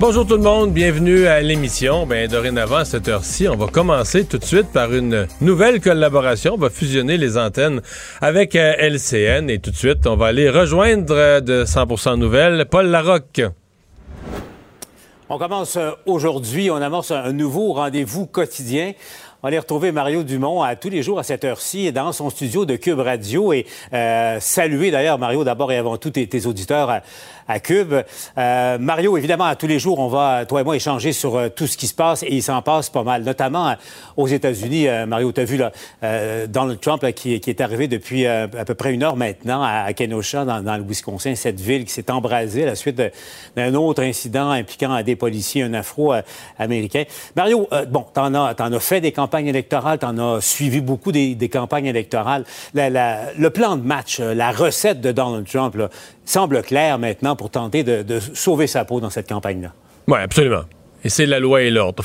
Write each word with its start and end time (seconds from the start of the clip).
Bonjour 0.00 0.24
tout 0.24 0.36
le 0.36 0.42
monde, 0.42 0.72
bienvenue 0.72 1.26
à 1.26 1.40
l'émission. 1.40 2.06
Ben, 2.06 2.28
dorénavant, 2.28 2.76
à 2.76 2.84
cette 2.84 3.08
heure-ci, 3.08 3.48
on 3.48 3.56
va 3.56 3.66
commencer 3.66 4.24
tout 4.24 4.38
de 4.38 4.44
suite 4.44 4.68
par 4.72 4.94
une 4.94 5.26
nouvelle 5.40 5.80
collaboration. 5.80 6.54
On 6.54 6.56
va 6.56 6.70
fusionner 6.70 7.16
les 7.18 7.36
antennes 7.36 7.82
avec 8.20 8.54
euh, 8.54 8.74
LCN 8.78 9.50
et 9.50 9.58
tout 9.58 9.72
de 9.72 9.76
suite, 9.76 10.06
on 10.06 10.14
va 10.14 10.26
aller 10.26 10.50
rejoindre 10.50 11.16
euh, 11.16 11.40
de 11.40 11.64
100% 11.64 12.14
Nouvelles 12.14 12.66
Paul 12.70 12.86
Larocque. 12.86 13.42
On 15.28 15.36
commence 15.36 15.76
euh, 15.76 15.90
aujourd'hui, 16.06 16.70
on 16.70 16.76
amorce 16.76 17.10
un 17.10 17.32
nouveau 17.32 17.72
rendez-vous 17.72 18.26
quotidien. 18.26 18.92
On 19.42 19.50
va 19.50 19.58
retrouver 19.58 19.90
Mario 19.90 20.22
Dumont 20.22 20.62
à 20.62 20.76
tous 20.76 20.90
les 20.90 21.02
jours 21.02 21.18
à 21.18 21.24
cette 21.24 21.44
heure-ci 21.44 21.90
dans 21.92 22.12
son 22.12 22.30
studio 22.30 22.66
de 22.66 22.74
Cube 22.74 22.98
Radio 22.98 23.52
et 23.52 23.66
saluer 24.40 24.90
d'ailleurs 24.90 25.16
Mario 25.16 25.44
d'abord 25.44 25.70
et 25.70 25.76
avant 25.76 25.96
tout 25.96 26.10
tes, 26.10 26.26
tes 26.26 26.46
auditeurs 26.46 27.02
à 27.48 27.60
Cube. 27.60 27.94
Euh, 28.36 28.78
Mario, 28.78 29.16
évidemment, 29.16 29.44
à 29.44 29.56
tous 29.56 29.66
les 29.66 29.78
jours, 29.78 29.98
on 29.98 30.08
va, 30.08 30.44
toi 30.46 30.60
et 30.60 30.64
moi, 30.64 30.76
échanger 30.76 31.12
sur 31.12 31.36
euh, 31.36 31.48
tout 31.48 31.66
ce 31.66 31.78
qui 31.78 31.86
se 31.86 31.94
passe 31.94 32.22
et 32.22 32.28
il 32.30 32.42
s'en 32.42 32.60
passe 32.60 32.90
pas 32.90 33.02
mal, 33.02 33.22
notamment 33.22 33.70
euh, 33.70 33.74
aux 34.18 34.28
États-Unis. 34.28 34.86
Mario, 35.06 35.32
tu 35.32 35.40
as 35.40 35.44
vu 35.44 35.56
là, 35.56 35.72
Donald 36.46 36.78
Trump 36.80 37.04
qui, 37.12 37.34
est 37.34 37.60
arrivé 37.60 37.88
depuis 37.88 38.26
à 38.26 38.48
peu 38.48 38.74
près 38.74 38.92
une 38.92 39.02
heure 39.02 39.16
maintenant 39.16 39.62
à, 39.62 39.92
Kenosha, 39.94 40.44
dans, 40.44 40.76
le 40.76 40.82
Wisconsin, 40.82 41.34
cette 41.34 41.60
ville 41.60 41.84
qui 41.84 41.92
s'est 41.92 42.10
embrasée 42.10 42.64
à 42.64 42.66
la 42.66 42.74
suite 42.74 43.00
d'un 43.56 43.74
autre 43.74 44.02
incident 44.02 44.50
impliquant 44.50 45.00
des 45.02 45.16
policiers, 45.16 45.62
un 45.62 45.72
afro-américain. 45.72 47.04
Mario, 47.36 47.68
bon, 47.88 48.04
t'en 48.12 48.34
as, 48.34 48.54
en 48.60 48.72
as 48.72 48.80
fait 48.80 49.00
des 49.00 49.12
campagnes 49.12 49.46
électorales, 49.46 49.98
t'en 49.98 50.18
as 50.18 50.40
suivi 50.40 50.80
beaucoup 50.80 51.12
des, 51.12 51.48
campagnes 51.50 51.86
électorales. 51.86 52.44
le 52.74 53.48
plan 53.48 53.76
de 53.76 53.82
match, 53.82 54.18
la 54.18 54.50
recette 54.50 55.00
de 55.00 55.12
Donald 55.12 55.46
Trump, 55.46 55.76
là, 55.76 55.88
semble 56.28 56.62
clair 56.62 56.98
maintenant 56.98 57.36
pour 57.38 57.48
tenter 57.48 57.82
de, 57.84 58.20
sauver 58.34 58.66
sa 58.66 58.84
peau 58.84 59.00
dans 59.00 59.08
cette 59.08 59.28
campagne-là. 59.28 59.72
Oui, 60.06 60.18
absolument. 60.18 60.64
Et 61.04 61.08
c'est 61.08 61.26
la 61.26 61.38
loi 61.38 61.62
et 61.62 61.70
l'ordre. 61.70 62.02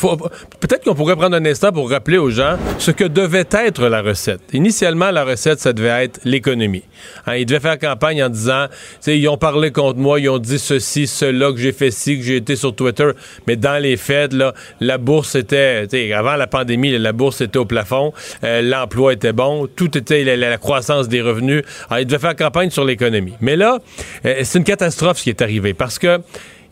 Peut-être 0.60 0.84
qu'on 0.84 0.94
pourrait 0.94 1.16
prendre 1.16 1.36
un 1.36 1.46
instant 1.46 1.72
pour 1.72 1.90
rappeler 1.90 2.20
aux 2.20 2.30
gens 2.30 2.58
ce 2.78 2.92
que 2.92 3.04
devait 3.04 3.48
être 3.52 3.88
la 3.88 4.02
recette. 4.02 4.42
Initialement, 4.54 5.10
la 5.10 5.24
recette, 5.24 5.60
ça 5.60 5.74
devait 5.74 6.06
être 6.06 6.20
l'économie. 6.26 6.84
Hein, 7.26 7.38
ils 7.38 7.46
devaient 7.46 7.60
faire 7.60 7.80
campagne 7.80 8.24
en 8.24 8.30
disant, 8.30 8.68
ils 9.08 9.28
ont 9.28 9.38
parlé 9.38 9.72
contre 9.72 9.98
moi, 9.98 10.20
ils 10.20 10.30
ont 10.30 10.38
dit 10.38 10.60
ceci, 10.60 11.08
cela, 11.08 11.52
que 11.52 11.58
j'ai 11.58 11.72
fait 11.72 11.90
ci, 11.90 12.18
que 12.20 12.24
j'ai 12.24 12.36
été 12.38 12.56
sur 12.56 12.76
Twitter. 12.76 13.10
Mais 13.48 13.56
dans 13.56 13.82
les 13.82 13.98
faits, 13.98 14.34
là, 14.34 14.54
la 14.80 15.00
bourse 15.00 15.34
était, 15.36 15.88
avant 16.14 16.36
la 16.36 16.48
pandémie, 16.48 16.98
la 16.98 17.14
bourse 17.14 17.42
était 17.42 17.58
au 17.58 17.66
plafond, 17.66 18.14
euh, 18.44 18.62
l'emploi 18.62 19.14
était 19.14 19.34
bon, 19.34 19.68
tout 19.68 19.98
était 19.98 20.24
la, 20.24 20.58
croissance 20.58 21.08
des 21.08 21.22
revenus. 21.22 21.64
Alors, 21.90 22.00
ils 22.02 22.06
devaient 22.06 22.20
faire 22.20 22.36
campagne 22.36 22.70
sur 22.70 22.86
l'économie. 22.86 23.34
Mais 23.42 23.56
là, 23.56 23.80
euh, 24.26 24.42
c'est 24.44 24.60
une 24.60 24.64
catastrophe 24.64 25.18
ce 25.18 25.24
qui 25.24 25.30
est 25.30 25.42
arrivé 25.42 25.74
parce 25.74 25.98
que 25.98 26.20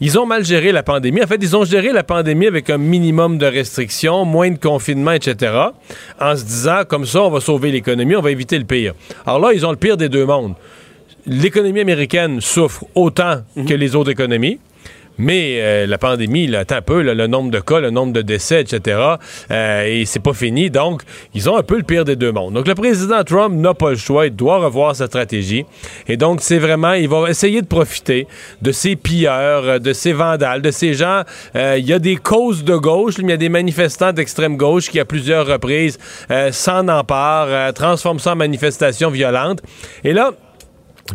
ils 0.02 0.18
ont 0.18 0.26
mal 0.26 0.44
géré 0.44 0.72
la 0.72 0.82
pandémie. 0.82 1.24
En 1.24 1.28
fait, 1.28 1.40
ils 1.40 1.56
ont 1.56 1.64
géré 1.64 1.94
la 1.94 2.04
pandémie 2.04 2.48
avec 2.48 2.72
un 2.72 2.80
minimum 2.80 3.38
de 3.38 3.46
restrictions, 3.46 4.26
moins 4.26 4.50
de 4.50 4.58
confinement, 4.58 5.12
etc., 5.12 5.54
en 6.20 6.36
se 6.36 6.44
disant, 6.44 6.82
comme 6.88 7.06
ça, 7.06 7.22
on 7.22 7.30
va 7.30 7.40
sauver 7.40 7.72
l'économie, 7.72 8.16
on 8.16 8.22
va 8.22 8.32
éviter 8.32 8.58
le 8.58 8.66
pire. 8.66 8.96
Alors 9.28 9.40
là, 9.40 9.54
ils 9.54 9.64
ont 9.64 9.70
le 9.70 9.78
pire 9.78 9.98
des 9.98 10.10
deux 10.10 10.26
mondes. 10.26 10.56
L'économie 11.28 11.82
américaine 11.82 12.42
souffre 12.42 12.84
autant 12.96 13.42
mhm. 13.56 13.66
que 13.68 13.76
les 13.76 13.96
autres 13.96 14.10
économies. 14.10 14.60
Mais 15.18 15.60
euh, 15.62 15.86
la 15.88 15.98
pandémie, 15.98 16.48
là, 16.48 16.60
attends 16.60 16.76
un 16.76 16.82
peu, 16.82 17.02
le 17.02 17.28
nombre 17.28 17.52
de 17.52 17.60
cas, 17.60 17.80
le 17.80 17.90
nombre 17.90 18.14
de 18.14 18.22
décès, 18.22 18.62
etc., 18.62 19.00
euh, 19.52 19.86
et 19.86 20.06
c'est 20.06 20.20
pas 20.20 20.34
fini. 20.34 20.70
Donc, 20.70 21.04
ils 21.34 21.50
ont 21.50 21.58
un 21.58 21.64
peu 21.64 21.78
le 21.78 21.84
pire 21.84 22.06
des 22.06 22.16
deux 22.16 22.32
mondes. 22.32 22.54
Donc, 22.54 22.68
le 22.68 22.76
président 22.76 23.24
Trump 23.24 23.56
n'a 23.56 23.74
pas 23.74 23.92
le 23.92 23.98
choix. 23.98 24.28
Il 24.28 24.36
doit 24.36 24.58
revoir 24.58 24.96
sa 24.96 25.08
stratégie. 25.08 25.66
Et 26.08 26.18
donc, 26.18 26.42
c'est 26.42 26.60
vraiment, 26.60 26.94
il 26.94 27.08
va 27.08 27.30
essayer 27.30 27.62
de 27.62 27.68
profiter 27.68 28.28
de 28.62 28.72
ces 28.72 28.96
pilleurs, 28.96 29.80
de 29.80 29.94
ces 29.94 30.14
vandales, 30.14 30.62
de 30.62 30.72
ces 30.72 30.94
gens. 30.94 31.22
Euh, 31.56 31.76
il 31.78 31.86
y 31.86 31.94
a 31.94 32.00
des 32.00 32.16
causes 32.16 32.64
de 32.64 32.76
gauche, 32.76 33.18
mais 33.20 33.26
il 33.26 33.30
y 33.30 33.34
a 33.34 33.38
des 33.38 33.50
manifestants 33.50 34.14
d'extrême 34.14 34.58
gauche 34.58 34.90
qui, 34.90 35.00
à 35.00 35.06
plusieurs 35.06 35.46
reprises, 35.46 35.98
s'en 36.52 36.88
emparent, 36.88 37.74
transforment 37.74 38.20
ça 38.20 38.34
en 38.34 38.36
manifestation 38.36 39.10
violente. 39.10 39.62
Et 40.04 40.14
là, 40.14 40.32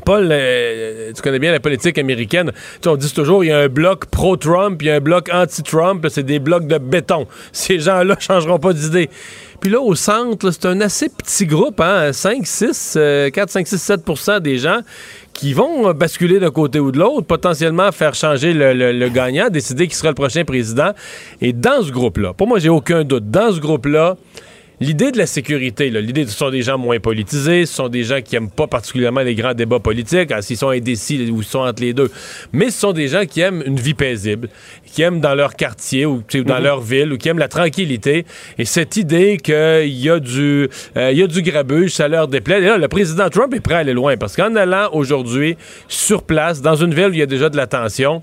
Paul, 0.04 0.28
euh, 0.30 1.12
tu 1.14 1.22
connais 1.22 1.38
bien 1.38 1.52
la 1.52 1.60
politique 1.60 1.98
américaine. 1.98 2.52
Tu 2.80 2.88
on 2.88 2.97
dit 2.97 3.12
toujours 3.12 3.44
il 3.44 3.48
y 3.48 3.52
a 3.52 3.58
un 3.58 3.69
bloc 3.69 4.06
pro-Trump, 4.06 4.80
il 4.82 4.88
y 4.88 4.91
a 4.91 4.97
un 4.97 5.00
bloc 5.00 5.28
anti-Trump. 5.32 6.06
C'est 6.10 6.24
des 6.24 6.38
blocs 6.38 6.66
de 6.66 6.78
béton. 6.78 7.26
Ces 7.52 7.80
gens-là 7.80 8.16
changeront 8.20 8.58
pas 8.58 8.72
d'idée. 8.72 9.08
Puis 9.60 9.70
là, 9.70 9.80
au 9.80 9.94
centre, 9.94 10.50
c'est 10.50 10.66
un 10.66 10.80
assez 10.82 11.08
petit 11.08 11.47
groupe, 11.47 11.80
hein, 11.80 12.12
5, 12.12 12.47
6, 12.47 12.98
4, 13.32 13.50
5, 13.50 13.66
6, 13.66 13.91
7% 13.91 14.41
des 14.41 14.58
gens 14.58 14.80
qui 15.32 15.54
vont 15.54 15.92
basculer 15.94 16.38
d'un 16.38 16.50
côté 16.50 16.78
ou 16.78 16.92
de 16.92 16.98
l'autre, 16.98 17.26
potentiellement 17.26 17.91
faire 17.91 18.14
changer 18.14 18.53
le, 18.53 18.72
le, 18.92 19.08
gagnant, 19.08 19.48
décider 19.48 19.88
qui 19.88 19.94
sera 19.94 20.08
le 20.08 20.14
prochain 20.14 20.44
président. 20.44 20.92
Et 21.41 21.54
dans 21.54 21.82
ce 21.82 21.91
groupe-là, 21.91 22.34
pour 22.34 22.47
moi, 22.47 22.58
j'ai 22.58 22.68
aucun 22.68 23.03
doute, 23.03 23.30
dans 23.30 23.50
ce 23.50 23.60
groupe-là, 23.60 24.16
l'idée 24.81 25.12
de 25.12 25.19
la 25.19 25.26
sécurité, 25.26 25.91
l'idée 25.91 26.26
ce 26.26 26.37
sont 26.37 26.50
des 26.50 26.62
gens 26.62 26.78
moins 26.78 26.98
politisés, 26.98 27.66
ce 27.66 27.75
sont 27.75 27.88
des 27.88 28.04
gens 28.04 28.20
qui 28.22 28.34
n'aiment 28.34 28.50
pas 28.50 28.66
particulièrement 28.66 29.20
les 29.20 29.34
grands 29.34 29.54
débats 29.54 29.81
politiques, 29.81 30.32
hein, 30.32 30.42
s'ils 30.42 30.56
sont 30.56 30.70
indécis 30.70 31.31
ou 31.31 31.42
sont 31.42 31.60
entre 31.60 31.82
les 31.82 31.92
deux, 31.92 32.10
mais 32.53 32.70
ce 32.70 32.81
sont 32.81 32.92
des 32.92 33.09
gens 33.09 33.25
qui 33.26 33.41
aiment 33.41 33.62
une 33.65 33.78
vie 33.78 33.94
paisible, 33.94 34.48
qui 34.84 35.03
aiment 35.03 35.20
dans 35.20 35.34
leur 35.34 35.54
quartier 35.54 36.06
ou 36.06 36.22
dans 36.44 36.56
mhm. 36.56 36.62
leur 36.62 36.81
ville 36.81 37.12
ou 37.12 37.19
qui 37.19 37.28
aiment 37.28 37.38
la 37.38 37.48
tranquillité. 37.48 38.25
Et 38.59 38.65
cette 38.65 38.97
idée 38.97 39.36
qu'il 39.36 39.86
y 39.88 40.10
a 40.10 40.19
du, 40.19 40.69
euh, 40.97 41.12
il 41.12 41.19
y 41.19 41.22
a 41.22 41.26
du 41.26 41.42
grabuge, 41.42 41.92
ça 41.92 42.09
leur 42.09 42.28
déplaît. 42.28 42.59
Et 42.59 42.66
là, 42.66 42.78
le 42.78 42.88
président 42.88 43.28
Trump 43.28 43.53
est 43.54 43.60
prêt 43.60 43.75
à 43.75 43.78
aller 43.78 43.92
loin 43.92 44.16
parce 44.16 44.36
qu'en 44.36 44.54
allant 44.56 44.88
aujourd'hui 44.92 45.56
sur 45.88 46.22
place, 46.22 46.62
dans 46.62 46.76
une 46.76 46.94
ville 46.94 47.09
où 47.09 47.12
il 47.12 47.19
y 47.19 47.22
a 47.22 47.26
déjà 47.26 47.48
de 47.48 47.56
la 47.56 47.66
tension, 47.66 48.22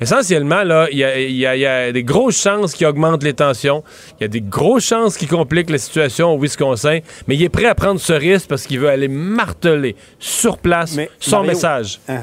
essentiellement, 0.00 0.62
là, 0.62 0.88
il 0.90 0.98
y 0.98 1.66
a, 1.66 1.92
des 1.92 2.04
grosses 2.04 2.40
chances 2.40 2.72
qui 2.72 2.84
augmentent 2.86 3.22
les 3.22 3.34
tensions. 3.34 3.82
Il 4.18 4.22
y 4.22 4.24
a 4.24 4.28
des 4.28 4.40
grosses 4.40 4.86
chances 4.86 5.16
qui 5.16 5.26
compliquent 5.26 5.70
la 5.70 5.78
situation 5.78 6.32
au 6.32 6.38
Wisconsin. 6.38 7.00
Mais 7.26 7.36
il 7.36 7.42
est 7.42 7.48
prêt 7.48 7.66
à 7.66 7.74
prendre 7.74 8.00
ce 8.00 8.12
risque 8.12 8.48
parce 8.48 8.66
qu'il 8.66 8.80
veut 8.80 8.88
aller 8.88 9.08
marteler 9.08 9.96
sur 10.18 10.58
place 10.58 10.98
son 11.18 11.44
message. 11.44 12.00
Hein, 12.08 12.22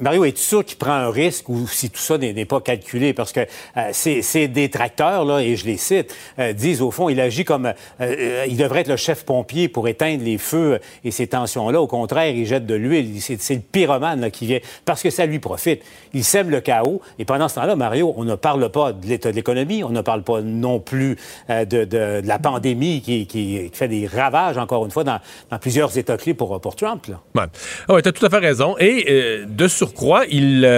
Mario, 0.00 0.24
es-tu 0.24 0.42
sûr 0.42 0.64
qu'il 0.64 0.76
prend 0.76 0.92
un 0.92 1.10
risque 1.10 1.48
ou 1.48 1.68
si 1.68 1.88
tout 1.88 2.00
ça 2.00 2.18
n'est 2.18 2.44
pas 2.44 2.60
calculé? 2.60 3.12
Parce 3.12 3.32
que 3.32 3.40
euh, 3.76 3.90
ces, 3.92 4.48
détracteurs, 4.48 5.24
là, 5.24 5.40
et 5.40 5.56
je 5.56 5.66
les 5.66 5.76
cite, 5.76 6.14
euh, 6.38 6.52
disent 6.52 6.82
au 6.82 6.90
fond, 6.90 7.08
il 7.08 7.20
agit 7.20 7.44
comme... 7.44 7.72
Euh, 8.00 8.44
il 8.48 8.56
devrait 8.56 8.80
être 8.80 8.88
le 8.88 8.96
chef 8.96 9.24
pompier 9.24 9.68
pour 9.68 9.86
éteindre 9.86 10.24
les 10.24 10.38
feux 10.38 10.80
et 11.04 11.10
ces 11.10 11.28
tensions-là. 11.28 11.80
Au 11.80 11.86
contraire, 11.86 12.34
il 12.34 12.44
jette 12.46 12.66
de 12.66 12.74
l'huile. 12.74 13.20
C'est 13.20 13.54
le 13.54 13.60
pyromane 13.60 14.20
là, 14.20 14.30
qui 14.30 14.46
vient 14.46 14.58
parce 14.84 15.02
que 15.02 15.10
ça 15.10 15.26
lui 15.26 15.38
profite. 15.38 15.82
Il 16.12 16.24
sème 16.24 16.50
le 16.50 16.60
chaos. 16.60 17.00
Et 17.18 17.24
pendant 17.24 17.48
ce 17.48 17.56
temps-là, 17.56 17.76
Mario, 17.76 18.14
on 18.16 18.24
ne 18.24 18.34
parle 18.34 18.68
pas 18.70 18.92
de 18.92 19.06
l'état 19.06 19.30
de 19.30 19.36
l'économie, 19.36 19.84
on 19.84 19.90
ne 19.90 20.00
parle 20.00 20.22
pas 20.22 20.40
non 20.40 20.80
plus 20.80 21.16
de, 21.48 22.20
la 22.24 22.38
pandémie 22.38 23.00
qui, 23.00 23.70
fait 23.72 23.88
des 23.88 24.06
ravages, 24.06 24.58
encore 24.58 24.84
une 24.84 24.90
fois, 24.90 25.04
dans, 25.04 25.20
plusieurs 25.60 25.96
états 25.96 26.16
clés 26.16 26.34
pour, 26.34 26.60
pour 26.60 26.76
Trump. 26.76 27.06
Oui, 27.34 27.42
ouais, 27.88 28.02
tu 28.02 28.08
as 28.08 28.12
tout 28.12 28.26
à 28.26 28.30
fait 28.30 28.38
raison. 28.38 28.76
Et 28.78 29.44
de 29.46 29.68
ce 29.68 29.83
surcroît, 29.84 30.24
il, 30.30 30.68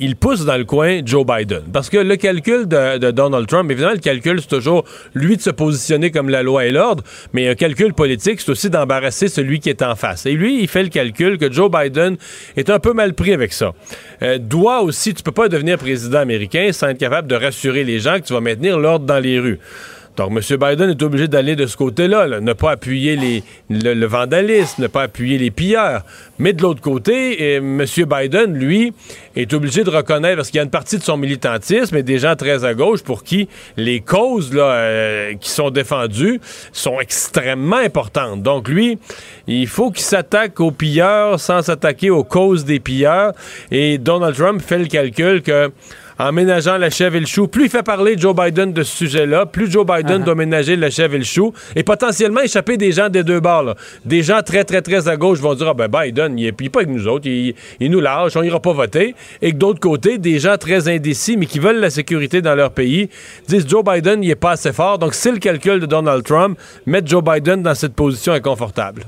il 0.00 0.16
pousse 0.16 0.44
dans 0.44 0.56
le 0.56 0.64
coin 0.64 1.00
Joe 1.04 1.24
Biden. 1.24 1.62
Parce 1.72 1.88
que 1.88 1.96
le 1.96 2.16
calcul 2.16 2.66
de, 2.66 3.10
Donald 3.10 3.46
Trump, 3.46 3.70
évidemment, 3.70 3.94
le 3.94 3.98
calcul, 3.98 4.40
c'est 4.40 4.48
toujours 4.48 4.84
lui 5.14 5.36
de 5.36 5.42
se 5.42 5.50
positionner 5.50 6.10
comme 6.10 6.28
la 6.28 6.42
loi 6.42 6.66
et 6.66 6.70
l'ordre, 6.70 7.02
mais 7.32 7.48
un 7.48 7.54
calcul 7.54 7.94
politique, 7.94 8.40
c'est 8.40 8.50
aussi 8.50 8.70
d'embarrasser 8.70 9.28
celui 9.28 9.60
qui 9.60 9.70
est 9.70 9.82
en 9.82 9.94
face. 9.94 10.26
Et 10.26 10.32
lui, 10.32 10.60
il 10.60 10.68
fait 10.68 10.82
le 10.82 10.90
calcul 10.90 11.38
que 11.38 11.50
Joe 11.50 11.70
Biden 11.70 12.16
est 12.56 12.70
un 12.70 12.78
peu 12.78 12.92
mal 12.92 13.14
pris 13.14 13.32
avec 13.32 13.52
ça. 13.52 13.72
doit 14.38 14.82
aussi, 14.82 15.14
tu 15.14 15.22
peux 15.22 15.32
pas 15.32 15.48
devenir 15.48 15.78
président 15.78 16.18
américain 16.18 16.70
sans 16.72 16.88
être 16.88 16.98
capable 16.98 17.28
de 17.28 17.34
rassurer 17.34 17.84
les 17.84 17.98
gens 17.98 18.20
que 18.20 18.26
tu 18.26 18.32
vas 18.32 18.40
maintenir 18.40 18.78
l'ordre 18.78 19.06
dans 19.06 19.20
les 19.20 19.38
rues. 19.38 19.58
Donc, 20.16 20.30
M. 20.30 20.56
Biden 20.56 20.90
est 20.90 21.02
obligé 21.02 21.26
d'aller 21.26 21.56
de 21.56 21.66
ce 21.66 21.76
côté-là, 21.76 22.40
ne 22.40 22.52
pas 22.52 22.72
appuyer 22.72 23.16
les, 23.16 23.42
le, 23.68 24.06
vandalisme, 24.06 24.82
ne 24.82 24.86
pas 24.86 25.02
appuyer 25.02 25.38
les 25.38 25.50
pilleurs. 25.50 26.02
Mais 26.38 26.52
de 26.52 26.62
l'autre 26.62 26.80
côté, 26.80 27.56
M. 27.56 27.84
Biden, 27.84 28.54
lui, 28.54 28.92
est 29.34 29.52
obligé 29.52 29.82
de 29.82 29.90
reconnaître, 29.90 30.36
parce 30.36 30.50
qu'il 30.50 30.58
y 30.58 30.60
a 30.60 30.64
une 30.64 30.70
partie 30.70 30.98
de 30.98 31.02
son 31.02 31.16
militantisme 31.16 31.96
et 31.96 32.04
des 32.04 32.18
gens 32.18 32.36
très 32.36 32.64
à 32.64 32.74
gauche 32.74 33.02
pour 33.02 33.24
qui 33.24 33.48
les 33.76 34.00
causes 34.00 34.50
euh, 34.54 35.34
qui 35.40 35.50
sont 35.50 35.70
défendues 35.70 36.40
sont 36.72 37.00
extrêmement 37.00 37.76
importantes. 37.76 38.42
Donc, 38.42 38.68
lui, 38.68 38.98
il 39.48 39.66
faut 39.66 39.90
qu'il 39.90 40.04
s'attaque 40.04 40.60
aux 40.60 40.70
pilleurs 40.70 41.40
sans 41.40 41.62
s'attaquer 41.62 42.10
aux 42.10 42.24
causes 42.24 42.64
des 42.64 42.78
pilleurs. 42.78 43.32
Et 43.72 43.98
Donald 43.98 44.36
Trump 44.36 44.62
fait 44.62 44.78
le 44.78 44.86
calcul 44.86 45.42
que 45.42 45.72
en 46.18 46.32
ménageant 46.32 46.76
la 46.76 46.90
chèvre 46.90 47.16
et 47.16 47.20
le 47.20 47.26
chou. 47.26 47.48
Plus 47.48 47.64
il 47.64 47.70
fait 47.70 47.82
parler 47.82 48.16
Joe 48.18 48.34
Biden 48.34 48.72
de 48.72 48.82
ce 48.82 48.96
sujet-là, 48.96 49.46
plus 49.46 49.70
Joe 49.70 49.86
Biden 49.86 50.20
uh-huh. 50.20 50.24
doit 50.24 50.34
ménager 50.34 50.76
la 50.76 50.90
chèvre 50.90 51.14
et 51.14 51.18
le 51.18 51.24
chou 51.24 51.52
et 51.74 51.82
potentiellement 51.82 52.40
échapper 52.40 52.76
des 52.76 52.92
gens 52.92 53.08
des 53.08 53.22
deux 53.24 53.40
bords. 53.40 53.74
Des 54.04 54.22
gens 54.22 54.42
très, 54.42 54.64
très, 54.64 54.82
très 54.82 55.08
à 55.08 55.16
gauche 55.16 55.40
vont 55.40 55.54
dire 55.54 55.68
Ah 55.68 55.74
ben 55.74 55.88
Biden, 55.88 56.38
il 56.38 56.46
n'est 56.46 56.52
pas 56.52 56.80
avec 56.80 56.90
nous 56.90 57.08
autres, 57.08 57.26
il, 57.26 57.54
nous 57.80 58.00
lâche, 58.00 58.36
on 58.36 58.42
n'ira 58.42 58.60
pas 58.60 58.72
voter. 58.72 59.14
Et 59.42 59.52
que 59.52 59.56
d'autre 59.56 59.80
côté, 59.80 60.18
des 60.18 60.38
gens 60.38 60.56
très 60.56 60.88
indécis, 60.88 61.36
mais 61.36 61.46
qui 61.46 61.58
veulent 61.58 61.80
la 61.80 61.90
sécurité 61.90 62.42
dans 62.42 62.54
leur 62.54 62.70
pays, 62.70 63.08
disent 63.48 63.66
Joe 63.68 63.84
Biden, 63.84 64.22
il 64.22 64.28
n'est 64.28 64.34
pas 64.34 64.52
assez 64.52 64.72
fort. 64.72 64.98
Donc, 64.98 65.14
c'est 65.14 65.32
le 65.32 65.38
calcul 65.38 65.80
de 65.80 65.86
Donald 65.86 66.24
Trump, 66.24 66.58
mettre 66.86 67.08
Joe 67.08 67.22
Biden 67.22 67.62
dans 67.62 67.74
cette 67.74 67.94
position 67.94 68.32
inconfortable. 68.32 69.02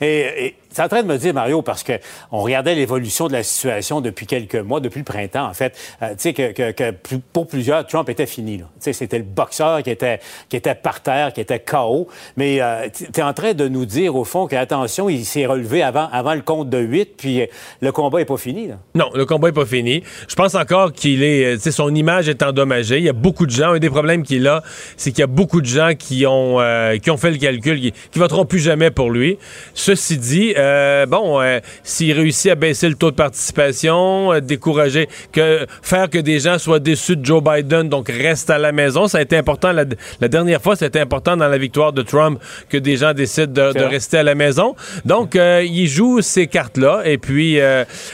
et 0.00 0.54
c'est 0.72 0.82
en 0.82 0.88
train 0.88 1.02
de 1.02 1.08
me 1.08 1.18
dire, 1.18 1.34
Mario, 1.34 1.62
parce 1.62 1.84
qu'on 1.84 2.38
regardait 2.38 2.74
l'évolution 2.74 3.28
de 3.28 3.32
la 3.32 3.42
situation 3.42 4.00
depuis 4.00 4.26
quelques 4.26 4.56
mois, 4.56 4.80
depuis 4.80 4.98
le 5.00 5.04
printemps, 5.04 5.46
en 5.46 5.54
fait, 5.54 5.76
euh, 6.02 6.10
tu 6.10 6.16
sais, 6.18 6.32
que, 6.32 6.72
que, 6.72 6.90
pour 7.32 7.46
plusieurs, 7.46 7.86
Trump 7.86 8.08
était 8.08 8.26
fini. 8.26 8.58
Tu 8.58 8.64
sais, 8.80 8.92
c'était 8.92 9.18
le 9.18 9.24
boxeur 9.24 9.82
qui 9.82 9.90
était, 9.90 10.20
qui 10.48 10.56
était 10.56 10.74
par 10.74 11.00
terre, 11.00 11.32
qui 11.32 11.40
était 11.40 11.60
KO. 11.60 12.08
Mais 12.36 12.60
euh, 12.60 12.88
tu 12.92 13.20
es 13.20 13.22
en 13.22 13.32
train 13.32 13.54
de 13.54 13.68
nous 13.68 13.86
dire, 13.86 14.16
au 14.16 14.24
fond, 14.24 14.46
qu'attention, 14.46 15.08
il 15.08 15.24
s'est 15.24 15.46
relevé 15.46 15.82
avant, 15.82 16.08
avant 16.12 16.34
le 16.34 16.42
compte 16.42 16.70
de 16.70 16.78
8, 16.78 17.16
puis 17.16 17.42
le 17.80 17.92
combat 17.92 18.18
n'est 18.18 18.24
pas 18.24 18.36
fini. 18.36 18.68
Là. 18.68 18.78
Non, 18.94 19.10
le 19.14 19.26
combat 19.26 19.48
n'est 19.48 19.54
pas 19.54 19.66
fini. 19.66 20.02
Je 20.28 20.34
pense 20.34 20.54
encore 20.54 20.92
qu'il 20.92 21.22
est, 21.22 21.56
tu 21.56 21.62
sais, 21.62 21.70
son 21.70 21.94
image 21.94 22.28
est 22.28 22.42
endommagée. 22.42 22.98
Il 22.98 23.04
y 23.04 23.08
a 23.08 23.14
beaucoup 23.14 23.46
de 23.46 23.50
gens, 23.50 23.72
un 23.72 23.78
des 23.78 23.90
problèmes 23.90 24.22
qu'il 24.22 24.46
a, 24.46 24.62
c'est 24.96 25.10
qu'il 25.10 25.20
y 25.20 25.24
a 25.24 25.26
beaucoup 25.26 25.60
de 25.60 25.66
gens 25.66 25.92
qui 25.98 26.26
ont, 26.26 26.60
euh, 26.60 26.96
qui 26.98 27.10
ont 27.10 27.16
fait 27.16 27.30
le 27.30 27.38
calcul, 27.38 27.80
qui, 27.80 27.92
qui 27.92 28.18
voteront 28.18 28.44
plus 28.44 28.60
jamais 28.60 28.90
pour 28.90 29.10
lui. 29.10 29.38
Ceci 29.74 30.16
dit, 30.18 30.54
euh, 30.62 31.06
bon, 31.06 31.40
euh, 31.40 31.60
s'il 31.82 32.12
réussit 32.12 32.52
à 32.52 32.54
baisser 32.54 32.88
le 32.88 32.94
taux 32.94 33.10
de 33.10 33.16
participation, 33.16 34.32
euh, 34.32 34.40
décourager, 34.40 35.08
que 35.32 35.66
faire 35.82 36.08
que 36.08 36.18
des 36.18 36.40
gens 36.40 36.58
soient 36.58 36.78
déçus 36.78 37.16
de 37.16 37.24
Joe 37.24 37.42
Biden, 37.42 37.88
donc 37.88 38.08
reste 38.08 38.50
à 38.50 38.58
la 38.58 38.72
maison, 38.72 39.08
ça 39.08 39.18
a 39.18 39.22
été 39.22 39.36
important 39.36 39.72
la, 39.72 40.28
dernière 40.28 40.62
fois, 40.62 40.76
c'était 40.76 41.00
important 41.00 41.36
dans 41.36 41.48
la 41.48 41.58
victoire 41.58 41.92
de 41.92 42.02
Trump 42.02 42.40
que 42.68 42.78
des 42.78 42.96
gens 42.96 43.12
décident 43.12 43.72
de, 43.72 43.82
rester 43.82 44.18
à 44.18 44.22
la 44.22 44.34
maison. 44.34 44.74
Donc, 45.04 45.34
il 45.34 45.86
joue 45.86 46.20
ces 46.20 46.46
cartes-là. 46.46 47.02
Et 47.04 47.18
puis, 47.18 47.58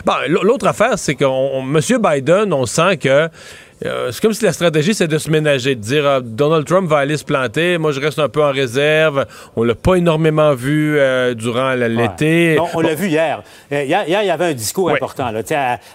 bon, 0.05 0.13
l'autre 0.29 0.67
affaire, 0.67 0.99
c'est 0.99 1.15
que 1.15 1.25
M. 1.25 2.03
Biden, 2.03 2.53
on 2.53 2.67
sent 2.67 2.97
que 2.97 3.29
euh, 3.85 4.11
c'est 4.11 4.21
comme 4.21 4.33
si 4.33 4.45
la 4.45 4.53
stratégie, 4.53 4.95
c'est 4.95 5.07
de 5.07 5.19
se 5.19 5.31
ménager, 5.31 5.75
de 5.75 5.81
dire 5.81 6.07
euh, 6.07 6.21
Donald 6.21 6.67
Trump 6.67 6.89
va 6.89 6.99
aller 6.99 7.17
se 7.17 7.25
planter, 7.25 7.79
moi 7.79 7.93
je 7.93 8.01
reste 8.01 8.19
un 8.19 8.29
peu 8.29 8.43
en 8.43 8.51
réserve. 8.51 9.27
On 9.57 9.63
l'a 9.63 9.75
pas 9.75 9.95
énormément 9.95 10.55
vu 10.55 10.99
euh, 10.99 11.35
durant 11.35 11.75
l'été. 11.75 12.59
on 12.75 12.81
l'a 12.81 12.95
vu 12.95 13.09
hier. 13.09 13.43
hier. 13.71 14.05
il 14.07 14.27
y 14.27 14.31
avait 14.31 14.47
un 14.47 14.55
discours 14.55 14.91
important, 14.91 15.31
là, 15.31 15.43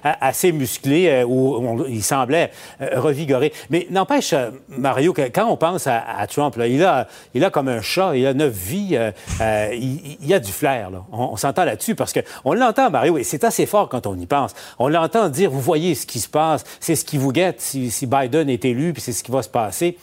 assez 0.03 0.51
musclé, 0.51 1.23
où 1.25 1.85
il 1.87 2.03
semblait 2.03 2.51
revigoré. 2.79 3.51
Mais 3.69 3.87
n'empêche, 3.89 4.33
Mario, 4.69 5.13
que 5.13 5.23
quand 5.29 5.47
on 5.47 5.57
pense 5.57 5.87
à, 5.87 6.25
Trump, 6.27 6.55
là, 6.55 6.67
il, 6.67 6.83
a, 6.83 7.07
il 7.33 7.43
a 7.43 7.49
comme 7.49 7.67
un 7.67 7.81
chat, 7.81 8.15
il 8.15 8.25
a 8.25 8.33
neuf 8.33 8.53
vies, 8.53 8.97
il, 9.73 10.17
il, 10.21 10.33
a 10.33 10.39
du 10.39 10.51
flair. 10.51 10.89
Là. 10.89 11.03
On, 11.11 11.35
s'entend 11.35 11.65
là-dessus 11.65 11.95
parce 11.95 12.13
qu'on 12.13 12.53
l'entend, 12.53 12.89
Mario, 12.89 13.17
et 13.17 13.23
c'est 13.23 13.43
assez 13.43 13.65
fort 13.65 13.89
quand 13.89 14.07
on 14.07 14.17
y 14.17 14.25
pense. 14.25 14.53
On 14.79 14.87
l'entend 14.87 15.29
dire, 15.29 15.51
vous 15.51 15.61
voyez 15.61 15.95
ce 15.95 16.05
qui 16.05 16.19
se 16.19 16.29
passe, 16.29 16.63
c'est 16.79 16.95
ce 16.95 17.05
qui 17.05 17.17
vous 17.17 17.31
guette 17.31 17.61
si, 17.89 18.07
Biden 18.07 18.49
est 18.49 18.65
élu, 18.65 18.93
puis 18.93 19.01
c'est 19.01 19.13
ce 19.13 19.23
qui 19.23 19.31
va 19.31 19.41
se 19.41 19.49
passer. 19.49 19.97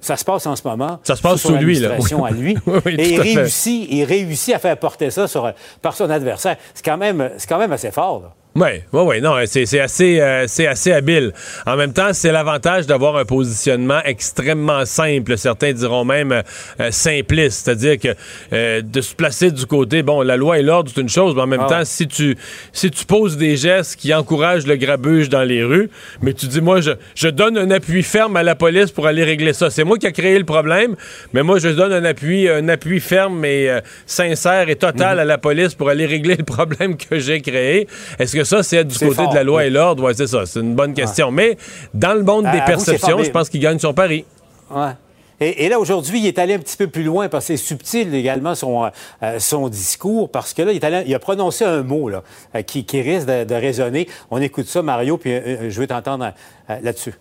Ça 0.00 0.16
se 0.16 0.24
passe 0.24 0.46
en 0.46 0.54
ce 0.54 0.66
moment. 0.66 1.00
Ça 1.02 1.16
se 1.16 1.22
passe 1.22 1.40
sous 1.40 1.56
lui, 1.56 1.78
là. 1.78 1.96
à 2.24 2.30
lui. 2.30 2.56
et 2.86 3.14
il 3.14 3.20
réussit, 3.20 3.88
il 3.90 4.04
réussit 4.04 4.54
à 4.54 4.58
faire 4.58 4.76
porter 4.76 5.10
ça 5.10 5.26
sur, 5.26 5.52
par 5.80 5.96
son 5.96 6.08
adversaire. 6.10 6.56
C'est 6.74 6.84
quand, 6.84 6.98
même, 6.98 7.30
quand 7.48 7.58
même 7.58 7.72
assez 7.72 7.90
fort. 7.90 8.20
Là. 8.20 8.34
Oui, 8.56 8.68
oui, 8.90 9.02
oui, 9.04 9.20
non, 9.20 9.34
c'est 9.44 9.80
assez, 9.80 10.18
euh, 10.18 10.46
assez 10.66 10.90
habile. 10.90 11.32
En 11.66 11.76
même 11.76 11.92
temps, 11.92 12.14
c'est 12.14 12.32
l'avantage 12.32 12.86
d'avoir 12.86 13.16
un 13.18 13.26
positionnement 13.26 14.00
extrêmement 14.02 14.86
simple. 14.86 15.36
Certains 15.36 15.74
diront 15.74 16.06
même 16.06 16.32
euh, 16.32 16.90
simpliste, 16.90 17.66
c'est-à-dire 17.66 17.98
que 17.98 18.16
euh, 18.54 18.80
de 18.80 19.00
se 19.02 19.14
placer 19.14 19.50
du 19.50 19.66
côté, 19.66 20.02
bon, 20.02 20.22
la 20.22 20.38
loi 20.38 20.58
et 20.58 20.62
l'ordre, 20.62 20.90
c'est 20.94 21.02
une 21.02 21.10
chose, 21.10 21.34
mais 21.34 21.42
en 21.42 21.46
même 21.46 21.64
ah. 21.66 21.68
temps, 21.68 21.84
si 21.84 22.08
tu, 22.08 22.34
si 22.72 22.90
tu 22.90 23.04
poses 23.04 23.36
des 23.36 23.58
gestes 23.58 23.96
qui 23.96 24.14
encouragent 24.14 24.66
le 24.66 24.76
grabuge 24.76 25.28
dans 25.28 25.44
les 25.44 25.62
rues, 25.62 25.90
mais 26.22 26.32
tu 26.32 26.46
dis, 26.46 26.62
moi, 26.62 26.80
je, 26.80 26.92
je 27.14 27.28
donne 27.28 27.58
un 27.58 27.70
appui 27.70 28.02
ferme 28.02 28.38
à 28.38 28.42
la 28.42 28.54
police 28.54 28.90
pour 28.90 29.06
aller 29.06 29.24
régler 29.24 29.52
ça. 29.52 29.68
C'est 29.68 29.84
moi 29.84 29.98
qui 29.98 30.06
a 30.06 30.12
créé 30.12 30.38
le 30.38 30.46
problème, 30.46 30.96
mais 31.34 31.42
moi, 31.42 31.58
je 31.58 31.68
donne 31.68 31.92
un 31.92 32.04
appui, 32.06 32.48
un 32.48 32.70
appui 32.70 33.00
ferme 33.00 33.44
et 33.44 33.80
sincère 34.06 34.70
et 34.70 34.76
total 34.76 35.16
mhm. 35.16 35.20
à 35.20 35.24
la 35.26 35.36
police 35.36 35.74
pour 35.74 35.90
aller 35.90 36.06
régler 36.06 36.36
le 36.36 36.44
problème 36.44 36.96
que 36.96 37.18
j'ai 37.18 37.42
créé. 37.42 37.86
Est-ce 38.18 38.34
que 38.34 38.45
ça, 38.46 38.62
c'est 38.62 38.84
du 38.84 38.98
côté 38.98 39.26
de 39.26 39.34
la 39.34 39.44
loi 39.44 39.66
et 39.66 39.70
l'ordre? 39.70 40.04
Oui, 40.04 40.12
c'est 40.16 40.26
ça. 40.26 40.46
C'est 40.46 40.60
une 40.60 40.74
bonne 40.74 40.94
question. 40.94 41.30
Mais 41.30 41.58
dans 41.92 42.14
le 42.14 42.22
monde 42.22 42.46
des 42.50 42.62
perceptions, 42.64 43.22
je 43.22 43.30
pense 43.30 43.50
qu'il 43.50 43.60
gagne 43.60 43.78
son 43.78 43.92
pari. 43.92 44.24
Ouais. 44.70 44.92
Et, 45.38 45.68
là, 45.68 45.78
aujourd'hui, 45.78 46.20
il 46.20 46.26
est 46.26 46.38
allé 46.38 46.54
un 46.54 46.58
petit 46.58 46.78
peu 46.78 46.86
plus 46.86 47.02
loin 47.02 47.28
parce 47.28 47.46
que 47.46 47.56
c'est 47.56 47.62
subtil 47.62 48.14
également 48.14 48.54
son, 48.54 48.90
euh, 49.22 49.38
son 49.38 49.68
discours, 49.68 50.30
parce 50.30 50.54
que 50.54 50.62
là, 50.62 50.72
il, 50.72 50.80
il, 51.06 51.14
a 51.14 51.18
prononcé 51.18 51.62
un 51.62 51.82
mot 51.82 52.08
là, 52.08 52.22
euh, 52.54 52.62
qui, 52.62 52.84
risque 53.02 53.26
de, 53.26 53.54
résonner. 53.54 54.08
On 54.30 54.40
écoute 54.40 54.66
ça, 54.66 54.80
Mario, 54.80 55.18
puis 55.18 55.32
euh, 55.32 55.68
je 55.68 55.78
veux 55.78 55.86
t'entendre 55.86 56.32
là-dessus. 56.68 57.14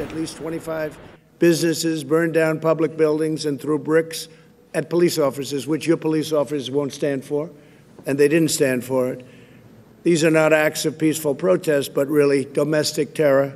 At 0.00 0.18
least 0.18 0.38
25 0.42 0.92
businesses 1.38 2.02
burned 2.02 2.32
down 2.32 2.60
public 2.60 2.96
buildings 2.96 3.46
and 3.46 3.58
threw 3.58 3.78
bricks 3.78 4.30
at 4.74 4.88
police 4.88 5.18
officers, 5.18 5.66
which 5.66 5.86
your 5.86 5.98
police 5.98 6.32
officers 6.32 6.70
won't 6.70 6.92
stand 6.92 7.24
for, 7.24 7.50
and 8.06 8.16
they 8.16 8.28
didn't 8.28 8.50
stand 8.50 8.84
for 8.84 9.12
it. 9.12 9.24
These 10.04 10.24
are 10.24 10.30
not 10.30 10.52
acts 10.52 10.86
of 10.86 10.98
peaceful 10.98 11.34
protest, 11.34 11.92
but 11.92 12.08
really 12.08 12.44
domestic 12.44 13.12
terror. 13.12 13.52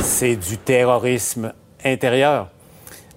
C'est 0.00 0.36
du 0.36 0.56
terrorisme 0.58 1.52
intérieur. 1.84 2.48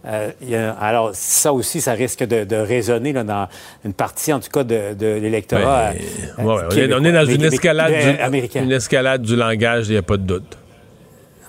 Euh, 0.06 0.32
alors, 0.80 1.12
ça 1.14 1.54
aussi, 1.54 1.82
ça 1.82 1.94
risque 1.94 2.24
de, 2.24 2.56
résonner 2.56 3.14
dans 3.14 3.48
une 3.86 3.94
partie, 3.94 4.32
en 4.34 4.40
tout 4.40 4.50
cas, 4.50 4.64
de, 4.64 4.96
l'électorat. 5.00 5.90
Euh, 5.90 6.34
on, 6.38 7.04
est, 7.04 7.12
dans 7.12 7.26
une 7.26 7.44
escalade, 7.44 7.94
du, 8.32 8.60
une 8.60 8.72
escalade 8.72 9.22
du 9.22 9.36
langage, 9.36 9.88
il 9.88 9.92
n'y 9.92 9.98
a 9.98 10.02
pas 10.02 10.18
de 10.18 10.24
doute. 10.24 10.58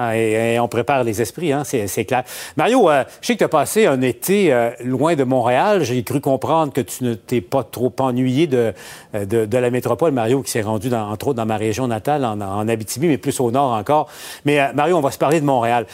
Ah, 0.02 0.16
et, 0.16 0.59
on 0.59 0.66
prépare 0.66 1.04
les 1.04 1.21
esprits, 1.21 1.52
hein, 1.52 1.62
c'est 1.62 2.04
clair. 2.07 2.25
Mario, 2.57 2.88
euh, 2.88 3.04
je 3.21 3.26
sais 3.26 3.33
que 3.35 3.40
tu 3.40 3.45
as 3.45 3.49
passé 3.49 3.85
un 3.85 4.00
été 4.00 4.50
euh, 4.50 4.71
loin 4.83 5.14
de 5.14 5.25
Montréal. 5.25 5.85
J'ai 5.85 6.02
cru 6.02 6.23
comprendre 6.23 6.73
que 6.73 6.80
tu 6.80 7.04
ne 7.04 7.12
t'es 7.12 7.42
pas 7.42 7.64
trop 7.64 7.92
ennuyé 7.99 8.47
de, 8.47 8.73
euh, 9.14 9.26
de, 9.26 9.59
la 9.59 9.69
métropole, 9.69 10.12
Mario, 10.12 10.40
qui 10.40 10.52
s'est 10.52 10.62
rendu, 10.62 10.88
dans, 10.88 11.11
entre 11.11 11.28
autres, 11.28 11.37
dans 11.37 11.45
ma 11.45 11.59
région 11.59 11.87
natale, 11.87 12.25
en, 12.25 12.40
en, 12.40 12.66
Abitibi, 12.66 13.09
mais 13.09 13.19
plus 13.19 13.38
au 13.40 13.50
nord 13.50 13.73
encore. 13.73 14.09
Mais 14.47 14.73
Mario, 14.73 14.97
on 14.97 15.02
va 15.02 15.11
se 15.11 15.19
parler 15.19 15.38
de 15.38 15.45
Montréal, 15.45 15.85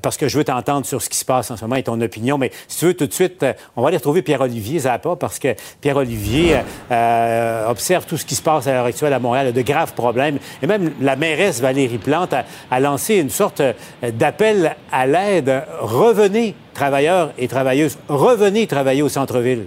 parce 0.00 0.16
que 0.16 0.26
je 0.26 0.38
veux 0.38 0.44
t'entendre 0.44 0.86
sur 0.86 1.02
ce 1.02 1.10
qui 1.10 1.18
se 1.18 1.26
passe 1.26 1.50
en 1.50 1.58
ce 1.58 1.64
moment 1.64 1.76
et 1.76 1.82
ton 1.82 2.00
opinion. 2.00 2.38
Mais 2.38 2.52
si 2.66 2.78
tu 2.78 2.86
veux, 2.86 2.94
tout 2.94 3.06
de 3.06 3.12
suite, 3.12 3.44
on 3.76 3.82
va 3.82 3.88
aller 3.88 3.98
retrouver 3.98 4.22
Pierre-Olivier 4.22 4.78
Zappa, 4.78 5.16
parce 5.16 5.38
que 5.38 5.54
Pierre-Olivier 5.82 6.60
observe 7.68 8.06
tout 8.06 8.16
ce 8.16 8.24
qui 8.24 8.36
se 8.36 8.42
passe 8.42 8.66
à 8.68 8.72
l'heure 8.72 8.86
actuelle 8.86 9.12
à 9.12 9.18
Montréal, 9.18 9.46
il 9.46 9.48
a 9.50 9.52
de 9.52 9.62
graves 9.62 9.92
problèmes. 9.92 10.38
Et 10.62 10.66
même 10.66 10.92
la 11.02 11.16
mairesse 11.16 11.60
Valérie 11.60 11.98
Plante 11.98 12.32
a, 12.32 12.44
a 12.70 12.80
lancé 12.80 13.16
une 13.16 13.28
sorte 13.28 13.49
euh, 13.60 13.72
d'appel 14.12 14.76
à 14.92 15.06
l'aide. 15.06 15.64
Revenez, 15.80 16.54
travailleurs 16.74 17.32
et 17.38 17.48
travailleuses, 17.48 17.98
revenez 18.08 18.66
travailler 18.66 19.02
au 19.02 19.08
centre-ville. 19.08 19.66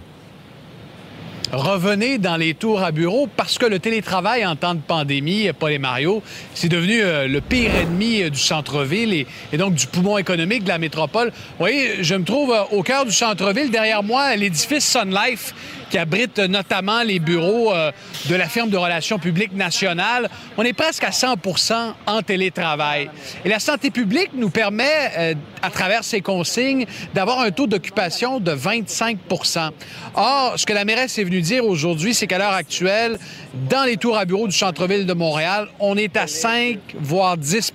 revenez 1.52 2.18
dans 2.18 2.38
les 2.38 2.54
tours 2.54 2.82
à 2.82 2.92
bureau 2.92 3.28
parce 3.36 3.58
que 3.58 3.66
le 3.66 3.80
télétravail 3.80 4.46
en 4.46 4.56
temps 4.56 4.74
de 4.74 4.80
pandémie, 4.80 5.50
Paul 5.58 5.72
et 5.72 5.80
Mario, 5.80 6.24
c'est 6.54 6.70
devenu 6.70 7.02
euh, 7.02 7.28
le 7.28 7.42
pire 7.42 7.76
ennemi 7.76 8.24
euh, 8.24 8.30
du 8.30 8.40
centre-ville 8.40 9.14
et, 9.14 9.28
et, 9.52 9.58
donc 9.58 9.76
du 9.76 9.88
poumon 9.88 10.18
économique 10.18 10.64
de 10.64 10.70
la 10.70 10.78
métropole. 10.78 11.28
Vous 11.30 11.60
voyez, 11.60 12.04
je 12.04 12.16
me 12.16 12.24
trouve 12.24 12.56
au 12.72 12.84
cœur 12.84 13.06
du 13.06 13.12
centre-ville, 13.12 13.70
derrière 13.70 14.04
moi, 14.04 14.36
l'édifice 14.36 14.86
Sun 14.86 15.14
Life 15.14 15.54
qui 15.94 16.00
abrite 16.00 16.40
notamment 16.40 17.04
les 17.04 17.20
bureaux 17.20 17.72
euh, 17.72 17.92
de 18.28 18.34
la 18.34 18.48
firme 18.48 18.72
de 18.72 18.78
relations 18.78 19.20
publiques 19.20 19.54
nationale. 19.54 20.28
On 20.58 20.64
est 20.64 20.74
presque 20.74 21.04
à 21.04 21.12
100 21.12 21.36
en 22.08 22.22
télétravail. 22.24 23.12
Et 23.46 23.50
la 23.50 23.60
santé 23.60 23.92
publique 23.92 24.32
nous 24.34 24.50
permet, 24.50 25.12
euh, 25.16 25.36
à 25.62 25.70
travers 25.70 26.04
ces 26.04 26.22
consignes, 26.22 26.88
d'avoir 27.14 27.42
un 27.42 27.52
taux 27.52 27.68
d'occupation 27.68 28.40
de 28.40 28.54
25% 28.54 29.70
Or, 30.16 30.54
ce 30.58 30.66
que 30.68 30.74
la 30.74 30.86
mairesse 30.86 31.18
est 31.18 31.24
venue 31.24 31.42
dire 31.42 31.66
aujourd'hui, 31.66 32.14
c'est 32.14 32.28
qu'à 32.28 32.38
l'heure 32.38 32.54
actuelle, 32.54 33.18
dans 33.68 33.84
les 33.84 33.98
tours 33.98 34.16
à 34.16 34.26
bureaux 34.26 34.48
du 34.48 34.56
centre-ville 34.56 35.08
de 35.08 35.14
Montréal, 35.14 35.70
on 35.80 35.98
est 35.98 36.16
à 36.18 36.28
5 36.28 36.78
voire 37.00 37.36
10 37.36 37.74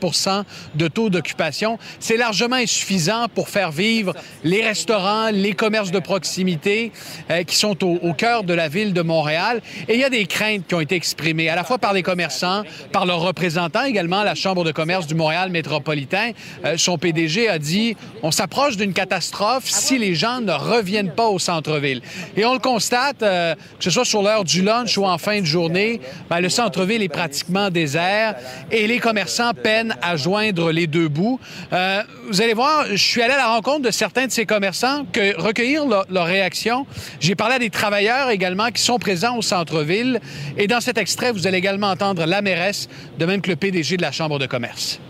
de 0.77 0.87
taux 0.87 1.11
d'occupation. 1.11 1.79
C'est 1.99 2.17
largement 2.17 2.57
insuffisant 2.57 3.27
pour 3.35 3.49
faire 3.49 3.73
vivre 3.73 4.15
les 4.45 4.63
restaurants, 4.63 5.31
les 5.33 5.53
commerces 5.53 5.91
de 5.91 5.99
proximité 5.99 6.93
euh, 7.31 7.43
qui 7.43 7.57
sont 7.57 7.85
au, 7.85 8.08
au 8.09 8.15
cœur 8.15 8.45
de 8.45 8.55
la 8.55 8.69
ville 8.69 8.93
de 8.93 9.03
Montréal. 9.03 9.61
Et 9.89 9.95
il 9.95 10.01
y 10.01 10.05
a 10.05 10.11
des 10.11 10.27
craintes 10.27 10.67
qui 10.67 10.75
ont 10.75 10.81
été 10.81 10.95
exprimées 10.95 11.49
à 11.49 11.57
la 11.57 11.65
fois 11.65 11.79
par 11.79 11.93
les 11.93 12.03
commerçants, 12.03 12.63
par 12.93 13.07
leurs 13.07 13.21
représentants 13.21 13.85
également, 13.85 14.23
la 14.23 14.35
Chambre 14.35 14.65
de 14.65 14.73
commerce 14.73 15.07
du 15.07 15.15
Montréal 15.15 15.51
métropolitain. 15.51 16.31
Euh, 16.65 16.77
son 16.77 16.97
PDG 16.97 17.49
a 17.49 17.59
dit 17.59 17.97
on 18.23 18.31
s'approche 18.31 18.77
d'une 18.77 18.93
catastrophe 18.93 19.65
si 19.67 19.99
les 19.99 20.15
gens 20.15 20.41
ne 20.41 20.53
reviennent 20.53 21.13
pas 21.13 21.29
au 21.29 21.39
centre-ville. 21.39 22.01
Et 22.37 22.45
on 22.45 22.55
le 22.55 22.59
constate, 22.59 23.23
euh, 23.23 23.55
que 23.55 23.85
ce 23.85 23.91
soit 23.91 24.05
sur 24.05 24.23
l'heure 24.23 24.45
du 24.45 24.63
lunch 24.63 24.97
ou 24.97 25.05
en 25.05 25.19
fin 25.19 25.41
de 25.41 25.47
journée, 25.47 26.01
ben, 26.31 26.41
le 26.41 26.49
centre-ville 26.49 27.03
est 27.03 27.09
pratiquement 27.09 27.71
désert 27.71 28.37
et 28.71 28.87
les 28.87 28.99
commerçants 28.99 29.53
peinent 29.53 29.97
à 30.03 30.17
joindre 30.17 30.73
les 30.73 30.87
deux 30.87 31.09
bouts. 31.09 31.39
Euh, 31.73 32.03
vous 32.31 32.41
allez 32.41 32.55
voir, 32.55 32.87
je 32.91 32.97
suis 32.97 33.23
allé 33.23 33.35
à 33.35 33.39
la 33.39 33.49
rencontre 33.49 33.83
de 33.83 33.91
certains 33.91 34.27
de 34.27 34.33
ces 34.33 34.47
commerçants, 34.47 35.05
que 35.13 35.41
recueillir 35.41 35.87
leur, 35.87 36.07
leur 36.11 36.27
réaction. 36.27 36.87
J'ai 37.21 37.35
parlé 37.35 37.57
à 37.57 37.59
des 37.59 37.71
travailleurs 37.71 37.98
également 38.31 38.69
qui 38.69 38.83
sont 38.83 38.99
présents 38.99 39.37
au 39.37 39.43
centre-ville. 39.43 40.21
Et 40.57 40.67
dans 40.67 40.81
cet 40.81 40.99
extrait, 40.99 41.33
vous 41.33 41.47
allez 41.47 41.59
également 41.59 41.91
entendre 41.91 42.25
la 42.25 42.43
mairesse, 42.43 42.89
de 43.19 43.27
même 43.27 43.41
que 43.41 43.51
le 43.51 43.57
PDG 43.57 43.97
de 43.97 44.03
la 44.03 44.13
Chambre 44.13 44.39
de 44.39 44.47
commerce. 44.47 45.01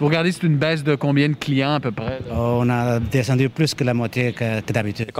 Vous 0.00 0.06
regardez, 0.06 0.30
c'est 0.30 0.44
une 0.44 0.56
baisse 0.56 0.84
de 0.84 0.94
combien 0.94 1.28
de 1.28 1.34
clients 1.34 1.74
à 1.74 1.80
peu 1.80 1.90
près? 1.90 2.20
On 2.30 2.68
a 2.70 3.00
descendu 3.00 3.48
plus 3.48 3.74
que 3.74 3.82
la 3.82 3.94
moitié 3.94 4.32
que, 4.32 4.60
que 4.60 4.72
d'habitude. 4.72 5.10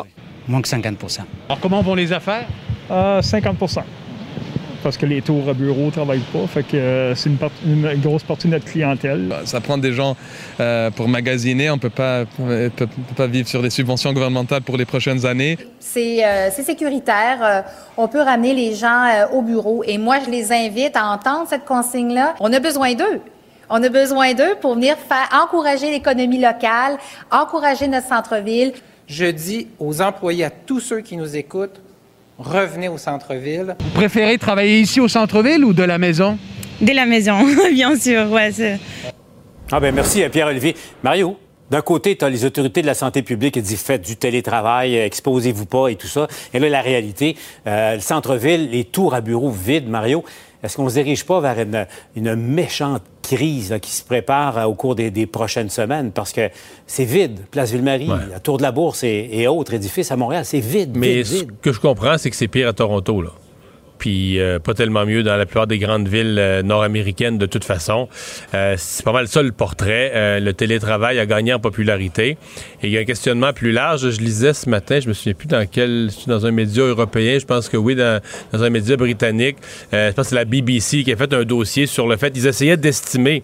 Moins 0.47 0.63
que 0.63 0.69
50% 0.69 1.21
Alors, 1.49 1.61
comment 1.61 1.83
vont 1.83 1.95
les 1.95 2.13
affaires? 2.13 2.47
Euh, 2.91 3.21
50 3.21 3.59
parce 4.83 4.97
que 4.97 5.07
les 5.07 5.23
tours 5.23 5.49
à 5.49 5.55
bureau 5.55 5.87
ne 5.87 5.91
travaillent 5.91 6.21
pas. 6.33 6.47
Fait 6.47 6.63
que 6.63 6.77
euh, 6.77 7.15
c'est 7.15 7.31
une, 7.31 7.39
une, 7.65 8.01
grosse 8.01 8.23
partie 8.23 8.47
de 8.49 8.53
notre 8.53 8.67
clientèle. 8.67 9.27
Bah, 9.29 9.41
ça 9.45 9.61
prend 9.61 9.79
des 9.79 9.93
gens 9.93 10.17
euh, 10.61 10.91
pour 10.91 11.09
magasiner. 11.09 11.71
On 11.71 11.77
ne 11.77 11.81
peut 11.81 11.91
pas, 11.91 12.25
peut, 12.25 12.71
peut 12.77 12.89
pas 13.17 13.27
vivre 13.27 13.49
sur 13.49 13.63
des 13.63 13.71
subventions 13.71 14.13
gouvernementales 14.13 14.63
pour 14.63 14.77
les 14.77 14.85
prochaines 14.85 15.25
années. 15.27 15.59
C'est 15.81 16.25
euh, 16.25 16.51
sécuritaire. 16.51 17.39
Euh, 17.43 17.63
on 17.97 18.09
peut 18.09 18.21
ramener 18.21 18.55
les 18.55 18.75
gens 18.75 19.05
euh, 19.05 19.27
au 19.33 19.43
bureau. 19.43 19.83
Et 19.85 19.99
moi, 19.99 20.19
je 20.25 20.31
les 20.31 20.53
invite 20.53 20.97
à 20.97 21.07
entendre 21.07 21.47
cette 21.49 21.65
consigne-là. 21.65 22.35
On 22.41 22.53
a 22.53 22.61
besoin 22.61 22.95
d'eux. 22.95 23.21
On 23.71 23.83
a 23.83 23.89
besoin 23.89 24.35
d'eux 24.35 24.55
pour 24.61 24.75
venir 24.75 24.97
faire 24.97 25.29
encourager 25.33 25.91
l'économie 25.91 26.41
locale, 26.41 26.99
encourager 27.31 27.89
notre 27.89 28.07
centre-ville. 28.07 28.73
Je 29.07 29.27
dis 29.27 29.69
aux 29.79 30.01
employés, 30.01 30.45
à 30.45 30.51
tous 30.51 30.81
ceux 30.81 31.01
qui 31.01 31.17
nous 31.17 31.37
écoutent, 31.37 31.81
revenez 32.39 32.89
au 32.89 32.99
centre-ville. 32.99 33.77
Vous 33.81 33.91
préférez 33.91 34.39
travailler 34.39 34.81
ici 34.81 35.01
au 35.01 35.09
centre-ville 35.09 35.65
ou 35.65 35.73
de 35.73 35.83
la 35.83 35.99
maison? 35.99 36.39
De 36.81 36.93
la 36.93 37.07
maison, 37.07 37.39
bien 37.73 37.97
sûr, 37.97 38.31
ouais. 38.31 38.51
Ah 39.71 39.81
ben 39.81 39.95
merci 39.95 40.23
Pierre-Olivier. 40.31 40.75
Mario, 41.03 41.37
d'un 41.71 41.83
côté, 41.83 42.17
tu 42.17 42.25
as 42.25 42.31
les 42.31 42.45
autorités 42.45 42.81
de 42.81 42.87
la 42.87 42.95
santé 42.95 43.23
publique 43.23 43.55
qui 43.55 43.63
disent 43.63 43.83
faites 43.83 44.07
du 44.07 44.17
télétravail, 44.17 44.97
exposez-vous 44.97 45.67
pas 45.67 45.89
et 45.89 45.97
tout 45.97 46.07
ça. 46.07 46.27
Et 46.55 46.59
là, 46.59 46.69
la 46.69 46.81
réalité, 46.81 47.37
euh, 47.67 47.97
le 47.97 48.01
centre-ville, 48.01 48.71
les 48.71 48.85
tours 48.85 49.15
à 49.15 49.21
bureaux 49.21 49.51
vides, 49.51 49.89
Mario. 49.89 50.25
Est-ce 50.63 50.77
qu'on 50.77 50.85
ne 50.85 50.89
se 50.89 50.95
dirige 50.95 51.25
pas 51.25 51.41
vers 51.41 51.59
une, 51.61 51.87
une 52.17 52.35
méchante 52.35 53.03
crise 53.37 53.71
là, 53.71 53.79
qui 53.79 53.91
se 53.91 54.03
prépare 54.03 54.59
euh, 54.59 54.65
au 54.65 54.75
cours 54.75 54.95
des, 54.95 55.11
des, 55.11 55.27
prochaines 55.27 55.71
semaines? 55.71 56.13
Parce 56.13 56.33
que 56.33 56.51
c'est 56.87 57.05
vide. 57.05 57.41
Place 57.51 57.73
Ville-Marie, 57.73 58.11
ouais. 58.11 58.17
la 58.31 58.41
Tour 58.41 58.59
de 58.59 58.63
la 58.63 58.73
Bourse 58.73 59.05
et, 59.05 59.29
et 59.33 59.49
autres 59.49 59.75
édifices 59.75 60.11
à 60.11 60.17
Montréal, 60.17 60.45
c'est 60.45 60.61
vide. 60.61 60.97
Mais 60.97 61.23
vide, 61.23 61.27
ce 61.27 61.35
vide. 61.41 61.53
que 61.61 61.73
je 61.73 61.81
comprends, 61.81 62.19
c'est 62.19 62.31
que 62.31 62.37
c'est 62.37 62.49
pire 62.49 62.69
à 62.69 62.73
Toronto. 62.73 63.23
Là 63.23 63.31
puis 63.99 64.41
euh, 64.41 64.59
pas 64.59 64.75
tellement 64.75 65.05
mieux 65.05 65.23
dans 65.23 65.37
la 65.37 65.47
plupart 65.47 65.67
des 65.67 65.79
grandes 65.79 66.09
villes 66.09 66.37
euh, 66.39 66.63
nord-américaines 66.63 67.39
de 67.39 67.47
toute 67.47 67.65
façon. 67.65 68.09
Euh, 68.55 68.75
c'est 68.79 69.05
pas 69.05 69.13
mal 69.13 69.29
ça 69.29 69.43
le 69.43 69.53
portrait. 69.53 70.41
Le 70.41 70.53
télétravail 70.53 71.19
a 71.19 71.27
gagné 71.27 71.53
en 71.53 71.59
popularité. 71.59 72.37
Et 72.83 72.87
il 72.87 72.91
y 72.91 72.99
a 72.99 73.01
un 73.01 73.05
questionnement 73.05 73.53
plus 73.53 73.73
large. 73.73 74.11
Je 74.11 74.21
lisais 74.21 74.55
ce 74.55 74.69
matin, 74.69 75.01
je 75.01 75.09
me 75.09 75.13
souviens 75.13 75.35
plus 75.35 75.49
dans 75.49 75.67
quel, 75.71 76.11
dans 76.27 76.47
un 76.47 76.51
média 76.51 76.85
européen, 76.85 77.39
je 77.39 77.47
pense 77.47 77.69
que 77.69 77.77
oui, 77.77 77.95
dans, 77.95 78.21
dans 78.53 78.63
un 78.63 78.71
média 78.71 78.97
britannique, 78.97 79.57
je 79.93 80.13
pense 80.13 80.27
que 80.27 80.31
c'est 80.31 80.35
la 80.35 80.45
BBC 80.45 81.05
qui 81.05 81.13
a 81.13 81.17
fait 81.17 81.33
un 81.33 81.45
dossier 81.45 81.87
sur 81.87 82.07
le 82.07 82.17
fait, 82.17 82.33
ils 82.35 82.47
essayaient 82.47 82.77
d'estimer 82.77 83.43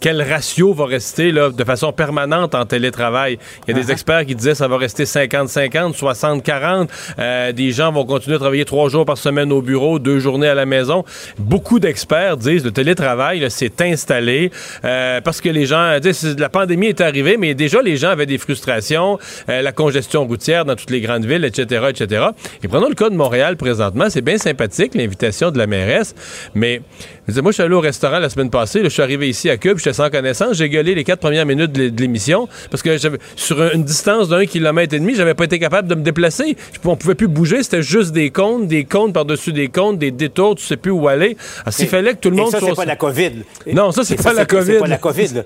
quel 0.00 0.22
ratio 0.22 0.72
va 0.74 0.86
rester 0.86 1.32
là, 1.32 1.50
de 1.50 1.64
façon 1.64 1.92
permanente 1.92 2.54
en 2.54 2.66
télétravail? 2.66 3.38
Il 3.66 3.74
y 3.74 3.78
a 3.78 3.80
des 3.80 3.86
uh 3.86 3.88
-huh. 3.88 3.92
experts 3.92 4.26
qui 4.26 4.34
disaient 4.34 4.52
que 4.52 4.58
ça 4.58 4.68
va 4.68 4.76
rester 4.76 5.04
50-50, 5.04 5.94
60-40. 5.94 6.88
Euh, 7.18 7.52
des 7.52 7.70
gens 7.72 7.90
vont 7.92 8.04
continuer 8.04 8.36
à 8.36 8.38
travailler 8.38 8.64
trois 8.64 8.88
jours 8.88 9.04
par 9.04 9.18
semaine 9.18 9.50
au 9.52 9.62
bureau, 9.62 9.98
deux 9.98 10.18
journées 10.18 10.48
à 10.48 10.54
la 10.54 10.66
maison. 10.66 11.04
Beaucoup 11.38 11.78
d'experts 11.80 12.36
disent 12.36 12.62
que 12.62 12.68
le 12.68 12.72
télétravail 12.72 13.50
s'est 13.50 13.72
installé 13.80 14.50
euh, 14.84 15.20
parce 15.20 15.40
que 15.40 15.48
les 15.48 15.66
gens 15.66 15.98
disent 16.00 16.36
la 16.38 16.48
pandémie 16.48 16.88
est 16.88 17.00
arrivée, 17.00 17.36
mais 17.36 17.54
déjà 17.54 17.80
les 17.82 17.96
gens 17.96 18.10
avaient 18.10 18.26
des 18.26 18.38
frustrations, 18.38 19.18
euh, 19.48 19.62
la 19.62 19.72
congestion 19.72 20.26
routière 20.26 20.64
dans 20.64 20.76
toutes 20.76 20.90
les 20.90 21.00
grandes 21.00 21.24
villes, 21.24 21.44
etc., 21.44 21.86
etc. 21.88 22.26
Et 22.62 22.68
prenons 22.68 22.88
le 22.88 22.94
cas 22.94 23.10
de 23.10 23.16
Montréal 23.16 23.56
présentement. 23.56 24.06
C'est 24.10 24.22
bien 24.30 24.38
sympathique 24.38 24.94
l'invitation 24.94 25.50
de 25.50 25.58
la 25.58 25.66
mairesse, 25.66 26.14
mais 26.54 26.82
moi 27.28 27.50
je 27.50 27.54
suis 27.54 27.62
allé 27.62 27.74
au 27.74 27.80
restaurant 27.80 28.18
la 28.18 28.28
semaine 28.28 28.50
passée, 28.50 28.80
là, 28.80 28.88
je 28.88 28.94
suis 28.94 29.02
arrivé 29.02 29.28
ici 29.28 29.48
à 29.48 29.56
Cube, 29.56 29.78
j'étais 29.78 29.93
sans 29.94 30.10
connaissance. 30.10 30.56
J'ai 30.56 30.68
gueulé 30.68 30.94
les 30.94 31.04
quatre 31.04 31.20
premières 31.20 31.46
minutes 31.46 31.72
de 31.72 32.00
l'émission 32.00 32.48
parce 32.70 32.82
que 32.82 32.96
sur 33.36 33.62
une 33.72 33.84
distance 33.84 34.28
d'un 34.28 34.44
kilomètre 34.44 34.94
et 34.94 34.98
demi, 34.98 35.14
j'avais 35.14 35.34
pas 35.34 35.44
été 35.44 35.58
capable 35.58 35.88
de 35.88 35.94
me 35.94 36.02
déplacer. 36.02 36.56
On 36.84 36.96
pouvait 36.96 37.14
plus 37.14 37.28
bouger, 37.28 37.62
c'était 37.62 37.82
juste 37.82 38.12
des 38.12 38.30
comptes, 38.30 38.68
des 38.68 38.84
comptes 38.84 39.14
par-dessus 39.14 39.52
des 39.52 39.68
comptes, 39.68 39.98
des 39.98 40.10
détours, 40.10 40.56
tu 40.56 40.64
sais 40.64 40.76
plus 40.76 40.90
où 40.90 41.08
aller. 41.08 41.36
Alors, 41.62 41.72
s'il 41.72 41.88
fallait 41.88 42.12
que 42.12 42.18
tout 42.18 42.30
le 42.30 42.36
monde 42.36 42.50
ça, 42.50 42.58
soit... 42.58 42.70
c'est 42.70 42.74
pas 42.74 42.84
la 42.84 42.96
COVID. 42.96 43.32
Non, 43.72 43.92
ça, 43.92 44.04
c'est 44.04 44.22
pas, 44.22 44.32
la 44.32 44.44
COVID. 44.44 44.72
C'est 44.72 44.78
pas 44.78 44.86
la 44.86 44.98
COVID. 44.98 45.42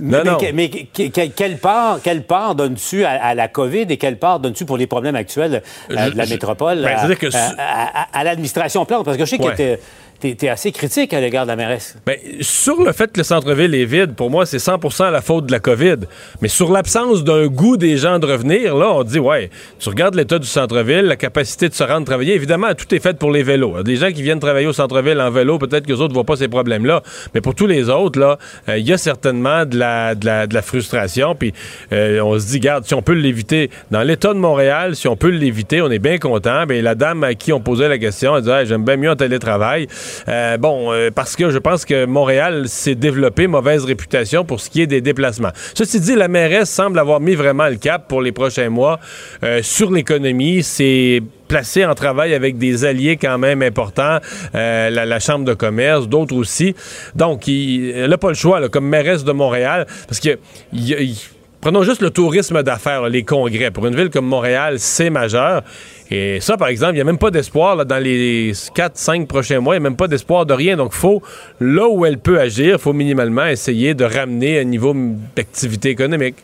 mais, 0.00 0.18
non, 0.18 0.32
non. 0.32 0.38
mais, 0.40 0.52
mais 0.52 0.68
quelle 1.10 1.58
part, 1.58 2.00
quelle 2.02 2.24
part 2.24 2.54
donnes-tu 2.54 3.04
à, 3.04 3.10
à, 3.10 3.34
la 3.34 3.48
COVID 3.48 3.86
et 3.88 3.96
quelle 3.96 4.18
part 4.18 4.40
donnes-tu 4.40 4.64
pour 4.64 4.76
les 4.76 4.86
problèmes 4.86 5.16
actuels 5.16 5.62
euh, 5.90 6.10
de 6.10 6.16
la 6.16 6.24
je, 6.24 6.30
métropole 6.30 6.82
ben, 6.82 6.96
à, 6.96 7.14
que 7.14 7.26
à, 7.34 8.08
à 8.12 8.24
l'administration 8.24 8.84
Plante? 8.84 9.04
Parce 9.04 9.16
que 9.16 9.24
je 9.24 9.30
sais 9.30 9.40
ouais. 9.40 9.54
que 9.54 9.78
tu 10.22 10.46
es, 10.46 10.48
assez 10.48 10.72
critique 10.72 11.12
à 11.12 11.20
l'égard 11.20 11.44
de 11.44 11.50
la 11.50 11.56
mairesse. 11.56 11.96
Bien, 12.06 12.16
sur 12.40 12.82
le 12.82 12.92
fait 12.92 13.12
que 13.12 13.18
le 13.18 13.24
centre-ville 13.24 13.74
est 13.74 13.84
vide, 13.84 14.14
pour 14.14 14.30
moi, 14.30 14.46
c'est 14.46 14.58
100% 14.58 15.10
la 15.10 15.20
faute 15.20 15.46
de 15.46 15.52
la 15.52 15.58
COVID. 15.60 15.96
Mais 16.40 16.48
sur 16.48 16.70
l'absence 16.70 17.24
d'un 17.24 17.46
goût 17.46 17.76
des 17.76 17.96
gens 17.96 18.18
de 18.18 18.26
revenir, 18.26 18.76
là, 18.76 18.92
on 18.92 19.02
dit, 19.02 19.18
ouais, 19.18 19.50
tu 19.78 19.88
regardes 19.88 20.14
l'état 20.14 20.38
du 20.38 20.46
centre-ville, 20.46 21.06
la 21.06 21.16
capacité 21.16 21.68
de 21.68 21.74
se 21.74 21.82
rendre 21.82 22.06
travailler. 22.06 22.34
Évidemment, 22.34 22.74
tout 22.74 22.94
est 22.94 23.00
fait 23.00 23.18
pour 23.18 23.30
les 23.30 23.42
vélos. 23.42 23.82
Des 23.82 23.96
gens 23.96 24.12
qui 24.12 24.22
viennent 24.22 24.40
travailler 24.40 24.66
au 24.66 24.72
centre-ville 24.72 25.20
en 25.20 25.30
vélo, 25.30 25.58
peut-être 25.58 25.86
que 25.86 25.92
les 25.92 26.00
autres 26.00 26.10
ne 26.10 26.14
voient 26.14 26.24
pas 26.24 26.36
ces 26.36 26.48
problèmes-là. 26.48 27.02
Mais 27.34 27.40
pour 27.40 27.54
tous 27.54 27.66
les 27.66 27.88
autres, 27.88 28.18
là, 28.18 28.38
il 28.68 28.72
euh, 28.72 28.78
y 28.78 28.92
a 28.92 28.98
certainement 28.98 29.64
de 29.64 29.78
la, 29.78 30.62
frustration. 30.62 31.34
Puis 31.34 31.52
euh, 31.92 32.20
on 32.20 32.38
se 32.38 32.46
dit, 32.46 32.60
garde, 32.60 32.84
si 32.84 32.94
on 32.94 33.02
peut 33.02 33.12
l'éviter 33.12 33.70
dans 33.90 34.02
l'état 34.02 34.32
de 34.32 34.38
Montréal, 34.38 34.94
si 34.94 35.08
on 35.08 35.16
peut 35.16 35.28
l'éviter, 35.28 35.82
on 35.82 35.90
est 35.90 35.98
bien 35.98 36.18
content. 36.18 36.66
Bien, 36.66 36.82
la 36.82 36.94
dame 36.94 37.24
à 37.24 37.34
qui 37.34 37.52
on 37.52 37.60
posait 37.60 37.88
la 37.88 37.98
question, 37.98 38.36
elle 38.36 38.48
hey, 38.48 38.66
j'aime 38.66 38.84
bien 38.84 38.96
mieux 38.96 39.10
en 39.10 39.16
télétravail. 39.16 39.88
Euh, 40.28 40.56
bon, 40.56 40.92
euh, 40.92 41.10
parce 41.14 41.36
que 41.36 41.50
je 41.50 41.58
pense 41.58 41.84
que 41.84 42.04
Montréal 42.06 42.68
s'est 42.68 42.94
développé 42.94 43.46
mauvaise 43.46 43.84
réputation 43.84 44.44
pour 44.44 44.60
ce 44.60 44.70
qui 44.70 44.82
est 44.82 44.86
des 44.86 45.00
déplacements. 45.00 45.52
Ceci 45.74 46.00
dit, 46.00 46.14
la 46.14 46.28
mairesse 46.28 46.70
semble 46.70 46.98
avoir 46.98 47.20
mis 47.20 47.34
vraiment 47.34 47.68
le 47.68 47.76
cap 47.76 48.08
pour 48.08 48.22
les 48.22 48.32
prochains 48.32 48.68
mois 48.68 48.98
euh, 49.42 49.60
sur 49.62 49.90
l'économie. 49.90 50.62
C'est 50.62 51.22
placé 51.48 51.84
en 51.84 51.94
travail 51.94 52.34
avec 52.34 52.56
des 52.56 52.84
alliés 52.84 53.16
quand 53.16 53.36
même 53.36 53.62
importants, 53.62 54.18
la, 54.54 55.20
Chambre 55.20 55.44
de 55.44 55.52
commerce, 55.52 56.08
d'autres 56.08 56.34
aussi. 56.34 56.74
Donc, 57.14 57.46
il, 57.46 58.06
n'a 58.08 58.16
pas 58.16 58.28
le 58.28 58.34
choix, 58.34 58.66
comme 58.70 58.88
mairesse 58.88 59.22
de 59.22 59.32
Montréal, 59.32 59.86
parce 60.08 60.18
que... 60.18 60.38
Il, 60.72 60.90
il, 60.90 61.16
Prenons 61.62 61.84
juste 61.84 62.02
le 62.02 62.10
tourisme 62.10 62.60
d'affaires, 62.64 63.08
les 63.08 63.22
congrès. 63.22 63.70
Pour 63.70 63.86
une 63.86 63.94
ville 63.94 64.10
comme 64.10 64.26
Montréal, 64.26 64.80
c'est 64.80 65.10
majeur. 65.10 65.62
Et 66.10 66.40
ça, 66.40 66.56
par 66.56 66.66
exemple, 66.66 66.94
il 66.94 66.96
n'y 66.96 67.02
a 67.02 67.04
même 67.04 67.18
pas 67.18 67.30
d'espoir 67.30 67.86
dans 67.86 68.02
les 68.02 68.50
4-5 68.50 69.26
prochains 69.28 69.60
mois. 69.60 69.76
Il 69.76 69.78
n'y 69.78 69.86
a 69.86 69.88
même 69.88 69.96
pas 69.96 70.08
d'espoir 70.08 70.44
de 70.44 70.54
rien. 70.54 70.76
Donc, 70.76 70.92
faut, 70.92 71.22
là 71.60 71.86
où 71.86 72.04
elle 72.04 72.18
peut 72.18 72.40
agir, 72.40 72.78
il 72.78 72.80
faut 72.80 72.92
minimalement 72.92 73.46
essayer 73.46 73.94
de 73.94 74.04
ramener 74.04 74.58
un 74.58 74.64
niveau 74.64 74.92
d'activité 75.36 75.90
économique. 75.90 76.34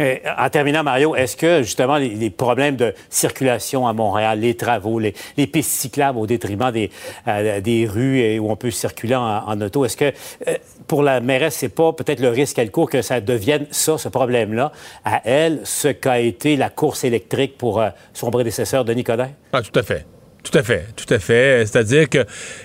Euh, 0.00 0.16
en 0.38 0.48
terminant, 0.48 0.82
Mario, 0.82 1.14
est-ce 1.14 1.36
que 1.36 1.62
justement 1.62 1.96
les, 1.96 2.30
problèmes 2.30 2.76
de 2.76 2.94
circulation 3.10 3.86
à 3.86 3.92
Montréal, 3.92 4.40
les 4.40 4.54
travaux, 4.54 4.98
les, 4.98 5.12
pistes 5.46 5.70
cyclables 5.70 6.18
au 6.18 6.26
détriment 6.26 6.70
des, 6.70 6.90
euh, 7.28 7.60
des 7.60 7.86
rues 7.86 8.38
où 8.38 8.50
on 8.50 8.56
peut 8.56 8.70
circuler 8.70 9.14
en, 9.14 9.60
auto, 9.60 9.84
est-ce 9.84 9.96
que 9.96 10.12
euh, 10.48 10.56
pour 10.86 11.02
la 11.02 11.20
mairesse, 11.20 11.56
c'est 11.56 11.68
pas 11.68 11.92
peut-être 11.92 12.20
le 12.20 12.28
risque 12.28 12.56
qu'elle 12.56 12.70
court 12.70 12.88
que 12.88 13.02
ça 13.02 13.20
devienne 13.20 13.66
ça, 13.70 13.98
ce 13.98 14.08
problème-là, 14.08 14.72
à 15.04 15.20
elle, 15.24 15.60
ce 15.64 15.88
qu'a 15.88 16.20
été 16.20 16.56
la 16.56 16.70
course 16.70 17.04
électrique 17.04 17.58
pour 17.58 17.82
son 18.14 18.30
prédécesseur, 18.30 18.84
Denis 18.84 19.04
Coderre? 19.04 19.30
Ah, 19.52 19.62
tout 19.62 19.78
à 19.78 19.82
fait. 19.82 20.06
Tout 20.42 20.56
à 20.56 20.62
fait, 20.62 20.86
tout 20.96 21.12
à 21.12 21.18
fait. 21.18 21.66
C'est-à-dire 21.66 22.08
qu'il 22.08 22.24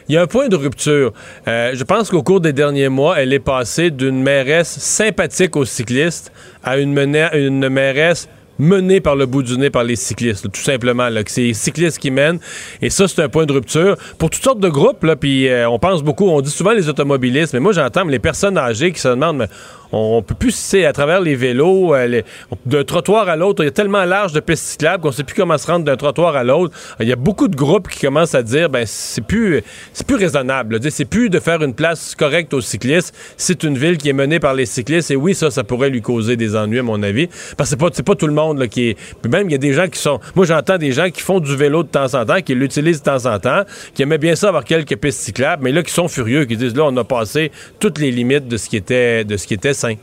y 0.10 0.18
a 0.18 0.22
un 0.22 0.28
point 0.28 0.48
de 0.48 0.56
rupture. 0.56 1.14
Euh, 1.48 1.72
je 1.74 1.84
pense 1.84 2.10
qu'au 2.10 2.24
cours 2.24 2.40
des 2.40 2.54
derniers 2.54 2.90
mois, 2.90 3.20
elle 3.20 3.34
est 3.34 3.40
passée 3.40 3.92
d'une 3.92 4.22
mairesse 4.22 4.80
sympathique 4.80 5.56
aux 5.56 5.66
cyclistes 5.66 6.32
à 6.64 6.78
une, 6.78 6.98
une 7.34 7.70
mairesse 7.70 8.30
menée 8.58 9.02
par 9.02 9.16
le 9.16 9.26
bout 9.26 9.44
du 9.44 9.58
nez 9.58 9.70
par 9.70 9.84
les 9.84 9.96
cyclistes, 9.96 10.50
tout 10.52 10.62
simplement. 10.62 11.10
C'est 11.28 11.42
les 11.42 11.54
cyclistes 11.54 12.00
qui 12.00 12.12
mènent. 12.12 12.40
Et 12.82 12.90
ça, 12.90 13.08
c'est 13.08 13.22
un 13.22 13.30
point 13.30 13.46
de 13.46 13.54
rupture 13.54 13.98
pour 14.18 14.30
toutes 14.30 14.44
sortes 14.44 14.60
de 14.60 14.70
groupes. 14.70 15.06
Puis 15.20 15.48
euh, 15.48 15.70
on 15.70 15.80
pense 15.80 16.04
beaucoup, 16.04 16.28
on 16.28 16.42
dit 16.42 16.50
souvent 16.50 16.72
les 16.72 16.90
automobilistes, 16.90 17.54
mais 17.54 17.60
moi 17.60 17.74
j'entends 17.74 18.06
les 18.06 18.20
personnes 18.20 18.58
âgées 18.58 18.92
qui 18.92 19.00
se 19.00 19.08
demandent, 19.10 19.38
mais 19.38 19.48
on, 19.96 20.22
peut 20.22 20.36
plus, 20.36 20.52
c'est 20.52 20.86
à 20.86 20.94
travers 20.94 21.22
les 21.22 21.36
vélos, 21.36 21.96
euh, 21.96 22.22
d'un 22.66 22.84
trottoir 22.84 23.30
à 23.30 23.36
l'autre, 23.36 23.64
il 23.64 23.68
y 23.68 23.70
a 23.70 23.72
tellement 23.72 24.04
large 24.04 24.34
de 24.34 24.40
pistes 24.40 24.64
cyclables 24.64 25.02
qu'on 25.02 25.12
sait 25.12 25.24
plus 25.24 25.36
comment 25.36 25.58
se 25.58 25.68
rendre 25.68 25.86
d'un 25.86 25.96
trottoir 25.96 26.36
à 26.36 26.44
l'autre. 26.44 26.76
Il 27.00 27.08
y 27.08 27.14
a 27.14 27.16
beaucoup 27.16 27.48
de 27.48 27.56
groupes 27.56 27.88
qui 27.88 28.02
commencent 28.02 28.36
à 28.36 28.44
dire, 28.44 28.70
ben 28.70 28.86
c'est 28.86 29.26
plus, 29.26 29.64
plus 30.06 30.16
raisonnable. 30.16 30.80
C'est 30.90 31.06
plus 31.06 31.30
de 31.30 31.40
faire 31.40 31.62
une 31.64 31.74
place 31.74 32.14
correcte 32.16 32.54
aux 32.54 32.62
cyclistes. 32.62 33.16
C'est 33.38 33.64
une 33.64 33.78
ville 33.78 33.98
qui 33.98 34.10
est 34.10 34.14
menée 34.14 34.40
par 34.40 34.54
les 34.54 34.66
cyclistes 34.66 35.12
et 35.12 35.16
oui, 35.16 35.34
ça, 35.34 35.50
ça 35.50 35.64
pourrait 35.64 35.90
lui 35.90 36.02
causer 36.02 36.36
des 36.36 36.56
ennuis 36.56 36.80
à 36.80 36.84
mon 36.84 37.02
avis, 37.02 37.28
parce 37.58 37.70
que 37.70 37.78
c'est 37.92 38.04
pas, 38.04 38.14
pas 38.14 38.16
tout 38.16 38.28
le 38.28 38.34
monde 38.34 38.68
qui 38.68 38.90
est. 38.90 38.98
Puis 39.22 39.32
même 39.32 39.50
il 39.50 39.54
y 39.54 39.56
a 39.56 39.60
des 39.60 39.74
gens 39.74 39.88
qui 39.88 40.00
sont. 40.00 40.20
Moi, 40.36 40.46
j'entends 40.46 40.78
des 40.78 40.92
gens 40.92 41.10
qui 41.10 41.22
font 41.22 41.40
du 41.40 41.56
vélo 41.56 41.84
de 41.84 41.90
temps 41.90 42.14
en 42.14 42.26
temps, 42.26 42.42
qui 42.42 42.54
l'utilisent 42.54 43.02
de 43.02 43.06
temps 43.10 43.26
en 43.26 43.40
temps, 43.40 43.64
qui 43.94 44.02
aimaient 44.02 44.18
bien 44.18 44.36
ça 44.36 44.50
avoir 44.50 44.66
quelques 44.66 44.98
pistes 44.98 45.22
cyclables, 45.22 45.64
mais 45.64 45.72
là 45.72 45.84
qui 45.84 45.94
sont 45.94 46.08
furieux, 46.08 46.46
qui 46.46 46.58
disent 46.58 46.76
là, 46.76 46.84
on 46.86 46.98
a 46.98 47.04
passé 47.04 47.52
toutes 47.80 47.98
les 47.98 48.12
limites 48.12 48.48
de 48.48 48.58
ce 48.58 48.70
qui 48.70 48.78
était, 48.78 49.24
de 49.24 49.38
ce 49.38 49.48
qui 49.48 49.54
était 49.54 49.74
sain. 49.88 49.96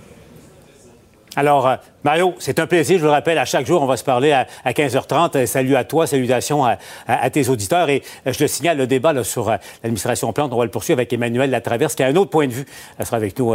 Alors, 1.34 1.66
euh, 1.66 1.76
Mario, 2.04 2.34
c'est 2.38 2.58
un 2.58 2.66
plaisir. 2.66 2.98
Je 2.98 3.02
vous 3.02 3.06
le 3.06 3.12
rappelle, 3.12 3.38
à 3.38 3.44
chaque 3.44 3.66
jour, 3.66 3.80
on 3.82 3.86
va 3.86 3.96
se 3.96 4.04
parler 4.04 4.32
à, 4.32 4.46
15h30. 4.66 5.36
Euh, 5.36 5.46
salut 5.46 5.76
à 5.76 5.84
toi, 5.84 6.06
salutations 6.06 6.64
à, 6.64 7.30
tes 7.30 7.48
auditeurs. 7.48 7.88
Et 7.88 8.02
euh, 8.26 8.32
je 8.32 8.42
le 8.42 8.48
signale, 8.48 8.76
le 8.76 8.86
débat 8.86 9.24
sur 9.24 9.50
l'administration 9.82 10.32
Plante, 10.32 10.52
on 10.52 10.58
va 10.58 10.64
le 10.64 10.70
poursuivre 10.70 10.98
avec 10.98 11.12
Emmanuel 11.12 11.50
Latraverse, 11.50 11.94
qui 11.94 12.02
a 12.02 12.06
un 12.06 12.16
autre 12.16 12.30
point 12.30 12.46
de 12.46 12.52
vue. 12.52 12.66
Elle 12.98 13.06
sera 13.06 13.16
avec 13.16 13.38
nous 13.38 13.54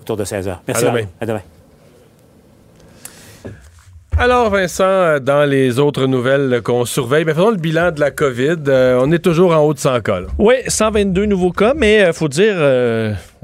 autour 0.00 0.16
de 0.16 0.24
16h. 0.24 0.56
Merci. 0.66 0.84
À 0.84 0.94
À 1.20 1.26
demain. 1.26 1.40
Alors, 4.18 4.50
Vincent, 4.50 5.20
dans 5.20 5.48
les 5.48 5.78
autres 5.78 6.06
nouvelles 6.06 6.60
qu'on 6.62 6.84
surveille, 6.84 7.24
ben, 7.24 7.34
faisons 7.34 7.50
le 7.50 7.56
bilan 7.56 7.92
de 7.92 8.00
la 8.00 8.10
COVID. 8.10 8.58
on 8.66 9.10
est 9.10 9.20
toujours 9.20 9.54
en 9.54 9.60
haut 9.60 9.74
de 9.74 9.78
100 9.78 10.00
cas. 10.00 10.20
Oui, 10.38 10.56
122 10.66 11.24
nouveaux 11.24 11.50
cas, 11.52 11.72
mais 11.74 12.04
il 12.06 12.12
faut 12.12 12.28
dire 12.28 12.56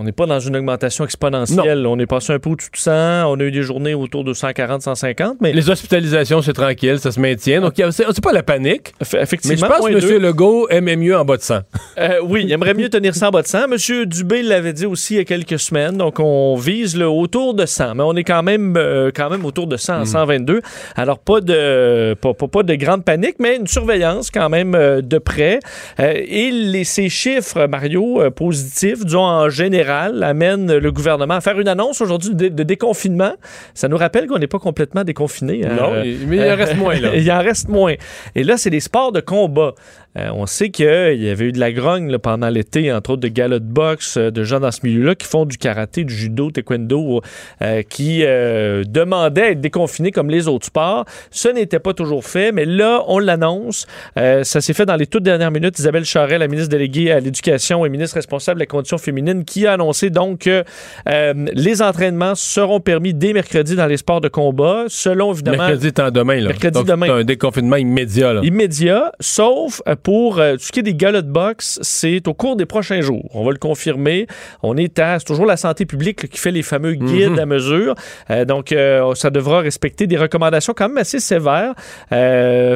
on 0.01 0.05
n'est 0.05 0.13
pas 0.13 0.27
dans 0.27 0.39
une 0.39 0.55
augmentation 0.57 1.05
exponentielle. 1.05 1.85
On 1.85 1.99
est 1.99 2.07
passé 2.07 2.33
un 2.33 2.39
peu 2.39 2.51
au-dessus 2.51 2.71
de 2.71 2.77
100. 2.77 3.33
On 3.33 3.41
a 3.41 3.43
eu 3.43 3.51
des 3.51 3.63
journées 3.63 3.95
autour 3.95 4.23
de 4.23 4.33
140, 4.33 4.81
150. 4.81 5.39
Mais... 5.41 5.53
Les 5.53 5.71
hospitalisations, 5.71 6.41
c'est 6.41 6.53
tranquille, 6.53 7.01
ça 7.01 7.11
se 7.11 7.19
maintient. 7.19 7.61
Donc, 7.61 7.73
c'est 7.91 8.21
pas 8.23 8.33
la 8.33 8.45
panique. 8.45 8.95
Effectivement. 9.01 9.57
Mais 9.57 9.57
je 9.57 9.67
pense 9.67 9.89
que 9.89 10.15
M. 10.15 10.23
Legault 10.23 10.69
aimait 10.69 10.95
mieux 10.95 11.17
en 11.17 11.25
bas 11.25 11.37
de 11.37 11.43
100. 11.43 11.59
Euh, 11.99 12.21
oui, 12.23 12.43
il 12.45 12.53
aimerait 12.53 12.75
mieux 12.75 12.89
tenir 12.89 13.13
ça 13.17 13.27
en 13.27 13.31
bas 13.33 13.43
de 13.43 13.49
100. 13.49 13.65
M. 13.65 14.05
Dubé 14.05 14.43
l'avait 14.43 14.73
dit 14.73 14.87
aussi 14.87 15.15
il 15.15 15.17
y 15.17 15.21
a 15.21 15.25
quelques 15.25 15.59
semaines. 15.59 15.97
Donc, 15.97 16.21
on 16.21 16.55
vise 16.55 16.97
le 16.97 17.09
autour 17.09 17.55
de 17.55 17.67
100. 17.67 17.97
Mais 17.97 18.05
on 18.05 18.15
est 18.15 18.23
quand 18.23 18.45
même, 18.45 18.77
euh, 18.77 19.11
quand 19.13 19.29
même 19.31 19.45
autour 19.45 19.67
de 19.67 19.77
100, 19.77 20.05
122. 20.05 20.59
Hmm. 20.59 20.61
Alors, 20.95 21.19
pas 21.19 21.41
de, 21.41 22.15
pas, 22.15 22.35
pas, 22.35 22.63
de 22.63 22.75
grande 22.77 23.05
panique, 23.05 23.37
mais 23.41 23.57
une 23.57 23.67
surveillance 23.67 24.31
quand 24.31 24.49
même 24.49 24.77
euh, 24.77 25.03
de 25.03 25.19
près. 25.19 25.59
et 25.99 26.53
les, 26.53 26.85
ces 26.85 27.09
chiffres, 27.09 27.67
Mario, 27.67 28.31
positifs, 28.31 29.05
disons 29.05 29.25
en 29.25 29.49
général, 29.49 29.88
amène 29.91 30.77
le 30.77 30.93
gouvernement 30.93 31.35
à 31.35 31.41
faire 31.41 31.59
une 31.59 31.69
annonce 31.69 32.01
aujourd'hui 32.01 32.35
de, 32.35 32.63
déconfinement. 32.63 33.33
Ça 33.75 33.89
nous 33.89 33.97
rappelle 33.97 34.27
qu'on 34.27 34.39
n'est 34.39 34.47
pas 34.47 34.59
complètement 34.59 35.05
déconfiné. 35.05 35.65
Hein. 35.65 35.77
Non, 35.81 35.93
mais 36.27 36.39
il 36.39 36.51
en 36.51 36.57
reste 36.57 36.77
moins. 36.77 36.99
Là. 36.99 37.11
il 37.15 37.31
en 37.33 37.39
reste 37.39 37.69
moins. 37.69 37.95
Et 38.35 38.45
là, 38.45 38.57
c'est 38.57 38.71
des 38.71 38.81
sports 38.81 39.13
de 39.13 39.21
combat. 39.21 39.75
Euh, 40.19 40.31
on 40.35 40.47
sait 40.47 40.71
qu'il 40.71 40.87
y 40.87 41.29
avait 41.29 41.47
eu 41.47 41.53
de 41.53 41.61
la 41.61 41.73
grogne 41.73 42.17
pendant 42.19 42.49
l'été, 42.49 42.93
entre 42.93 43.11
autres 43.11 43.23
de 43.23 43.29
galop 43.29 43.59
de 43.59 43.65
boxe, 43.65 44.17
euh, 44.17 44.31
de 44.31 44.43
gens 44.43 44.61
dans 44.61 44.71
ce 44.71 44.81
milieu-là 44.83 45.15
qui 45.15 45.27
font 45.27 45.45
du 45.45 45.59
karaté, 45.59 46.05
du 46.05 46.15
judo, 46.15 46.51
taekwondo, 46.51 47.23
euh, 47.63 47.83
qui 47.83 48.19
demandaient 48.19 49.43
à 49.43 49.51
être 49.51 49.61
déconfinés 49.61 50.11
comme 50.11 50.31
les 50.31 50.49
autres 50.49 50.67
sports. 50.67 51.05
Ce 51.31 51.49
n'était 51.49 51.79
pas 51.79 51.95
toujours 51.95 52.25
fait, 52.25 52.53
mais 52.53 52.65
là, 52.65 53.03
on 53.07 53.19
l'annonce. 53.19 53.87
ça 54.17 54.61
s'est 54.61 54.73
fait 54.73 54.87
dans 54.87 54.97
les 54.97 55.07
toutes 55.07 55.23
dernières 55.23 55.51
minutes. 55.51 55.79
Isabelle 55.79 56.05
Charret, 56.05 56.39
la 56.39 56.49
ministre 56.49 56.71
déléguée 56.71 57.13
à 57.13 57.21
l'Éducation 57.21 57.85
et 57.85 57.89
ministre 57.89 58.17
responsable 58.17 58.59
de 58.59 58.63
la 58.63 58.67
condition 58.67 58.99
féminine, 58.99 59.45
qui 59.45 59.67
a 59.67 59.75
annoncé 59.75 60.11
donc 60.11 60.41
que 60.41 60.65
les 61.07 61.83
entraînements 61.83 62.35
seront 62.35 62.81
permis 62.81 63.15
dès 63.15 63.33
mercredi 63.33 63.77
dans 63.77 63.87
les 63.87 63.97
sports 63.97 64.21
de 64.21 64.29
combat, 64.29 64.85
selon 64.89 65.33
évidemment... 65.33 65.59
Mercredi 65.59 65.89
étant 65.89 66.11
demain, 66.11 66.41
là. 66.41 66.49
Mercredi 66.49 66.85
demain. 66.85 67.17
un 67.17 67.25
déconfinement 67.25 67.77
immédiat, 67.77 68.35
là. 68.35 68.41
Immédiat, 68.43 69.13
sauf 69.21 69.83
pour 70.03 70.08
euh, 70.09 70.57
tout 70.57 70.63
ce 70.63 70.73
qui 70.73 70.81
est 70.81 70.83
des 70.83 70.95
galas 70.95 71.23
de 71.23 71.31
boxe, 71.31 71.79
c'est 71.83 72.27
au 72.29 72.35
cours 72.35 72.57
des 72.57 72.67
prochains 72.67 73.01
jours. 73.01 73.29
On 73.35 73.45
va 73.45 73.53
le 73.53 73.59
confirmer. 73.59 74.27
On 74.63 74.77
est 74.77 74.99
à, 74.99 75.19
c'est 75.19 75.27
toujours 75.27 75.47
la 75.47 75.57
santé 75.57 75.85
publique 75.85 76.29
qui 76.29 76.39
fait 76.39 76.51
les 76.51 76.63
fameux 76.63 76.95
mhm. 76.95 77.07
guides 77.07 77.39
à 77.39 77.47
mesure. 77.47 77.95
Euh, 78.31 78.45
donc, 78.45 78.73
euh, 78.73 79.15
ça 79.15 79.31
devra 79.31 79.61
respecter 79.61 80.07
des 80.07 80.17
recommandations 80.17 80.73
quand 80.75 80.89
même 80.89 80.99
assez 80.99 81.21
sévères. 81.21 81.75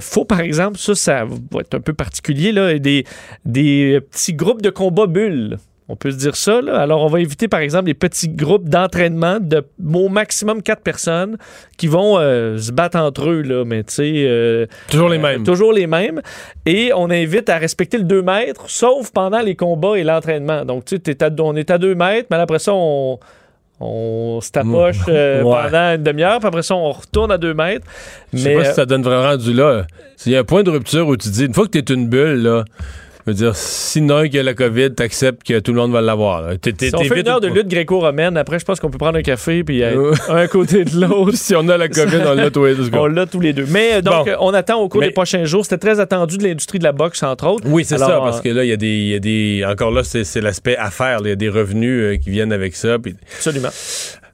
faut, 0.01 0.25
par 0.25 0.41
exemple, 0.41 0.79
ça, 0.79 0.95
ça 0.95 1.25
va 1.25 1.61
être 1.61 1.75
un 1.75 1.81
peu 1.81 1.95
particulier, 1.95 2.53
là, 2.53 2.79
des, 2.79 3.05
des 3.45 4.01
petits 4.11 4.35
groupes 4.35 4.63
de 4.63 4.71
combat 4.71 5.07
bulles. 5.07 5.59
On 5.93 5.97
peut 5.97 6.11
se 6.11 6.17
dire 6.17 6.37
ça. 6.37 6.59
Alors, 6.73 7.03
on 7.03 7.09
va 7.09 7.21
éviter, 7.21 7.49
par 7.49 7.61
exemple, 7.61 7.85
des 7.85 7.93
petits 7.93 8.31
groupes 8.31 8.67
d'entraînement 8.67 9.39
de 9.39 9.63
au 9.93 10.09
maximum 10.09 10.63
quatre 10.63 10.81
personnes 10.81 11.37
qui 11.77 11.87
vont 11.87 12.19
euh, 12.19 12.57
se 12.57 12.73
battre 12.73 12.97
entre 12.97 13.29
eux. 13.29 13.43
Là, 13.43 13.67
mais 13.67 13.85
tu 13.85 13.93
sais. 13.93 14.13
Euh, 14.27 14.67
toujours 14.91 15.11
les 15.11 15.19
mêmes. 15.19 15.45
toujours 15.45 15.71
les 15.71 15.87
mêmes. 15.87 16.23
Et 16.65 16.93
on 16.97 17.11
invite 17.11 17.51
à 17.51 17.59
respecter 17.59 17.99
le 17.99 18.05
2 18.05 18.23
mètres, 18.23 18.71
sauf 18.71 19.11
pendant 19.11 19.41
les 19.41 19.55
combats 19.55 19.99
et 19.99 20.03
l'entraînement. 20.03 20.65
Donc, 20.65 20.87
tu 20.87 20.97
sais, 20.97 21.41
on 21.41 21.57
est 21.57 21.71
à 21.71 21.77
2 21.77 21.95
mètres, 21.95 22.29
mais 22.31 22.39
après 22.39 22.59
ça, 22.59 22.73
on 22.73 23.19
on 23.85 24.41
se 24.41 24.51
tapoche 24.53 24.97
euh, 25.09 25.43
pendant 25.43 25.97
une 25.97 26.05
demi-heure, 26.05 26.39
puis 26.39 26.47
après 26.47 26.63
ça, 26.63 26.77
on 26.77 26.93
retourne 26.93 27.33
à 27.33 27.39
2 27.39 27.53
mètres. 27.53 27.87
Je 28.33 28.39
sais 28.39 28.55
pas 28.55 28.65
si 28.65 28.75
ça 28.75 28.87
donne 28.87 29.03
vraiment 29.03 29.29
rendu 29.29 29.53
là. 29.53 29.87
S'il 30.17 30.33
y 30.33 30.37
a 30.37 30.41
un 30.41 30.45
point 30.45 30.63
de 30.63 30.71
rupture 30.71 31.07
où 31.09 31.17
tu 31.17 31.29
dis, 31.29 31.45
une 31.45 31.53
fois 31.53 31.67
que 31.67 31.79
tu 31.79 31.79
es 31.79 31.95
une 31.95 32.09
bulle, 32.09 32.43
là, 32.43 32.65
je 33.27 33.31
veux 33.31 33.37
dire, 33.37 33.55
sinon 33.55 34.23
qu'il 34.25 34.35
y 34.35 34.39
a 34.39 34.43
la 34.43 34.55
COVID, 34.55 34.95
t'acceptes 34.95 35.47
que 35.47 35.61
tout 35.61 35.73
le 35.73 35.81
monde 35.81 35.93
va 35.93 36.01
l'avoir. 36.01 36.53
Si 36.63 36.91
on 36.95 37.05
fait 37.05 37.21
une 37.21 37.29
heure 37.29 37.41
de 37.41 37.49
lutte 37.49 37.69
gréco-romaine, 37.69 38.37
après, 38.37 38.59
je 38.59 38.65
pense 38.65 38.81
qu'on 38.81 38.91
peut 38.91 38.99
prendre 38.99 39.19
un 39.19 39.23
café 39.23 39.63
puis 39.63 39.83
un 40.29 40.47
côté 40.49 40.85
de 40.85 41.01
l'autre. 41.01 41.37
si 41.37 41.55
on 41.55 41.69
a 41.69 41.77
la 41.77 41.89
COVID, 41.89 42.19
on 42.27 42.35
l'a 42.35 42.51
tous 42.51 42.65
les 42.65 42.75
deux. 42.75 42.91
On 42.95 43.07
l'a 43.07 43.27
tous 43.27 43.41
les 43.41 43.53
deux. 43.53 43.67
Mais 43.69 43.95
euh, 43.95 44.01
donc, 44.03 44.29
on 44.41 44.53
attend 44.53 44.81
au 44.81 44.89
cours 44.89 45.03
des 45.03 45.11
prochains 45.11 45.45
jours. 45.45 45.65
C'était 45.65 45.79
très 45.79 46.01
attendu 46.01 46.37
de 46.39 46.45
l'industrie 46.45 46.79
de 46.79 46.85
la 46.85 46.93
boxe, 46.93 47.23
entre 47.23 47.47
autres. 47.47 47.65
Oui, 47.67 47.85
c'est 47.85 47.99
ça, 47.99 48.21
parce 48.23 48.41
que 48.41 48.49
là, 48.49 48.65
il 48.65 48.71
y, 48.71 49.15
a 49.15 49.19
des, 49.19 49.65
Encore 49.69 49.91
là, 49.91 50.03
c'est 50.05 50.41
l'aspect 50.41 50.77
affaires. 50.77 51.19
Il 51.23 51.29
y 51.29 51.33
a 51.33 51.37
des 51.37 51.49
revenus 51.49 52.03
euh, 52.03 52.17
qui 52.17 52.31
viennent 52.31 52.53
avec 52.53 52.75
ça. 52.75 52.97
Absolument. 53.37 53.71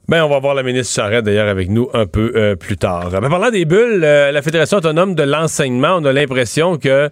Ben, 0.09 0.23
on 0.23 0.27
va 0.27 0.39
voir 0.39 0.55
la 0.55 0.63
ministre 0.63 0.91
Charette 0.91 1.23
d'ailleurs 1.23 1.49
avec 1.49 1.69
nous 1.69 1.87
un 1.93 2.07
peu 2.07 2.31
euh, 2.35 2.55
plus 2.55 2.77
tard. 2.77 3.11
Mais 3.21 3.29
parlant 3.29 3.51
des 3.51 3.65
bulles, 3.65 4.01
euh, 4.03 4.31
la 4.31 4.41
Fédération 4.41 4.77
autonome 4.77 5.13
de 5.13 5.21
l'enseignement, 5.21 5.97
on 5.97 6.05
a 6.05 6.11
l'impression 6.11 6.77
que 6.77 7.11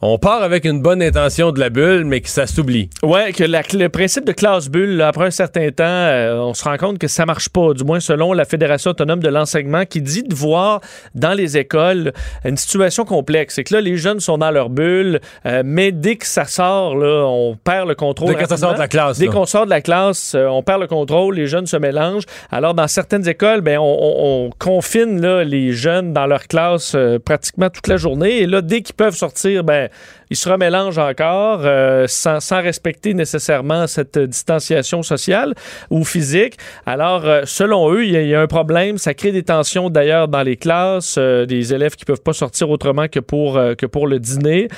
on 0.00 0.16
part 0.16 0.44
avec 0.44 0.64
une 0.64 0.80
bonne 0.80 1.02
intention 1.02 1.50
de 1.50 1.58
la 1.58 1.70
bulle, 1.70 2.04
mais 2.04 2.20
que 2.20 2.28
ça 2.28 2.46
s'oublie. 2.46 2.88
Ouais, 3.02 3.32
que 3.32 3.42
le 3.42 3.88
principe 3.88 4.24
de 4.24 4.30
classe 4.30 4.68
bulle, 4.68 5.02
après 5.02 5.24
un 5.24 5.30
certain 5.32 5.70
temps, 5.70 5.84
euh, 5.86 6.36
on 6.36 6.54
se 6.54 6.62
rend 6.62 6.76
compte 6.76 6.98
que 6.98 7.08
ça 7.08 7.26
marche 7.26 7.48
pas, 7.48 7.74
du 7.74 7.82
moins 7.82 7.98
selon 7.98 8.32
la 8.32 8.44
Fédération 8.44 8.92
autonome 8.92 9.18
de 9.18 9.28
l'enseignement, 9.28 9.84
qui 9.84 10.00
dit 10.00 10.22
de 10.22 10.32
voir 10.32 10.80
dans 11.16 11.34
les 11.34 11.58
écoles 11.58 12.12
une 12.44 12.56
situation 12.56 13.04
complexe. 13.04 13.56
C'est 13.56 13.64
que 13.64 13.74
là, 13.74 13.80
les 13.80 13.96
jeunes 13.96 14.20
sont 14.20 14.38
dans 14.38 14.52
leur 14.52 14.70
bulle, 14.70 15.18
mais 15.64 15.90
dès 15.90 16.14
que 16.14 16.26
ça 16.26 16.44
sort, 16.44 16.94
là, 16.94 17.24
on 17.26 17.56
perd 17.56 17.88
le 17.88 17.96
contrôle. 17.96 18.28
Dès 18.28 18.36
que 18.36 18.56
sort 18.56 18.74
de 18.74 18.78
la 18.78 18.86
classe. 18.86 19.18
Dès 19.18 19.26
qu'on 19.26 19.46
sort 19.46 19.64
de 19.64 19.70
la 19.70 19.80
classe, 19.80 20.36
on 20.38 20.62
perd 20.62 20.80
le 20.80 20.86
contrôle, 20.86 21.34
les 21.34 21.48
jeunes 21.48 21.66
se 21.66 21.76
mélangent. 21.76 22.26
Alors, 22.50 22.74
dans 22.74 22.88
certaines 22.88 23.28
écoles, 23.28 23.60
ben, 23.60 23.78
on, 23.80 24.50
confine 24.58 25.20
les 25.42 25.72
jeunes 25.72 26.12
dans 26.12 26.26
leur 26.26 26.46
classe 26.46 26.94
euh, 26.94 27.18
pratiquement 27.18 27.70
toute 27.70 27.88
la 27.88 27.96
journée. 27.96 28.38
Et 28.38 28.46
là, 28.46 28.62
dès 28.62 28.82
qu'ils 28.82 28.94
peuvent 28.94 29.14
sortir, 29.14 29.64
ben, 29.64 29.88
ils 30.30 30.36
se 30.36 30.48
remélangent 30.48 30.98
encore 30.98 31.60
euh, 31.64 32.06
sans, 32.08 32.40
respecter 32.50 33.14
nécessairement 33.14 33.86
cette 33.86 34.18
distanciation 34.18 35.02
sociale 35.02 35.54
ou 35.90 36.04
physique. 36.04 36.56
Alors, 36.84 37.26
euh, 37.26 37.42
selon 37.44 37.92
eux, 37.92 38.04
il 38.04 38.12
y, 38.12 38.34
a 38.34 38.40
un 38.40 38.46
problème. 38.46 38.98
Ça 38.98 39.14
crée 39.14 39.30
des 39.30 39.42
tensions 39.42 39.90
d'ailleurs 39.90 40.28
dans 40.28 40.42
les 40.42 40.56
classes, 40.56 41.16
euh, 41.18 41.46
des 41.46 41.74
élèves 41.74 41.96
qui 41.96 42.04
peuvent 42.04 42.22
pas 42.22 42.32
sortir 42.32 42.70
autrement 42.70 43.08
que 43.08 43.20
pour, 43.20 43.60
que 43.78 43.86
pour 43.86 44.06
le 44.06 44.18
dîner. 44.18 44.68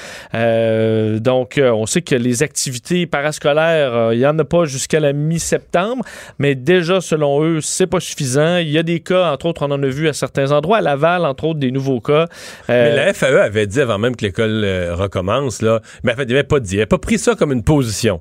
donc, 1.20 1.60
on 1.62 1.86
sait 1.86 2.02
que 2.02 2.14
les 2.14 2.42
activités 2.42 3.06
parascolaires, 3.06 4.12
il 4.12 4.18
y 4.18 4.26
en 4.26 4.38
a 4.38 4.44
pas 4.44 4.64
jusqu'à 4.64 5.00
la 5.00 5.12
mi-septembre, 5.12 6.04
mais 6.38 6.54
déjà, 6.54 7.00
selon 7.00 7.42
eux, 7.44 7.60
c'est 7.60 7.86
pas 7.86 8.00
suffisant. 8.00 8.58
Il 8.58 8.70
y 8.70 8.78
a 8.78 8.82
des 8.82 9.00
cas, 9.00 9.30
entre 9.30 9.46
autres, 9.46 9.66
on 9.66 9.70
en 9.70 9.82
a 9.82 9.86
vu 9.86 10.08
à 10.08 10.12
certains 10.12 10.52
endroits, 10.52 10.78
à 10.78 10.80
Laval, 10.80 11.24
entre 11.24 11.44
autres, 11.44 11.60
des 11.60 11.70
nouveaux 11.70 12.00
cas. 12.00 12.26
mais 12.68 12.94
la 12.94 13.12
FAE 13.14 13.40
avait 13.40 13.66
dit 13.66 13.80
avant 13.80 13.98
même 13.98 14.16
que 14.16 14.24
l'école 14.24 14.64
recommence, 14.92 15.37
mais 15.40 16.12
en 16.12 16.16
fait, 16.16 16.24
il 16.24 16.28
n'avait 16.28 16.44
pas 16.44 16.60
dit, 16.60 16.74
il 16.74 16.76
n'avait 16.76 16.86
pas 16.86 16.98
pris 16.98 17.18
ça 17.18 17.34
comme 17.34 17.52
une 17.52 17.64
position 17.64 18.20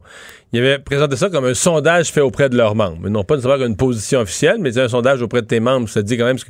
il 0.53 0.59
avait 0.59 0.79
présenté 0.79 1.17
ça 1.17 1.29
comme 1.29 1.45
un 1.45 1.53
sondage 1.53 2.09
fait 2.09 2.21
auprès 2.21 2.47
de 2.47 2.55
leurs 2.55 2.73
membres. 2.73 3.09
Non 3.09 3.25
pas 3.25 3.35
nécessairement 3.35 3.65
une 3.65 3.75
position 3.75 4.21
officielle, 4.21 4.57
mais 4.61 4.71
c'est 4.71 4.81
un 4.81 4.87
sondage 4.87 5.21
auprès 5.21 5.41
de 5.41 5.47
tes 5.47 5.59
membres. 5.59 5.89
Ça 5.89 6.01
dit 6.01 6.17
quand 6.17 6.25
même... 6.25 6.37
Que, 6.37 6.45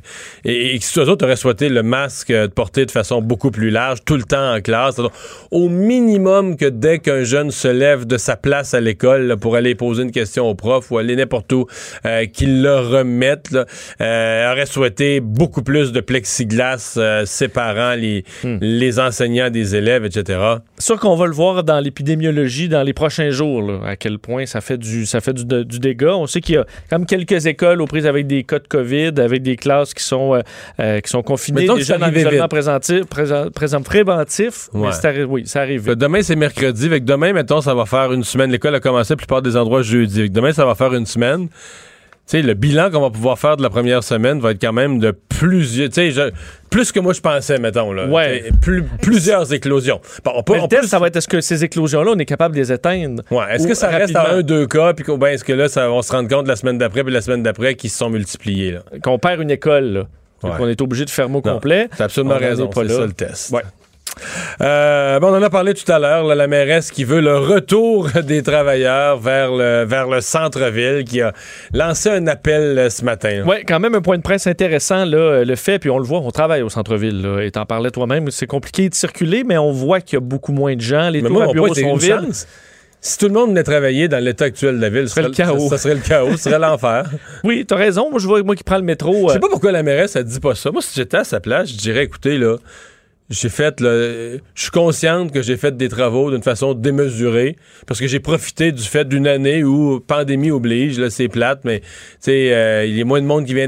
et, 0.46 0.76
et, 0.76 0.80
que 0.80 0.86
si 0.86 1.00
autres 1.00 1.26
auraient 1.26 1.36
souhaité 1.36 1.68
le 1.68 1.82
masque 1.82 2.32
de 2.32 2.46
porter 2.46 2.86
de 2.86 2.92
façon 2.92 3.24
beaucoup 3.24 3.50
plus 3.50 3.72
large, 3.72 4.00
tout 4.06 4.16
le 4.16 4.24
temps 4.24 4.54
en 4.54 4.62
classe, 4.62 5.02
au 5.50 5.70
minimum 5.70 6.58
que 6.58 6.66
dès 6.66 7.00
qu'un 7.00 7.24
jeune 7.24 7.50
se 7.50 7.68
lève 7.68 8.06
de 8.06 8.18
sa 8.18 8.36
place 8.36 8.76
à 8.76 8.82
l'école 8.82 9.38
pour 9.38 9.56
aller 9.56 9.74
poser 9.74 10.04
une 10.04 10.12
question 10.12 10.48
au 10.48 10.54
prof 10.54 10.92
ou 10.92 11.00
aller 11.00 11.16
n'importe 11.16 11.52
où, 11.54 11.66
euh, 12.06 12.28
qu'il 12.28 12.62
le 12.62 12.76
remette, 12.76 13.50
là, 13.50 13.66
euh, 14.02 14.52
aurait 14.52 14.68
souhaité 14.68 15.22
beaucoup 15.22 15.64
plus 15.64 15.92
de 15.92 16.02
plexiglas 16.02 16.96
euh, 16.98 17.26
séparant 17.26 17.96
les, 17.96 18.24
hmm. 18.44 18.58
les 18.62 19.00
enseignants 19.00 19.50
des 19.50 19.76
élèves, 19.76 20.06
etc. 20.06 20.40
Ça 20.78 20.96
qu'on 20.98 21.16
va 21.16 21.26
le 21.26 21.34
voir 21.34 21.64
dans 21.64 21.80
l'épidémiologie 21.80 22.70
dans 22.70 22.84
les 22.84 22.94
prochains 22.94 23.32
jours. 23.32 23.64
Là 23.64 23.87
à 23.88 23.96
quel 23.96 24.20
point 24.20 24.46
ça 24.46 24.62
fait 24.62 24.78
du, 24.78 25.06
ça 25.06 25.22
fait 25.22 25.34
du, 25.34 25.46
du 25.66 25.80
dégât. 25.80 26.16
On 26.16 26.28
sait 26.28 26.42
qu'il 26.42 26.56
y 26.56 26.58
a 26.58 26.66
comme 26.90 27.06
quelques 27.06 27.46
écoles 27.46 27.82
aux 27.82 27.88
prises 27.88 28.06
avec 28.06 28.28
des 28.28 28.44
cas 28.44 28.60
de 28.60 28.68
COVID, 28.68 29.14
avec 29.18 29.42
des 29.42 29.56
classes 29.56 29.94
qui 29.94 30.04
sont, 30.04 30.36
euh, 30.36 30.42
euh 30.80 31.00
qui 31.00 31.10
sont 31.10 31.24
confinées, 31.24 31.62
Mettons 31.62 31.76
déjà 31.76 31.98
dans 31.98 32.08
l'isolement 32.08 32.48
préventif, 32.48 33.06
présent, 33.06 33.82
préventif. 33.82 34.70
Ouais. 34.74 34.90
Mais 35.04 35.24
oui, 35.24 35.48
ça 35.48 35.62
arrive. 35.62 35.96
Demain, 35.96 36.22
c'est 36.22 36.36
mercredi. 36.36 36.86
Avec 36.86 37.06
demain, 37.06 37.34
mettons, 37.34 37.62
ça 37.62 37.74
va 37.74 37.86
faire 37.86 38.12
une 38.14 38.24
semaine. 38.24 38.52
L'école 38.52 38.76
a 38.76 38.80
commencé 38.80 39.14
la 39.14 39.18
plupart 39.18 39.42
des 39.42 39.56
endroits 39.56 39.82
jeudi. 39.82 40.30
Demain, 40.30 40.52
ça 40.52 40.66
va 40.66 40.76
faire 40.76 40.94
une 40.94 41.06
semaine 41.06 41.48
sais, 42.28 42.42
le 42.42 42.54
bilan 42.54 42.92
qu'on 42.92 43.02
va 43.02 43.10
pouvoir 43.10 43.40
faire 43.40 43.58
de 43.58 43.64
la 43.64 43.70
première 43.70 44.04
semaine 44.04 44.40
va 44.40 44.52
être 44.52 44.62
quand 44.62 44.74
même 44.74 45.00
de 45.00 45.12
plusieurs. 45.12 45.90
Tu 45.90 46.12
sais, 46.12 46.32
plus 46.70 46.92
que 46.92 47.00
moi 47.00 47.14
je 47.14 47.22
pensais, 47.22 47.58
mettons. 47.58 47.94
Là. 47.94 48.08
Ouais. 48.08 48.52
Plus, 48.62 48.84
plusieurs 49.02 49.52
éclosions. 49.54 50.02
Bon, 50.24 50.32
on 50.36 50.44
peut, 50.44 50.60
on 50.60 50.68
peut... 50.68 50.84
ça 50.84 51.00
va 51.00 51.08
être 51.08 51.16
est-ce 51.16 51.28
que 51.28 51.42
ces 51.42 51.64
éclosions-là, 51.64 52.12
on 52.16 52.20
est 52.20 52.26
capable 52.26 52.56
de 52.56 52.62
les 52.62 52.72
éteindre? 52.72 53.24
Ouais. 53.32 53.46
Est-ce 53.52 53.68
que 53.68 53.74
ça 53.74 53.90
reste 53.90 54.16
à 54.16 54.34
un, 54.34 54.42
deux 54.42 54.68
cas, 54.68 54.94
puis 54.94 55.06
ben, 55.18 55.28
est-ce 55.28 55.44
que 55.44 55.54
là, 55.54 55.70
ça, 55.70 55.92
on 55.92 56.02
se 56.02 56.12
rend 56.12 56.28
compte 56.28 56.48
la 56.48 56.56
semaine 56.56 56.78
d'après, 56.78 57.04
puis 57.04 57.14
la 57.14 57.22
semaine 57.22 57.44
d'après, 57.44 57.76
qu'ils 57.76 57.90
se 57.90 57.98
sont 57.98 58.10
multipliés? 58.10 58.78
Qu'on 59.02 59.20
perd 59.20 59.42
une 59.42 59.52
école, 59.52 59.86
là. 59.86 60.04
Ouais. 60.44 60.52
qu'on 60.56 60.68
est 60.68 60.80
obligé 60.82 61.04
de 61.04 61.10
fermer 61.10 61.38
au 61.38 61.42
complet. 61.42 61.90
T'as 61.98 62.06
absolument 62.06 62.38
raison. 62.38 62.70
C'est 62.72 62.88
ça 62.90 63.06
le 63.06 63.14
test. 63.14 63.52
Ouais. 63.52 63.64
Euh, 64.62 65.20
bon, 65.20 65.28
on 65.28 65.38
en 65.38 65.42
a 65.42 65.50
parlé 65.50 65.74
tout 65.74 65.90
à 65.92 66.00
l'heure, 66.00 66.24
la 66.24 66.48
mairesse 66.48 66.92
qui 66.92 67.04
veut 67.04 67.22
le 67.22 67.38
retour 67.38 68.10
des 68.24 68.44
travailleurs 68.44 69.20
vers 69.20 69.52
le, 69.52 69.86
vers 69.86 70.08
le 70.08 70.22
centre-ville, 70.22 71.04
qui 71.04 71.22
a 71.22 71.34
lancé 71.74 72.10
un 72.10 72.28
appel 72.28 72.78
euh, 72.78 72.90
ce 72.90 73.04
matin. 73.04 73.44
Oui, 73.46 73.58
quand 73.68 73.80
même 73.80 73.96
un 73.96 74.02
point 74.02 74.18
de 74.18 74.24
presse 74.24 74.48
intéressant, 74.48 75.06
là, 75.06 75.18
euh, 75.18 75.46
le 75.46 75.56
fait, 75.56 75.80
puis 75.80 75.90
on 75.90 75.98
le 75.98 76.06
voit, 76.06 76.20
on 76.20 76.32
travaille 76.32 76.62
au 76.62 76.70
centre-ville, 76.70 77.40
et 77.42 77.52
t'en 77.52 77.66
parlais 77.66 77.92
toi-même, 77.92 78.32
c'est 78.32 78.48
compliqué 78.48 78.90
de 78.90 78.96
circuler, 78.96 79.44
mais 79.44 79.58
on 79.58 79.72
voit 79.72 80.02
qu'il 80.02 80.16
y 80.16 80.18
a 80.18 80.22
beaucoup 80.22 80.52
moins 80.52 80.76
de 80.76 80.82
gens, 80.82 81.10
les 81.10 81.22
tours 81.22 81.42
à 81.42 81.54
bureaux 81.54 81.74
sont 81.74 81.96
vides. 81.96 82.34
Si 83.00 83.18
tout 83.18 83.28
le 83.28 83.34
monde 83.34 83.50
venait 83.50 83.64
travailler 83.64 84.08
dans 84.08 84.22
l'état 84.24 84.46
actuel 84.46 84.78
de 84.78 84.82
la 84.82 84.90
ville, 84.90 85.08
ce 85.08 85.16
serait, 85.16 85.28
le 85.28 85.30
chaos. 85.30 85.70
Ça, 85.70 85.78
serait 85.78 85.94
le 85.94 86.02
chaos, 86.02 86.32
ce 86.32 86.50
serait 86.50 86.60
l'enfer. 86.60 87.10
Oui, 87.44 87.64
t'as 87.66 87.76
raison. 87.76 88.10
Moi, 88.10 88.20
je 88.20 88.28
vois 88.28 88.42
moi 88.42 88.56
qui 88.56 88.64
prends 88.64 88.78
le 88.78 88.84
métro. 88.84 89.30
Je 89.30 89.34
sais 89.34 89.40
pas 89.40 89.50
pourquoi 89.50 89.72
la 89.72 89.84
mairesse, 89.84 90.16
elle 90.16 90.24
dit 90.24 90.40
pas 90.40 90.56
ça. 90.56 90.72
Moi, 90.72 90.82
si 90.82 90.94
j'étais 90.96 91.18
à 91.18 91.24
sa 91.24 91.40
place, 91.40 91.70
je 91.70 91.78
dirais, 91.78 92.04
écoutez, 92.04 92.38
là, 92.38 92.58
j'ai 93.30 93.50
fait 93.50 93.82
le, 93.82 94.40
je 94.56 94.62
suis 94.62 94.72
consciente 94.72 95.34
que 95.34 95.42
j'ai 95.42 95.58
fait 95.58 95.76
des 95.76 95.90
travaux 95.90 96.32
d'une 96.32 96.44
façon 96.44 96.74
démesurée 96.74 97.58
parce 97.86 98.00
que 98.00 98.08
j'ai 98.08 98.22
profité 98.22 98.72
du 98.72 98.84
fait 98.84 99.06
d'une 99.06 99.28
année 99.28 99.66
où 99.66 100.00
pandémie 100.00 100.50
oblige 100.50 100.98
là 100.98 101.10
c'est 101.10 101.28
plate 101.28 101.60
mais 101.66 101.82
tu 101.82 101.88
sais 102.22 102.54
euh, 102.54 102.86
il 102.86 102.98
y 102.98 103.02
a 103.02 103.06
moins 103.06 103.22
de 103.22 103.26
monde 103.26 103.46
qui 103.46 103.54
vient 103.54 103.68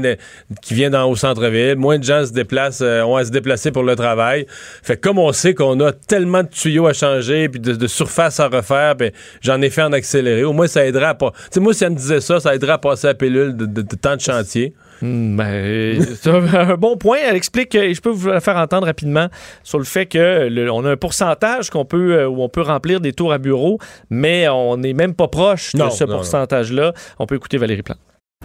qui 0.62 0.72
vient 0.74 0.88
dans 0.88 1.10
au 1.10 1.14
centre-ville 1.14 1.76
moins 1.76 1.98
de 1.98 2.04
gens 2.04 2.24
se 2.24 2.32
déplacent 2.32 2.80
euh, 2.80 3.02
ont 3.02 3.16
à 3.16 3.24
se 3.24 3.30
déplacer 3.30 3.70
pour 3.70 3.82
le 3.82 3.96
travail. 3.96 4.46
Fait 4.82 4.96
comme 4.96 5.18
on 5.18 5.32
sait 5.32 5.52
qu'on 5.52 5.78
a 5.80 5.92
tellement 5.92 6.42
de 6.42 6.48
tuyaux 6.48 6.86
à 6.86 6.94
changer 6.94 7.50
puis 7.50 7.60
de, 7.60 7.74
de 7.74 7.86
surface 7.86 8.40
à 8.40 8.48
refaire 8.48 8.96
ben 8.96 9.12
j'en 9.42 9.60
ai 9.60 9.68
fait 9.68 9.82
en 9.82 9.92
accéléré. 9.92 10.42
Au 10.44 10.54
moins 10.54 10.68
ça 10.68 10.86
aidera 10.86 11.10
à 11.10 11.14
pas 11.14 11.32
tu 11.32 11.38
sais 11.52 11.60
moi 11.60 11.74
si 11.74 11.84
elle 11.84 11.90
me 11.90 11.96
disait 11.96 12.22
ça 12.22 12.40
ça 12.40 12.54
aidera 12.54 12.74
à 12.74 12.78
passer 12.78 13.08
la 13.08 13.14
pilule 13.14 13.54
de, 13.54 13.66
de, 13.66 13.82
de 13.82 13.96
temps 13.96 14.16
de 14.16 14.22
chantier 14.22 14.74
ben, 15.02 16.02
c'est 16.02 16.30
un 16.54 16.76
bon 16.76 16.96
point. 16.96 17.18
Elle 17.28 17.36
explique, 17.36 17.74
et 17.74 17.94
je 17.94 18.00
peux 18.00 18.10
vous 18.10 18.28
la 18.28 18.40
faire 18.40 18.56
entendre 18.56 18.86
rapidement, 18.86 19.28
sur 19.62 19.78
le 19.78 19.84
fait 19.84 20.06
qu'on 20.06 20.84
a 20.84 20.90
un 20.90 20.96
pourcentage 20.96 21.70
qu'on 21.70 21.84
peut, 21.84 22.12
euh, 22.12 22.28
où 22.28 22.42
on 22.42 22.48
peut 22.48 22.62
remplir 22.62 23.00
des 23.00 23.12
tours 23.12 23.32
à 23.32 23.38
bureau, 23.38 23.78
mais 24.10 24.48
on 24.48 24.76
n'est 24.76 24.92
même 24.92 25.14
pas 25.14 25.28
proche 25.28 25.74
de 25.74 25.88
ce 25.90 26.04
pourcentage-là. 26.04 26.92
On 27.18 27.26
peut 27.26 27.36
écouter 27.36 27.56
Valérie 27.56 27.82
Plante. 27.82 27.98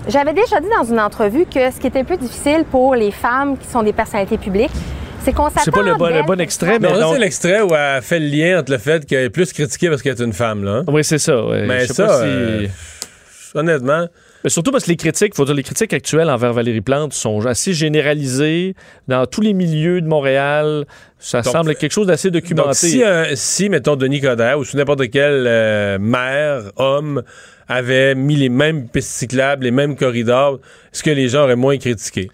J'avais 0.09 0.33
déjà 0.33 0.59
dit 0.59 0.67
dans 0.77 0.83
une 0.83 0.99
entrevue 0.99 1.45
que 1.45 1.71
ce 1.71 1.79
qui 1.79 1.87
était 1.87 2.03
plus 2.03 2.17
difficile 2.17 2.65
pour 2.69 2.95
les 2.95 3.11
femmes 3.11 3.57
qui 3.57 3.65
sont 3.65 3.81
des 3.81 3.93
personnalités 3.93 4.37
publiques, 4.37 4.71
c'est 5.23 5.33
qu'on 5.33 5.49
s'attend. 5.49 5.61
C'est 5.63 5.71
pas 5.71 5.81
le 5.81 6.23
bon, 6.25 6.39
extrait, 6.39 6.79
mais. 6.79 6.91
Non, 6.91 7.13
c'est 7.13 7.19
l'extrait 7.19 7.61
où 7.61 7.73
elle 7.73 8.01
fait 8.01 8.19
le 8.19 8.27
lien 8.27 8.59
entre 8.59 8.71
le 8.73 8.77
fait 8.77 9.05
qu'elle 9.05 9.25
est 9.25 9.29
plus 9.29 9.51
critiquée 9.53 9.89
parce 9.89 10.01
qu'elle 10.01 10.19
est 10.19 10.23
une 10.23 10.33
femme, 10.33 10.63
là. 10.63 10.83
Oui, 10.87 11.03
c'est 11.03 11.17
ça. 11.17 11.41
Mais 11.49 11.87
ça, 11.87 12.21
euh, 12.23 12.67
honnêtement. 13.55 14.07
Mais 14.45 14.51
surtout 14.51 14.69
parce 14.69 14.83
que 14.83 14.91
les 14.91 14.95
critiques, 14.95 15.33
faut 15.33 15.43
dire, 15.43 15.55
les 15.55 15.63
critiques 15.63 15.91
actuelles 15.91 16.29
envers 16.29 16.53
Valérie 16.53 16.81
Plante 16.81 17.13
sont 17.13 17.43
assez 17.47 17.73
généralisées 17.73 18.75
dans 19.07 19.25
tous 19.25 19.41
les 19.41 19.53
milieux 19.53 20.01
de 20.01 20.07
Montréal. 20.07 20.85
Ça 21.17 21.41
semble 21.41 21.75
quelque 21.75 21.91
chose 21.91 22.05
d'assez 22.05 22.29
documenté. 22.29 22.67
Donc 22.67 22.75
si, 22.75 23.03
euh, 23.03 23.35
si, 23.35 23.69
mettons, 23.69 23.95
Denis 23.95 24.21
Coderre 24.21 24.59
ou 24.59 24.63
n'importe 24.75 25.09
quel 25.09 25.47
euh, 25.47 25.97
maire, 25.97 26.71
homme, 26.75 27.23
avait 27.67 28.13
mis 28.13 28.35
les 28.35 28.49
mêmes 28.49 28.87
pistes 28.87 29.09
cyclables, 29.09 29.63
les 29.63 29.71
mêmes 29.71 29.95
corridors, 29.95 30.59
est-ce 30.93 31.01
que 31.01 31.09
les 31.09 31.27
gens 31.27 31.45
auraient 31.45 31.55
moins 31.55 31.79
critiqué? 31.79 32.29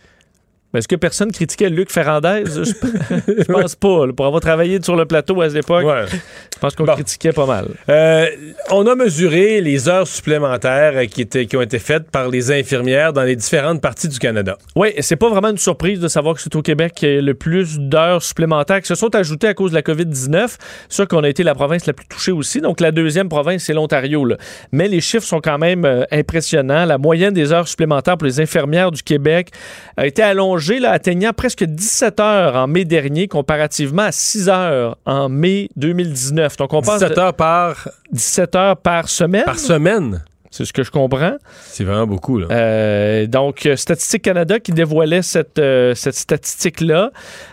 Est-ce 0.73 0.87
que 0.87 0.95
personne 0.95 1.31
critiquait 1.33 1.69
Luc 1.69 1.91
Ferrandez? 1.91 2.43
Je, 2.45 3.43
pense 3.51 3.75
pas. 3.75 4.07
pour 4.15 4.25
avoir 4.25 4.39
travaillé 4.39 4.81
sur 4.81 4.95
le 4.95 5.05
plateau 5.05 5.41
à 5.41 5.49
cette 5.49 5.65
époque, 5.65 5.85
je 6.09 6.59
pense 6.59 6.75
qu'on 6.75 6.85
critiquait 6.85 7.33
pas 7.33 7.45
mal. 7.45 7.67
Euh, 7.89 8.27
on 8.69 8.87
a 8.87 8.95
mesuré 8.95 9.59
les 9.59 9.89
heures 9.89 10.07
supplémentaires 10.07 11.07
qui, 11.07 11.23
étaient, 11.23 11.45
qui 11.45 11.57
ont 11.57 11.61
été 11.61 11.77
faites 11.77 12.09
par 12.09 12.29
les 12.29 12.51
infirmières 12.51 13.11
dans 13.11 13.23
les 13.23 13.35
différentes 13.35 13.81
parties 13.81 14.07
du 14.07 14.17
Canada. 14.17 14.57
Oui, 14.77 14.93
c'est 14.99 15.17
pas 15.17 15.29
vraiment 15.29 15.49
une 15.49 15.57
surprise 15.57 15.99
de 15.99 16.07
savoir 16.07 16.35
que 16.35 16.41
c'est 16.41 16.55
au 16.55 16.61
Québec 16.61 16.93
qu'il 16.95 17.13
y 17.15 17.17
a 17.17 17.21
le 17.21 17.33
plus 17.33 17.77
d'heures 17.77 18.23
supplémentaires 18.23 18.79
qui 18.79 18.87
se 18.87 18.95
sont 18.95 19.13
ajoutées 19.13 19.47
à 19.47 19.53
cause 19.53 19.71
de 19.71 19.75
la 19.75 19.81
COVID-19. 19.81 20.55
C'est 20.87 20.95
sûr 20.95 21.07
qu'on 21.07 21.23
a 21.23 21.29
été 21.29 21.43
la 21.43 21.53
province 21.53 21.85
la 21.85 21.93
plus 21.93 22.07
touchée 22.07 22.31
aussi. 22.31 22.61
Donc, 22.61 22.79
la 22.79 22.91
deuxième 22.91 23.27
province, 23.27 23.63
c'est 23.63 23.73
l'Ontario. 23.73 24.25
Mais 24.71 24.87
les 24.87 25.01
chiffres 25.01 25.25
sont 25.25 25.41
quand 25.41 25.57
même 25.57 25.83
euh, 25.83 26.03
impressionnants. 26.11 26.85
La 26.85 26.97
moyenne 26.97 27.33
des 27.33 27.51
heures 27.51 27.67
supplémentaires 27.67 28.17
pour 28.17 28.27
les 28.27 28.39
infirmières 28.39 28.91
du 28.91 29.03
Québec 29.03 29.49
a 29.97 30.05
été 30.05 30.21
allongée 30.21 30.60
atteignant 30.85 31.31
presque 31.33 31.63
17 31.63 32.19
heures 32.19 32.55
en 32.55 32.67
mai 32.67 32.85
dernier, 32.85 33.27
comparativement 33.27 34.03
à 34.03 34.11
6 34.11 34.49
heures 34.49 34.97
en 35.05 35.29
mai 35.29 35.69
2019. 35.75 36.57
Donc, 36.57 36.73
on 36.73 36.81
17 36.81 37.17
heures 37.17 37.33
par... 37.33 37.89
17 38.11 38.55
heures 38.55 38.77
par 38.77 39.09
semaine. 39.09 39.45
Par 39.45 39.59
semaine? 39.59 40.23
C'est 40.51 40.65
ce 40.65 40.73
que 40.73 40.83
je 40.83 40.91
comprends. 40.91 41.37
C'est 41.63 41.85
vraiment 41.85 42.05
beaucoup, 42.05 42.37
là. 42.37 42.47
Euh, 42.51 43.25
donc, 43.25 43.67
Statistique 43.75 44.23
Canada 44.23 44.59
qui 44.59 44.73
dévoilait 44.73 45.21
cette, 45.21 45.59
euh, 45.59 45.95
cette 45.95 46.15
statistique-là. 46.15 47.11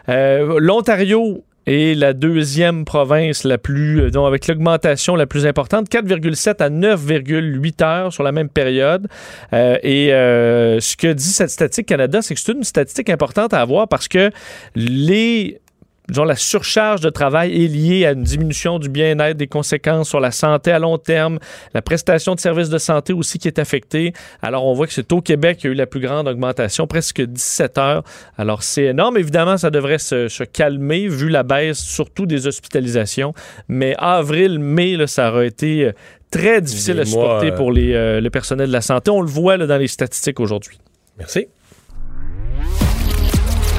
Euh, 0.09 0.59
L'Ontario 0.59 1.45
et 1.69 1.95
la 1.95 2.15
deuxième 2.15 2.87
province 2.87 3.45
la 3.45 3.59
plus, 3.59 4.01
euh, 4.01 4.11
donc 4.11 4.27
avec 4.27 4.47
l'augmentation 4.49 5.15
la 5.17 5.27
plus 5.27 5.45
importante, 5.47 5.91
4,7 5.91 6.63
à 6.63 6.71
9,8 6.71 7.85
heures 7.85 8.13
sur 8.13 8.23
la 8.23 8.33
même 8.33 8.49
période. 8.49 9.07
Euh, 9.53 9.77
et 9.83 10.15
euh, 10.15 10.81
ce 10.81 10.97
que 10.97 11.13
dit 11.13 11.25
cette 11.25 11.51
statistique 11.51 11.87
Canada, 11.87 12.23
c'est 12.23 12.35
que 12.35 12.41
c'est 12.41 12.53
une 12.53 12.65
statistique 12.65 13.11
importante 13.11 13.53
à 13.53 13.61
avoir 13.61 13.87
parce 13.87 14.09
que 14.09 14.31
les 14.75 15.61
disons, 16.09 16.25
la 16.25 16.37
surcharge 16.37 17.01
de 17.01 17.11
travail 17.11 17.65
est 17.65 17.69
liée 17.69 18.07
à 18.07 18.13
une 18.13 18.23
diminution 18.23 18.79
du 18.79 18.89
bien-être, 18.89 19.37
des 19.37 19.47
conséquences 19.47 20.09
sur 20.09 20.21
la 20.21 20.31
santé 20.31 20.73
à 20.73 20.79
long 20.79 20.99
terme, 20.99 21.39
la 21.75 21.83
prestation 21.83 22.35
de 22.35 22.41
services 22.41 22.71
de 22.71 22.79
santé 22.79 23.13
aussi 23.13 23.39
qui 23.39 23.49
est 23.49 23.59
affectée. 23.59 24.13
Alors, 24.43 24.67
on 24.67 24.73
voit 24.73 24.87
que 24.87 24.93
c'est 24.93 25.13
au 25.13 25.21
Québec 25.21 25.59
qu'il 25.59 25.69
y 25.69 25.71
a 25.71 25.75
eu 25.75 25.77
la 25.77 25.87
plus 25.87 26.01
grande 26.01 26.29
augmentation, 26.29 26.87
presque 26.87 27.21
17 27.21 27.79
heures. 27.79 28.03
Alors, 28.37 28.63
c'est 28.63 28.85
énorme. 28.85 29.19
Évidemment, 29.19 29.57
ça 29.57 29.71
devrait 29.71 29.99
se, 29.99 30.45
calmer 30.45 31.09
vu 31.09 31.29
la 31.29 31.43
baisse, 31.43 31.79
surtout 31.79 32.27
des 32.27 32.47
hospitalisations. 32.47 33.35
Mais 33.69 33.95
avril, 33.99 34.59
mai, 34.59 34.97
là, 34.97 35.07
ça 35.07 35.31
aurait 35.31 35.49
été 35.49 35.85
euh, 35.85 35.93
très 36.31 36.61
difficile 36.61 37.01
à 37.01 37.05
supporter 37.05 37.53
pour 37.53 37.73
les, 37.73 37.95
euh, 37.95 38.21
le 38.21 38.31
personnel 38.31 38.69
de 38.69 38.73
la 38.73 38.81
santé. 38.81 39.11
On 39.11 39.21
le 39.21 39.29
voit 39.29 39.57
là, 39.57 39.67
dans 39.67 39.77
les 39.77 39.89
statistiques 39.89 40.41
aujourd'hui. 40.41 40.79
Merci. 41.19 41.47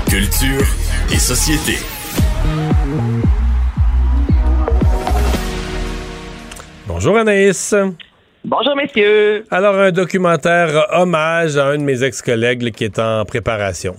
Culture 0.09 0.65
et 1.11 1.19
société. 1.19 1.77
Bonjour 6.87 7.17
Anaïs. 7.17 7.75
Bonjour 8.43 8.75
messieurs. 8.75 9.43
Alors 9.51 9.75
un 9.75 9.91
documentaire 9.91 10.87
hommage 10.91 11.57
à 11.57 11.67
un 11.67 11.77
de 11.77 11.83
mes 11.83 12.03
ex-collègues 12.03 12.71
qui 12.71 12.85
est 12.85 12.97
en 12.99 13.25
préparation. 13.25 13.95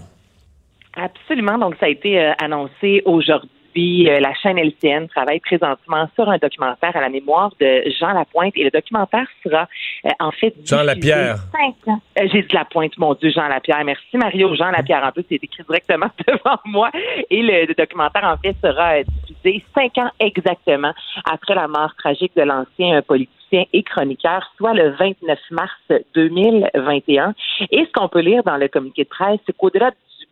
Absolument. 0.97 1.59
Donc 1.59 1.77
ça 1.79 1.87
a 1.87 1.89
été 1.89 2.19
euh, 2.19 2.33
annoncé 2.43 3.03
aujourd'hui 3.05 3.51
euh, 3.77 4.21
la 4.21 4.35
chaîne 4.35 4.59
LCN 4.59 5.07
travaille 5.07 5.41
présentement 5.41 6.09
sur 6.15 6.29
un 6.29 6.39
documentaire 6.39 6.97
à 6.97 7.01
la 7.01 7.09
mémoire 7.09 7.53
de 7.61 7.85
Jean 7.99 8.13
Lapointe 8.13 8.53
et 8.57 8.65
le 8.65 8.71
documentaire 8.71 9.27
sera 9.45 9.69
euh, 10.05 10.11
en 10.19 10.33
fait 10.33 10.55
Jean 10.65 10.83
Lapierre. 10.83 11.37
Cinq 11.53 11.93
ans. 11.93 12.01
Euh, 12.19 12.29
J'ai 12.33 12.43
dit 12.43 12.55
Lapointe, 12.55 12.99
mon 12.99 13.15
Dieu, 13.15 13.31
Jean 13.31 13.49
Lapierre. 13.49 13.85
Merci 13.85 14.17
Mario. 14.17 14.55
Jean 14.57 14.71
Lapierre, 14.71 15.05
en 15.05 15.13
plus, 15.13 15.25
c'est 15.29 15.37
écrit 15.37 15.63
directement 15.63 16.09
devant 16.27 16.59
moi. 16.65 16.91
Et 17.31 17.43
le, 17.43 17.67
le 17.67 17.75
documentaire, 17.75 18.25
en 18.25 18.37
fait, 18.39 18.57
sera 18.61 18.95
euh, 18.95 19.05
diffusé 19.29 19.65
cinq 19.75 19.99
ans 19.99 20.11
exactement 20.19 20.93
après 21.31 21.55
la 21.55 21.69
mort 21.69 21.95
tragique 21.97 22.33
de 22.37 22.43
l'ancien 22.43 23.03
politicien 23.03 23.65
et 23.73 23.83
chroniqueur, 23.83 24.51
soit 24.57 24.75
le 24.75 24.91
29 24.91 25.39
mars 25.53 25.93
2021. 26.15 27.35
Et 27.71 27.85
ce 27.85 27.93
qu'on 27.93 28.09
peut 28.09 28.21
lire 28.21 28.43
dans 28.45 28.57
le 28.57 28.69
communiqué 28.69 29.05
de 29.05 29.09
presse, 29.09 29.41
c'est 29.47 29.57
qu'au-delà 29.57 29.91
du 29.91 30.27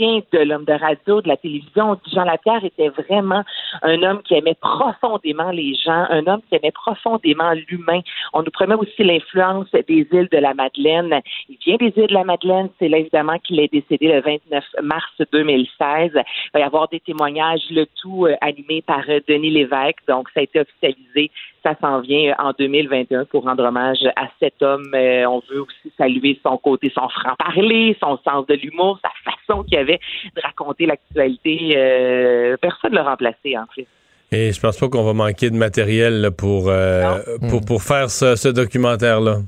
de 0.00 0.38
l'homme 0.38 0.64
de 0.64 0.72
radio, 0.72 1.20
de 1.20 1.28
la 1.28 1.36
télévision, 1.36 1.98
Jean 2.12 2.24
Lapierre 2.24 2.64
était 2.64 2.88
vraiment 2.88 3.42
un 3.82 4.02
homme 4.02 4.22
qui 4.22 4.34
aimait 4.34 4.56
profondément 4.58 5.50
les 5.50 5.74
gens, 5.74 6.06
un 6.08 6.26
homme 6.26 6.40
qui 6.48 6.56
aimait 6.56 6.72
profondément 6.72 7.52
l'humain. 7.68 8.00
On 8.32 8.42
nous 8.42 8.50
promet 8.50 8.76
aussi 8.76 9.04
l'influence 9.04 9.70
des 9.72 10.06
îles 10.10 10.28
de 10.32 10.38
la 10.38 10.54
Madeleine. 10.54 11.20
Il 11.50 11.58
vient 11.64 11.76
des 11.76 11.92
îles 11.96 12.08
de 12.08 12.14
la 12.14 12.24
Madeleine, 12.24 12.70
c'est 12.78 12.88
là 12.88 12.98
évidemment 12.98 13.38
qu'il 13.40 13.60
est 13.60 13.70
décédé 13.70 14.08
le 14.08 14.20
29 14.22 14.64
mars 14.82 15.12
2016. 15.32 16.12
Il 16.14 16.22
va 16.54 16.60
y 16.60 16.62
avoir 16.62 16.88
des 16.88 17.00
témoignages, 17.00 17.60
le 17.70 17.84
tout 18.00 18.26
euh, 18.26 18.36
animé 18.40 18.82
par 18.82 19.04
euh, 19.08 19.20
Denis 19.28 19.50
Lévesque, 19.50 19.98
donc 20.08 20.30
ça 20.30 20.40
a 20.40 20.44
été 20.44 20.60
officialisé 20.60 21.30
ça 21.62 21.74
s'en 21.80 22.00
vient 22.00 22.34
en 22.38 22.52
2021 22.58 23.24
pour 23.26 23.44
rendre 23.44 23.64
hommage 23.64 23.98
à 24.16 24.28
cet 24.38 24.62
homme. 24.62 24.92
Euh, 24.94 25.24
on 25.26 25.42
veut 25.50 25.60
aussi 25.60 25.92
saluer 25.96 26.38
son 26.42 26.56
côté, 26.58 26.90
son 26.94 27.08
franc-parler, 27.08 27.96
son 28.00 28.18
sens 28.24 28.46
de 28.46 28.54
l'humour, 28.54 28.98
sa 29.02 29.10
façon 29.30 29.62
qu'il 29.64 29.78
avait 29.78 30.00
de 30.36 30.40
raconter 30.42 30.86
l'actualité. 30.86 31.74
Euh, 31.76 32.56
personne 32.60 32.92
ne 32.92 32.96
l'a 32.96 33.04
remplacé, 33.04 33.56
en 33.56 33.66
fait. 33.74 33.86
Et 34.32 34.52
je 34.52 34.60
pense 34.60 34.78
pas 34.78 34.88
qu'on 34.88 35.02
va 35.02 35.12
manquer 35.12 35.50
de 35.50 35.56
matériel 35.56 36.20
là, 36.20 36.30
pour, 36.30 36.68
euh, 36.68 37.18
pour, 37.48 37.64
pour 37.64 37.82
faire 37.82 38.10
ce, 38.10 38.36
ce 38.36 38.48
documentaire-là. 38.48 39.38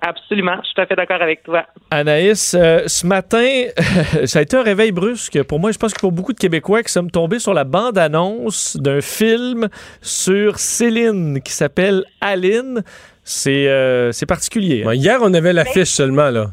Absolument, 0.00 0.56
je 0.60 0.66
suis 0.66 0.74
tout 0.74 0.80
à 0.82 0.86
fait 0.86 0.96
d'accord 0.96 1.22
avec 1.22 1.42
toi. 1.44 1.64
Anaïs, 1.90 2.54
euh, 2.58 2.82
ce 2.86 3.06
matin, 3.06 3.64
ça 4.24 4.40
a 4.40 4.42
été 4.42 4.56
un 4.56 4.62
réveil 4.62 4.92
brusque. 4.92 5.42
Pour 5.44 5.60
moi, 5.60 5.72
je 5.72 5.78
pense 5.78 5.94
que 5.94 6.00
pour 6.00 6.12
beaucoup 6.12 6.32
de 6.32 6.38
Québécois 6.38 6.82
qui 6.82 6.92
sommes 6.92 7.10
tombés 7.10 7.38
sur 7.38 7.54
la 7.54 7.64
bande-annonce 7.64 8.76
d'un 8.76 9.00
film 9.00 9.68
sur 10.02 10.58
Céline 10.58 11.40
qui 11.42 11.52
s'appelle 11.52 12.04
Aline. 12.20 12.82
C'est 13.22 13.68
euh, 13.68 14.12
c'est 14.12 14.26
particulier. 14.26 14.84
hein? 14.86 14.92
Hier, 14.94 15.18
on 15.22 15.32
avait 15.32 15.52
l'affiche 15.54 15.88
seulement, 15.88 16.28
là. 16.30 16.48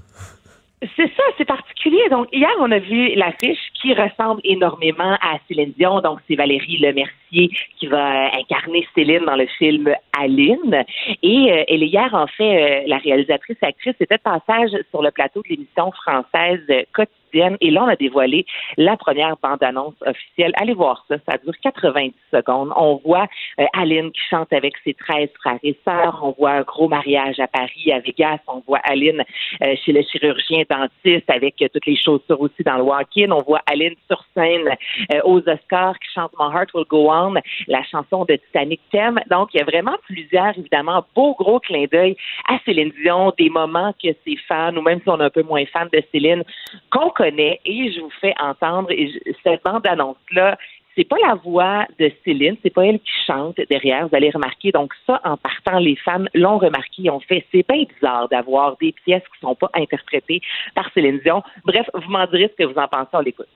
C'est 0.95 1.07
ça, 1.17 1.23
c'est 1.37 1.45
particulier. 1.45 2.07
Donc, 2.09 2.27
hier, 2.31 2.49
on 2.59 2.71
a 2.71 2.79
vu 2.79 3.13
l'affiche 3.15 3.59
qui 3.81 3.93
ressemble 3.93 4.41
énormément 4.43 5.17
à 5.21 5.37
Céline 5.47 5.73
Dion. 5.77 6.01
Donc, 6.01 6.19
c'est 6.27 6.35
Valérie 6.35 6.77
Lemercier 6.77 7.49
qui 7.79 7.87
va 7.87 8.25
euh, 8.25 8.39
incarner 8.39 8.87
Céline 8.95 9.25
dans 9.25 9.35
le 9.35 9.47
film 9.57 9.93
Aline. 10.17 10.83
Et 11.23 11.51
euh, 11.51 11.63
elle 11.67 11.83
est 11.83 11.87
hier, 11.87 12.13
en 12.13 12.27
fait, 12.27 12.43
euh, 12.43 12.83
la 12.87 12.97
réalisatrice 12.97 13.57
actrice 13.61 13.95
était 13.99 14.17
de 14.17 14.21
passage 14.21 14.71
sur 14.89 15.01
le 15.01 15.11
plateau 15.11 15.41
de 15.41 15.49
l'émission 15.49 15.91
française 15.91 16.61
euh, 16.69 16.83
quotidienne. 16.93 17.57
Et 17.61 17.71
là, 17.71 17.85
on 17.85 17.87
a 17.87 17.95
dévoilé 17.95 18.45
la 18.77 18.97
première 18.97 19.37
bande-annonce 19.41 19.95
officielle. 20.05 20.51
Allez 20.59 20.73
voir 20.73 21.05
ça, 21.07 21.15
ça 21.29 21.37
dure 21.37 21.53
90 21.63 22.13
secondes. 22.31 22.71
On 22.75 22.99
voit 23.05 23.27
euh, 23.59 23.65
Aline 23.73 24.11
qui 24.11 24.19
chante 24.29 24.51
avec 24.51 24.73
ses 24.83 24.93
13 24.93 25.29
frères 25.39 25.59
et 25.63 25.77
sœurs. 25.85 26.19
On 26.23 26.35
voit 26.37 26.51
un 26.51 26.61
gros 26.61 26.89
mariage 26.89 27.39
à 27.39 27.47
Paris, 27.47 27.91
à 27.93 27.99
Vegas. 27.99 28.39
On 28.47 28.61
voit 28.67 28.79
Aline 28.79 29.23
chez 29.61 29.93
le 29.93 30.01
chirurgien 30.01 30.63
dentiste 30.69 31.29
avec 31.29 31.55
toutes 31.73 31.85
les 31.85 31.95
chaussures 31.95 32.41
aussi 32.41 32.63
dans 32.65 32.77
le 32.77 32.83
walk-in. 32.83 33.31
On 33.31 33.41
voit 33.43 33.61
Aline 33.71 33.95
sur 34.07 34.23
scène 34.33 34.67
euh, 35.13 35.19
aux 35.23 35.39
Oscars 35.39 35.97
qui 35.99 36.11
chante 36.13 36.31
My 36.39 36.53
Heart 36.53 36.73
Will 36.73 36.85
Go 36.89 37.11
On, 37.11 37.33
la 37.67 37.83
chanson 37.83 38.25
de 38.25 38.35
Titanic 38.35 38.81
thème. 38.91 39.19
Donc, 39.29 39.49
il 39.53 39.59
y 39.59 39.61
a 39.61 39.65
vraiment 39.65 39.95
plusieurs, 40.05 40.57
évidemment, 40.57 41.03
beaux 41.15 41.35
gros 41.35 41.59
clins 41.59 41.85
d'œil 41.91 42.15
à 42.47 42.59
Céline 42.65 42.91
Dion, 43.01 43.33
des 43.37 43.49
moments 43.49 43.93
que 44.01 44.09
ses 44.25 44.37
fans, 44.47 44.75
ou 44.75 44.81
même 44.81 44.99
si 45.01 45.09
on 45.09 45.19
est 45.19 45.23
un 45.23 45.29
peu 45.29 45.43
moins 45.43 45.65
fan 45.65 45.87
de 45.91 46.01
Céline, 46.11 46.43
qu'on 46.91 47.09
connaît. 47.09 47.59
Et 47.65 47.91
je 47.91 48.01
vous 48.01 48.11
fais 48.21 48.33
entendre 48.39 48.91
et 48.91 49.11
cette 49.43 49.63
bande-annonce-là, 49.63 50.57
c'est 50.95 51.07
pas 51.07 51.17
la 51.25 51.35
voix 51.35 51.85
de 51.99 52.11
Céline, 52.25 52.57
c'est 52.61 52.73
pas 52.73 52.85
elle 52.85 52.99
qui 52.99 53.11
chante 53.25 53.55
derrière, 53.69 54.07
vous 54.07 54.15
allez 54.15 54.29
remarquer. 54.29 54.71
Donc 54.71 54.93
ça, 55.07 55.21
en 55.23 55.37
partant, 55.37 55.79
les 55.79 55.95
fans 55.95 56.25
l'ont 56.33 56.57
remarqué, 56.57 57.09
ont 57.09 57.21
fait, 57.21 57.45
c'est 57.51 57.65
bien 57.67 57.85
bizarre 57.85 58.27
d'avoir 58.29 58.75
des 58.77 58.93
pièces 59.05 59.23
qui 59.33 59.39
sont 59.39 59.55
pas 59.55 59.69
interprétées 59.73 60.41
par 60.75 60.91
Céline 60.93 61.19
Dion. 61.19 61.43
Bref, 61.63 61.89
vous 61.93 62.11
m'en 62.11 62.25
direz 62.25 62.49
ce 62.49 62.63
que 62.63 62.69
vous 62.69 62.77
en 62.77 62.87
pensez, 62.87 63.09
on 63.13 63.19
l'écoute. 63.19 63.47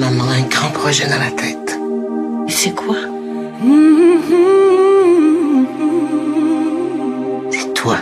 Maman 0.00 0.30
a 0.30 0.32
un 0.32 0.48
grand 0.48 0.70
projet 0.70 1.06
dans 1.06 1.18
la 1.18 1.30
tête. 1.30 1.78
Et 2.48 2.50
c'est 2.50 2.74
quoi? 2.74 2.96
C'est 7.50 7.74
toi. 7.74 7.98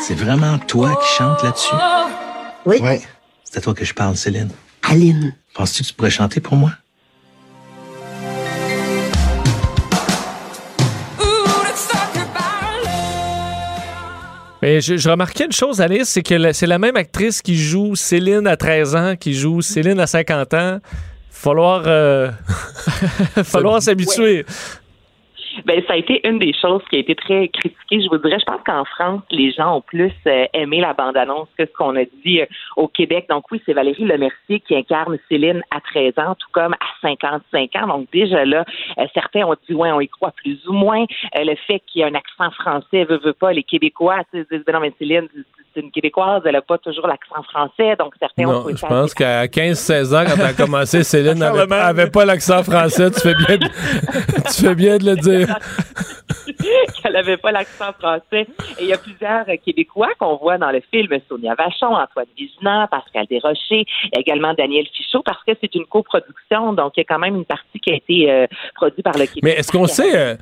C'est 0.00 0.14
vraiment 0.14 0.56
toi 0.60 0.96
qui 1.02 1.08
chantes 1.16 1.42
là-dessus? 1.42 1.74
Oui. 2.64 2.78
Ouais. 2.78 3.02
C'est 3.42 3.58
à 3.58 3.60
toi 3.60 3.74
que 3.74 3.84
je 3.84 3.92
parle, 3.92 4.16
Céline. 4.16 4.50
Aline. 4.84 5.34
Penses-tu 5.54 5.82
que 5.82 5.88
tu 5.88 5.94
pourrais 5.94 6.10
chanter 6.10 6.40
pour 6.40 6.54
moi? 6.54 6.70
Mais 14.68 14.82
je, 14.82 14.98
je 14.98 15.08
remarquais 15.08 15.46
une 15.46 15.52
chose, 15.52 15.80
Alice, 15.80 16.10
c'est 16.10 16.22
que 16.22 16.52
c'est 16.52 16.66
la 16.66 16.78
même 16.78 16.96
actrice 16.96 17.40
qui 17.40 17.56
joue 17.56 17.96
Céline 17.96 18.46
à 18.46 18.58
13 18.58 18.96
ans, 18.96 19.16
qui 19.16 19.32
joue 19.32 19.62
Céline 19.62 19.98
à 19.98 20.06
50 20.06 20.52
ans. 20.52 20.78
Falloir, 21.30 21.84
euh, 21.86 22.30
falloir 23.44 23.80
s'habituer. 23.80 24.44
Ben, 25.64 25.82
ça 25.86 25.94
a 25.94 25.96
été 25.96 26.26
une 26.26 26.38
des 26.38 26.52
choses 26.52 26.82
qui 26.90 26.96
a 26.96 26.98
été 27.00 27.14
très 27.14 27.48
critiquée. 27.48 28.00
Je 28.02 28.08
vous 28.08 28.18
dirais, 28.18 28.38
je 28.38 28.44
pense 28.44 28.60
qu'en 28.64 28.84
France, 28.84 29.22
les 29.30 29.50
gens 29.52 29.76
ont 29.76 29.80
plus 29.80 30.12
euh, 30.26 30.46
aimé 30.52 30.80
la 30.80 30.94
bande-annonce 30.94 31.48
que 31.56 31.66
ce 31.66 31.72
qu'on 31.72 31.96
a 31.96 32.04
dit 32.24 32.40
euh, 32.40 32.46
au 32.76 32.88
Québec. 32.88 33.26
Donc 33.28 33.50
oui, 33.50 33.60
c'est 33.66 33.72
Valérie 33.72 34.04
Lemercier 34.04 34.60
qui 34.60 34.76
incarne 34.76 35.18
Céline 35.28 35.62
à 35.70 35.80
13 35.80 36.12
ans, 36.18 36.34
tout 36.34 36.48
comme 36.52 36.74
à 36.74 36.86
55 37.02 37.76
ans. 37.76 37.86
Donc 37.86 38.10
déjà 38.12 38.44
là, 38.44 38.64
euh, 38.98 39.06
certains 39.14 39.44
ont 39.44 39.56
dit, 39.68 39.74
ouais, 39.74 39.90
on 39.92 40.00
y 40.00 40.08
croit 40.08 40.32
plus 40.32 40.58
ou 40.66 40.72
moins. 40.72 41.04
Le 41.34 41.54
fait 41.66 41.80
qu'il 41.86 42.00
y 42.00 42.04
ait 42.04 42.08
un 42.08 42.14
accent 42.14 42.50
français, 42.50 43.04
veut, 43.04 43.18
veut 43.18 43.32
pas, 43.32 43.52
les 43.52 43.62
Québécois, 43.62 44.20
tu 44.32 44.40
sais, 44.40 44.46
disent, 44.50 44.64
ben 44.66 44.74
non, 44.74 44.80
mais 44.80 44.92
Céline, 44.98 45.28
une 45.78 45.90
Québécoise, 45.90 46.42
elle 46.44 46.56
a 46.56 46.62
pas 46.62 46.78
toujours 46.78 47.06
l'accent 47.06 47.42
français. 47.42 47.96
Donc 47.96 48.14
certains 48.18 48.44
ont 48.44 48.64
Non, 48.64 48.68
je 48.68 48.86
pense 48.86 49.14
qu'à 49.14 49.46
15-16 49.46 50.14
ans, 50.14 50.24
quand 50.28 50.36
t'as 50.36 50.52
commencé, 50.52 51.02
Céline 51.04 51.38
n'avait 51.38 52.10
pas 52.10 52.24
l'accent 52.24 52.62
français. 52.62 53.10
Tu 53.10 53.20
fais 53.20 53.34
bien 53.34 53.56
de, 53.56 53.66
tu 54.54 54.62
fais 54.62 54.74
bien 54.74 54.98
de 54.98 55.04
le 55.04 55.16
dire. 55.16 55.58
qu'elle 57.02 57.12
n'avait 57.12 57.36
pas 57.36 57.52
l'accent 57.52 57.92
français. 57.98 58.46
Et 58.78 58.82
il 58.82 58.86
y 58.88 58.92
a 58.92 58.98
plusieurs 58.98 59.48
euh, 59.48 59.56
Québécois 59.64 60.08
qu'on 60.18 60.36
voit 60.36 60.58
dans 60.58 60.70
le 60.70 60.80
film, 60.92 61.08
Sonia 61.28 61.54
Vachon, 61.56 61.94
Antoine 61.94 62.26
Vézina, 62.38 62.88
Pascal 62.90 63.26
Desrochers, 63.30 63.84
également 64.16 64.54
Daniel 64.54 64.84
Fichot, 64.94 65.22
parce 65.24 65.42
que 65.46 65.52
c'est 65.60 65.74
une 65.74 65.86
coproduction, 65.86 66.72
donc 66.72 66.92
il 66.96 67.00
y 67.00 67.02
a 67.02 67.04
quand 67.08 67.18
même 67.18 67.36
une 67.36 67.44
partie 67.44 67.78
qui 67.80 67.90
a 67.92 67.94
été 67.96 68.30
euh, 68.30 68.46
produite 68.74 69.02
par 69.04 69.14
le 69.14 69.26
Québec. 69.26 69.40
Mais 69.42 69.52
est-ce 69.52 69.70
qu'on 69.72 69.86
sait, 69.86 70.16
euh, 70.16 70.34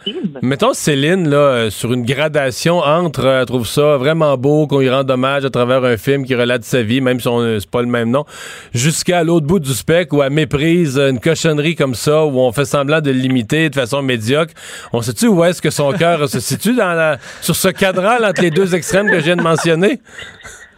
mettons 0.42 0.72
Céline, 0.72 1.28
là, 1.28 1.36
euh, 1.36 1.70
sur 1.70 1.92
une 1.92 2.04
gradation 2.04 2.78
entre, 2.78 3.26
elle 3.26 3.46
trouve 3.46 3.66
ça 3.66 3.96
vraiment 3.96 4.36
beau, 4.36 4.66
qu'on 4.66 4.80
lui 4.80 4.90
rende 4.90 5.10
hommage 5.10 5.44
à 5.44 5.50
travers 5.50 5.84
un 5.84 5.96
film 5.96 6.24
qui 6.24 6.34
relate 6.34 6.64
sa 6.64 6.82
vie, 6.82 7.00
même 7.00 7.20
si 7.20 7.28
on- 7.28 7.60
c'est 7.60 7.70
pas 7.70 7.82
le 7.82 7.88
même 7.88 8.10
nom, 8.10 8.24
jusqu'à 8.72 9.22
l'autre 9.24 9.46
bout 9.46 9.58
du 9.60 9.70
spectre 9.72 10.16
où 10.16 10.22
elle 10.22 10.30
méprise 10.32 10.98
une 10.98 11.20
cochonnerie 11.20 11.74
comme 11.74 11.94
ça, 11.94 12.24
où 12.24 12.38
on 12.40 12.52
fait 12.52 12.64
semblant 12.64 13.00
de 13.00 13.10
l'imiter 13.10 13.68
de 13.70 13.74
façon 13.74 14.02
médiocre. 14.02 14.52
On 14.92 15.02
sait-tu 15.02 15.26
où 15.28 15.44
est-ce 15.44 15.60
que 15.62 15.70
son 15.70 15.92
cœur 15.92 16.28
se 16.28 16.40
situe 16.46 16.55
dans 16.56 16.94
la, 16.94 17.18
sur 17.40 17.54
ce 17.54 17.68
cadran 17.68 18.16
entre 18.22 18.42
les 18.42 18.50
deux 18.50 18.74
extrêmes 18.74 19.10
que 19.10 19.18
je 19.18 19.24
viens 19.24 19.36
de 19.36 19.42
mentionner? 19.42 20.00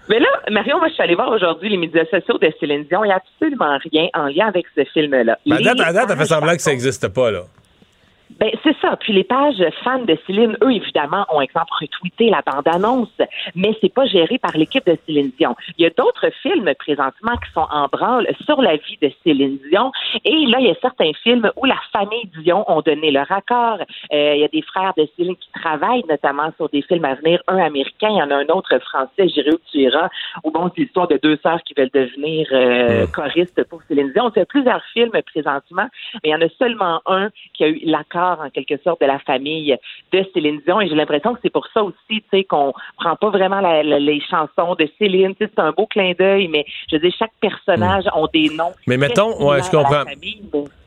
Mais 0.08 0.18
là, 0.18 0.28
Marion, 0.50 0.78
moi, 0.78 0.88
je 0.88 0.94
suis 0.94 1.02
allée 1.02 1.14
voir 1.14 1.30
aujourd'hui 1.30 1.68
les 1.68 1.76
médias 1.76 2.04
sociaux 2.06 2.38
de 2.38 2.50
Céline 2.58 2.84
Dion. 2.84 3.04
Il 3.04 3.08
n'y 3.08 3.12
a 3.12 3.16
absolument 3.16 3.78
rien 3.92 4.08
en 4.14 4.26
lien 4.28 4.46
avec 4.46 4.64
ce 4.74 4.84
film-là. 4.84 5.32
À 5.32 5.56
Les 5.56 5.64
date, 5.64 5.80
à 5.80 5.92
date, 5.92 6.08
elle 6.10 6.16
fait 6.16 6.24
semblant 6.24 6.54
que 6.54 6.62
ça 6.62 6.70
n'existe 6.70 7.08
pas, 7.08 7.30
là. 7.30 7.42
Ben, 8.38 8.50
c'est 8.62 8.76
ça. 8.80 8.96
Puis 8.96 9.12
les 9.12 9.24
pages 9.24 9.62
fans 9.82 10.04
de 10.04 10.16
Céline, 10.26 10.56
eux, 10.62 10.72
évidemment, 10.72 11.26
ont, 11.30 11.40
exemple, 11.40 11.72
retweeté 11.80 12.30
la 12.30 12.42
bande-annonce, 12.42 13.08
mais 13.54 13.76
c'est 13.80 13.92
pas 13.92 14.06
géré 14.06 14.38
par 14.38 14.56
l'équipe 14.56 14.84
de 14.86 14.96
Céline 15.06 15.32
Dion. 15.38 15.56
Il 15.76 15.82
y 15.82 15.86
a 15.86 15.90
d'autres 15.90 16.30
films 16.42 16.70
présentement 16.78 17.36
qui 17.36 17.50
sont 17.52 17.66
en 17.70 17.88
branle 17.88 18.28
sur 18.44 18.60
la 18.60 18.76
vie 18.76 18.98
de 19.00 19.10
Céline 19.24 19.58
Dion. 19.70 19.92
Et 20.24 20.46
là, 20.46 20.58
il 20.60 20.66
y 20.66 20.70
a 20.70 20.74
certains 20.80 21.12
films 21.22 21.50
où 21.56 21.64
la 21.64 21.78
famille 21.92 22.30
Dion 22.42 22.64
ont 22.70 22.82
donné 22.82 23.10
leur 23.10 23.30
accord. 23.32 23.78
Euh, 24.12 24.34
il 24.34 24.40
y 24.40 24.44
a 24.44 24.48
des 24.48 24.62
frères 24.62 24.92
de 24.96 25.08
Céline 25.16 25.36
qui 25.36 25.50
travaillent 25.52 26.04
notamment 26.08 26.50
sur 26.56 26.68
des 26.68 26.82
films 26.82 27.06
à 27.06 27.14
venir. 27.14 27.40
Un 27.48 27.58
américain, 27.58 28.08
il 28.10 28.18
y 28.18 28.22
en 28.22 28.30
a 28.30 28.36
un 28.36 28.48
autre 28.48 28.78
français, 28.78 29.28
J'irai 29.28 29.52
où 29.52 29.58
tu 29.70 29.78
iras, 29.78 30.08
où 30.44 30.50
bon, 30.50 30.70
c'est 30.74 30.82
l'histoire 30.82 31.08
de 31.08 31.18
deux 31.22 31.38
sœurs 31.42 31.62
qui 31.64 31.74
veulent 31.74 31.90
devenir 31.92 32.46
euh, 32.52 33.06
choristes 33.06 33.64
pour 33.64 33.80
Céline 33.88 34.12
Dion. 34.12 34.30
Il 34.34 34.38
y 34.38 34.42
a 34.42 34.46
plusieurs 34.46 34.82
films 34.92 35.12
présentement, 35.26 35.86
mais 36.22 36.28
il 36.28 36.30
y 36.30 36.34
en 36.34 36.40
a 36.40 36.48
seulement 36.58 37.00
un 37.06 37.30
qui 37.54 37.64
a 37.64 37.68
eu 37.68 37.80
l'accord 37.84 38.17
en 38.18 38.50
quelque 38.50 38.76
sorte 38.82 39.00
de 39.00 39.06
la 39.06 39.18
famille 39.20 39.76
de 40.12 40.24
Céline 40.32 40.60
Dion 40.66 40.80
et 40.80 40.88
j'ai 40.88 40.94
l'impression 40.94 41.34
que 41.34 41.40
c'est 41.42 41.52
pour 41.52 41.66
ça 41.72 41.82
aussi 41.82 41.96
tu 42.08 42.22
sais 42.30 42.44
qu'on 42.44 42.72
prend 42.98 43.16
pas 43.16 43.30
vraiment 43.30 43.60
les 43.60 44.20
chansons 44.28 44.74
de 44.74 44.88
Céline 44.98 45.34
c'est 45.38 45.58
un 45.58 45.72
beau 45.72 45.86
clin 45.86 46.12
d'œil 46.18 46.48
mais 46.48 46.64
je 46.90 46.96
veux 46.96 47.00
dire 47.00 47.14
chaque 47.18 47.32
personnage 47.40 47.78
Hmm. 47.78 48.18
ont 48.18 48.28
des 48.32 48.48
noms 48.50 48.72
Mais 48.86 48.96
mettons, 48.96 49.46
ouais, 49.46 49.62
je 49.62 49.70
comprends. 49.70 50.04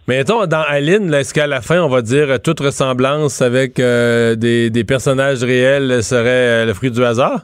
Mais 0.08 0.17
mettons, 0.17 0.46
dans 0.46 0.62
Aline, 0.62 1.13
est-ce 1.13 1.34
qu'à 1.34 1.48
la 1.48 1.62
fin, 1.62 1.82
on 1.82 1.88
va 1.88 2.02
dire 2.02 2.30
euh, 2.30 2.38
toute 2.38 2.60
ressemblance 2.60 3.41
avec 3.41 3.80
euh, 3.80 4.36
des, 4.36 4.70
des 4.70 4.84
personnages 4.84 5.44
réels 5.44 6.04
serait 6.04 6.63
euh, 6.63 6.65
le 6.65 6.74
fruit 6.74 6.91
du 6.91 7.04
hasard? 7.04 7.41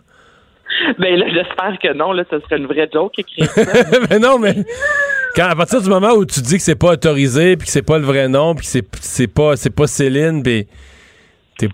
Ben 0.99 1.17
là, 1.17 1.25
j'espère 1.29 1.77
que 1.81 1.93
non, 1.93 2.11
là, 2.11 2.23
ce 2.29 2.39
serait 2.39 2.57
une 2.57 2.67
vraie 2.67 2.89
joke 2.91 3.17
écrire 3.17 3.49
ça. 3.49 3.61
mais 4.09 4.19
non, 4.19 4.39
mais 4.39 4.55
quand, 5.35 5.47
à 5.47 5.55
partir 5.55 5.81
du 5.81 5.89
moment 5.89 6.13
où 6.13 6.25
tu 6.25 6.41
dis 6.41 6.57
que 6.57 6.63
c'est 6.63 6.75
pas 6.75 6.93
autorisé, 6.93 7.57
puis 7.57 7.65
que 7.65 7.71
c'est 7.71 7.85
pas 7.85 7.97
le 7.97 8.05
vrai 8.05 8.27
nom, 8.27 8.55
puis 8.55 8.65
que 8.65 8.71
c'est, 8.71 8.95
c'est 9.01 9.27
pas 9.27 9.55
c'est 9.55 9.73
pas 9.75 9.87
Céline, 9.87 10.43
puis 10.43 10.67
t'es, 11.57 11.69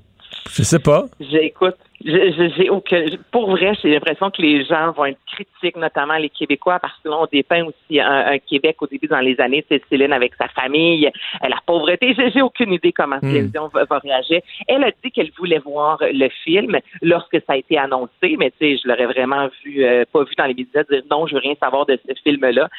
je 0.51 0.63
sais 0.63 0.79
pas. 0.79 1.05
J'écoute. 1.19 1.75
J'ai 2.05 2.49
j'ai 2.57 2.69
aucun. 2.69 3.05
Pour 3.31 3.51
vrai, 3.51 3.73
j'ai 3.81 3.91
l'impression 3.91 4.29
que 4.29 4.41
les 4.41 4.65
gens 4.65 4.91
vont 4.91 5.05
être 5.05 5.19
critiques, 5.25 5.77
notamment 5.77 6.15
les 6.15 6.29
Québécois, 6.29 6.79
parce 6.79 6.93
que 7.03 7.09
là, 7.09 7.17
on 7.21 7.27
dépeint 7.31 7.63
aussi 7.63 7.99
un, 7.99 8.33
un 8.33 8.39
Québec 8.39 8.77
au 8.81 8.87
début 8.87 9.07
dans 9.07 9.19
les 9.19 9.39
années, 9.39 9.65
c'est 9.69 9.81
Céline 9.89 10.13
avec 10.13 10.33
sa 10.35 10.47
famille, 10.49 11.09
la 11.41 11.57
pauvreté. 11.65 12.15
J'ai 12.33 12.41
aucune 12.41 12.73
idée 12.73 12.91
comment 12.91 13.19
va, 13.21 13.85
va 13.85 13.99
réagir. 13.99 14.41
Elle 14.67 14.83
a 14.83 14.91
dit 15.03 15.11
qu'elle 15.11 15.31
voulait 15.37 15.59
voir 15.59 15.97
le 16.01 16.29
film 16.43 16.77
lorsque 17.01 17.37
ça 17.47 17.53
a 17.53 17.57
été 17.57 17.77
annoncé, 17.77 18.35
mais 18.37 18.51
tu 18.51 18.57
sais, 18.59 18.77
je 18.83 18.87
l'aurais 18.87 19.05
vraiment 19.05 19.47
vu, 19.63 19.85
euh, 19.85 20.03
pas 20.11 20.23
vu 20.23 20.35
dans 20.37 20.45
les 20.45 20.53
médias 20.53 20.83
dire 20.83 21.03
non, 21.09 21.27
je 21.27 21.35
veux 21.35 21.41
rien 21.41 21.55
savoir 21.59 21.85
de 21.85 21.97
ce 22.07 22.13
film-là. 22.23 22.69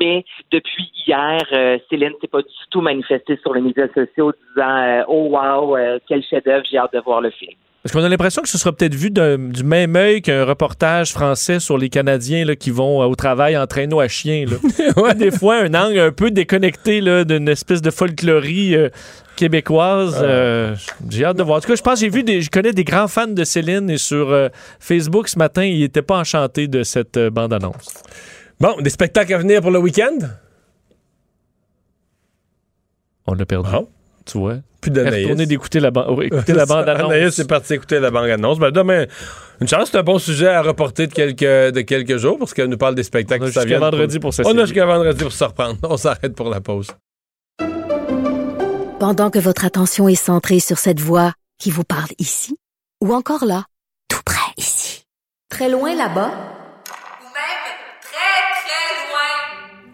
Mais 0.00 0.24
depuis 0.50 0.90
hier, 1.06 1.42
euh, 1.52 1.78
Céline 1.88 2.12
s'est 2.20 2.28
pas 2.28 2.42
du 2.42 2.48
tout 2.70 2.80
manifestée 2.80 3.36
sur 3.36 3.54
les 3.54 3.60
médias 3.60 3.88
sociaux 3.94 4.32
disant 4.48 4.76
euh, 4.78 5.02
oh 5.08 5.28
wow, 5.30 5.76
euh, 5.76 5.98
quel 6.08 6.22
chef-d'œuvre, 6.24 6.64
j'ai 6.70 6.78
hâte 6.78 6.92
de 6.92 7.00
voir 7.00 7.20
le 7.20 7.30
film. 7.30 7.56
Parce 7.82 7.92
qu'on 7.92 8.04
a 8.04 8.08
l'impression 8.08 8.42
que 8.42 8.48
ce 8.48 8.58
sera 8.58 8.72
peut-être 8.72 8.94
vu 8.94 9.10
du 9.10 9.64
même 9.64 9.96
œil 9.96 10.22
qu'un 10.22 10.44
reportage 10.44 11.10
français 11.10 11.58
sur 11.58 11.76
les 11.76 11.88
Canadiens 11.88 12.44
là, 12.44 12.54
qui 12.54 12.70
vont 12.70 13.02
euh, 13.02 13.06
au 13.06 13.16
travail 13.16 13.56
en 13.56 13.66
traîneau 13.66 13.98
à 13.98 14.06
chien. 14.06 14.46
Là. 14.46 15.14
Des 15.14 15.32
fois, 15.32 15.56
un 15.56 15.74
angle 15.74 15.98
un 15.98 16.12
peu 16.12 16.30
déconnecté 16.30 17.00
d'une 17.24 17.48
espèce 17.48 17.82
de 17.82 17.90
folklorie 17.90 18.76
euh, 18.76 18.88
québécoise. 19.34 20.16
euh, 20.22 20.76
j'ai 21.10 21.24
hâte 21.24 21.36
de 21.36 21.42
voir. 21.42 21.58
En 21.58 21.60
tout 21.60 21.66
cas, 21.66 21.74
je 21.74 21.82
pense 21.82 21.94
que 21.94 22.00
j'ai 22.00 22.08
vu 22.08 22.22
des, 22.22 22.40
je 22.40 22.50
connais 22.50 22.72
des 22.72 22.84
grands 22.84 23.08
fans 23.08 23.26
de 23.26 23.42
Céline 23.42 23.90
et 23.90 23.98
sur 23.98 24.50
Facebook 24.78 25.28
ce 25.28 25.36
matin, 25.36 25.64
ils 25.64 25.80
n'étaient 25.80 26.02
pas 26.02 26.18
enchantés 26.18 26.68
de 26.68 26.84
cette 26.84 27.18
bande-annonce. 27.18 27.94
Bon, 28.60 28.76
des 28.80 28.90
spectacles 28.90 29.34
à 29.34 29.38
venir 29.38 29.60
pour 29.60 29.72
le 29.72 29.80
week-end? 29.80 30.18
On 33.26 33.34
l'a 33.34 33.44
perdu. 33.44 33.68
Tu 34.24 34.38
vois? 34.38 34.56
Plus 34.80 34.90
d'Anaïs. 34.90 35.24
Retourner 35.26 35.46
d'écouter 35.46 35.80
la, 35.80 35.90
ban- 35.90 36.06
oh, 36.08 36.20
écouter 36.22 36.52
la 36.54 36.66
bande-annonce. 36.66 37.12
Anaïs 37.12 37.38
est 37.38 37.46
parti 37.48 37.74
écouter 37.74 38.00
la 38.00 38.10
bande-annonce. 38.10 38.58
Ben, 38.58 38.70
demain, 38.70 39.06
une 39.60 39.68
chance, 39.68 39.90
c'est 39.92 39.98
un 39.98 40.02
bon 40.02 40.18
sujet 40.18 40.48
à 40.48 40.62
reporter 40.62 41.06
de 41.06 41.12
quelques, 41.12 41.40
de 41.74 41.80
quelques 41.82 42.16
jours 42.16 42.38
parce 42.38 42.52
qu'elle 42.52 42.68
nous 42.68 42.78
parle 42.78 42.94
des 42.94 43.02
spectacles. 43.04 43.44
On 43.44 43.46
a 43.46 43.50
jusqu'à 43.50 43.78
vendredi 43.78 44.18
pour 44.18 44.28
On 44.28 44.32
s'essayer. 44.32 44.58
a 44.58 44.64
jusqu'à 44.64 44.86
vendredi 44.86 45.22
pour 45.22 45.32
se 45.32 45.44
reprendre. 45.44 45.76
On 45.84 45.96
s'arrête 45.96 46.34
pour 46.34 46.50
la 46.50 46.60
pause. 46.60 46.88
Pendant 48.98 49.30
que 49.30 49.38
votre 49.38 49.64
attention 49.64 50.08
est 50.08 50.14
centrée 50.14 50.60
sur 50.60 50.78
cette 50.78 51.00
voix 51.00 51.32
qui 51.58 51.70
vous 51.70 51.84
parle 51.84 52.10
ici, 52.18 52.56
ou 53.02 53.12
encore 53.14 53.44
là, 53.44 53.64
tout 54.08 54.20
près 54.24 54.52
ici, 54.56 55.04
très 55.48 55.68
loin 55.68 55.94
là-bas, 55.96 56.30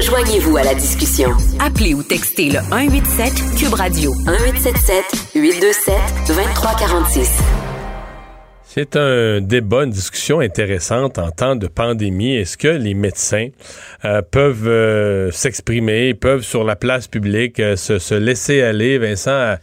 Joignez-vous 0.00 0.56
à 0.56 0.62
la 0.62 0.74
discussion. 0.74 1.30
Appelez 1.58 1.92
ou 1.92 2.04
textez 2.04 2.50
le 2.50 2.60
187 2.60 3.32
Cube 3.58 3.74
Radio 3.74 4.14
1877 4.14 5.34
827 5.34 5.94
2346. 6.28 7.42
C'est 8.64 8.94
un 8.94 9.40
débat, 9.40 9.84
une 9.84 9.90
discussion 9.90 10.38
intéressante 10.38 11.18
en 11.18 11.32
temps 11.32 11.56
de 11.56 11.66
pandémie. 11.66 12.36
Est-ce 12.36 12.56
que 12.56 12.68
les 12.68 12.94
médecins 12.94 13.48
euh, 14.04 14.22
peuvent 14.22 14.68
euh, 14.68 15.32
s'exprimer, 15.32 16.14
peuvent 16.14 16.42
sur 16.42 16.62
la 16.62 16.76
place 16.76 17.08
publique 17.08 17.58
euh, 17.58 17.74
se, 17.74 17.98
se 17.98 18.14
laisser 18.14 18.62
aller, 18.62 18.98
Vincent, 18.98 19.56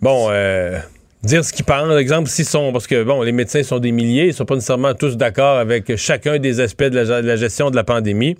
bon, 0.00 0.26
euh, 0.30 0.80
dire 1.26 1.44
ce 1.44 1.52
qu'ils 1.52 1.64
pensent. 1.64 1.88
Par 1.88 1.98
exemple, 1.98 2.28
s'ils 2.28 2.46
sont, 2.46 2.72
parce 2.72 2.86
que 2.86 3.02
bon, 3.02 3.22
les 3.22 3.32
médecins 3.32 3.62
sont 3.62 3.78
des 3.78 3.92
milliers, 3.92 4.28
ils 4.28 4.34
sont 4.34 4.46
pas 4.46 4.54
nécessairement 4.54 4.94
tous 4.94 5.16
d'accord 5.16 5.58
avec 5.58 5.96
chacun 5.96 6.38
des 6.38 6.60
aspects 6.60 6.84
de 6.84 6.98
la, 6.98 7.36
gestion 7.36 7.70
de 7.70 7.76
la 7.76 7.84
pandémie. 7.84 8.36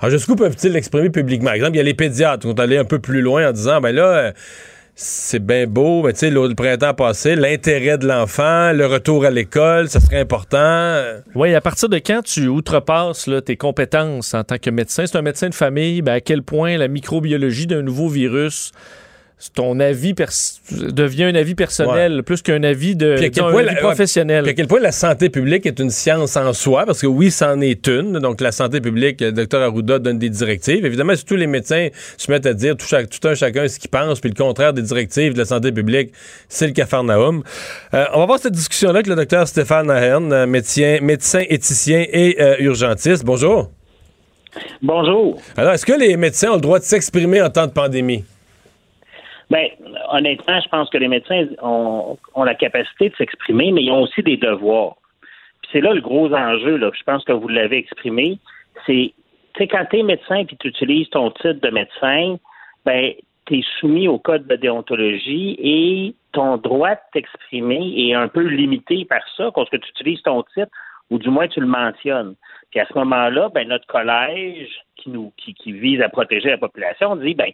Alors 0.00 0.10
jusqu'où 0.10 0.36
peuvent-ils 0.36 0.72
l'exprimer 0.72 1.10
publiquement? 1.10 1.46
Par 1.46 1.54
exemple, 1.54 1.74
il 1.74 1.78
y 1.78 1.80
a 1.80 1.84
les 1.84 1.94
pédiatres 1.94 2.42
qui 2.42 2.48
sont 2.48 2.60
allés 2.60 2.78
un 2.78 2.84
peu 2.84 2.98
plus 2.98 3.22
loin 3.22 3.48
en 3.48 3.52
disant, 3.52 3.80
ben 3.80 3.92
là. 3.92 4.16
euh, 4.16 4.32
c'est 4.98 5.44
bien 5.44 5.66
beau, 5.66 6.02
mais 6.02 6.14
tu 6.14 6.20
sais, 6.20 6.30
le 6.30 6.54
printemps 6.54 6.94
passé, 6.94 7.36
l'intérêt 7.36 7.98
de 7.98 8.06
l'enfant, 8.06 8.72
le 8.72 8.86
retour 8.86 9.26
à 9.26 9.30
l'école, 9.30 9.90
ça 9.90 10.00
serait 10.00 10.20
important. 10.20 11.02
Oui, 11.34 11.54
à 11.54 11.60
partir 11.60 11.90
de 11.90 11.98
quand 11.98 12.22
tu 12.22 12.48
outrepasses 12.48 13.28
tes 13.44 13.58
compétences 13.58 14.32
en 14.32 14.42
tant 14.42 14.56
que 14.56 14.70
médecin, 14.70 15.04
c'est 15.06 15.18
un 15.18 15.22
médecin 15.22 15.50
de 15.50 15.54
famille, 15.54 16.00
ben, 16.00 16.14
à 16.14 16.20
quel 16.22 16.42
point 16.42 16.78
la 16.78 16.88
microbiologie 16.88 17.66
d'un 17.66 17.82
nouveau 17.82 18.08
virus, 18.08 18.72
ton 19.54 19.78
avis 19.80 20.14
pers- 20.14 20.30
devient 20.72 21.24
un 21.24 21.34
avis 21.34 21.54
personnel 21.54 22.22
plus 22.22 22.40
qu'un 22.40 22.62
avis 22.62 22.96
de 22.96 23.16
Puis 23.16 23.24
à 23.26 23.28
quel 23.28 23.30
disons, 23.32 23.46
un 23.48 23.50
point 23.52 23.60
avis 23.66 23.74
la- 23.74 23.80
professionnel. 23.80 24.42
Puis 24.44 24.50
à 24.52 24.54
quel 24.54 24.66
point 24.66 24.80
la 24.80 24.92
santé 24.92 25.28
publique 25.28 25.66
est 25.66 25.78
une 25.78 25.90
science 25.90 26.36
en 26.38 26.54
soi, 26.54 26.86
parce 26.86 27.02
que 27.02 27.06
oui, 27.06 27.30
c'en 27.30 27.60
est 27.60 27.86
une. 27.86 28.18
Donc, 28.18 28.40
la 28.40 28.50
santé 28.50 28.80
publique, 28.80 29.20
le 29.20 29.32
docteur 29.32 29.60
Arruda 29.60 29.98
donne 29.98 30.18
des 30.18 30.30
directives. 30.30 30.86
Évidemment, 30.86 31.14
si 31.14 31.24
tous 31.24 31.36
les 31.36 31.46
médecins 31.46 31.88
se 32.16 32.30
mettent 32.30 32.46
à 32.46 32.54
dire 32.54 32.76
tout, 32.78 32.86
chaque- 32.86 33.10
tout 33.10 33.28
un 33.28 33.34
chacun 33.34 33.68
ce 33.68 33.78
qu'il 33.78 33.90
pense, 33.90 34.20
puis 34.20 34.30
le 34.30 34.42
contraire 34.42 34.72
des 34.72 34.80
directives 34.82 35.34
de 35.34 35.38
la 35.38 35.44
santé 35.44 35.70
publique, 35.70 36.12
c'est 36.48 36.66
le 36.66 36.72
cafarnaum. 36.72 37.42
Euh, 37.92 38.04
on 38.14 38.20
va 38.20 38.26
voir 38.26 38.38
cette 38.38 38.54
discussion-là 38.54 38.94
avec 39.00 39.06
le 39.06 39.16
docteur 39.16 39.46
Stéphane 39.46 39.90
Ahern, 39.90 40.32
euh, 40.32 40.46
médecin, 40.46 40.98
médecin 41.02 41.42
éthicien 41.48 42.06
et 42.10 42.36
euh, 42.40 42.56
urgentiste. 42.60 43.22
Bonjour. 43.24 43.70
Bonjour. 44.82 45.40
Alors, 45.58 45.72
est-ce 45.74 45.84
que 45.84 45.92
les 45.92 46.16
médecins 46.16 46.52
ont 46.52 46.54
le 46.54 46.60
droit 46.62 46.78
de 46.78 46.84
s'exprimer 46.84 47.42
en 47.42 47.50
temps 47.50 47.66
de 47.66 47.72
pandémie? 47.72 48.24
Ben, 49.50 49.68
honnêtement, 50.10 50.60
je 50.60 50.68
pense 50.68 50.90
que 50.90 50.98
les 50.98 51.08
médecins 51.08 51.46
ont, 51.62 52.18
ont 52.34 52.44
la 52.44 52.54
capacité 52.54 53.10
de 53.10 53.16
s'exprimer, 53.16 53.70
mais 53.70 53.84
ils 53.84 53.92
ont 53.92 54.02
aussi 54.02 54.22
des 54.22 54.36
devoirs. 54.36 54.96
Puis 55.62 55.70
c'est 55.72 55.80
là 55.80 55.94
le 55.94 56.00
gros 56.00 56.32
enjeu, 56.34 56.76
là. 56.76 56.90
Je 56.96 57.02
pense 57.04 57.24
que 57.24 57.32
vous 57.32 57.48
l'avez 57.48 57.78
exprimé. 57.78 58.38
C'est, 58.86 59.12
tu 59.54 59.58
sais, 59.58 59.68
quand 59.68 59.84
tu 59.88 59.98
es 59.98 60.02
médecin 60.02 60.36
et 60.36 60.46
tu 60.46 60.68
utilises 60.68 61.08
ton 61.10 61.30
titre 61.30 61.60
de 61.60 61.70
médecin, 61.70 62.36
ben, 62.84 63.12
tu 63.46 63.58
es 63.58 63.64
soumis 63.78 64.08
au 64.08 64.18
code 64.18 64.46
de 64.48 64.56
déontologie 64.56 65.56
et 65.60 66.14
ton 66.32 66.56
droit 66.56 66.94
de 66.94 67.00
t'exprimer 67.12 67.94
est 67.96 68.14
un 68.14 68.28
peu 68.28 68.42
limité 68.42 69.04
par 69.04 69.22
ça, 69.36 69.50
parce 69.52 69.70
que 69.70 69.76
tu 69.76 69.88
utilises 69.90 70.22
ton 70.22 70.42
titre 70.54 70.70
ou 71.10 71.18
du 71.18 71.30
moins 71.30 71.46
tu 71.46 71.60
le 71.60 71.66
mentionnes. 71.66 72.34
Puis 72.70 72.80
à 72.80 72.86
ce 72.86 72.94
moment-là, 72.94 73.48
ben, 73.50 73.68
notre 73.68 73.86
collège 73.86 74.68
qui 74.96 75.10
nous 75.10 75.32
qui, 75.36 75.54
qui 75.54 75.72
vise 75.72 76.00
à 76.00 76.08
protéger 76.08 76.50
la 76.50 76.58
population 76.58 77.14
dit 77.16 77.34
ben 77.34 77.52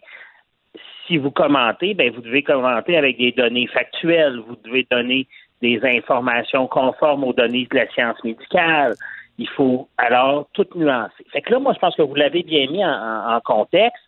si 1.07 1.17
vous 1.17 1.31
commentez, 1.31 1.93
ben 1.93 2.11
vous 2.11 2.21
devez 2.21 2.43
commenter 2.43 2.97
avec 2.97 3.17
des 3.17 3.31
données 3.31 3.67
factuelles, 3.67 4.39
vous 4.47 4.55
devez 4.63 4.87
donner 4.89 5.27
des 5.61 5.79
informations 5.83 6.67
conformes 6.67 7.23
aux 7.23 7.33
données 7.33 7.67
de 7.71 7.77
la 7.77 7.87
science 7.89 8.21
médicale. 8.23 8.95
Il 9.37 9.49
faut 9.49 9.87
alors 9.97 10.47
tout 10.53 10.67
nuancer. 10.75 11.25
Fait 11.31 11.41
que 11.41 11.51
là, 11.51 11.59
moi, 11.59 11.73
je 11.73 11.79
pense 11.79 11.95
que 11.95 12.01
vous 12.01 12.15
l'avez 12.15 12.43
bien 12.43 12.67
mis 12.69 12.83
en, 12.85 13.35
en- 13.35 13.39
contexte. 13.41 14.03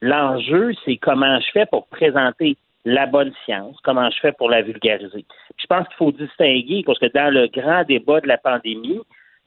L'enjeu, 0.00 0.72
c'est 0.84 0.96
comment 0.96 1.40
je 1.40 1.50
fais 1.50 1.66
pour 1.66 1.86
présenter 1.88 2.56
la 2.84 3.06
bonne 3.06 3.32
science, 3.44 3.76
comment 3.82 4.08
je 4.10 4.18
fais 4.20 4.32
pour 4.32 4.48
la 4.48 4.62
vulgariser. 4.62 5.24
Puis 5.56 5.62
je 5.62 5.66
pense 5.66 5.86
qu'il 5.88 5.96
faut 5.96 6.12
distinguer, 6.12 6.84
parce 6.86 6.98
que 7.00 7.06
dans 7.12 7.32
le 7.34 7.48
grand 7.48 7.82
débat 7.84 8.20
de 8.20 8.28
la 8.28 8.38
pandémie, 8.38 9.00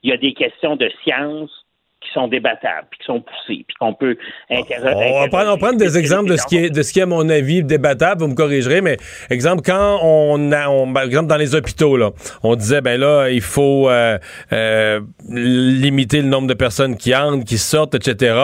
il 0.04 0.10
y 0.10 0.14
a 0.14 0.18
des 0.18 0.34
questions 0.34 0.76
de 0.76 0.92
science 1.04 1.66
qui 2.02 2.12
sont 2.14 2.28
débattables, 2.28 2.88
puis 2.90 3.00
qui 3.00 3.06
sont 3.06 3.22
poussées, 3.22 3.64
puis 3.68 3.76
qu'on 3.80 3.94
peut 3.94 4.18
interroger. 4.50 5.12
On 5.14 5.22
va 5.22 5.28
prendre, 5.28 5.54
on 5.54 5.58
prendre 5.58 5.78
des 5.78 5.98
exemples 5.98 6.32
de 6.32 6.36
ce 6.36 6.46
qui 6.48 6.58
est, 6.58 6.70
de 6.72 6.82
ce 6.82 6.92
qui 6.92 7.00
est 7.00 7.04
à 7.04 7.06
mon 7.06 7.30
avis 7.30 7.64
débattable. 7.64 8.22
Vous 8.22 8.28
me 8.28 8.36
corrigerez, 8.36 8.82
mais 8.82 8.98
exemple 9.30 9.62
quand 9.64 10.00
on 10.02 10.52
a, 10.52 10.68
on, 10.68 10.92
par 10.92 11.04
exemple 11.04 11.28
dans 11.28 11.38
les 11.38 11.54
hôpitaux 11.54 11.98
là, 11.98 12.12
on 12.42 12.56
disait 12.56 12.82
ben 12.82 13.00
là 13.00 13.30
il 13.30 13.42
faut 13.42 13.88
euh, 13.90 14.18
euh, 14.52 15.00
limiter 15.30 16.22
le 16.22 16.28
nombre 16.28 16.48
de 16.48 16.56
personnes 16.56 16.98
qui 16.98 17.16
entrent, 17.16 17.46
qui 17.46 17.60
sortent, 17.60 17.94
etc. 17.94 18.36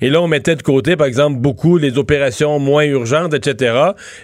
Et 0.00 0.08
là 0.08 0.22
on 0.22 0.28
mettait 0.28 0.56
de 0.56 0.62
côté 0.62 0.96
par 0.96 1.06
exemple 1.06 1.38
beaucoup 1.38 1.76
les 1.76 1.98
opérations 1.98 2.58
moins 2.58 2.84
urgentes, 2.84 3.34
etc. 3.34 3.74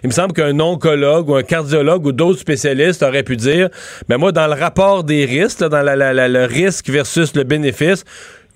Il 0.03 0.07
me 0.07 0.13
semble 0.13 0.33
qu'un 0.33 0.59
oncologue 0.61 1.29
ou 1.29 1.35
un 1.35 1.43
cardiologue 1.43 2.07
ou 2.07 2.13
d'autres 2.13 2.41
spécialistes 2.41 3.03
auraient 3.03 3.23
pu 3.23 3.37
dire 3.37 3.69
ben 4.09 4.17
moi 4.17 4.33
dans 4.33 4.47
le 4.47 4.55
rapport 4.55 5.05
des 5.05 5.27
risques, 5.27 5.61
là, 5.61 5.69
dans 5.69 5.83
la, 5.83 5.95
la, 5.95 6.15
la, 6.15 6.29
le 6.29 6.45
risque 6.45 6.89
versus 6.89 7.37
le 7.37 7.45
bénéfice 7.45 8.05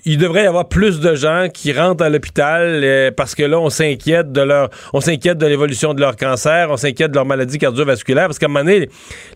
il 0.04 0.18
devrait 0.18 0.44
y 0.44 0.46
avoir 0.46 0.68
plus 0.68 1.00
de 1.00 1.14
gens 1.14 1.46
qui 1.52 1.72
rentrent 1.72 2.04
à 2.04 2.10
l'hôpital 2.10 2.80
euh, 2.84 3.10
parce 3.16 3.34
que 3.34 3.42
là, 3.42 3.58
on 3.58 3.70
s'inquiète 3.70 4.30
de 4.32 4.42
leur, 4.42 4.68
on 4.92 5.00
s'inquiète 5.00 5.38
de 5.38 5.46
l'évolution 5.46 5.94
de 5.94 6.00
leur 6.00 6.16
cancer, 6.16 6.68
on 6.70 6.76
s'inquiète 6.76 7.10
de 7.10 7.16
leur 7.16 7.24
maladie 7.24 7.58
cardiovasculaire, 7.58 8.26
parce 8.26 8.38
qu'à 8.38 8.46
un 8.46 8.50
moment 8.50 8.64
donné, 8.64 8.88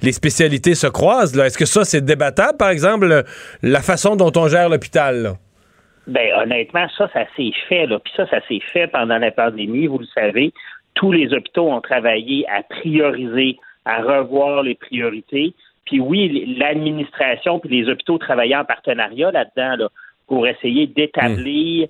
les 0.03 0.13
spécialités 0.13 0.75
se 0.75 0.87
croisent. 0.87 1.39
Est-ce 1.39 1.59
que 1.59 1.65
ça, 1.65 1.85
c'est 1.85 2.05
débattable, 2.05 2.59
par 2.59 2.71
exemple, 2.71 3.25
la 3.63 3.81
façon 3.81 4.17
dont 4.17 4.33
on 4.37 4.49
gère 4.49 4.69
l'hôpital? 4.69 5.33
Ben, 6.07 6.33
honnêtement, 6.43 6.87
ça, 6.97 7.09
ça 7.13 7.25
s'est 7.37 7.53
fait, 7.69 7.87
là. 7.87 7.99
Puis 7.99 8.13
ça, 8.17 8.27
ça 8.29 8.41
s'est 8.49 8.61
fait 8.73 8.87
pendant 8.89 9.19
la 9.19 9.31
pandémie, 9.31 9.87
vous 9.87 9.99
le 9.99 10.07
savez. 10.15 10.53
Tous 10.95 11.13
les 11.13 11.33
hôpitaux 11.33 11.71
ont 11.71 11.81
travaillé 11.81 12.45
à 12.49 12.63
prioriser, 12.63 13.57
à 13.85 14.03
revoir 14.03 14.63
les 14.63 14.75
priorités. 14.75 15.55
Puis 15.87 16.01
oui, 16.01 16.57
l'administration 16.59 17.59
puis 17.59 17.81
les 17.81 17.91
hôpitaux 17.91 18.19
travaillaient 18.19 18.57
en 18.57 18.65
partenariat 18.65 19.31
là-dedans, 19.31 19.77
là 19.77 19.89
pour 20.31 20.47
essayer 20.47 20.87
d'établir 20.87 21.89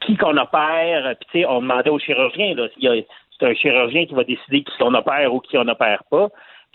qui 0.00 0.16
qu'on 0.16 0.38
opère. 0.38 1.14
Puis, 1.20 1.28
tu 1.30 1.40
sais, 1.40 1.46
on 1.46 1.60
demandait 1.60 1.90
au 1.90 1.98
chirurgien, 1.98 2.56
c'est 2.80 3.46
un 3.46 3.54
chirurgien 3.54 4.06
qui 4.06 4.14
va 4.14 4.24
décider 4.24 4.62
qui 4.62 4.72
on 4.80 4.94
opère 4.94 5.32
ou 5.34 5.40
qui 5.40 5.58
on 5.58 5.68
opère 5.68 6.02
pas. 6.10 6.30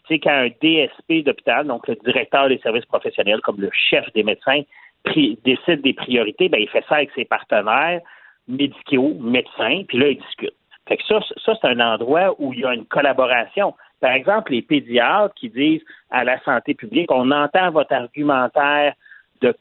Tu 0.07 0.13
sais, 0.13 0.19
quand 0.19 0.29
un 0.29 0.49
DSP 0.61 1.25
d'hôpital, 1.25 1.65
donc 1.65 1.87
le 1.87 1.95
directeur 2.05 2.47
des 2.49 2.59
services 2.59 2.85
professionnels, 2.85 3.41
comme 3.41 3.59
le 3.59 3.71
chef 3.89 4.05
des 4.13 4.21
médecins, 4.21 4.61
décide 5.43 5.81
des 5.81 5.93
priorités, 5.93 6.49
ben, 6.49 6.61
il 6.61 6.69
fait 6.69 6.85
ça 6.87 6.97
avec 6.97 7.09
ses 7.15 7.25
partenaires 7.25 8.01
médicaux, 8.47 9.15
médecins, 9.19 9.81
puis 9.87 9.97
là, 9.97 10.09
il 10.09 10.19
discute. 10.19 10.53
Fait 10.87 10.97
que 10.97 11.03
ça, 11.05 11.19
ça 11.43 11.53
c'est 11.59 11.67
un 11.67 11.79
endroit 11.79 12.35
où 12.37 12.53
il 12.53 12.59
y 12.59 12.65
a 12.65 12.75
une 12.75 12.85
collaboration. 12.85 13.73
Par 14.01 14.11
exemple, 14.11 14.51
les 14.51 14.61
pédiatres 14.61 15.33
qui 15.33 15.49
disent 15.49 15.81
à 16.11 16.23
la 16.23 16.39
santé 16.43 16.75
publique, 16.75 17.11
on 17.11 17.31
entend 17.31 17.71
votre 17.71 17.93
argumentaire 17.93 18.93
de, 19.41 19.55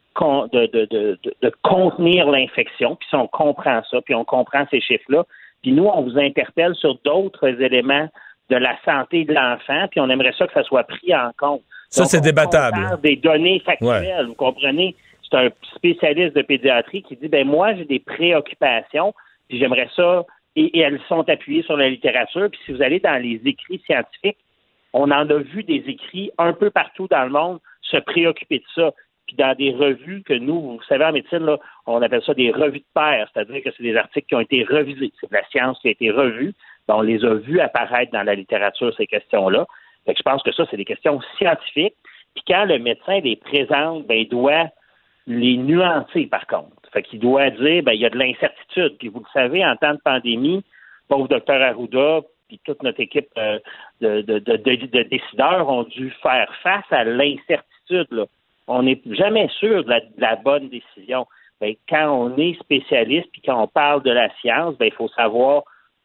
de, 0.52 1.18
de, 1.42 1.52
contenir 1.62 2.26
l'infection, 2.30 2.96
puis 2.96 3.08
si 3.08 3.14
on 3.14 3.26
comprend 3.26 3.82
ça, 3.90 4.00
puis 4.02 4.14
on 4.14 4.24
comprend 4.24 4.66
ces 4.70 4.80
chiffres-là, 4.80 5.24
puis 5.62 5.72
nous, 5.72 5.86
on 5.86 6.02
vous 6.02 6.18
interpelle 6.18 6.74
sur 6.74 6.98
d'autres 7.04 7.48
éléments 7.60 8.08
de 8.50 8.56
la 8.56 8.76
santé 8.84 9.24
de 9.24 9.32
l'enfant, 9.32 9.86
puis 9.90 10.00
on 10.00 10.08
aimerait 10.08 10.34
ça 10.38 10.46
que 10.46 10.52
ça 10.52 10.62
soit 10.62 10.84
pris 10.84 11.14
en 11.14 11.30
compte. 11.36 11.62
Ça, 11.90 12.04
c'est 12.04 12.20
débattable. 12.20 13.00
Des 13.02 13.16
données 13.16 13.60
factuelles, 13.60 14.26
vous 14.26 14.34
comprenez? 14.34 14.94
C'est 15.28 15.36
un 15.36 15.48
spécialiste 15.74 16.36
de 16.36 16.42
pédiatrie 16.42 17.02
qui 17.02 17.16
dit, 17.16 17.28
ben 17.28 17.46
moi, 17.46 17.74
j'ai 17.74 17.84
des 17.84 17.98
préoccupations, 17.98 19.12
puis 19.48 19.58
j'aimerais 19.58 19.88
ça, 19.96 20.24
et, 20.54 20.78
elles 20.78 21.00
sont 21.08 21.28
appuyées 21.28 21.62
sur 21.62 21.76
la 21.76 21.88
littérature, 21.88 22.48
puis 22.50 22.60
si 22.64 22.72
vous 22.72 22.82
allez 22.82 23.00
dans 23.00 23.20
les 23.20 23.40
écrits 23.44 23.82
scientifiques, 23.84 24.38
on 24.92 25.10
en 25.10 25.28
a 25.28 25.38
vu 25.38 25.62
des 25.62 25.82
écrits 25.86 26.30
un 26.38 26.52
peu 26.52 26.70
partout 26.70 27.08
dans 27.08 27.24
le 27.24 27.30
monde 27.30 27.58
se 27.82 27.98
préoccuper 27.98 28.58
de 28.58 28.64
ça 28.74 28.92
puis 29.26 29.36
dans 29.36 29.54
des 29.54 29.72
revues 29.72 30.22
que 30.22 30.34
nous, 30.34 30.60
vous 30.60 30.82
savez, 30.88 31.04
en 31.04 31.12
médecine, 31.12 31.44
là, 31.44 31.58
on 31.86 32.00
appelle 32.00 32.22
ça 32.22 32.34
des 32.34 32.50
revues 32.50 32.80
de 32.80 32.84
pairs, 32.94 33.28
c'est-à-dire 33.32 33.62
que 33.62 33.70
c'est 33.76 33.82
des 33.82 33.96
articles 33.96 34.26
qui 34.28 34.34
ont 34.34 34.40
été 34.40 34.62
revisés. 34.64 35.12
C'est 35.20 35.28
de 35.30 35.34
la 35.34 35.44
science 35.48 35.78
qui 35.80 35.88
a 35.88 35.90
été 35.90 36.10
revue. 36.10 36.54
Ben, 36.86 36.94
on 36.96 37.02
les 37.02 37.24
a 37.24 37.34
vus 37.34 37.60
apparaître 37.60 38.12
dans 38.12 38.22
la 38.22 38.34
littérature, 38.34 38.94
ces 38.96 39.06
questions-là. 39.06 39.66
Fait 40.04 40.12
que 40.12 40.18
je 40.18 40.22
pense 40.22 40.42
que 40.42 40.52
ça, 40.52 40.64
c'est 40.70 40.76
des 40.76 40.84
questions 40.84 41.20
scientifiques. 41.36 41.96
Puis 42.34 42.44
quand 42.46 42.64
le 42.64 42.78
médecin 42.78 43.20
les 43.20 43.36
présente, 43.36 44.06
ben, 44.06 44.18
il 44.18 44.28
doit 44.28 44.68
les 45.26 45.56
nuancer, 45.56 46.26
par 46.26 46.46
contre. 46.46 46.70
Fait 46.92 47.02
qu'il 47.02 47.18
doit 47.18 47.50
dire, 47.50 47.82
ben, 47.82 47.92
il 47.92 48.00
y 48.00 48.06
a 48.06 48.10
de 48.10 48.18
l'incertitude. 48.18 48.96
Puis 48.98 49.08
vous 49.08 49.20
le 49.20 49.26
savez, 49.32 49.66
en 49.66 49.74
temps 49.76 49.94
de 49.94 50.00
pandémie, 50.04 50.62
pauvre 51.08 51.28
docteur 51.28 51.60
Arruda, 51.60 52.20
puis 52.48 52.60
toute 52.64 52.82
notre 52.84 53.00
équipe 53.00 53.28
de, 54.00 54.20
de, 54.20 55.02
décideurs 55.02 55.68
ont 55.68 55.82
dû 55.82 56.10
faire 56.22 56.48
face 56.62 56.84
à 56.90 57.02
l'incertitude. 57.02 58.26
On 58.66 58.82
n'est 58.82 59.00
jamais 59.12 59.48
sûr 59.60 59.84
de 59.84 59.92
la, 60.18 60.36
bonne 60.36 60.68
décision. 60.68 61.26
Ben, 61.60 61.74
quand 61.88 62.10
on 62.10 62.36
est 62.36 62.58
spécialiste 62.60 63.28
puis 63.32 63.42
quand 63.44 63.62
on 63.62 63.68
parle 63.68 64.02
de 64.02 64.10
la 64.10 64.28
science, 64.40 64.76
ben, 64.78 64.86
il 64.86 64.92
faut 64.92 65.08
savoir 65.08 65.62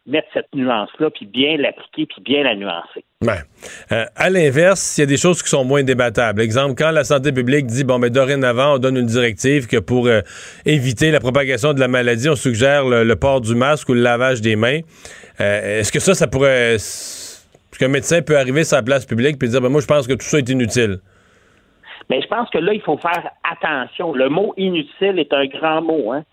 mettre 0.07 0.27
cette 0.33 0.47
nuance-là, 0.55 1.09
puis 1.11 1.25
bien 1.25 1.57
l'appliquer, 1.57 2.07
puis 2.07 2.21
bien 2.21 2.43
la 2.43 2.55
nuancer. 2.55 3.05
Ben, 3.21 3.37
euh, 3.91 4.05
à 4.15 4.29
l'inverse, 4.29 4.97
il 4.97 5.01
y 5.01 5.03
a 5.03 5.07
des 5.07 5.17
choses 5.17 5.43
qui 5.43 5.49
sont 5.49 5.63
moins 5.63 5.83
débattables. 5.83 6.41
Exemple, 6.41 6.73
quand 6.75 6.89
la 6.91 7.03
santé 7.03 7.31
publique 7.31 7.67
dit, 7.67 7.83
bon, 7.83 7.99
mais 7.99 8.09
dorénavant, 8.09 8.75
on 8.75 8.77
donne 8.79 8.97
une 8.97 9.05
directive 9.05 9.67
que 9.67 9.77
pour 9.77 10.07
euh, 10.07 10.21
éviter 10.65 11.11
la 11.11 11.19
propagation 11.19 11.73
de 11.73 11.79
la 11.79 11.87
maladie, 11.87 12.29
on 12.29 12.35
suggère 12.35 12.85
le, 12.85 13.15
port 13.15 13.41
du 13.41 13.53
masque 13.53 13.89
ou 13.89 13.93
le 13.93 14.01
lavage 14.01 14.41
des 14.41 14.55
mains. 14.55 14.79
Euh, 15.39 15.79
est-ce 15.79 15.91
que 15.91 15.99
ça, 15.99 16.15
ça 16.15 16.27
pourrait... 16.27 16.75
Est-ce 16.75 17.77
qu'un 17.77 17.87
médecin 17.87 18.21
peut 18.21 18.37
arriver 18.37 18.63
sur 18.63 18.77
la 18.77 18.83
place 18.83 19.05
publique 19.05 19.37
et 19.41 19.47
dire, 19.47 19.61
ben, 19.61 19.69
moi, 19.69 19.81
je 19.81 19.87
pense 19.87 20.07
que 20.07 20.13
tout 20.13 20.25
ça 20.25 20.39
est 20.39 20.49
inutile? 20.49 20.99
Mais 22.11 22.21
je 22.21 22.27
pense 22.27 22.49
que 22.49 22.57
là, 22.57 22.73
il 22.73 22.81
faut 22.81 22.97
faire 22.97 23.31
attention. 23.49 24.11
Le 24.11 24.27
mot 24.27 24.53
inutile 24.57 25.17
est 25.17 25.31
un 25.31 25.45
grand 25.45 25.81
mot, 25.81 26.11
hein. 26.11 26.25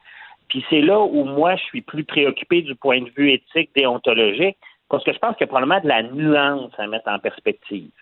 Puis 0.49 0.65
c'est 0.69 0.81
là 0.81 0.99
où 0.99 1.23
moi, 1.23 1.55
je 1.55 1.63
suis 1.63 1.83
plus 1.83 2.03
préoccupé 2.03 2.63
du 2.63 2.75
point 2.75 3.01
de 3.01 3.11
vue 3.17 3.31
éthique, 3.31 3.71
déontologique, 3.77 4.57
parce 4.89 5.05
que 5.05 5.13
je 5.13 5.19
pense 5.19 5.37
qu'il 5.37 5.43
y 5.43 5.49
a 5.49 5.53
probablement 5.53 5.79
de 5.81 5.87
la 5.87 6.03
nuance 6.03 6.73
à 6.79 6.89
mettre 6.89 7.09
en 7.09 7.21
perspective. 7.21 7.93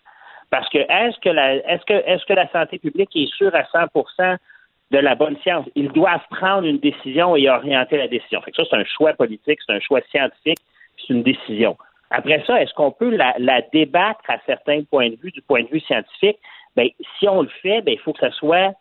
Parce 0.49 0.67
que 0.71 0.79
est-ce 0.79 2.25
que 2.25 2.33
la 2.33 2.49
santé 2.49 2.79
publique 2.79 3.11
est 3.15 3.31
sûre 3.35 3.55
à 3.55 3.65
100% 3.65 4.39
de 4.93 4.99
la 4.99 5.15
bonne 5.15 5.37
science? 5.43 5.67
Ils 5.75 5.93
doivent 5.93 6.27
prendre 6.31 6.67
une 6.67 6.79
décision 6.79 7.37
et 7.37 7.47
orienter 7.51 7.99
la 7.99 8.09
décision. 8.09 8.41
Fait 8.41 8.53
que 8.53 8.57
ça, 8.57 8.69
c'est 8.71 8.77
un 8.77 8.85
choix 8.85 9.13
politique, 9.13 9.59
c'est 9.67 9.75
un 9.75 9.81
choix 9.81 10.01
scientifique, 10.11 10.61
c'est 10.97 11.13
une 11.13 11.23
décision. 11.23 11.77
Après 12.11 12.43
ça, 12.47 12.63
est-ce 12.63 12.73
qu'on 12.73 12.93
peut 12.93 13.15
la, 13.15 13.35
débattre 13.71 14.23
à 14.29 14.39
certains 14.47 14.83
points 14.85 15.11
de 15.11 15.17
vue, 15.17 15.31
du 15.31 15.43
point 15.43 15.63
de 15.63 15.69
vue 15.69 15.81
scientifique? 15.81 16.39
Ben, 16.77 16.89
si 17.19 17.29
on 17.29 17.43
le 17.43 17.49
fait, 17.63 17.81
ben, 17.83 17.93
il 17.93 17.99
faut 18.01 18.13
que 18.13 18.29
ce 18.29 18.37
soit 18.37 18.75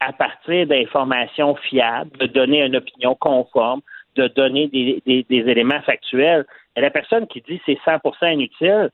à 0.00 0.12
partir 0.12 0.66
d'informations 0.66 1.54
fiables, 1.56 2.16
de 2.18 2.26
donner 2.26 2.62
une 2.64 2.76
opinion 2.76 3.14
conforme, 3.14 3.80
de 4.16 4.28
donner 4.28 4.68
des, 4.68 5.24
éléments 5.30 5.80
factuels. 5.82 6.44
Et 6.76 6.80
la 6.80 6.90
personne 6.90 7.26
qui 7.26 7.40
dit 7.40 7.60
c'est 7.64 7.78
100% 7.84 8.34
inutile, 8.34 8.90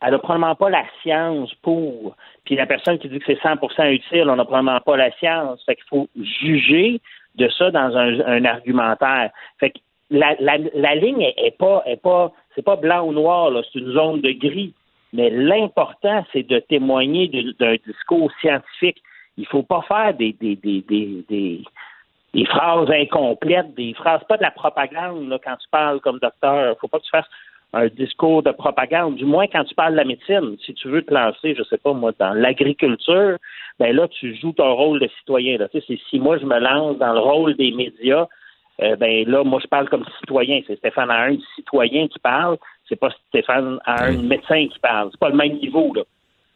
elle 0.00 0.10
n'a 0.12 0.18
probablement 0.18 0.54
pas 0.54 0.70
la 0.70 0.84
science 1.02 1.52
pour. 1.62 2.16
Puis 2.44 2.56
la 2.56 2.66
personne 2.66 2.98
qui 2.98 3.08
dit 3.08 3.18
que 3.18 3.26
c'est 3.26 3.40
100% 3.40 3.90
utile, 3.90 4.30
on 4.30 4.36
n'a 4.36 4.44
probablement 4.44 4.80
pas 4.80 4.96
la 4.96 5.10
science. 5.18 5.62
Fait 5.64 5.74
qu'il 5.74 5.84
faut 5.88 6.08
juger 6.16 7.00
de 7.34 7.48
ça 7.50 7.70
dans 7.70 7.96
un, 7.96 8.44
argumentaire. 8.44 9.30
Fait 9.58 9.70
que 9.70 9.78
la, 10.10 10.34
la, 10.38 10.94
ligne 10.94 11.32
est, 11.36 11.56
pas, 11.58 11.82
est 11.86 12.00
pas, 12.00 12.32
c'est 12.54 12.62
pas 12.62 12.76
blanc 12.76 13.06
ou 13.06 13.12
noir, 13.12 13.52
c'est 13.72 13.78
une 13.78 13.92
zone 13.92 14.20
de 14.20 14.30
gris. 14.30 14.72
Mais 15.12 15.30
l'important, 15.30 16.24
c'est 16.32 16.42
de 16.42 16.58
témoigner 16.58 17.28
d'un 17.58 17.76
discours 17.86 18.30
scientifique. 18.40 19.02
Il 19.36 19.42
ne 19.42 19.46
faut 19.46 19.62
pas 19.62 19.82
faire 19.82 20.14
des, 20.14 20.32
des, 20.32 20.56
des, 20.56 20.84
des, 20.88 21.64
des 22.34 22.44
phrases 22.44 22.90
incomplètes, 22.90 23.74
des 23.74 23.94
phrases, 23.94 24.22
pas 24.28 24.36
de 24.36 24.42
la 24.42 24.50
propagande 24.50 25.28
là, 25.28 25.38
quand 25.42 25.56
tu 25.56 25.68
parles 25.70 26.00
comme 26.00 26.18
docteur. 26.18 26.76
Faut 26.80 26.88
pas 26.88 26.98
que 26.98 27.04
tu 27.04 27.10
fasses 27.10 27.28
un 27.72 27.86
discours 27.88 28.42
de 28.42 28.50
propagande, 28.50 29.16
du 29.16 29.24
moins 29.24 29.46
quand 29.46 29.64
tu 29.64 29.74
parles 29.74 29.92
de 29.92 29.98
la 29.98 30.04
médecine. 30.04 30.56
Si 30.64 30.72
tu 30.74 30.88
veux 30.88 31.02
te 31.02 31.12
lancer, 31.12 31.54
je 31.54 31.62
sais 31.64 31.76
pas 31.76 31.92
moi, 31.92 32.12
dans 32.18 32.32
l'agriculture, 32.32 33.36
ben 33.78 33.94
là, 33.94 34.08
tu 34.08 34.34
joues 34.36 34.52
ton 34.52 34.74
rôle 34.74 35.00
de 35.00 35.08
citoyen. 35.18 35.58
Là. 35.58 35.68
Tu 35.68 35.80
sais, 35.82 35.98
si 36.08 36.18
moi 36.18 36.38
je 36.38 36.46
me 36.46 36.58
lance 36.58 36.96
dans 36.98 37.12
le 37.12 37.20
rôle 37.20 37.56
des 37.56 37.72
médias, 37.72 38.26
euh, 38.82 38.96
ben 38.96 39.28
là, 39.28 39.44
moi 39.44 39.60
je 39.62 39.66
parle 39.66 39.88
comme 39.88 40.04
citoyen. 40.20 40.60
C'est 40.66 40.76
Stéphane 40.76 41.10
un 41.10 41.36
citoyen 41.56 42.08
qui 42.08 42.18
parle 42.18 42.56
c'est 42.88 42.96
pas 42.96 43.10
Stéphane 43.28 43.78
à 43.84 44.04
un 44.04 44.22
médecin 44.22 44.66
qui 44.68 44.78
parle. 44.80 45.08
C'est 45.12 45.20
pas 45.20 45.30
le 45.30 45.36
même 45.36 45.58
niveau, 45.58 45.92
là. 45.94 46.02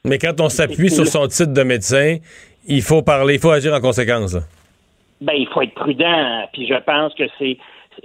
Mais 0.04 0.18
quand 0.18 0.40
on 0.40 0.48
s'appuie 0.48 0.90
sur 0.90 1.06
son 1.06 1.28
titre 1.28 1.52
de 1.52 1.62
médecin, 1.62 2.16
il 2.66 2.82
faut 2.82 3.02
parler, 3.02 3.34
il 3.34 3.40
faut 3.40 3.50
agir 3.50 3.72
en 3.72 3.80
conséquence. 3.80 4.36
Ben, 5.20 5.34
il 5.34 5.46
faut 5.46 5.62
être 5.62 5.74
prudent. 5.74 6.48
Puis 6.52 6.66
je 6.66 6.74
pense 6.74 7.14
que 7.14 7.24
c'est 7.38 7.56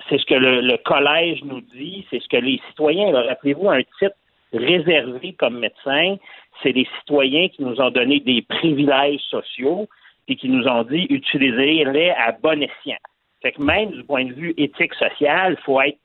c'est 0.10 0.18
ce 0.20 0.26
que 0.26 0.36
le, 0.36 0.78
collège 0.78 1.44
nous 1.44 1.62
dit, 1.62 2.06
c'est 2.10 2.22
ce 2.22 2.28
que 2.28 2.38
les 2.38 2.60
citoyens. 2.70 3.12
Rappelez-vous, 3.14 3.70
un 3.70 3.82
titre 4.00 4.16
réservé 4.54 5.34
comme 5.34 5.60
médecin, 5.60 6.18
c'est 6.62 6.72
les 6.72 6.88
citoyens 7.00 7.48
qui 7.50 7.64
nous 7.64 7.80
ont 7.80 7.90
donné 7.90 8.20
des 8.20 8.42
privilèges 8.42 9.22
sociaux 9.30 9.88
et 10.28 10.36
qui 10.36 10.50
nous 10.50 10.68
ont 10.68 10.84
dit 10.84 11.08
utilisez-les 11.10 12.12
à 12.12 12.32
bon 12.32 12.62
escient. 12.62 12.98
Fait 13.42 13.52
que 13.52 13.62
même 13.62 13.92
du 13.92 14.04
point 14.04 14.26
de 14.26 14.34
vue 14.34 14.54
éthique 14.58 14.94
social, 14.96 15.58
il 15.58 15.64
faut 15.64 15.82
être 15.82 16.00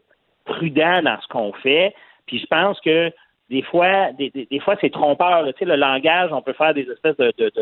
prudent 0.44 1.02
dans 1.02 1.20
ce 1.20 1.28
qu'on 1.28 1.52
fait. 1.54 1.94
Puis 2.26 2.38
je 2.38 2.46
pense 2.46 2.80
que 2.80 3.12
des 3.50 3.62
fois, 3.62 4.12
des, 4.12 4.60
fois, 4.60 4.76
c'est 4.80 4.90
trompeur. 4.90 5.44
Tu 5.46 5.52
sais, 5.58 5.64
le 5.64 5.76
langage, 5.76 6.32
on 6.32 6.40
peut 6.40 6.54
faire 6.54 6.72
des 6.72 6.88
espèces 6.90 7.16
de, 7.16 7.52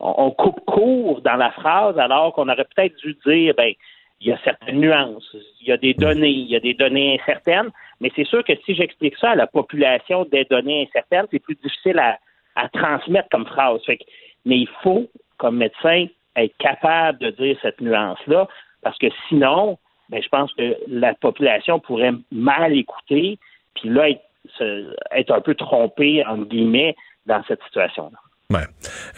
on, 0.00 0.30
coupe 0.30 0.64
court 0.64 1.20
dans 1.20 1.36
la 1.36 1.50
phrase 1.50 1.98
alors 1.98 2.32
qu'on 2.32 2.48
aurait 2.48 2.66
peut-être 2.74 2.96
dû 2.96 3.16
dire, 3.26 3.54
ben, 3.56 3.72
il 4.20 4.28
y 4.28 4.32
a 4.32 4.38
certaines 4.42 4.80
nuances, 4.80 5.36
il 5.60 5.68
y 5.68 5.72
a 5.72 5.76
des 5.76 5.94
données, 5.94 6.30
il 6.30 6.50
y 6.50 6.56
a 6.56 6.60
des 6.60 6.74
données 6.74 7.20
incertaines, 7.20 7.70
mais 8.00 8.10
c'est 8.16 8.24
sûr 8.24 8.42
que 8.42 8.54
si 8.64 8.74
j'explique 8.74 9.16
ça 9.18 9.30
à 9.30 9.34
la 9.36 9.46
population 9.46 10.24
des 10.24 10.44
données 10.44 10.88
incertaines, 10.88 11.26
c'est 11.30 11.38
plus 11.38 11.56
difficile 11.56 11.98
à, 11.98 12.18
à 12.56 12.68
transmettre 12.68 13.28
comme 13.30 13.46
phrase. 13.46 13.80
Fait 13.84 13.98
que, 13.98 14.04
mais 14.44 14.58
il 14.58 14.68
faut, 14.82 15.08
comme 15.36 15.58
médecin, 15.58 16.06
être 16.36 16.56
capable 16.58 17.18
de 17.18 17.30
dire 17.30 17.58
cette 17.62 17.80
nuance-là, 17.80 18.48
parce 18.82 18.98
que 18.98 19.08
sinon, 19.28 19.78
ben, 20.08 20.22
je 20.22 20.28
pense 20.28 20.52
que 20.54 20.76
la 20.88 21.14
population 21.14 21.80
pourrait 21.80 22.14
mal 22.32 22.76
écouter, 22.76 23.38
puis 23.80 23.90
là, 23.90 24.08
être, 24.08 25.30
un 25.32 25.40
peu 25.40 25.54
trompée, 25.54 26.24
entre 26.26 26.46
guillemets, 26.46 26.96
dans 27.26 27.42
cette 27.46 27.62
situation-là. 27.64 28.18
Ouais. 28.50 28.66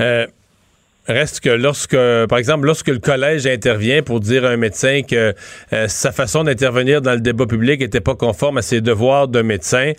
Euh, 0.00 0.26
Reste 1.09 1.40
que 1.40 1.48
lorsque, 1.48 1.96
par 2.28 2.38
exemple, 2.38 2.66
lorsque 2.66 2.88
le 2.88 2.98
collège 2.98 3.46
intervient 3.46 4.03
pour 4.03 4.20
dire 4.20 4.44
à 4.44 4.51
un 4.51 4.57
médecin 4.57 5.01
que 5.03 5.34
euh, 5.72 5.88
sa 5.88 6.12
façon 6.12 6.44
d'intervenir 6.44 7.01
dans 7.01 7.14
le 7.14 7.20
débat 7.20 7.46
public 7.46 7.80
n'était 7.80 8.01
pas 8.01 8.14
conforme 8.14 8.59
à 8.59 8.62
ses 8.62 8.82
devoirs 8.82 9.26
de 9.26 9.40
médecin, 9.40 9.92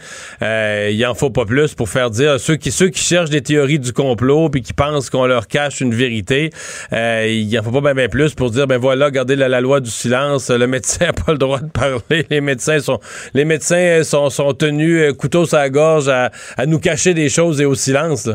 euh, 0.44 0.90
il 0.94 1.06
en 1.06 1.16
faut 1.16 1.32
pas 1.32 1.46
plus 1.46 1.74
pour 1.74 1.90
faire 1.90 2.12
dire 2.12 2.34
à 2.34 2.40
ceux 2.40 2.56
qui 2.56 2.72
cherchent 2.72 3.32
des 3.32 3.42
théories 3.42 3.80
du 3.80 3.94
complot 3.94 4.50
puis 4.50 4.62
qui 4.62 4.74
pensent 4.74 5.10
qu'on 5.10 5.26
leur 5.26 5.48
cache 5.48 5.82
une 5.82 5.94
vérité, 5.94 6.52
euh, 6.94 7.28
il 7.28 7.60
en 7.60 7.64
faut 7.64 7.82
pas 7.82 7.94
bien 7.94 8.08
plus 8.08 8.36
pour 8.36 8.52
dire 8.52 8.68
ben 8.68 8.78
voilà, 8.78 9.08
regardez 9.08 9.36
la, 9.36 9.60
loi 9.60 9.80
du 9.80 9.90
silence, 9.90 10.52
le 10.52 10.68
médecin 10.68 11.06
n'a 11.08 11.14
pas 11.14 11.32
le 11.32 11.40
droit 11.40 11.60
de 11.60 11.70
parler, 11.70 12.28
les 12.30 12.42
médecins 12.42 12.80
sont 12.80 13.00
les 13.34 13.44
médecins 13.44 14.04
sont, 14.04 14.30
tenus 14.54 15.14
couteau 15.14 15.46
sur 15.46 15.58
la 15.58 15.70
gorge 15.70 16.10
à, 16.10 16.32
à 16.58 16.66
nous 16.68 16.80
cacher 16.80 17.14
des 17.14 17.30
choses 17.30 17.60
et 17.60 17.66
au 17.66 17.76
silence. 17.76 18.30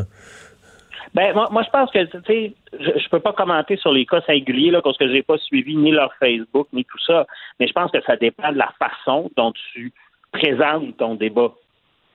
Ben, 1.17 1.33
moi, 1.33 1.47
moi, 1.49 1.63
je 1.63 1.69
pense 1.71 1.89
que, 1.89 2.03
tu 2.03 2.19
sais, 2.27 2.53
je, 2.79 2.99
je 2.99 3.09
peux 3.09 3.19
pas 3.19 3.33
commenter 3.33 3.75
sur 3.77 3.91
les 3.91 4.05
cas 4.05 4.21
singuliers, 4.21 4.69
là, 4.69 4.83
parce 4.83 4.97
que 4.99 5.07
j'ai 5.11 5.23
pas 5.23 5.39
suivi 5.39 5.75
ni 5.75 5.89
leur 5.89 6.13
Facebook, 6.19 6.67
ni 6.73 6.85
tout 6.85 6.99
ça. 7.07 7.25
Mais 7.59 7.65
je 7.67 7.73
pense 7.73 7.89
que 7.89 7.99
ça 8.03 8.15
dépend 8.17 8.51
de 8.51 8.59
la 8.59 8.71
façon 8.77 9.31
dont 9.35 9.51
tu 9.73 9.91
présentes 10.31 10.95
ton 10.97 11.15
débat. 11.15 11.51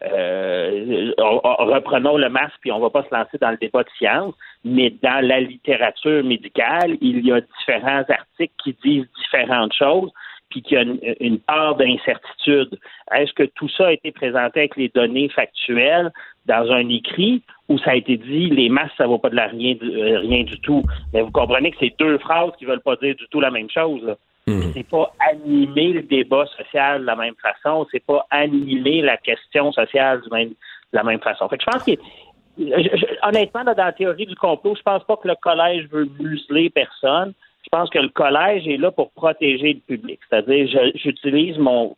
Euh, 0.04 1.12
on- 1.18 1.40
on- 1.42 1.64
reprenons 1.66 2.16
le 2.16 2.28
masque, 2.28 2.54
puis 2.60 2.70
on 2.70 2.78
va 2.78 2.90
pas 2.90 3.02
se 3.02 3.12
lancer 3.12 3.38
dans 3.40 3.50
le 3.50 3.56
débat 3.56 3.82
de 3.82 3.90
science, 3.98 4.34
mais 4.64 4.90
dans 5.02 5.20
la 5.26 5.40
littérature 5.40 6.22
médicale, 6.22 6.96
il 7.00 7.26
y 7.26 7.32
a 7.32 7.40
différents 7.40 8.04
articles 8.08 8.54
qui 8.62 8.76
disent 8.84 9.08
différentes 9.24 9.74
choses, 9.74 10.12
puis 10.48 10.62
qu'il 10.62 10.76
y 10.76 10.78
a 10.78 10.82
une, 10.82 11.00
une 11.18 11.40
part 11.40 11.74
d'incertitude. 11.74 12.78
Est-ce 13.12 13.32
que 13.32 13.44
tout 13.56 13.68
ça 13.68 13.88
a 13.88 13.92
été 13.92 14.12
présenté 14.12 14.60
avec 14.60 14.76
les 14.76 14.90
données 14.90 15.28
factuelles 15.28 16.12
dans 16.46 16.70
un 16.70 16.88
écrit 16.88 17.42
ou 17.72 17.78
ça 17.78 17.92
a 17.92 17.94
été 17.96 18.16
dit 18.16 18.50
les 18.50 18.68
masques, 18.68 18.94
ça 18.98 19.06
vaut 19.06 19.18
pas 19.18 19.30
de 19.30 19.36
la 19.36 19.46
rien, 19.46 19.74
euh, 19.82 20.18
rien 20.18 20.44
du 20.44 20.58
tout? 20.60 20.84
Mais 21.12 21.22
vous 21.22 21.30
comprenez 21.30 21.70
que 21.70 21.78
c'est 21.80 21.94
deux 21.98 22.18
phrases 22.18 22.52
qui 22.58 22.64
veulent 22.66 22.80
pas 22.80 22.96
dire 22.96 23.14
du 23.16 23.26
tout 23.28 23.40
la 23.40 23.50
même 23.50 23.70
chose. 23.70 24.02
là. 24.04 24.16
C'est 24.74 24.88
pas 24.88 25.12
animer 25.30 25.92
le 25.92 26.02
débat 26.02 26.46
social 26.46 27.02
de 27.02 27.06
la 27.06 27.14
même 27.16 27.34
façon, 27.40 27.86
c'est 27.90 28.04
pas 28.04 28.26
animer 28.30 29.00
la 29.00 29.16
question 29.16 29.70
sociale 29.72 30.20
même, 30.32 30.48
de 30.50 30.54
la 30.92 31.04
même 31.04 31.20
façon. 31.20 31.48
Fait 31.48 31.58
que 31.58 31.64
je 31.64 31.70
pense 31.70 31.84
que 31.84 31.92
je- 32.58 32.96
je- 32.98 33.28
honnêtement, 33.28 33.62
dans 33.64 33.74
la 33.76 33.92
théorie 33.92 34.26
du 34.26 34.34
complot, 34.34 34.74
je 34.76 34.82
pense 34.82 35.04
pas 35.04 35.16
que 35.16 35.28
le 35.28 35.36
collège 35.36 35.86
veut 35.90 36.08
museler 36.18 36.70
personne. 36.70 37.32
Je 37.64 37.68
pense 37.70 37.88
que 37.88 38.00
le 38.00 38.08
collège 38.08 38.66
est 38.66 38.76
là 38.78 38.90
pour 38.90 39.12
protéger 39.12 39.74
le 39.74 39.80
public. 39.80 40.18
C'est-à-dire, 40.28 40.66
je- 40.66 40.98
j'utilise 40.98 41.56
mon 41.58 41.96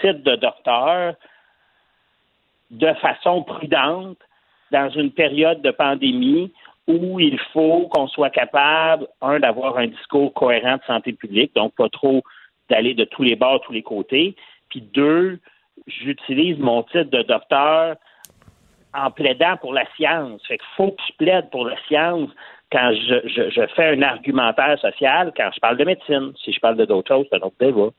titre 0.00 0.22
de 0.22 0.36
docteur 0.36 1.14
de 2.70 2.92
façon 2.94 3.42
prudente 3.42 4.16
dans 4.70 4.88
une 4.90 5.10
période 5.10 5.62
de 5.62 5.70
pandémie 5.70 6.52
où 6.86 7.20
il 7.20 7.38
faut 7.52 7.88
qu'on 7.88 8.08
soit 8.08 8.30
capable, 8.30 9.06
un, 9.20 9.38
d'avoir 9.40 9.78
un 9.78 9.86
discours 9.86 10.32
cohérent 10.34 10.76
de 10.76 10.82
santé 10.86 11.12
publique, 11.12 11.54
donc 11.54 11.74
pas 11.74 11.88
trop 11.88 12.22
d'aller 12.68 12.94
de 12.94 13.04
tous 13.04 13.22
les 13.22 13.36
bords, 13.36 13.60
tous 13.62 13.72
les 13.72 13.82
côtés, 13.82 14.34
puis 14.68 14.80
deux, 14.80 15.38
j'utilise 15.86 16.58
mon 16.58 16.82
titre 16.84 17.10
de 17.10 17.22
docteur 17.22 17.96
en 18.94 19.10
plaidant 19.10 19.56
pour 19.56 19.72
la 19.72 19.84
science. 19.96 20.44
Fait 20.46 20.58
qu'il 20.58 20.66
faut 20.76 20.92
que 20.92 21.02
je 21.08 21.24
plaide 21.24 21.50
pour 21.50 21.66
la 21.66 21.76
science 21.86 22.30
quand 22.72 22.92
je, 22.92 23.28
je, 23.28 23.50
je 23.50 23.66
fais 23.74 23.96
un 23.96 24.02
argumentaire 24.02 24.78
social, 24.78 25.32
quand 25.36 25.50
je 25.54 25.60
parle 25.60 25.76
de 25.76 25.84
médecine. 25.84 26.32
Si 26.44 26.52
je 26.52 26.60
parle 26.60 26.76
de 26.76 26.84
d'autres 26.84 27.08
choses, 27.08 27.26
c'est 27.30 27.36
un 27.36 27.46
autre 27.46 27.56
débat. 27.58 27.90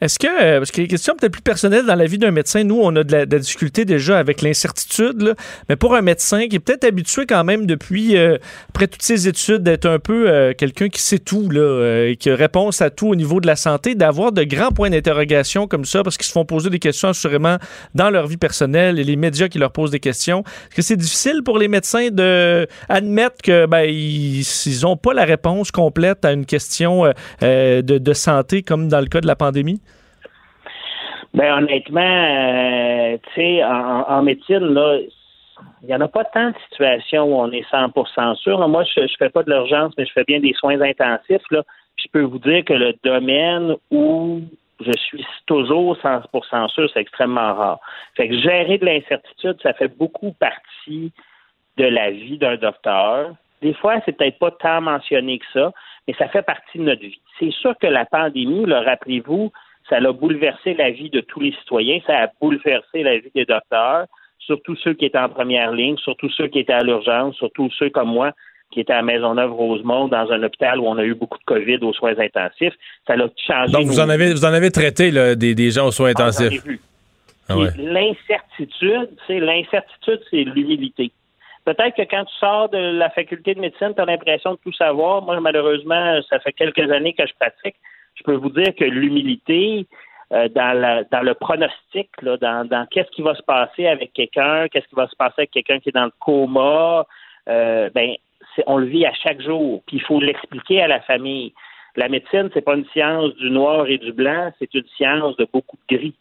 Est-ce 0.00 0.18
que, 0.18 0.26
euh, 0.26 0.58
parce 0.58 0.70
a 0.70 0.76
des 0.76 0.88
questions 0.88 1.14
peut-être 1.14 1.32
plus 1.32 1.42
personnelles 1.42 1.84
dans 1.84 1.94
la 1.94 2.06
vie 2.06 2.16
d'un 2.16 2.30
médecin, 2.30 2.64
nous, 2.64 2.80
on 2.80 2.96
a 2.96 3.04
de 3.04 3.12
la, 3.12 3.26
difficulté 3.26 3.84
déjà 3.84 4.18
avec 4.18 4.40
l'incertitude, 4.40 5.34
mais 5.68 5.76
pour 5.76 5.94
un 5.94 6.00
médecin 6.00 6.48
qui 6.48 6.56
est 6.56 6.58
peut-être 6.58 6.84
habitué 6.84 7.26
quand 7.26 7.44
même 7.44 7.66
depuis, 7.66 8.16
euh, 8.16 8.38
après 8.70 8.86
toutes 8.86 9.02
ses 9.02 9.28
études, 9.28 9.62
d'être 9.62 9.84
un 9.84 9.98
peu 9.98 10.30
euh, 10.30 10.54
quelqu'un 10.56 10.88
qui 10.88 11.02
sait 11.02 11.18
tout, 11.18 11.50
là, 11.50 12.06
et 12.06 12.16
qui 12.16 12.30
a 12.30 12.34
réponse 12.34 12.80
à 12.80 12.88
tout 12.88 13.08
au 13.08 13.14
niveau 13.14 13.40
de 13.40 13.46
la 13.46 13.56
santé, 13.56 13.94
d'avoir 13.94 14.32
de 14.32 14.42
grands 14.42 14.70
points 14.70 14.88
d'interrogation 14.88 15.66
comme 15.66 15.84
ça, 15.84 16.02
parce 16.02 16.16
qu'ils 16.16 16.26
se 16.26 16.32
font 16.32 16.46
poser 16.46 16.70
des 16.70 16.78
questions 16.78 17.08
assurément 17.08 17.58
dans 17.94 18.08
leur 18.08 18.26
vie 18.26 18.38
personnelle 18.38 18.98
et 18.98 19.04
les 19.04 19.16
médias 19.16 19.48
qui 19.48 19.58
leur 19.58 19.70
posent 19.70 19.90
des 19.90 20.00
questions. 20.00 20.44
Est-ce 20.68 20.76
que 20.76 20.82
c'est 20.82 20.96
difficile 20.96 21.42
pour 21.44 21.58
les 21.58 21.68
médecins 21.68 22.08
de 22.10 22.66
admettre 22.88 23.36
que 23.42 23.66
ben, 23.66 23.82
ils 23.82 24.80
n'ont 24.82 24.96
pas 24.96 25.12
la 25.12 25.26
réponse 25.26 25.70
complète 25.70 26.24
à 26.24 26.32
une 26.32 26.46
question 26.46 27.12
de 27.42 28.12
santé 28.14 28.62
comme 28.62 28.88
dans 28.88 29.00
le 29.00 29.06
cas 29.06 29.20
de 29.20 29.26
la 29.26 29.36
pandémie? 29.36 29.80
Ben 31.32 31.58
honnêtement, 31.58 32.00
euh, 32.00 33.16
tu 33.28 33.34
sais, 33.34 33.64
en, 33.64 34.02
en 34.08 34.22
médecine, 34.22 34.74
là, 34.74 34.98
il 35.82 35.88
n'y 35.88 35.94
en 35.94 36.00
a 36.00 36.08
pas 36.08 36.24
tant 36.24 36.50
de 36.50 36.56
situations 36.70 37.24
où 37.24 37.34
on 37.34 37.50
est 37.52 37.68
100% 37.70 38.36
sûr. 38.36 38.68
Moi, 38.68 38.84
je 38.84 39.00
ne 39.00 39.08
fais 39.18 39.30
pas 39.30 39.42
de 39.42 39.50
l'urgence, 39.50 39.94
mais 39.96 40.06
je 40.06 40.12
fais 40.12 40.24
bien 40.24 40.40
des 40.40 40.52
soins 40.54 40.80
intensifs. 40.80 41.48
Là. 41.50 41.62
Puis 41.96 42.06
je 42.06 42.10
peux 42.12 42.22
vous 42.22 42.38
dire 42.38 42.64
que 42.64 42.72
le 42.72 42.94
domaine 43.04 43.76
où 43.90 44.40
je 44.80 44.92
suis 44.92 45.24
toujours 45.46 45.96
100% 45.98 46.68
sûr, 46.68 46.90
c'est 46.92 47.00
extrêmement 47.00 47.54
rare. 47.54 47.80
Fait 48.16 48.28
que 48.28 48.38
gérer 48.38 48.78
de 48.78 48.86
l'incertitude, 48.86 49.56
ça 49.62 49.72
fait 49.74 49.94
beaucoup 49.96 50.32
partie 50.32 51.12
de 51.76 51.84
la 51.84 52.10
vie 52.10 52.38
d'un 52.38 52.56
docteur. 52.56 53.34
Des 53.62 53.74
fois, 53.74 54.00
c'est 54.04 54.16
peut-être 54.16 54.38
pas 54.38 54.50
tant 54.50 54.80
mentionné 54.80 55.38
que 55.38 55.44
ça, 55.52 55.72
mais 56.08 56.14
ça 56.18 56.28
fait 56.28 56.42
partie 56.42 56.78
de 56.78 56.84
notre 56.84 57.02
vie. 57.02 57.20
C'est 57.38 57.52
sûr 57.52 57.76
que 57.78 57.86
la 57.86 58.06
pandémie, 58.06 58.64
rappelez-vous, 58.70 59.52
ça 59.90 59.96
a 59.96 60.12
bouleversé 60.12 60.74
la 60.74 60.90
vie 60.90 61.10
de 61.10 61.20
tous 61.20 61.40
les 61.40 61.52
citoyens, 61.52 62.00
ça 62.06 62.16
a 62.16 62.28
bouleversé 62.40 63.02
la 63.02 63.18
vie 63.18 63.30
des 63.34 63.44
docteurs, 63.44 64.06
surtout 64.38 64.76
ceux 64.76 64.94
qui 64.94 65.04
étaient 65.04 65.18
en 65.18 65.28
première 65.28 65.72
ligne, 65.72 65.96
surtout 65.98 66.30
ceux 66.30 66.46
qui 66.46 66.60
étaient 66.60 66.72
à 66.72 66.82
l'urgence, 66.82 67.34
surtout 67.36 67.68
ceux 67.78 67.90
comme 67.90 68.08
moi 68.08 68.32
qui 68.70 68.80
étaient 68.80 68.92
à 68.92 69.02
Maisonneuve-Rosemont 69.02 70.08
dans 70.08 70.30
un 70.30 70.42
hôpital 70.44 70.78
où 70.78 70.86
on 70.86 70.96
a 70.96 71.04
eu 71.04 71.14
beaucoup 71.14 71.38
de 71.38 71.44
COVID 71.44 71.78
aux 71.82 71.92
soins 71.92 72.16
intensifs. 72.18 72.72
Ça 73.04 73.14
a 73.14 73.16
changé. 73.46 73.72
Donc, 73.72 73.86
vous 73.86 73.98
en 73.98 74.08
avez, 74.08 74.32
vous 74.32 74.44
en 74.44 74.52
avez 74.52 74.70
traité 74.70 75.10
là, 75.10 75.34
des, 75.34 75.56
des 75.56 75.72
gens 75.72 75.88
aux 75.88 75.90
soins 75.90 76.12
Ah, 76.14 76.22
intensifs. 76.22 76.62
Ah 77.48 77.58
ouais. 77.58 77.70
L'incertitude, 77.76 79.10
c'est 79.26 79.40
l'incertitude, 79.40 80.20
c'est 80.30 80.44
l'humilité. 80.44 81.10
Peut-être 81.64 81.96
que 81.96 82.08
quand 82.08 82.24
tu 82.24 82.34
sors 82.36 82.68
de 82.68 82.78
la 82.78 83.10
faculté 83.10 83.54
de 83.54 83.60
médecine, 83.60 83.92
tu 83.94 84.00
as 84.00 84.04
l'impression 84.04 84.52
de 84.52 84.58
tout 84.64 84.72
savoir. 84.72 85.22
Moi, 85.22 85.40
malheureusement, 85.40 86.20
ça 86.30 86.38
fait 86.38 86.52
quelques 86.52 86.90
années 86.92 87.12
que 87.12 87.26
je 87.26 87.32
pratique. 87.38 87.74
Je 88.20 88.24
peux 88.24 88.36
vous 88.36 88.50
dire 88.50 88.74
que 88.76 88.84
l'humilité, 88.84 89.86
euh, 90.32 90.48
dans, 90.48 91.02
le 91.22 91.32
pronostic, 91.32 92.10
dans, 92.22 92.86
qu'est-ce 92.90 93.10
qui 93.10 93.22
va 93.22 93.34
se 93.34 93.42
passer 93.42 93.86
avec 93.86 94.12
quelqu'un, 94.12 94.68
qu'est-ce 94.68 94.86
qui 94.88 94.94
va 94.94 95.08
se 95.08 95.16
passer 95.16 95.34
avec 95.38 95.50
quelqu'un 95.52 95.80
qui 95.80 95.88
est 95.88 95.92
dans 95.92 96.04
le 96.04 96.12
coma, 96.20 97.06
euh, 97.48 97.88
ben, 97.94 98.14
on 98.66 98.76
le 98.76 98.86
vit 98.86 99.06
à 99.06 99.14
chaque 99.14 99.40
jour. 99.40 99.82
Puis 99.86 99.96
il 99.96 100.02
faut 100.02 100.20
l'expliquer 100.20 100.82
à 100.82 100.88
la 100.88 101.00
famille. 101.00 101.54
La 101.96 102.08
médecine, 102.08 102.50
c'est 102.52 102.60
pas 102.60 102.74
une 102.74 102.86
science 102.92 103.34
du 103.36 103.50
noir 103.50 103.86
et 103.88 103.98
du 103.98 104.12
blanc, 104.12 104.52
c'est 104.58 104.72
une 104.74 104.86
science 104.96 105.36
de 105.36 105.46
beaucoup 105.50 105.78
de 105.88 105.96
gris. 105.96 106.14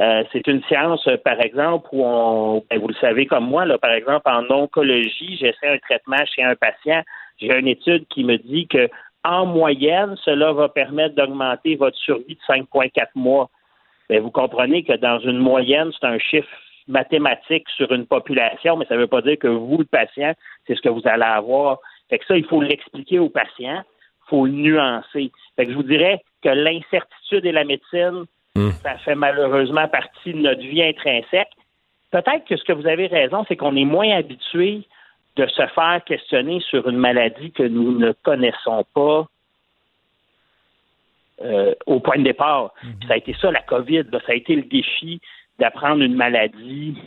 Euh, 0.00 0.22
c'est 0.32 0.46
une 0.46 0.62
science, 0.64 1.08
par 1.24 1.40
exemple, 1.40 1.88
où 1.90 2.04
on, 2.04 2.62
ben, 2.70 2.78
vous 2.78 2.88
le 2.88 2.94
savez 3.00 3.26
comme 3.26 3.46
moi, 3.46 3.64
là, 3.64 3.78
par 3.78 3.92
exemple, 3.92 4.28
en 4.30 4.44
oncologie, 4.50 5.36
j'essaie 5.38 5.68
un 5.68 5.78
traitement 5.78 6.24
chez 6.26 6.42
un 6.42 6.54
patient. 6.54 7.02
J'ai 7.38 7.58
une 7.58 7.66
étude 7.66 8.06
qui 8.08 8.22
me 8.22 8.36
dit 8.36 8.68
que 8.68 8.88
en 9.24 9.46
moyenne, 9.46 10.16
cela 10.24 10.52
va 10.52 10.68
permettre 10.68 11.14
d'augmenter 11.14 11.76
votre 11.76 11.98
survie 11.98 12.36
de 12.36 12.40
5,4 12.54 13.08
mois. 13.14 13.50
Vous 14.10 14.30
comprenez 14.30 14.84
que 14.84 14.94
dans 14.94 15.18
une 15.18 15.38
moyenne, 15.38 15.90
c'est 15.98 16.06
un 16.06 16.18
chiffre 16.18 16.48
mathématique 16.86 17.68
sur 17.76 17.92
une 17.92 18.06
population, 18.06 18.76
mais 18.76 18.86
ça 18.86 18.94
ne 18.94 19.00
veut 19.00 19.06
pas 19.06 19.20
dire 19.20 19.38
que 19.38 19.48
vous, 19.48 19.78
le 19.78 19.84
patient, 19.84 20.32
c'est 20.66 20.74
ce 20.74 20.80
que 20.80 20.88
vous 20.88 21.02
allez 21.04 21.22
avoir. 21.22 21.78
Fait 22.08 22.18
que 22.18 22.24
ça, 22.24 22.36
il 22.36 22.46
faut 22.46 22.62
l'expliquer 22.62 23.18
au 23.18 23.28
patient, 23.28 23.82
il 23.82 24.28
faut 24.28 24.46
le 24.46 24.52
nuancer. 24.52 25.30
Fait 25.56 25.66
que 25.66 25.72
je 25.72 25.76
vous 25.76 25.82
dirais 25.82 26.22
que 26.42 26.48
l'incertitude 26.48 27.44
et 27.44 27.52
la 27.52 27.64
médecine, 27.64 28.24
ça 28.82 28.96
fait 28.98 29.14
malheureusement 29.14 29.86
partie 29.88 30.32
de 30.32 30.38
notre 30.38 30.62
vie 30.62 30.82
intrinsèque. 30.82 31.50
Peut-être 32.10 32.44
que 32.46 32.56
ce 32.56 32.64
que 32.64 32.72
vous 32.72 32.86
avez 32.86 33.06
raison, 33.06 33.44
c'est 33.46 33.56
qu'on 33.56 33.76
est 33.76 33.84
moins 33.84 34.10
habitué 34.16 34.86
de 35.38 35.46
se 35.46 35.66
faire 35.68 36.02
questionner 36.04 36.60
sur 36.68 36.88
une 36.88 36.96
maladie 36.96 37.52
que 37.52 37.62
nous 37.62 37.96
ne 37.96 38.12
connaissons 38.24 38.84
pas 38.92 39.26
euh, 41.42 41.74
au 41.86 42.00
point 42.00 42.18
de 42.18 42.24
départ. 42.24 42.74
Puis 42.80 43.06
Ça 43.06 43.14
a 43.14 43.16
été 43.18 43.34
ça, 43.40 43.52
la 43.52 43.62
COVID. 43.62 44.04
là. 44.10 44.18
Ça 44.26 44.32
a 44.32 44.34
été 44.34 44.56
le 44.56 44.62
défi 44.62 45.20
d'apprendre 45.60 46.02
une 46.02 46.16
maladie 46.16 46.98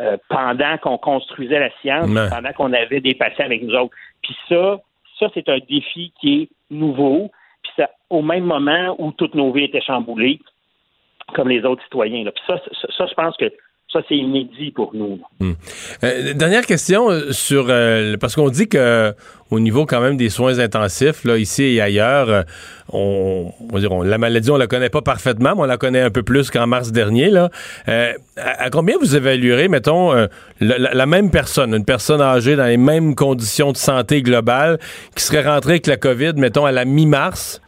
euh, 0.00 0.16
pendant 0.28 0.76
qu'on 0.78 0.98
construisait 0.98 1.60
la 1.60 1.70
science, 1.80 2.10
pendant 2.30 2.52
qu'on 2.54 2.72
avait 2.72 3.00
des 3.00 3.14
patients 3.14 3.44
avec 3.44 3.62
nous 3.62 3.74
autres. 3.74 3.94
Puis 4.22 4.36
ça, 4.48 4.80
ça, 5.20 5.28
c'est 5.34 5.48
un 5.48 5.58
défi 5.68 6.12
qui 6.20 6.42
est 6.42 6.48
nouveau. 6.70 7.30
Puis 7.62 7.72
ça, 7.76 7.90
au 8.10 8.22
même 8.22 8.44
moment 8.44 8.96
où 8.98 9.12
toutes 9.12 9.36
nos 9.36 9.52
vies 9.52 9.64
étaient 9.64 9.80
chamboulées, 9.80 10.40
comme 11.34 11.48
les 11.48 11.64
autres 11.64 11.84
citoyens. 11.84 12.24
Là. 12.24 12.32
Puis 12.32 12.42
ça, 12.48 12.58
ça, 12.58 12.88
ça, 12.96 13.06
je 13.06 13.14
pense 13.14 13.36
que 13.36 13.52
ça, 13.92 14.00
c'est 14.08 14.16
inédit 14.16 14.70
pour 14.70 14.94
nous. 14.94 15.20
Hmm. 15.40 15.52
Euh, 16.02 16.32
dernière 16.34 16.64
question 16.64 17.10
euh, 17.10 17.32
sur 17.32 17.66
euh, 17.68 18.16
parce 18.18 18.34
qu'on 18.34 18.48
dit 18.48 18.68
que 18.68 19.12
au 19.50 19.60
niveau 19.60 19.84
quand 19.84 20.00
même 20.00 20.16
des 20.16 20.30
soins 20.30 20.58
intensifs, 20.60 21.24
là, 21.24 21.36
ici 21.36 21.62
et 21.62 21.80
ailleurs, 21.82 22.44
on, 22.90 23.52
on, 23.70 23.78
dire, 23.78 23.94
la 24.02 24.16
maladie, 24.16 24.50
on 24.50 24.56
la 24.56 24.66
connaît 24.66 24.88
pas 24.88 25.02
parfaitement, 25.02 25.54
mais 25.54 25.62
on 25.62 25.66
la 25.66 25.76
connaît 25.76 26.00
un 26.00 26.10
peu 26.10 26.22
plus 26.22 26.50
qu'en 26.50 26.66
mars 26.66 26.90
dernier. 26.90 27.28
Là. 27.28 27.50
À, 27.86 28.70
combien 28.70 28.96
vous 28.98 29.14
évaluerez, 29.14 29.68
mettons, 29.68 30.12
la, 30.12 30.78
la, 30.78 31.06
même 31.06 31.30
personne, 31.30 31.74
une 31.74 31.84
personne 31.84 32.22
âgée 32.22 32.56
dans 32.56 32.64
les 32.64 32.78
mêmes 32.78 33.14
conditions 33.14 33.72
de 33.72 33.76
santé 33.76 34.22
globale, 34.22 34.78
qui 35.14 35.22
serait 35.22 35.46
rentrée 35.46 35.72
avec 35.72 35.86
la 35.86 35.98
COVID, 35.98 36.32
mettons, 36.36 36.64
à 36.64 36.72
la 36.72 36.86
mi-mars? 36.86 37.61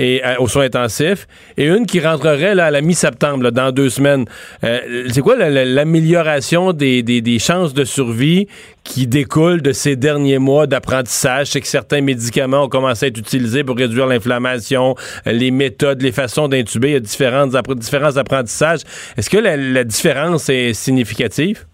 Et 0.00 0.24
euh, 0.24 0.36
aux 0.38 0.48
soins 0.48 0.64
intensifs, 0.64 1.26
et 1.58 1.66
une 1.66 1.84
qui 1.84 2.00
rentrerait 2.00 2.54
là, 2.54 2.66
à 2.66 2.70
la 2.70 2.80
mi-septembre, 2.80 3.50
dans 3.50 3.70
deux 3.70 3.90
semaines. 3.90 4.24
Euh, 4.64 5.04
c'est 5.10 5.20
quoi 5.20 5.36
l'amélioration 5.36 6.72
des, 6.72 7.02
des, 7.02 7.38
chances 7.38 7.74
de 7.74 7.84
survie 7.84 8.48
qui 8.82 9.06
découle 9.06 9.60
de 9.60 9.72
ces 9.72 9.96
derniers 9.96 10.38
mois 10.38 10.66
d'apprentissage? 10.66 11.48
C'est 11.48 11.60
que 11.60 11.66
certains 11.66 12.00
médicaments 12.00 12.64
ont 12.64 12.68
commencé 12.68 13.06
à 13.06 13.08
être 13.08 13.18
utilisés 13.18 13.62
pour 13.62 13.76
réduire 13.76 14.06
l'inflammation, 14.06 14.94
euh, 15.26 15.32
les 15.32 15.50
méthodes, 15.50 16.00
les 16.00 16.12
façons 16.12 16.48
d'intuber, 16.48 16.88
il 16.88 16.92
y 16.94 16.96
a 16.96 17.00
différentes, 17.00 17.54
différents 17.76 18.16
apprentissages. 18.16 18.80
Est-ce 19.18 19.28
que 19.28 19.38
la, 19.38 19.58
la 19.58 19.84
différence 19.84 20.48
est 20.48 20.72
significative? 20.72 21.66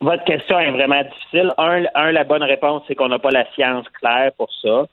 Votre 0.00 0.24
question 0.24 0.58
est 0.58 0.72
vraiment 0.72 1.02
difficile. 1.02 1.52
Un, 1.56 1.84
un 1.94 2.10
la 2.10 2.24
bonne 2.24 2.42
réponse, 2.42 2.82
c'est 2.88 2.96
qu'on 2.96 3.08
n'a 3.08 3.20
pas 3.20 3.30
la 3.30 3.44
science 3.54 3.86
claire 4.00 4.32
pour 4.36 4.48
ça 4.60 4.86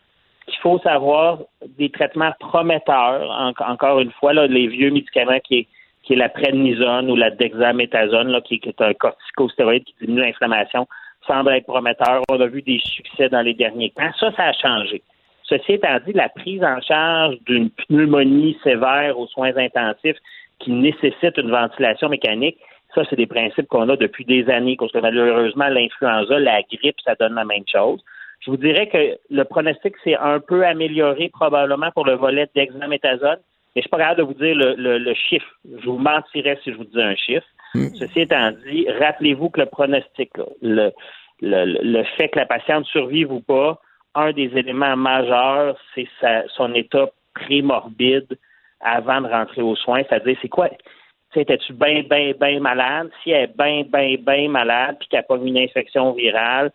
qu'il 0.48 0.60
faut 0.62 0.80
savoir 0.80 1.40
des 1.78 1.90
traitements 1.90 2.34
prometteurs, 2.40 3.30
en, 3.32 3.54
encore 3.72 4.00
une 4.00 4.12
fois, 4.12 4.34
là, 4.34 4.48
les 4.48 4.68
vieux 4.68 4.92
médicaments 4.92 5.40
qui 5.44 5.56
est, 5.56 5.68
qui 6.04 6.14
est 6.14 6.18
la 6.18 6.30
prednisone 6.30 7.10
ou 7.10 7.16
la 7.16 7.32
dexaméthasone, 7.32 8.30
là, 8.30 8.42
qui, 8.42 8.60
qui 8.60 8.70
est 8.70 8.82
un 8.82 8.94
corticostéroïde 8.94 9.84
qui 9.84 9.96
diminue 10.02 10.22
l'inflammation, 10.22 10.88
semble 11.26 11.52
être 11.52 11.66
prometteur. 11.66 12.22
On 12.30 12.40
a 12.40 12.48
vu 12.48 12.62
des 12.62 12.80
succès 12.80 13.30
dans 13.30 13.42
les 13.42 13.54
derniers 13.54 13.90
temps. 13.90 14.12
Ça, 14.20 14.32
ça 14.36 14.44
a 14.44 14.54
changé. 14.54 15.02
Ceci 15.44 15.74
étant 15.74 15.98
dit, 16.06 16.14
la 16.14 16.30
prise 16.30 16.64
en 16.64 16.82
charge 16.82 17.36
d'une 17.46 17.70
pneumonie 17.70 18.58
sévère 18.64 19.20
aux 19.20 19.28
soins 19.28 19.56
intensifs 19.58 20.18
qui 20.60 20.72
nécessite 20.72 21.38
une 21.38 21.52
ventilation 21.52 22.10
mécanique, 22.10 22.58
ça, 22.94 23.04
c'est 23.10 23.18
des 23.18 23.28
principes 23.28 23.68
qu'on 23.68 23.90
a 23.90 23.98
depuis 23.98 24.24
des 24.24 24.50
années, 24.50 24.78
parce 24.80 24.92
que 24.92 25.00
malheureusement, 25.00 25.68
l'influenza, 25.68 26.40
la 26.40 26.62
grippe, 26.62 26.96
ça 27.04 27.16
donne 27.20 27.36
la 27.36 27.44
même 27.44 27.66
chose. 27.70 28.02
Je 28.42 28.52
vous 28.52 28.58
dirais 28.58 28.88
que 28.88 29.18
le 29.30 29.44
pronostic 29.44 29.96
s'est 30.04 30.16
un 30.16 30.40
peu 30.40 30.66
amélioré 30.66 31.30
probablement 31.30 31.92
pour 31.92 32.06
le 32.06 32.14
volet 32.14 32.48
d'examéthasone, 32.56 33.40
mais 33.76 33.82
je 33.82 33.82
suis 33.82 33.90
pas 33.90 33.98
capable 33.98 34.20
de 34.20 34.24
vous 34.24 34.34
dire 34.34 34.56
le, 34.56 34.76
le, 34.76 34.98
le, 34.98 35.14
chiffre. 35.14 35.48
Je 35.66 35.86
vous 35.86 35.98
mentirais 35.98 36.58
si 36.64 36.72
je 36.72 36.78
vous 36.78 36.86
disais 36.86 37.04
un 37.04 37.16
chiffre. 37.16 37.48
Mm. 37.74 37.88
Ceci 37.96 38.22
étant 38.22 38.52
dit, 38.66 38.88
rappelez-vous 39.00 39.50
que 39.50 39.62
le 39.62 39.66
pronostic, 39.66 40.30
là, 40.38 40.46
le, 40.62 40.92
le, 41.42 41.82
le, 41.84 42.04
fait 42.18 42.30
que 42.30 42.40
la 42.40 42.46
patiente 42.46 42.86
survive 42.86 43.32
ou 43.32 43.42
pas, 43.42 43.80
un 44.14 44.32
des 44.32 44.50
éléments 44.56 44.96
majeurs, 44.96 45.78
c'est 45.94 46.08
son 46.56 46.74
état 46.74 47.10
prémorbide 47.34 48.38
avant 48.80 49.22
de 49.22 49.28
rentrer 49.28 49.62
aux 49.62 49.76
soins. 49.76 50.04
C'est-à-dire, 50.08 50.38
c'est 50.42 50.50
quoi? 50.50 50.70
Étais-tu 51.36 51.74
bien, 51.74 52.02
bien, 52.10 52.32
bien 52.40 52.60
malade? 52.62 53.10
Si 53.22 53.32
elle 53.32 53.50
est 53.50 53.58
bien, 53.58 53.84
bien, 53.84 54.16
bien 54.18 54.48
malade, 54.48 54.96
puis 55.00 55.10
qu'elle 55.10 55.20
n'a 55.20 55.24
pas 55.24 55.36
une 55.36 55.58
infection 55.58 56.14
virale, 56.14 56.72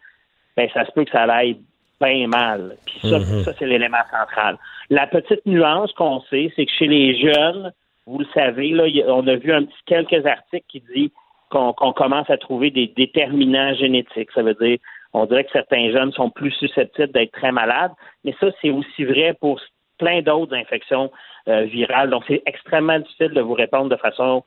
ben 0.56 0.68
ça 0.72 0.84
se 0.84 0.92
peut 0.92 1.04
que 1.04 1.10
ça 1.10 1.22
aille 1.22 1.58
bien 2.00 2.26
mal. 2.28 2.76
Puis 2.86 3.00
ça, 3.02 3.18
mm-hmm. 3.18 3.44
ça 3.44 3.52
c'est 3.58 3.66
l'élément 3.66 4.04
central. 4.10 4.58
La 4.88 5.06
petite 5.06 5.44
nuance 5.46 5.92
qu'on 5.92 6.20
sait, 6.22 6.52
c'est 6.56 6.66
que 6.66 6.72
chez 6.72 6.86
les 6.86 7.18
jeunes, 7.20 7.72
vous 8.06 8.18
le 8.18 8.26
savez, 8.34 8.70
là, 8.70 8.84
on 9.08 9.26
a 9.28 9.36
vu 9.36 9.52
un 9.52 9.64
petit 9.64 9.82
quelques 9.86 10.26
articles 10.26 10.66
qui 10.68 10.82
disent 10.94 11.10
qu'on 11.50 11.72
qu 11.72 11.92
commence 11.94 12.30
à 12.30 12.38
trouver 12.38 12.70
des 12.70 12.86
déterminants 12.86 13.74
génétiques. 13.74 14.30
Ça 14.34 14.42
veut 14.42 14.54
dire, 14.54 14.78
on 15.12 15.26
dirait 15.26 15.44
que 15.44 15.50
certains 15.52 15.90
jeunes 15.90 16.12
sont 16.12 16.30
plus 16.30 16.52
susceptibles 16.52 17.12
d'être 17.12 17.32
très 17.32 17.52
malades, 17.52 17.92
mais 18.24 18.34
ça, 18.40 18.48
c'est 18.60 18.70
aussi 18.70 19.04
vrai 19.04 19.34
pour 19.40 19.60
plein 19.98 20.22
d'autres 20.22 20.54
infections 20.54 21.10
euh, 21.48 21.62
virales. 21.62 22.10
Donc, 22.10 22.24
c'est 22.26 22.42
extrêmement 22.46 22.98
difficile 22.98 23.30
de 23.30 23.40
vous 23.40 23.54
répondre 23.54 23.88
de 23.90 23.96
façon 23.96 24.44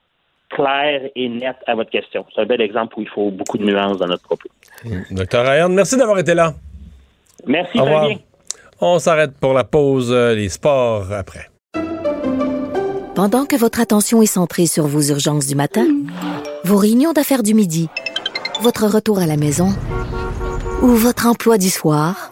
claire 0.56 1.10
et 1.16 1.30
nette 1.30 1.58
à 1.68 1.76
votre 1.76 1.90
question. 1.90 2.26
C'est 2.34 2.42
un 2.42 2.46
bel 2.46 2.62
exemple 2.62 2.98
où 2.98 3.02
il 3.02 3.10
faut 3.10 3.32
beaucoup 3.32 3.58
de 3.58 3.64
nuances 3.64 3.98
dans 3.98 4.08
notre 4.08 4.24
propos. 4.24 4.50
Docteur 5.12 5.46
Ryan, 5.46 5.70
merci 5.70 5.98
d'avoir 5.98 6.20
été 6.20 6.34
là. 6.34 6.54
Merci, 7.46 7.80
Au 7.80 7.84
revoir. 7.84 8.10
On 8.82 9.00
s'arrête 9.00 9.32
pour 9.40 9.54
la 9.54 9.64
pause, 9.64 10.12
euh, 10.12 10.36
les 10.36 10.50
sports 10.50 11.12
après. 11.12 11.50
Pendant 13.16 13.46
que 13.46 13.56
votre 13.56 13.80
attention 13.80 14.22
est 14.22 14.26
centrée 14.26 14.66
sur 14.66 14.88
vos 14.88 15.02
urgences 15.02 15.46
du 15.46 15.56
matin, 15.56 15.86
vos 16.64 16.78
réunions 16.78 17.14
d'affaires 17.14 17.44
du 17.44 17.54
midi, 17.54 17.88
votre 18.62 18.88
retour 18.88 19.20
à 19.20 19.28
la 19.28 19.38
maison 19.38 19.70
ou 20.82 20.88
votre 20.88 21.28
emploi 21.28 21.58
du 21.58 21.70
soir, 21.70 22.32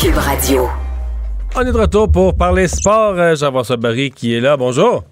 Cube 0.00 0.14
Radio. 0.14 0.68
On 1.56 1.62
est 1.62 1.72
de 1.72 1.76
retour 1.76 2.12
pour 2.12 2.36
parler 2.36 2.68
sport. 2.68 3.16
Jean-François 3.34 3.76
Barry 3.76 4.12
qui 4.12 4.32
est 4.32 4.40
là. 4.40 4.56
Bonjour. 4.56 5.02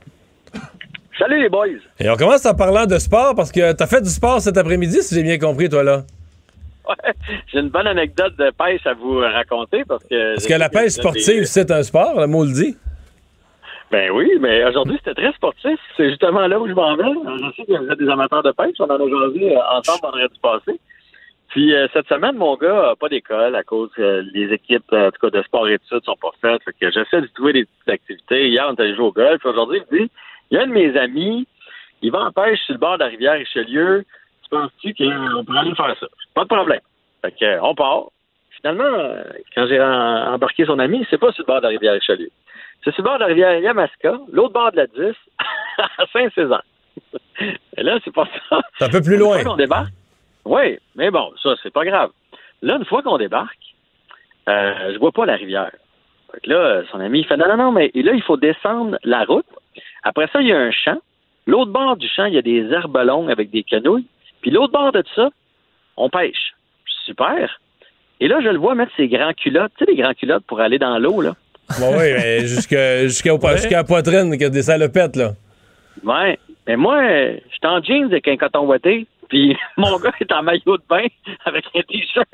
Salut 1.19 1.43
les 1.43 1.49
boys. 1.49 1.67
Et 1.99 2.09
on 2.09 2.15
commence 2.15 2.47
en 2.47 2.55
parlant 2.55 2.87
de 2.87 2.97
sport 2.99 3.35
parce 3.35 3.51
que 3.51 3.73
tu 3.73 3.83
as 3.83 3.87
fait 3.89 4.01
du 4.01 4.09
sport 4.09 4.41
cet 4.41 4.57
après-midi, 4.57 5.03
si 5.03 5.17
j'ai 5.17 5.25
bien 5.25 5.39
compris, 5.39 5.69
toi 5.69 5.83
là. 5.83 6.03
Ouais, 6.89 7.15
j'ai 7.53 7.59
une 7.59 7.71
bonne 7.71 7.89
anecdote 7.89 8.37
de 8.39 8.53
pêche 8.57 8.87
à 8.87 8.95
vous 8.95 9.19
raconter 9.19 9.83
parce 9.89 10.05
que. 10.05 10.35
Parce 10.35 10.47
que 10.47 10.55
la 10.55 10.69
pêche 10.69 10.93
sportive, 10.93 11.41
des... 11.41 11.45
c'est 11.47 11.73
un 11.73 11.83
sport, 11.83 12.21
le 12.21 12.29
mot 12.29 12.45
le 12.45 12.53
dit. 12.53 12.77
Ben 13.91 14.13
oui, 14.13 14.31
mais 14.41 14.65
aujourd'hui, 14.65 14.97
c'était 14.99 15.21
très 15.21 15.33
sportif. 15.33 15.81
C'est 15.97 16.11
justement 16.11 16.47
là 16.47 16.61
où 16.61 16.69
je 16.69 16.75
m'en 16.75 16.95
vais. 16.95 17.03
Je 17.03 17.57
sais 17.57 17.65
que 17.65 17.85
vous 17.85 17.91
êtes 17.91 17.99
des 17.99 18.09
amateurs 18.09 18.45
de 18.45 18.53
pêche. 18.53 18.77
On 18.79 18.85
en 18.85 18.91
a 18.91 19.03
aujourd'hui 19.03 19.51
ensemble 19.57 19.99
vendredi 20.01 20.39
passé. 20.41 20.79
Puis 21.57 21.75
euh, 21.75 21.89
cette 21.95 22.07
semaine, 22.07 22.37
mon 22.37 22.55
gars 22.57 22.89
n'a 22.89 22.97
pas 22.97 23.09
d'école 23.09 23.57
à 23.57 23.63
cause 23.63 23.91
que 23.97 24.03
euh, 24.03 24.23
les 24.35 24.53
équipes, 24.53 24.93
en 24.93 25.11
tout 25.11 25.19
cas 25.23 25.39
de 25.39 25.43
sport 25.43 25.67
et 25.67 25.73
études, 25.73 26.05
sont 26.05 26.17
pas 26.21 26.33
faites. 26.43 26.63
Fait 26.65 26.75
que 26.79 26.91
j'essaie 26.91 27.23
de 27.23 27.29
trouver 27.29 27.55
des 27.55 27.65
petites 27.65 27.89
activités. 27.89 28.49
Hier, 28.51 28.67
on 28.69 28.75
est 28.75 28.81
allé 28.83 28.95
jouer 28.95 29.07
au 29.07 29.13
golf. 29.13 29.43
Aujourd'hui, 29.43 29.81
il 29.91 29.97
me 29.97 30.05
dit 30.05 30.11
il 30.51 30.59
y 30.59 30.61
a 30.61 30.65
un 30.65 30.67
de 30.67 30.73
mes 30.73 30.95
amis, 30.99 31.47
il 32.03 32.13
va 32.13 32.27
en 32.27 32.31
pêche 32.31 32.61
sur 32.67 32.75
le 32.75 32.79
bord 32.79 32.99
de 32.99 33.05
la 33.05 33.09
rivière 33.09 33.39
Richelieu. 33.39 34.05
Tu 34.43 34.51
penses-tu 34.51 34.93
qu'on 34.97 35.45
pourrait 35.47 35.61
aller 35.61 35.75
faire 35.75 35.97
ça? 35.99 36.07
Pas 36.35 36.43
de 36.43 36.49
problème. 36.49 36.81
Fait 37.23 37.33
que, 37.33 37.61
on 37.63 37.75
part. 37.75 38.11
Finalement, 38.61 39.15
quand 39.55 39.67
j'ai 39.67 39.81
embarqué 39.81 40.67
son 40.67 40.79
ami, 40.79 41.07
c'est 41.09 41.17
pas 41.17 41.33
sur 41.33 41.45
le 41.45 41.47
bord 41.47 41.61
de 41.61 41.63
la 41.63 41.71
rivière 41.71 41.95
Richelieu. 41.95 42.29
C'est 42.85 42.93
sur 42.93 43.03
le 43.03 43.09
bord 43.09 43.15
de 43.15 43.21
la 43.21 43.29
rivière 43.29 43.59
Yamaska, 43.61 44.19
l'autre 44.31 44.53
bord 44.53 44.73
de 44.73 44.77
la 44.77 44.87
10, 44.89 44.95
à 45.79 46.05
Saint-Césaire. 46.13 46.65
Et 47.79 47.83
là, 47.83 47.99
c'est 48.05 48.15
pas 48.15 48.29
ça. 48.51 48.61
C'est 48.77 48.85
un 48.85 48.91
peu 48.91 49.01
plus 49.01 49.17
loin. 49.17 49.39
On 49.47 49.57
débarque. 49.57 49.95
Oui, 50.47 50.79
mais 50.95 51.11
bon, 51.11 51.33
ça, 51.43 51.55
c'est 51.63 51.73
pas 51.73 51.85
grave. 51.85 52.11
Là, 52.63 52.77
une 52.77 52.85
fois 52.85 53.03
qu'on 53.03 53.19
débarque, 53.19 53.59
euh, 54.49 54.93
je 54.95 54.99
vois 54.99 55.11
pas 55.11 55.27
la 55.27 55.35
rivière. 55.35 55.73
Fait 56.33 56.41
que 56.41 56.51
là, 56.51 56.83
son 56.93 57.01
ami, 57.01 57.21
il 57.21 57.27
fait 57.27 57.37
non, 57.37 57.49
non, 57.49 57.57
non, 57.57 57.73
mais 57.73 57.91
et 57.95 58.03
là, 58.03 58.13
il 58.13 58.23
faut 58.23 58.37
descendre 58.37 58.97
la 59.03 59.25
route. 59.25 59.47
Après 60.05 60.29
ça, 60.33 60.41
il 60.41 60.47
y 60.47 60.53
a 60.53 60.59
un 60.59 60.71
champ. 60.71 60.99
L'autre 61.47 61.73
bord 61.73 61.97
du 61.97 62.09
champ, 62.09 62.27
il 62.27 62.35
y 62.35 62.39
a 62.39 62.43
des 62.43 62.63
herbes 62.71 62.97
longues 62.97 63.31
avec 63.31 63.51
des 63.51 63.65
canouilles. 63.65 64.07
Puis 64.41 64.53
l'autre 64.53 64.73
bord 64.73 64.93
de 64.93 65.03
ça, 65.17 65.31
on 65.97 66.09
pêche. 66.09 66.55
Super. 67.05 67.61
Et 68.21 68.29
là, 68.29 68.41
je 68.41 68.49
le 68.49 68.59
vois 68.59 68.77
mettre 68.77 68.93
ses 68.97 69.09
grands 69.09 69.33
culottes, 69.33 69.73
tu 69.77 69.85
sais, 69.85 69.91
les 69.91 70.01
grands 70.01 70.15
culottes 70.15 70.45
pour 70.45 70.61
aller 70.61 70.79
dans 70.79 70.99
l'eau, 70.99 71.21
là. 71.21 71.35
Bon, 71.81 71.91
oui, 71.91 72.13
mais 72.17 72.47
jusqu'à 72.47 73.03
jusqu 73.03 73.29
ouais. 73.29 73.57
jusqu 73.57 73.73
la 73.73 73.83
poitrine, 73.83 74.39
qui 74.39 74.45
a 74.45 74.49
des 74.49 74.63
salopettes, 74.63 75.17
là. 75.17 75.33
Ouais. 76.05 76.39
Mais 76.69 76.77
moi, 76.77 77.03
je 77.03 77.39
suis 77.51 77.61
en 77.65 77.83
jeans 77.83 78.05
avec 78.05 78.29
un 78.29 78.37
coton 78.37 78.67
ouaté. 78.67 79.07
Puis 79.29 79.57
mon 79.77 79.99
gars 79.99 80.13
est 80.21 80.33
en 80.33 80.43
maillot 80.43 80.77
de 80.77 80.83
bain 80.89 81.07
avec 81.45 81.65
un 81.75 81.83
t-shirt. 81.83 82.27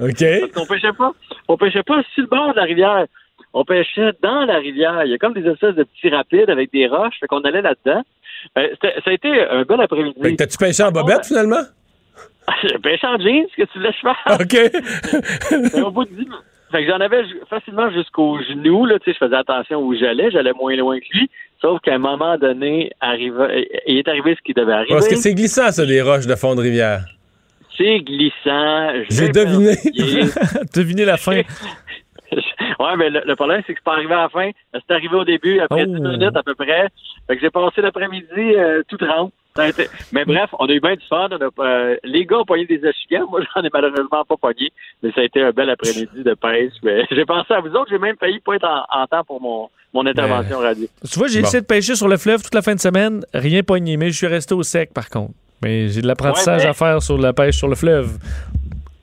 OK. 0.00 0.40
Parce 0.40 0.52
qu'on 0.52 0.66
pêchait 0.66 0.92
pas. 0.92 1.12
On 1.48 1.56
pêchait 1.56 1.82
pas 1.82 2.02
sur 2.14 2.22
le 2.22 2.28
bord 2.28 2.52
de 2.52 2.56
la 2.56 2.64
rivière. 2.64 3.06
On 3.52 3.64
pêchait 3.64 4.12
dans 4.22 4.44
la 4.44 4.58
rivière. 4.58 5.04
Il 5.04 5.10
y 5.10 5.14
a 5.14 5.18
comme 5.18 5.34
des 5.34 5.46
espèces 5.48 5.74
de 5.74 5.84
petits 5.84 6.08
rapides 6.08 6.50
avec 6.50 6.70
des 6.72 6.86
roches. 6.86 7.18
Fait 7.18 7.26
qu'on 7.26 7.40
allait 7.40 7.62
là-dedans. 7.62 8.02
Euh, 8.58 8.68
ça 8.80 9.10
a 9.10 9.12
été 9.12 9.28
un 9.28 9.62
bon 9.62 9.80
après-midi. 9.80 10.36
T'as-tu 10.36 10.56
pêché 10.56 10.82
en 10.82 10.92
bobette, 10.92 11.26
finalement? 11.26 11.62
J'ai 12.62 12.78
pêché 12.78 13.06
en 13.06 13.18
jeans, 13.18 13.46
ce 13.50 13.62
que 13.62 13.68
tu 13.68 13.80
je 13.80 14.00
fasse? 14.00 14.40
OK. 14.40 15.72
Mais 15.74 15.80
au 15.82 15.90
bout 15.90 16.04
de 16.04 16.10
10 16.10 16.16
minutes. 16.16 16.32
Fait 16.70 16.84
que 16.84 16.90
j'en 16.90 17.00
avais 17.00 17.24
facilement 17.48 17.90
jusqu'au 17.90 18.38
genou, 18.42 18.86
là, 18.86 18.98
tu 19.00 19.06
sais, 19.10 19.18
je 19.18 19.24
faisais 19.24 19.36
attention 19.36 19.80
où 19.80 19.94
j'allais, 19.94 20.30
j'allais 20.30 20.52
moins 20.52 20.76
loin 20.76 21.00
que 21.00 21.06
lui, 21.12 21.28
sauf 21.60 21.80
qu'à 21.80 21.94
un 21.94 21.98
moment 21.98 22.36
donné, 22.38 22.90
arriva- 23.00 23.50
il 23.86 23.98
est 23.98 24.08
arrivé 24.08 24.34
ce 24.36 24.42
qui 24.42 24.54
devait 24.54 24.72
arriver. 24.72 24.94
Parce 24.94 25.08
que 25.08 25.16
c'est 25.16 25.34
glissant, 25.34 25.70
ça, 25.70 25.84
des 25.86 26.02
roches 26.02 26.26
de 26.26 26.34
fond 26.36 26.54
de 26.54 26.60
rivière. 26.62 27.04
C'est 27.76 28.00
glissant. 28.00 28.90
J'ai 29.08 29.28
deviné. 29.30 29.74
deviné 30.74 31.04
la 31.04 31.16
fin. 31.16 31.40
ouais, 32.32 32.96
mais 32.96 33.10
le, 33.10 33.22
le 33.26 33.36
problème, 33.36 33.62
c'est 33.66 33.72
que 33.74 33.80
c'est 33.80 33.84
pas 33.84 33.94
arrivé 33.94 34.12
à 34.14 34.22
la 34.22 34.28
fin. 34.28 34.50
C'est 34.72 34.90
arrivé 34.94 35.14
au 35.16 35.24
début, 35.24 35.60
après 35.60 35.84
Oh. 35.88 35.94
10 35.94 36.00
minutes 36.00 36.36
à 36.36 36.42
peu 36.42 36.54
près. 36.54 36.88
Fait 37.26 37.36
que 37.36 37.40
j'ai 37.40 37.50
passé 37.50 37.80
l'après-midi 37.80 38.26
euh, 38.36 38.82
tout 38.88 38.96
trempe. 38.96 39.32
Été- 39.58 39.88
Mais 40.12 40.24
bref, 40.24 40.48
on 40.58 40.66
a 40.66 40.72
eu 40.72 40.80
bien 40.80 40.94
du 40.94 41.04
fun. 41.08 41.28
On 41.32 41.36
a, 41.36 41.66
euh, 41.66 41.96
les 42.04 42.24
gars 42.24 42.38
ont 42.38 42.44
pogné 42.44 42.66
des 42.66 42.80
échigans. 42.86 43.26
Moi, 43.30 43.40
j'en 43.54 43.62
ai 43.62 43.68
malheureusement 43.72 44.24
pas 44.24 44.36
pogné. 44.40 44.70
Mais 45.02 45.10
ça 45.12 45.22
a 45.22 45.24
été 45.24 45.42
un 45.42 45.50
bel 45.50 45.68
après-midi 45.70 46.22
de 46.22 46.34
pêche. 46.34 46.72
Mais 46.82 47.04
j'ai 47.10 47.24
pensé 47.24 47.52
à 47.52 47.60
vous 47.60 47.70
autres. 47.70 47.88
J'ai 47.90 47.98
même 47.98 48.16
failli 48.16 48.40
pas 48.40 48.54
être 48.54 48.64
en, 48.68 48.84
en 49.02 49.06
temps 49.06 49.24
pour 49.24 49.40
mon, 49.40 49.68
mon 49.92 50.06
intervention 50.06 50.58
radio. 50.58 50.86
Tu 51.10 51.18
vois, 51.18 51.28
j'ai 51.28 51.40
Bon. 51.40 51.46
essayé 51.48 51.60
de 51.60 51.66
pêcher 51.66 51.94
sur 51.96 52.08
le 52.08 52.16
fleuve 52.16 52.42
toute 52.42 52.54
la 52.54 52.62
fin 52.62 52.74
de 52.74 52.80
semaine, 52.80 53.22
rien 53.34 53.62
pogné, 53.62 53.96
mais 53.96 54.10
je 54.10 54.16
suis 54.16 54.26
resté 54.26 54.54
au 54.54 54.62
sec 54.62 54.92
par 54.94 55.08
contre. 55.10 55.32
Mais 55.62 55.88
j'ai 55.88 56.00
de 56.02 56.06
l'apprentissage 56.06 56.62
Ouais, 56.62 56.68
à 56.68 56.72
faire 56.74 57.02
sur 57.02 57.18
la 57.18 57.32
pêche 57.32 57.56
sur 57.56 57.68
le 57.68 57.74
fleuve. 57.74 58.18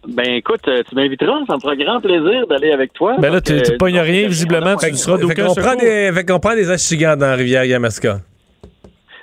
Ben 0.08 0.26
écoute, 0.36 0.62
euh, 0.70 0.82
tu 0.88 0.96
m'inviteras. 0.96 1.40
Ça 1.48 1.56
me 1.56 1.60
fera 1.60 1.76
grand 1.76 2.00
plaisir 2.00 2.48
d'aller 2.48 2.72
avec 2.72 2.94
toi. 2.94 3.18
Ben 3.20 3.32
là, 3.32 3.42
tu 3.42 3.62
tu 3.62 3.76
pognes 3.78 4.00
rien 4.00 4.28
visiblement, 4.28 4.76
tu 4.78 4.96
seras 4.96 5.18
d'aucun 5.18 5.54
fait 5.54 6.26
qu'on 6.26 6.40
prend 6.40 6.56
des 6.56 6.72
achigans 6.72 7.18
dans 7.18 7.28
la 7.28 7.36
rivière 7.36 7.66
Yamaska. 7.66 8.22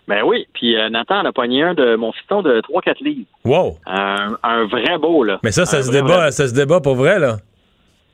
Ben 0.07 0.23
oui. 0.27 0.47
Puis 0.53 0.77
euh, 0.77 0.91
Nathan 0.91 1.21
en 1.21 1.25
a 1.25 1.33
pogné 1.33 1.63
un 1.63 1.73
de 1.73 1.97
mon 1.97 2.13
fiston 2.13 2.43
de 2.43 2.61
3-4 2.61 3.03
livres. 3.03 3.25
Wow. 3.47 3.79
Un, 3.87 4.37
un 4.43 4.67
vrai 4.67 4.99
beau, 5.01 5.25
là. 5.25 5.41
Mais 5.43 5.51
ça, 5.53 5.65
ça 5.65 5.79
Un 5.79 5.83
se 5.83 5.87
vrai, 5.91 6.03
débat, 6.03 6.17
vrai. 6.19 6.31
ça 6.33 6.47
se 6.47 6.53
débat 6.53 6.81
pour 6.81 6.95
vrai, 6.97 7.19
là. 7.19 7.39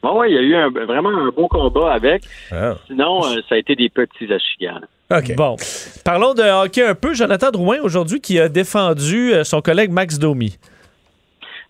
Ouais, 0.02 0.10
ouais, 0.10 0.30
il 0.30 0.34
y 0.34 0.38
a 0.38 0.42
eu 0.42 0.54
un- 0.54 0.70
vraiment 0.70 1.10
un 1.10 1.28
beau 1.28 1.46
combat 1.48 1.92
avec. 1.92 2.22
Ah. 2.52 2.74
Sinon, 2.86 3.24
euh, 3.24 3.40
ça 3.48 3.54
a 3.56 3.58
été 3.58 3.74
des 3.76 3.88
petits 3.90 4.32
achigans. 4.32 4.80
là. 5.10 5.20
Bon. 5.36 5.56
Parlons 6.04 6.34
de 6.34 6.42
hockey 6.42 6.82
un 6.84 6.94
peu. 6.94 7.12
Jonathan 7.14 7.50
Drouin, 7.50 7.78
aujourd'hui, 7.82 8.20
qui 8.20 8.38
a 8.38 8.48
défendu 8.48 9.32
euh, 9.32 9.44
son 9.44 9.60
collègue 9.60 9.90
Max 9.90 10.18
Domi. 10.18 10.56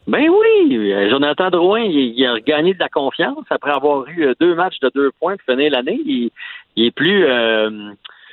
Ben 0.07 0.28
oui, 0.28 0.93
euh, 0.93 1.11
Jonathan 1.11 1.51
Drouin, 1.51 1.81
il, 1.81 2.14
il 2.18 2.26
a 2.26 2.33
regagné 2.35 2.74
de 2.74 2.78
la 2.78 2.89
confiance 2.89 3.45
après 3.51 3.70
avoir 3.70 4.09
eu 4.09 4.33
deux 4.41 4.55
matchs 4.55 4.78
de 4.81 4.91
deux 4.95 5.11
points 5.20 5.37
pour 5.37 5.55
finir 5.55 5.70
l'année. 5.72 6.01
Il, 6.05 6.31
il 6.76 6.87
est 6.87 6.91
plus, 6.91 7.24
euh, 7.26 7.70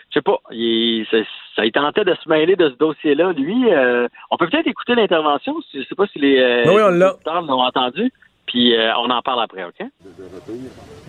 je 0.10 0.14
sais 0.14 0.22
pas, 0.22 0.38
il, 0.52 1.06
ça, 1.12 1.18
ça, 1.56 1.66
il 1.66 1.72
tentait 1.72 2.06
de 2.06 2.16
se 2.24 2.30
mêler 2.30 2.56
de 2.56 2.70
ce 2.70 2.76
dossier-là. 2.78 3.34
Lui, 3.34 3.72
euh, 3.74 4.08
on 4.32 4.38
peut 4.38 4.48
peut-être 4.48 4.68
écouter 4.68 4.96
l'intervention. 4.96 5.56
Je 5.74 5.82
sais 5.82 5.96
pas 5.96 6.08
si 6.08 6.20
les, 6.20 6.40
euh, 6.40 6.64
Oui, 6.68 6.82
on 6.84 6.90
l'a. 6.90 7.14
auditeurs 7.14 7.42
l'ont 7.44 7.62
entendu. 7.62 8.12
Puis 8.48 8.76
euh, 8.76 8.92
on 8.98 9.10
en 9.10 9.22
parle 9.22 9.44
après, 9.44 9.66
OK? 9.66 9.86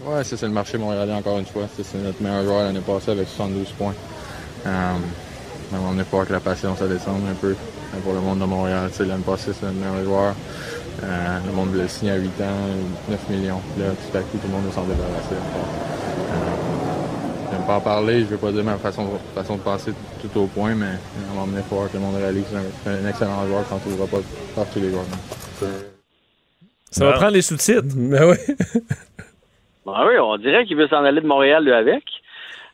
Ouais, 0.04 0.24
ça 0.24 0.36
c'est 0.36 0.46
le 0.46 0.52
marché 0.52 0.76
montréalais 0.76 1.14
encore 1.14 1.38
une 1.38 1.46
fois. 1.46 1.62
C'est 1.72 1.98
notre 1.98 2.20
meilleur 2.22 2.44
joueur 2.44 2.64
l'année 2.64 2.80
passée 2.80 3.12
avec 3.12 3.28
72 3.28 3.72
points. 3.72 3.94
Mais 5.70 5.78
on 5.78 5.98
est 5.98 6.10
pas 6.10 6.24
que 6.24 6.32
la 6.32 6.40
patience 6.40 6.80
à 6.80 6.88
descendre 6.88 7.26
un 7.30 7.34
peu 7.34 7.54
pour 8.02 8.14
le 8.14 8.20
monde 8.20 8.38
de 8.38 8.44
Montréal. 8.44 8.88
Tu 8.90 8.98
sais, 8.98 9.04
L'année 9.04 9.24
passée, 9.24 9.52
c'est 9.52 9.66
notre 9.66 9.78
meilleur 9.78 10.04
joueur. 10.04 10.34
Euh, 11.02 11.38
le 11.46 11.52
monde 11.52 11.68
voulait 11.68 11.88
signer 11.88 12.12
à 12.12 12.16
8 12.16 12.26
ans, 12.40 12.56
9 13.08 13.28
millions. 13.28 13.60
Là, 13.78 13.86
tout 13.90 14.16
à 14.16 14.20
tout 14.20 14.38
le 14.42 14.48
monde 14.48 14.72
s'en 14.72 14.82
débarrasser. 14.82 15.34
Euh, 15.34 17.52
J'aime 17.52 17.66
pas 17.66 17.76
en 17.76 17.80
parler, 17.80 18.20
je 18.20 18.26
veux 18.26 18.36
pas 18.36 18.52
dire 18.52 18.64
ma 18.64 18.76
façon, 18.76 19.06
façon 19.34 19.56
de 19.56 19.60
passer 19.60 19.92
tout 20.20 20.40
au 20.40 20.46
point, 20.46 20.74
mais 20.74 20.98
on 21.32 21.36
va 21.36 21.42
emmener 21.42 21.62
voir 21.70 21.88
que 21.90 21.94
le 21.96 22.00
monde 22.00 22.16
réalise 22.16 22.44
un, 22.54 22.90
un 22.90 23.08
excellent 23.08 23.46
joueur 23.46 23.64
quand 23.68 23.76
on 23.86 23.90
ne 23.90 23.96
trouvera 23.96 24.06
pas 24.06 24.22
par 24.54 24.66
tous 24.66 24.80
les 24.80 24.90
joueurs. 24.90 25.87
Ça 26.90 27.04
va 27.04 27.12
prendre 27.12 27.32
les 27.32 27.42
sous-titres. 27.42 27.82
Ben 27.96 28.30
oui. 28.30 28.36
Ben 29.86 30.06
oui, 30.06 30.18
on 30.20 30.36
dirait 30.36 30.66
qu'il 30.66 30.76
veut 30.76 30.88
s'en 30.88 31.04
aller 31.04 31.20
de 31.20 31.26
Montréal, 31.26 31.64
lui, 31.64 31.72
avec. 31.72 32.04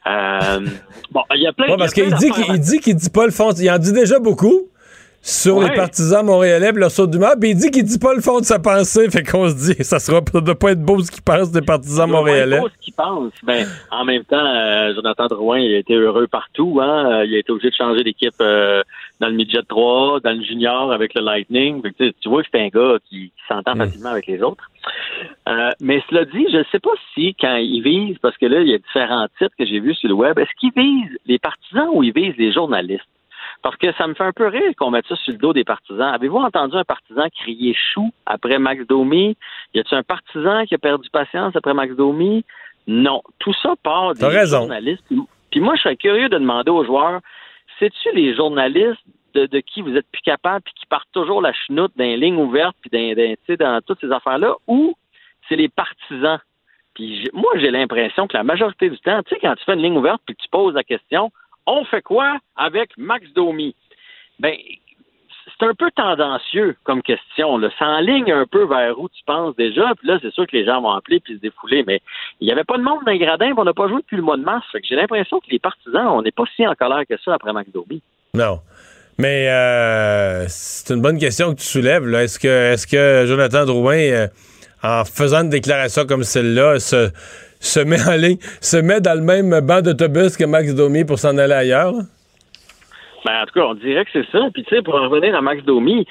Euh, 0.07 0.61
bon, 1.13 1.23
il 1.35 1.43
y 1.43 1.47
a 1.47 1.53
plein 1.53 1.69
Ouais, 1.69 1.77
parce 1.79 1.97
il 1.97 2.09
y 2.09 2.13
a 2.13 2.17
qu'il 2.17 2.17
dit 2.17 2.31
qu'il 2.31 2.55
il 2.55 2.61
dit 2.61 2.79
qu'il 2.81 2.97
dit 2.97 3.11
pas 3.11 3.25
le 3.25 3.31
fond. 3.33 3.53
Il 3.53 3.71
en 3.71 3.79
dit 3.79 3.93
déjà 3.93 4.19
beaucoup 4.19 4.69
sur 5.27 5.57
Ouais. 5.57 5.71
les 5.71 5.75
partisans 5.75 6.25
montréalais 6.27 6.69
et 6.69 6.73
leur 6.73 6.91
saut 6.91 7.07
d'humeur, 7.07 7.33
puis 7.41 7.51
il 7.51 7.57
dit 7.57 7.71
qu'il 7.71 7.83
dit 7.85 7.99
pas 7.99 8.13
le 8.13 8.21
fond 8.21 8.41
de 8.41 8.45
sa 8.45 8.59
pensée. 8.59 9.09
Fait 9.11 9.23
qu'on 9.23 9.49
se 9.49 9.55
dit, 9.73 9.83
ça 9.83 9.99
sera 9.99 10.21
ça 10.31 10.41
doit 10.43 10.55
pas 10.55 10.73
être 10.73 10.83
beau 10.83 11.01
ce 11.01 11.11
qu'il 11.11 11.23
pense 11.23 11.51
des 11.51 11.63
partisans 11.63 12.09
doit 12.11 12.23
pas 12.25 12.29
être 12.31 12.47
montréalais. 12.47 12.61
beau 12.61 12.69
ce 12.69 12.85
qu'il 12.85 12.93
pense. 12.95 13.33
Ben, 13.43 13.67
en 13.91 14.05
même 14.05 14.23
temps, 14.25 14.37
euh, 14.45 14.95
Jonathan 14.95 15.27
Drouin, 15.29 15.59
il 15.61 15.75
a 15.75 15.79
été 15.79 15.95
heureux 15.95 16.27
partout. 16.27 16.79
Hein? 16.83 17.11
Euh, 17.21 17.25
Il 17.25 17.35
a 17.35 17.39
été 17.39 17.51
obligé 17.53 17.71
de 17.71 17.75
changer 17.75 18.05
d'équipe 18.05 18.35
euh, 18.43 18.83
dans 19.21 19.29
le 19.29 19.35
midget 19.35 19.63
3, 19.67 20.21
dans 20.21 20.33
le 20.37 20.43
junior 20.45 20.93
avec 20.93 21.15
le 21.15 21.23
Lightning. 21.23 21.81
Fait 21.81 21.93
que, 21.93 22.11
tu 22.21 22.29
vois 22.29 22.43
que 22.43 22.49
c'est 22.53 22.61
un 22.61 22.69
gars 22.69 22.99
qui, 23.09 23.29
qui 23.31 23.33
s'entend 23.49 23.77
facilement 23.77 24.11
avec 24.11 24.27
les 24.27 24.43
autres. 24.43 24.71
Euh, 25.49 25.71
mais 25.81 26.03
cela 26.11 26.27
dit, 26.27 26.47
je 26.53 26.59
ne 26.59 26.65
sais 26.71 26.81
pas 26.81 26.91
si 27.15 27.35
quand 27.41 27.57
il 27.57 27.81
vise, 27.83 28.19
parce 28.21 28.37
que 28.37 28.45
là, 28.47 28.61
il 28.61 28.69
y 28.69 28.75
a 28.75 28.79
différents 28.79 29.27
titres 29.39 29.55
que 29.59 29.65
j'ai 29.65 29.81
vus 29.81 29.95
sur 29.95 30.09
le 30.11 30.15
web, 30.15 30.39
est-ce 30.39 30.51
qu'il 30.61 30.71
vise 30.77 31.17
les 31.25 31.39
partisans 31.39 31.89
ou 31.95 32.03
il 32.03 32.13
vise 32.13 32.35
les 32.37 32.53
journalistes? 32.53 33.05
Parce 33.65 33.77
que 33.77 33.91
ça 33.95 34.07
me 34.07 34.13
fait 34.13 34.25
un 34.25 34.33
peu 34.33 34.47
rire 34.47 34.73
qu'on 34.77 34.91
mette 34.91 35.07
ça 35.07 35.17
sur 35.17 35.33
le 35.33 35.39
dos 35.39 35.55
des 35.55 35.65
partisans. 35.65 36.13
Avez-vous 36.13 36.37
entendu 36.37 36.77
un 36.77 36.85
partisan 36.85 37.25
crier 37.35 37.75
chou 37.75 38.11
après 38.27 38.59
Max 38.59 38.87
Domi? 38.87 39.39
Y 39.73 39.81
a-t-il 39.81 39.97
un 39.97 40.03
partisan 40.03 40.67
qui 40.67 40.75
a 40.75 40.79
perdu 40.79 41.09
patience 41.09 41.57
après 41.57 41.73
Max 41.73 41.95
Domi? 41.97 42.45
Non. 42.87 43.23
Tout 43.39 43.55
ça 43.63 43.73
part 43.83 44.13
des 44.15 44.27
raison. 44.27 44.59
journalistes. 44.59 45.03
Puis- 45.51 45.61
moi, 45.61 45.77
je 45.77 45.81
serais 45.83 45.97
curieux 45.97 46.29
de 46.29 46.37
demander 46.37 46.71
aux 46.71 46.85
joueurs, 46.85 47.21
c'est-tu 47.79 48.11
les 48.13 48.35
journalistes 48.37 49.01
de, 49.33 49.47
de 49.47 49.61
qui 49.61 49.81
vous 49.81 49.97
êtes 49.97 50.07
plus 50.13 50.21
capable 50.21 50.61
puis 50.63 50.75
qui 50.75 50.85
partent 50.85 51.09
toujours 51.13 51.41
la 51.41 51.55
chenoute 51.55 51.93
dans 51.97 52.05
les 52.05 52.19
lignes 52.19 52.37
ouvertes 52.37 52.77
puis 52.83 52.91
dans, 52.91 53.17
dans, 53.17 53.35
tu 53.35 53.39
sais, 53.47 53.57
dans 53.57 53.81
toutes 53.81 54.01
ces 54.01 54.13
affaires-là 54.13 54.57
ou 54.67 54.95
c'est 55.49 55.57
les 55.57 55.71
partisans? 55.71 56.39
Puis 56.95 57.31
moi, 57.33 57.51
j'ai 57.57 57.71
l'impression 57.71 58.27
que 58.27 58.37
la 58.37 58.45
majorité 58.45 58.91
du 58.91 58.99
temps, 58.99 59.23
tu 59.23 59.35
sais, 59.35 59.41
quand 59.41 59.55
tu 59.55 59.65
fais 59.65 59.73
une 59.73 59.83
ligne 59.83 59.97
ouverte 59.97 60.21
puis 60.27 60.37
que 60.37 60.43
tu 60.43 60.49
poses 60.51 60.75
la 60.75 60.85
question, 60.85 61.33
on 61.67 61.85
fait 61.85 62.03
quoi 62.03 62.39
avec 62.57 62.91
Max 62.97 63.27
Domi? 63.35 63.75
Ben, 64.39 64.55
c'est 65.59 65.67
un 65.67 65.75
peu 65.75 65.91
tendancieux 65.95 66.77
comme 66.85 67.03
question. 67.03 67.59
Là. 67.59 67.69
Ça 67.79 67.87
enligne 67.87 68.33
un 68.33 68.47
peu 68.47 68.65
vers 68.67 68.99
où 68.99 69.09
tu 69.09 69.23
penses 69.27 69.55
déjà. 69.57 69.93
Puis 69.99 70.09
là, 70.09 70.19
c'est 70.21 70.33
sûr 70.33 70.47
que 70.47 70.57
les 70.57 70.65
gens 70.65 70.81
vont 70.81 70.91
appeler 70.91 71.21
puis 71.21 71.35
se 71.35 71.41
défouler. 71.41 71.85
Mais 71.87 72.01
il 72.41 72.47
n'y 72.47 72.53
avait 72.53 72.65
pas 72.65 72.77
de 72.77 72.83
monde 72.83 73.01
dans 73.05 73.13
les 73.13 73.19
gradins. 73.19 73.53
On 73.57 73.65
n'a 73.65 73.73
pas 73.73 73.89
joué 73.89 74.01
depuis 74.01 74.17
le 74.17 74.23
mois 74.23 74.37
de 74.37 74.43
mars. 74.43 74.67
J'ai 74.83 74.97
l'impression 74.97 75.41
que 75.41 75.51
les 75.51 75.59
partisans, 75.59 76.07
on 76.09 76.23
n'est 76.23 76.33
pas 76.33 76.45
si 76.57 76.67
en 76.67 76.75
colère 76.75 77.03
que 77.09 77.17
ça 77.25 77.35
après 77.35 77.53
Max 77.53 77.71
Domi. 77.71 78.03
Non. 78.35 78.61
Mais 79.19 79.49
euh, 79.49 80.47
c'est 80.49 80.93
une 80.93 81.01
bonne 81.01 81.19
question 81.19 81.55
que 81.55 81.61
tu 81.61 81.67
soulèves. 81.67 82.13
Est-ce 82.15 82.39
que, 82.39 82.73
est-ce 82.73 82.87
que 82.87 83.27
Jonathan 83.27 83.65
Drouin, 83.65 83.97
euh, 83.97 84.27
en 84.83 85.05
faisant 85.05 85.43
une 85.43 85.51
déclaration 85.51 86.05
comme 86.05 86.25
celle-là, 86.25 86.81
se, 86.81 87.11
se 87.65 87.81
met 87.81 87.97
se 88.61 88.77
met 88.77 89.01
dans 89.01 89.15
le 89.15 89.25
même 89.25 89.61
banc 89.61 89.81
d'autobus 89.81 90.37
que 90.37 90.45
Max 90.45 90.75
Domi 90.75 91.05
pour 91.05 91.19
s'en 91.19 91.37
aller 91.39 91.55
ailleurs? 91.55 91.95
Ben, 93.25 93.41
en 93.41 93.47
tout 93.47 93.55
cas, 93.55 93.65
on 93.65 93.75
dirait 93.75 94.05
que 94.05 94.11
c'est 94.13 94.31
ça. 94.31 94.51
Puis, 94.53 94.65
tu 94.65 94.75
sais, 94.75 94.83
pour 94.83 94.97
en 94.97 95.09
revenir 95.09 95.35
à 95.35 95.41
Max 95.41 95.65
Domi, 95.65 96.07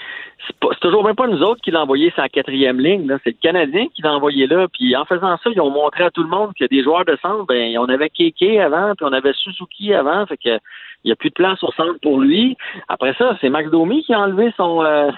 c'est 0.48 0.80
toujours 0.80 1.04
même 1.04 1.16
pas 1.16 1.28
nous 1.28 1.44
autres 1.44 1.62
qui 1.62 1.70
l'a 1.70 1.84
envoyé 1.84 2.12
sa 2.16 2.28
quatrième 2.28 2.80
ligne. 2.80 3.08
C'est 3.24 3.32
le 3.32 3.38
Canadien 3.40 3.86
qui 3.94 4.02
l'a 4.02 4.14
envoyé 4.14 4.48
là. 4.48 4.68
Puis, 4.74 4.96
en 4.96 5.06
faisant 5.06 5.38
ça, 5.38 5.50
ils 5.52 5.62
ont 5.62 5.70
montré 5.70 6.06
à 6.06 6.10
tout 6.10 6.24
le 6.24 6.30
monde 6.30 6.54
que 6.60 6.66
des 6.66 6.82
joueurs 6.82 7.06
de 7.06 7.16
centre, 7.22 7.46
ben, 7.46 7.78
on 7.78 7.86
avait 7.86 8.10
Keke 8.10 8.58
avant, 8.60 8.96
puis 8.96 9.06
on 9.08 9.14
avait 9.14 9.34
Suzuki 9.34 9.94
avant. 9.94 10.26
Fait 10.26 10.38
que 10.38 10.58
il 11.04 11.10
n'y 11.10 11.12
a 11.12 11.16
plus 11.16 11.30
de 11.30 11.36
place 11.36 11.62
au 11.64 11.72
centre 11.74 12.00
pour 12.02 12.20
lui. 12.20 12.58
Après 12.88 13.14
ça, 13.18 13.38
c'est 13.42 13.50
Max 13.50 13.70
Domi 13.70 14.04
qui 14.04 14.14
a 14.14 14.22
enlevé 14.22 14.54
son 14.58 14.84
euh, 14.84 15.12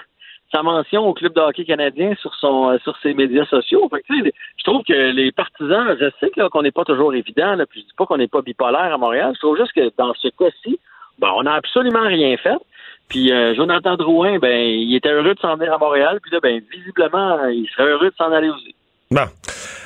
sa 0.52 0.62
mention 0.62 1.06
au 1.06 1.14
club 1.14 1.34
de 1.34 1.40
hockey 1.40 1.64
canadien 1.64 2.14
sur 2.20 2.34
son 2.36 2.70
euh, 2.70 2.78
sur 2.82 2.96
ses 3.02 3.14
médias 3.14 3.46
sociaux. 3.46 3.90
Je 4.08 4.64
trouve 4.64 4.82
que 4.84 5.10
les 5.12 5.32
partisans, 5.32 5.96
je 5.98 6.10
sais 6.20 6.30
qu'on 6.30 6.62
n'est 6.62 6.70
pas 6.70 6.84
toujours 6.84 7.14
évident, 7.14 7.56
puis 7.68 7.80
je 7.80 7.86
dis 7.86 7.94
pas 7.96 8.06
qu'on 8.06 8.18
n'est 8.18 8.28
pas 8.28 8.42
bipolaire 8.42 8.94
à 8.94 8.98
Montréal. 8.98 9.32
Je 9.34 9.40
trouve 9.40 9.56
juste 9.56 9.72
que 9.72 9.90
dans 9.98 10.14
ce 10.14 10.28
cas-ci, 10.28 10.78
ben, 11.18 11.30
on 11.36 11.42
n'a 11.42 11.54
absolument 11.54 12.06
rien 12.06 12.36
fait. 12.36 12.58
Puis 13.08 13.32
euh, 13.32 13.54
Jonathan 13.54 13.96
Drouin, 13.96 14.38
ben, 14.38 14.60
il 14.60 14.94
était 14.94 15.10
heureux 15.10 15.34
de 15.34 15.40
s'en 15.40 15.56
venir 15.56 15.72
à 15.72 15.78
Montréal. 15.78 16.18
Puis 16.22 16.32
là, 16.32 16.40
ben, 16.42 16.60
visiblement, 16.70 17.46
il 17.46 17.68
serait 17.68 17.90
heureux 17.90 18.10
de 18.10 18.16
s'en 18.16 18.32
aller 18.32 18.48
aussi. 18.48 18.74
Bon. 19.10 19.26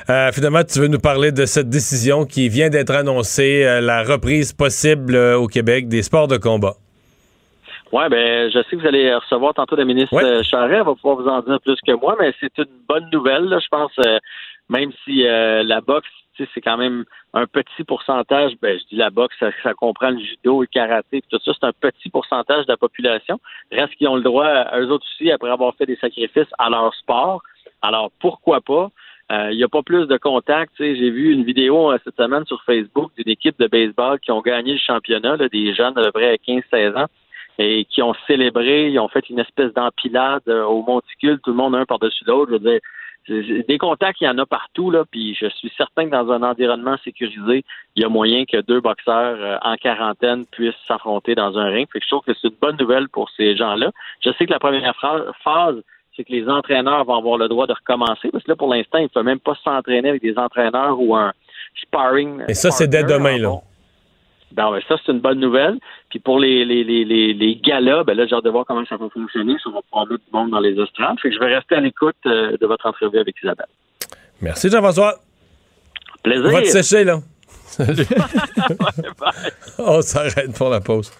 Euh, 0.08 0.32
finalement, 0.32 0.64
tu 0.64 0.80
veux 0.80 0.88
nous 0.88 0.98
parler 0.98 1.30
de 1.30 1.46
cette 1.46 1.68
décision 1.68 2.24
qui 2.24 2.48
vient 2.48 2.70
d'être 2.70 2.90
annoncée, 2.90 3.64
euh, 3.64 3.80
la 3.80 4.02
reprise 4.02 4.52
possible 4.52 5.14
euh, 5.14 5.38
au 5.38 5.46
Québec 5.46 5.88
des 5.88 6.02
sports 6.02 6.26
de 6.26 6.36
combat. 6.36 6.74
Ouais, 7.92 8.08
ben, 8.08 8.50
je 8.50 8.58
sais 8.62 8.76
que 8.76 8.76
vous 8.76 8.86
allez 8.86 9.12
recevoir 9.14 9.52
tantôt 9.54 9.74
la 9.74 9.84
ministre 9.84 10.14
euh, 10.22 10.42
Charest. 10.44 10.72
Elle 10.78 10.84
va 10.84 10.94
pouvoir 10.94 11.16
vous 11.16 11.28
en 11.28 11.40
dire 11.42 11.60
plus 11.60 11.76
que 11.84 11.92
moi, 11.92 12.16
mais 12.20 12.32
c'est 12.38 12.56
une 12.58 12.70
bonne 12.88 13.08
nouvelle, 13.12 13.44
là, 13.44 13.58
je 13.58 13.68
pense. 13.68 13.90
euh, 14.06 14.18
même 14.68 14.92
si 15.04 15.26
euh, 15.26 15.64
la 15.64 15.80
boxe, 15.80 16.08
tu 16.36 16.44
sais, 16.44 16.50
c'est 16.54 16.60
quand 16.60 16.76
même 16.76 17.04
un 17.34 17.46
petit 17.46 17.82
pourcentage. 17.82 18.52
Ben, 18.62 18.78
je 18.78 18.84
dis 18.86 18.94
la 18.96 19.10
boxe, 19.10 19.34
ça, 19.40 19.50
ça 19.64 19.74
comprend 19.74 20.10
le 20.10 20.20
judo, 20.20 20.60
le 20.60 20.68
karaté, 20.68 21.20
puis 21.20 21.28
tout 21.30 21.40
ça. 21.44 21.52
C'est 21.58 21.66
un 21.66 21.72
petit 21.72 22.08
pourcentage 22.10 22.66
de 22.66 22.70
la 22.72 22.76
population. 22.76 23.40
Reste 23.72 23.94
qu'ils 23.96 24.06
ont 24.06 24.14
le 24.16 24.22
droit, 24.22 24.48
eux 24.78 24.88
autres 24.90 25.06
aussi, 25.12 25.32
après 25.32 25.50
avoir 25.50 25.74
fait 25.74 25.86
des 25.86 25.96
sacrifices 25.96 26.46
à 26.58 26.70
leur 26.70 26.94
sport. 26.94 27.42
Alors, 27.82 28.12
pourquoi 28.20 28.60
pas? 28.60 28.90
Euh, 29.32 29.48
Il 29.50 29.56
n'y 29.56 29.64
a 29.64 29.68
pas 29.68 29.82
plus 29.82 30.06
de 30.06 30.16
contacts. 30.16 30.72
J'ai 30.78 31.10
vu 31.10 31.32
une 31.32 31.44
vidéo 31.44 31.90
euh, 31.90 31.98
cette 32.04 32.16
semaine 32.16 32.44
sur 32.46 32.62
Facebook 32.62 33.10
d'une 33.16 33.28
équipe 33.32 33.58
de 33.58 33.66
baseball 33.66 34.20
qui 34.20 34.30
ont 34.30 34.40
gagné 34.40 34.74
le 34.74 34.78
championnat, 34.78 35.36
là, 35.36 35.48
des 35.48 35.74
jeunes 35.74 35.98
à 35.98 36.02
peu 36.04 36.12
près 36.12 36.36
15-16 36.46 36.96
ans. 36.96 37.06
Et 37.60 37.84
qui 37.84 38.02
ont 38.02 38.14
célébré, 38.26 38.88
ils 38.88 38.98
ont 38.98 39.08
fait 39.08 39.28
une 39.28 39.38
espèce 39.38 39.72
d'empilade 39.74 40.42
euh, 40.48 40.64
au 40.64 40.82
monticule, 40.82 41.38
tout 41.40 41.50
le 41.50 41.56
monde 41.56 41.74
un 41.74 41.84
par-dessus 41.84 42.24
l'autre. 42.26 42.52
Je 42.52 42.56
veux 42.56 42.70
dire, 42.70 42.80
des 43.68 43.76
contacts, 43.76 44.20
il 44.22 44.24
y 44.24 44.28
en 44.28 44.38
a 44.38 44.46
partout, 44.46 44.90
là, 44.90 45.04
puis 45.10 45.36
je 45.38 45.46
suis 45.46 45.70
certain 45.76 46.06
que 46.06 46.10
dans 46.10 46.30
un 46.30 46.42
environnement 46.42 46.96
sécurisé, 47.04 47.64
il 47.94 48.02
y 48.02 48.04
a 48.04 48.08
moyen 48.08 48.46
que 48.46 48.62
deux 48.62 48.80
boxeurs 48.80 49.36
euh, 49.38 49.58
en 49.62 49.76
quarantaine 49.76 50.46
puissent 50.46 50.72
s'affronter 50.88 51.34
dans 51.34 51.58
un 51.58 51.66
ring. 51.66 51.86
Fait 51.92 52.00
que 52.00 52.04
je 52.04 52.10
trouve 52.10 52.24
que 52.24 52.32
c'est 52.40 52.48
une 52.48 52.54
bonne 52.60 52.76
nouvelle 52.78 53.08
pour 53.10 53.28
ces 53.36 53.56
gens-là. 53.56 53.90
Je 54.24 54.30
sais 54.32 54.46
que 54.46 54.52
la 54.52 54.58
première 54.58 54.96
phase, 55.44 55.76
c'est 56.16 56.24
que 56.24 56.32
les 56.32 56.48
entraîneurs 56.48 57.04
vont 57.04 57.18
avoir 57.18 57.36
le 57.36 57.48
droit 57.48 57.66
de 57.66 57.74
recommencer, 57.74 58.30
parce 58.32 58.42
que 58.42 58.50
là, 58.50 58.56
pour 58.56 58.72
l'instant, 58.72 58.98
ils 58.98 59.04
ne 59.04 59.08
peuvent 59.08 59.24
même 59.24 59.38
pas 59.38 59.54
s'entraîner 59.62 60.08
avec 60.08 60.22
des 60.22 60.38
entraîneurs 60.38 60.98
ou 60.98 61.14
un 61.14 61.32
sparring. 61.82 62.42
Et 62.48 62.54
ça, 62.54 62.70
c'est 62.70 62.88
dès 62.88 63.04
demain, 63.04 63.36
là. 63.36 63.48
Bon. 63.48 63.62
Ben, 64.52 64.70
ça, 64.88 64.96
c'est 65.04 65.12
une 65.12 65.20
bonne 65.20 65.38
nouvelle. 65.38 65.78
Puis 66.08 66.18
pour 66.18 66.38
les, 66.38 66.64
les, 66.64 66.82
les, 66.82 67.04
les, 67.04 67.32
les 67.32 67.56
galas, 67.56 68.04
ben 68.04 68.16
là, 68.16 68.26
j'ai 68.26 68.34
hâte 68.34 68.44
de 68.44 68.50
voir 68.50 68.64
comment 68.66 68.84
ça 68.86 68.96
va 68.96 69.08
fonctionner. 69.10 69.54
Ça 69.62 69.70
va 69.70 69.80
pouvoir 69.82 70.06
mettre 70.06 70.24
du 70.24 70.30
monde 70.32 70.50
dans 70.50 70.60
les 70.60 70.78
estrades. 70.80 71.18
Fait 71.20 71.30
que 71.30 71.34
je 71.34 71.40
vais 71.40 71.54
rester 71.54 71.76
à 71.76 71.80
l'écoute 71.80 72.16
euh, 72.26 72.56
de 72.60 72.66
votre 72.66 72.86
entrevue 72.86 73.18
avec 73.18 73.36
Isabelle. 73.42 73.66
Merci, 74.40 74.68
Jean-François. 74.70 75.16
Plaisir. 76.22 76.46
On 76.46 76.52
va 76.52 76.62
te 76.62 76.66
sécher, 76.66 77.04
là. 77.04 77.20
Salut. 77.70 78.06
On 79.78 80.02
s'arrête 80.02 80.52
pour 80.56 80.70
la 80.70 80.80
pause. 80.80 81.12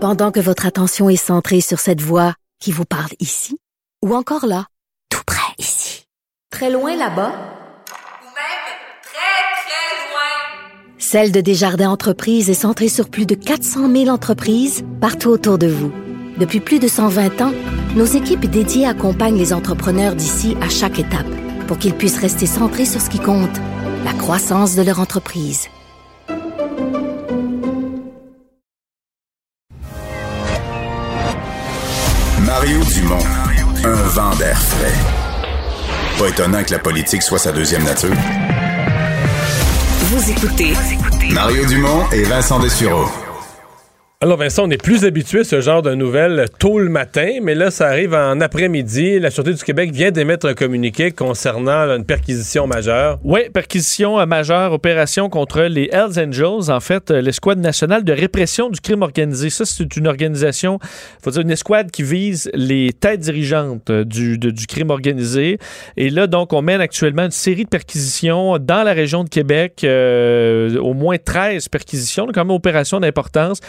Pendant 0.00 0.30
que 0.30 0.40
votre 0.40 0.66
attention 0.66 1.08
est 1.08 1.16
centrée 1.16 1.62
sur 1.62 1.78
cette 1.78 2.02
voix 2.02 2.34
qui 2.60 2.72
vous 2.72 2.84
parle 2.84 3.10
ici, 3.20 3.58
ou 4.04 4.14
encore 4.14 4.44
là, 4.44 4.66
tout 5.10 5.22
près 5.26 5.54
ici, 5.58 6.04
très 6.50 6.70
loin 6.70 6.94
là-bas, 6.94 7.32
Celle 11.14 11.30
de 11.30 11.40
Desjardins 11.40 11.90
Entreprises 11.90 12.50
est 12.50 12.54
centrée 12.54 12.88
sur 12.88 13.08
plus 13.08 13.24
de 13.24 13.36
400 13.36 13.88
000 13.88 14.08
entreprises 14.08 14.84
partout 15.00 15.28
autour 15.28 15.58
de 15.58 15.68
vous. 15.68 15.92
Depuis 16.38 16.58
plus 16.58 16.80
de 16.80 16.88
120 16.88 17.40
ans, 17.40 17.52
nos 17.94 18.04
équipes 18.04 18.50
dédiées 18.50 18.84
accompagnent 18.84 19.38
les 19.38 19.52
entrepreneurs 19.52 20.16
d'ici 20.16 20.56
à 20.60 20.68
chaque 20.68 20.98
étape 20.98 21.28
pour 21.68 21.78
qu'ils 21.78 21.94
puissent 21.94 22.18
rester 22.18 22.46
centrés 22.46 22.84
sur 22.84 23.00
ce 23.00 23.08
qui 23.08 23.20
compte, 23.20 23.56
la 24.04 24.12
croissance 24.12 24.74
de 24.74 24.82
leur 24.82 24.98
entreprise. 24.98 25.68
Mario 32.44 32.80
Dumont, 32.92 33.24
un 33.84 34.02
vent 34.08 34.34
d'air 34.34 34.60
frais. 34.60 36.18
Pas 36.18 36.28
étonnant 36.28 36.64
que 36.64 36.72
la 36.72 36.80
politique 36.80 37.22
soit 37.22 37.38
sa 37.38 37.52
deuxième 37.52 37.84
nature. 37.84 38.16
Mario 41.32 41.66
Dumont 41.66 42.08
et 42.12 42.22
Vincent 42.22 42.60
Dessureau. 42.60 43.23
Alors 44.24 44.38
Vincent, 44.38 44.64
on 44.64 44.70
est 44.70 44.82
plus 44.82 45.04
habitué 45.04 45.40
à 45.40 45.44
ce 45.44 45.60
genre 45.60 45.82
de 45.82 45.94
nouvelles 45.94 46.46
tôt 46.58 46.78
le 46.78 46.88
matin, 46.88 47.40
mais 47.42 47.54
là, 47.54 47.70
ça 47.70 47.88
arrive 47.88 48.14
en 48.14 48.40
après-midi. 48.40 49.20
La 49.20 49.30
Sûreté 49.30 49.52
du 49.52 49.62
Québec 49.62 49.92
vient 49.92 50.12
d'émettre 50.12 50.46
un 50.46 50.54
communiqué 50.54 51.10
concernant 51.10 51.94
une 51.94 52.06
perquisition 52.06 52.66
majeure. 52.66 53.18
Oui, 53.22 53.40
perquisition 53.52 54.18
euh, 54.18 54.24
majeure, 54.24 54.72
opération 54.72 55.28
contre 55.28 55.64
les 55.64 55.90
Hells 55.92 56.18
Angels, 56.18 56.72
en 56.72 56.80
fait, 56.80 57.10
euh, 57.10 57.20
l'escouade 57.20 57.58
nationale 57.58 58.02
de 58.02 58.14
répression 58.14 58.70
du 58.70 58.80
crime 58.80 59.02
organisé. 59.02 59.50
Ça, 59.50 59.66
c'est 59.66 59.94
une 59.94 60.06
organisation, 60.06 60.78
faut 61.22 61.30
dire 61.30 61.42
une 61.42 61.50
escouade 61.50 61.90
qui 61.90 62.02
vise 62.02 62.50
les 62.54 62.94
têtes 62.94 63.20
dirigeantes 63.20 63.90
euh, 63.90 64.04
du, 64.04 64.38
du 64.38 64.66
crime 64.66 64.88
organisé. 64.88 65.58
Et 65.98 66.08
là, 66.08 66.28
donc, 66.28 66.54
on 66.54 66.62
mène 66.62 66.80
actuellement 66.80 67.26
une 67.26 67.30
série 67.30 67.64
de 67.64 67.68
perquisitions 67.68 68.56
dans 68.56 68.84
la 68.84 68.94
région 68.94 69.22
de 69.22 69.28
Québec, 69.28 69.84
au 69.84 70.94
moins 70.94 71.18
13 71.18 71.68
perquisitions, 71.68 72.24
donc 72.24 72.34
quand 72.34 72.46
même 72.46 72.56
opération 72.56 73.00
d'importance. 73.00 73.60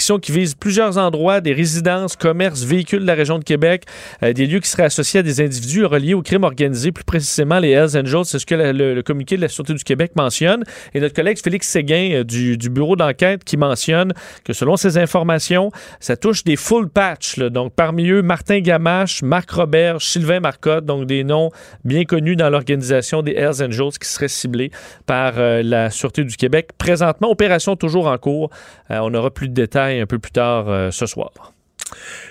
Qui 0.00 0.32
visent 0.32 0.54
plusieurs 0.54 0.96
endroits, 0.96 1.42
des 1.42 1.52
résidences, 1.52 2.16
commerces, 2.16 2.64
véhicules 2.64 3.00
de 3.00 3.06
la 3.06 3.14
région 3.14 3.38
de 3.38 3.44
Québec, 3.44 3.84
euh, 4.22 4.32
des 4.32 4.46
lieux 4.46 4.58
qui 4.58 4.68
seraient 4.68 4.84
associés 4.84 5.20
à 5.20 5.22
des 5.22 5.42
individus 5.42 5.84
reliés 5.84 6.14
au 6.14 6.22
crime 6.22 6.42
organisé, 6.42 6.90
plus 6.90 7.04
précisément 7.04 7.58
les 7.58 7.70
Hells 7.70 7.98
Angels. 7.98 8.24
C'est 8.24 8.38
ce 8.38 8.46
que 8.46 8.54
le, 8.54 9.02
communiqué 9.02 9.36
de 9.36 9.42
la 9.42 9.48
Sûreté 9.48 9.74
du 9.74 9.84
Québec 9.84 10.12
mentionne. 10.16 10.64
Et 10.94 11.00
notre 11.00 11.14
collègue 11.14 11.38
Félix 11.38 11.68
Séguin 11.68 12.12
euh, 12.12 12.24
du, 12.24 12.70
bureau 12.70 12.96
d'enquête 12.96 13.44
qui 13.44 13.58
mentionne 13.58 14.14
que 14.42 14.54
selon 14.54 14.76
ces 14.76 14.96
informations, 14.96 15.70
ça 16.00 16.16
touche 16.16 16.44
des 16.44 16.56
full 16.56 16.88
patch. 16.88 17.38
Donc 17.38 17.74
parmi 17.74 18.08
eux, 18.08 18.22
Martin 18.22 18.60
Gamache, 18.60 19.22
Marc 19.22 19.50
Robert, 19.50 20.00
Sylvain 20.00 20.40
Marcotte, 20.40 20.86
donc 20.86 21.06
des 21.06 21.24
noms 21.24 21.50
bien 21.84 22.04
connus 22.04 22.36
dans 22.36 22.48
l'organisation 22.48 23.20
des 23.22 23.32
Hells 23.32 23.62
Angels 23.62 23.98
qui 24.00 24.08
seraient 24.08 24.28
ciblés 24.28 24.70
par 25.04 25.34
euh, 25.36 25.62
la 25.62 25.90
Sûreté 25.90 26.24
du 26.24 26.36
Québec. 26.36 26.70
Présentement, 26.78 27.30
opération 27.30 27.76
toujours 27.76 28.06
en 28.06 28.16
cours. 28.16 28.50
On 28.88 29.12
aura 29.14 29.30
plus 29.30 29.48
de 29.48 29.54
détails 29.54 29.89
un 29.98 30.06
peu 30.06 30.18
plus 30.18 30.32
tard 30.32 30.68
euh, 30.68 30.90
ce 30.90 31.06
soir. 31.06 31.30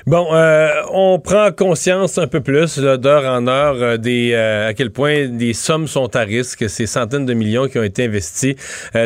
Bon, 0.08 0.28
euh, 0.34 0.70
on 0.92 1.20
prend 1.20 1.52
conscience 1.52 2.18
un 2.18 2.26
peu 2.28 2.40
plus 2.42 2.80
d'heure 2.80 3.26
en 3.26 3.46
heure 3.48 3.76
euh, 3.80 3.98
des 3.98 4.32
euh, 4.34 4.70
à 4.70 4.74
quel 4.74 4.90
point 4.92 5.28
des 5.28 5.54
sommes 5.54 5.88
sont 5.88 6.16
à 6.16 6.22
risque, 6.22 6.68
ces 6.70 6.86
centaines 6.88 7.26
de 7.26 7.34
millions 7.34 7.68
qui 7.68 7.78
ont 7.78 7.84
été 7.84 8.06
investis 8.06 8.56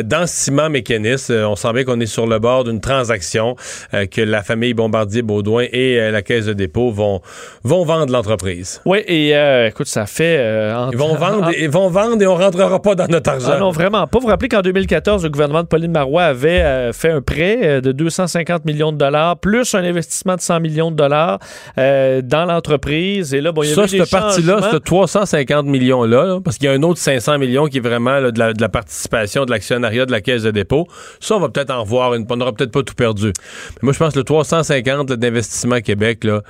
dans 0.04 0.26
Ciment 0.26 0.70
Mécanis. 0.70 1.26
On 1.30 1.56
sent 1.56 1.72
bien 1.74 1.84
qu'on 1.84 2.00
est 2.00 2.06
sur 2.06 2.26
le 2.26 2.38
bord 2.38 2.64
d'une 2.64 2.80
transaction 2.80 3.56
que 3.92 4.20
la 4.20 4.42
famille 4.42 4.72
Bombardier-Baudouin 4.72 5.66
et 5.72 6.10
la 6.10 6.22
Caisse 6.22 6.46
de 6.46 6.52
dépôt 6.52 6.90
vont 6.90 7.20
vont 7.64 7.84
vendre 7.84 8.12
l'entreprise. 8.12 8.80
Oui, 8.86 8.98
et 9.06 9.32
écoute, 9.66 9.88
ça 9.88 10.06
fait... 10.06 10.72
entre- 10.72 10.92
Ils 10.92 10.98
vont 10.98 11.14
vendre, 11.16 11.50
ils 11.58 11.68
vont 11.68 11.88
vendre 11.90 12.22
et 12.22 12.26
on 12.26 12.36
rentrera 12.36 12.80
pas 12.80 12.94
dans 12.94 13.08
notre 13.08 13.30
argent. 13.30 13.50
Ah 13.52 13.58
non, 13.58 13.70
vraiment 13.70 14.06
pas. 14.06 14.18
Vous 14.18 14.22
vous 14.24 14.28
rappelez 14.30 14.48
qu'en 14.48 14.62
2014, 14.62 15.24
le 15.24 15.30
gouvernement 15.30 15.62
de 15.62 15.68
Pauline 15.68 15.92
Marois 15.92 16.24
avait 16.24 16.92
fait 16.92 17.10
un 17.10 17.20
prêt 17.20 17.80
de 17.82 17.92
250 17.92 18.64
millions 18.64 18.92
de 18.92 18.98
dollars, 18.98 19.38
plus 19.38 19.74
un 19.74 19.84
investissement 19.84 20.33
de 20.36 20.40
100 20.40 20.60
millions 20.60 20.90
de 20.90 20.96
dollars 20.96 21.38
euh, 21.78 22.22
dans 22.22 22.44
l'entreprise. 22.44 23.34
Et 23.34 23.40
là, 23.40 23.52
bon, 23.52 23.62
il 23.62 23.70
y 23.70 23.72
a 23.72 23.74
Ça, 23.74 23.88
cette 23.88 24.10
partie-là, 24.10 24.70
ce 24.72 24.76
350 24.76 25.66
millions-là, 25.66 26.24
là, 26.24 26.40
parce 26.40 26.58
qu'il 26.58 26.66
y 26.66 26.68
a 26.68 26.72
un 26.72 26.82
autre 26.82 27.00
500 27.00 27.38
millions 27.38 27.66
qui 27.66 27.78
est 27.78 27.80
vraiment 27.80 28.18
là, 28.18 28.30
de, 28.30 28.38
la, 28.38 28.52
de 28.52 28.60
la 28.60 28.68
participation 28.68 29.44
de 29.44 29.50
l'actionnariat 29.50 30.06
de 30.06 30.12
la 30.12 30.20
Caisse 30.20 30.42
de 30.42 30.50
dépôt. 30.50 30.86
Ça, 31.20 31.36
on 31.36 31.40
va 31.40 31.48
peut-être 31.48 31.70
en 31.70 31.82
revoir. 31.82 32.14
Une, 32.14 32.26
on 32.28 32.36
n'aura 32.36 32.52
peut-être 32.52 32.72
pas 32.72 32.82
tout 32.82 32.94
perdu. 32.94 33.26
Mais 33.26 33.80
moi, 33.82 33.92
je 33.92 33.98
pense 33.98 34.14
que 34.14 34.18
le 34.18 34.24
350 34.24 35.10
là, 35.10 35.16
d'investissement 35.16 35.80
Québec, 35.80 36.24
là, 36.24 36.42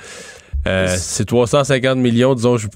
euh, 0.66 0.94
c'est 0.96 1.26
350 1.26 1.98
millions, 1.98 2.34
disons, 2.34 2.56
je, 2.56 2.68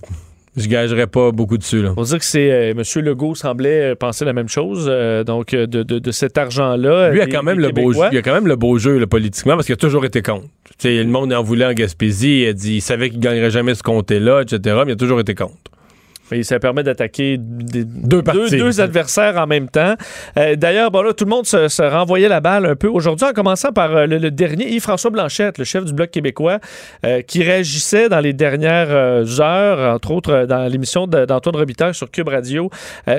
je 0.58 0.68
gagerais 0.68 1.06
pas 1.06 1.30
beaucoup 1.32 1.58
dessus. 1.58 1.82
Là. 1.82 1.92
Faut 1.94 2.04
dire 2.04 2.18
que 2.18 2.24
c'est 2.24 2.50
euh, 2.50 2.70
M. 2.72 2.82
Legault 3.04 3.34
semblait 3.34 3.92
euh, 3.92 3.94
penser 3.94 4.24
la 4.24 4.32
même 4.32 4.48
chose. 4.48 4.86
euh, 4.88 5.24
donc, 5.24 5.50
de, 5.54 5.64
de- 5.66 5.98
de 5.98 6.10
cet 6.10 6.36
argent-là. 6.38 7.10
Lui, 7.10 7.18
il 7.18 7.22
a 7.22 7.26
quand 7.26 7.42
même 7.42 7.58
le 7.58 7.70
beau 7.70 7.92
jeu. 7.92 8.00
Il 8.12 8.18
a 8.18 8.22
quand 8.22 8.32
même 8.34 8.46
le 8.46 8.56
beau 8.56 8.78
jeu 8.78 8.98
là, 8.98 9.06
politiquement 9.06 9.54
parce 9.54 9.66
qu'il 9.66 9.72
a 9.74 9.76
toujours 9.76 10.04
été 10.04 10.22
contre. 10.22 10.44
Tu 10.78 10.88
sais, 10.88 11.02
le 11.02 11.10
monde 11.10 11.32
en 11.32 11.42
voulait 11.42 11.66
en 11.66 11.72
Gaspésie. 11.72 12.42
Il, 12.42 12.48
a 12.48 12.52
dit, 12.52 12.74
il 12.76 12.80
savait 12.80 13.10
qu'il 13.10 13.20
gagnerait 13.20 13.50
jamais 13.50 13.74
ce 13.74 13.82
comté-là, 13.82 14.42
etc. 14.42 14.58
Mais 14.84 14.92
il 14.92 14.94
a 14.94 14.96
toujours 14.96 15.20
été 15.20 15.34
contre. 15.34 15.54
Et 16.32 16.42
ça 16.42 16.58
permet 16.58 16.82
d'attaquer 16.82 17.38
Deux 18.58 18.80
adversaires 18.80 19.36
en 19.36 19.46
même 19.46 19.68
temps. 19.68 19.94
Euh, 20.36 20.56
D'ailleurs, 20.56 20.90
bon, 20.90 21.02
là, 21.02 21.12
tout 21.12 21.24
le 21.24 21.30
monde 21.30 21.46
se, 21.46 21.68
se 21.68 21.82
renvoyait 21.82 22.28
la 22.28 22.40
balle 22.40 22.66
un 22.66 22.76
peu 22.76 22.88
aujourd'hui, 22.88 23.26
en 23.26 23.32
commençant 23.32 23.72
par 23.72 23.94
euh, 23.96 24.06
le, 24.06 24.18
le 24.18 24.30
dernier, 24.30 24.68
Yves-François 24.74 25.10
Blanchette, 25.10 25.58
le 25.58 25.64
chef 25.64 25.84
du 25.84 25.92
Bloc 25.92 26.10
québécois, 26.10 26.58
euh, 27.04 27.22
qui 27.22 27.42
réagissait 27.42 28.08
dans 28.08 28.20
les 28.20 28.32
dernières 28.32 28.90
heures, 29.40 29.94
entre 29.94 30.10
autres 30.10 30.46
dans 30.46 30.70
l'émission 30.70 31.06
d'Antoine 31.06 31.56
Robitaille 31.56 31.94
sur 31.94 32.10
Cube 32.10 32.28
Radio, 32.28 32.70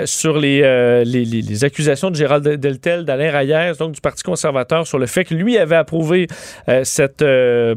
sur 0.05 0.38
les, 0.38 0.62
les, 1.05 1.26
les- 1.26 1.41
les 1.41 1.64
accusations 1.64 2.12
de 2.12 2.16
Gérald 2.16 2.47
Deltel, 2.47 3.05
d'Alain 3.05 3.32
Rayès, 3.32 3.78
donc 3.78 3.93
du 3.93 4.01
Parti 4.01 4.24
conservateur, 4.24 4.86
sur 4.88 4.99
le 4.99 5.05
fait 5.05 5.24
que 5.26 5.34
lui 5.34 5.57
avait 5.57 5.76
approuvé 5.76 6.28
cette, 6.84 7.24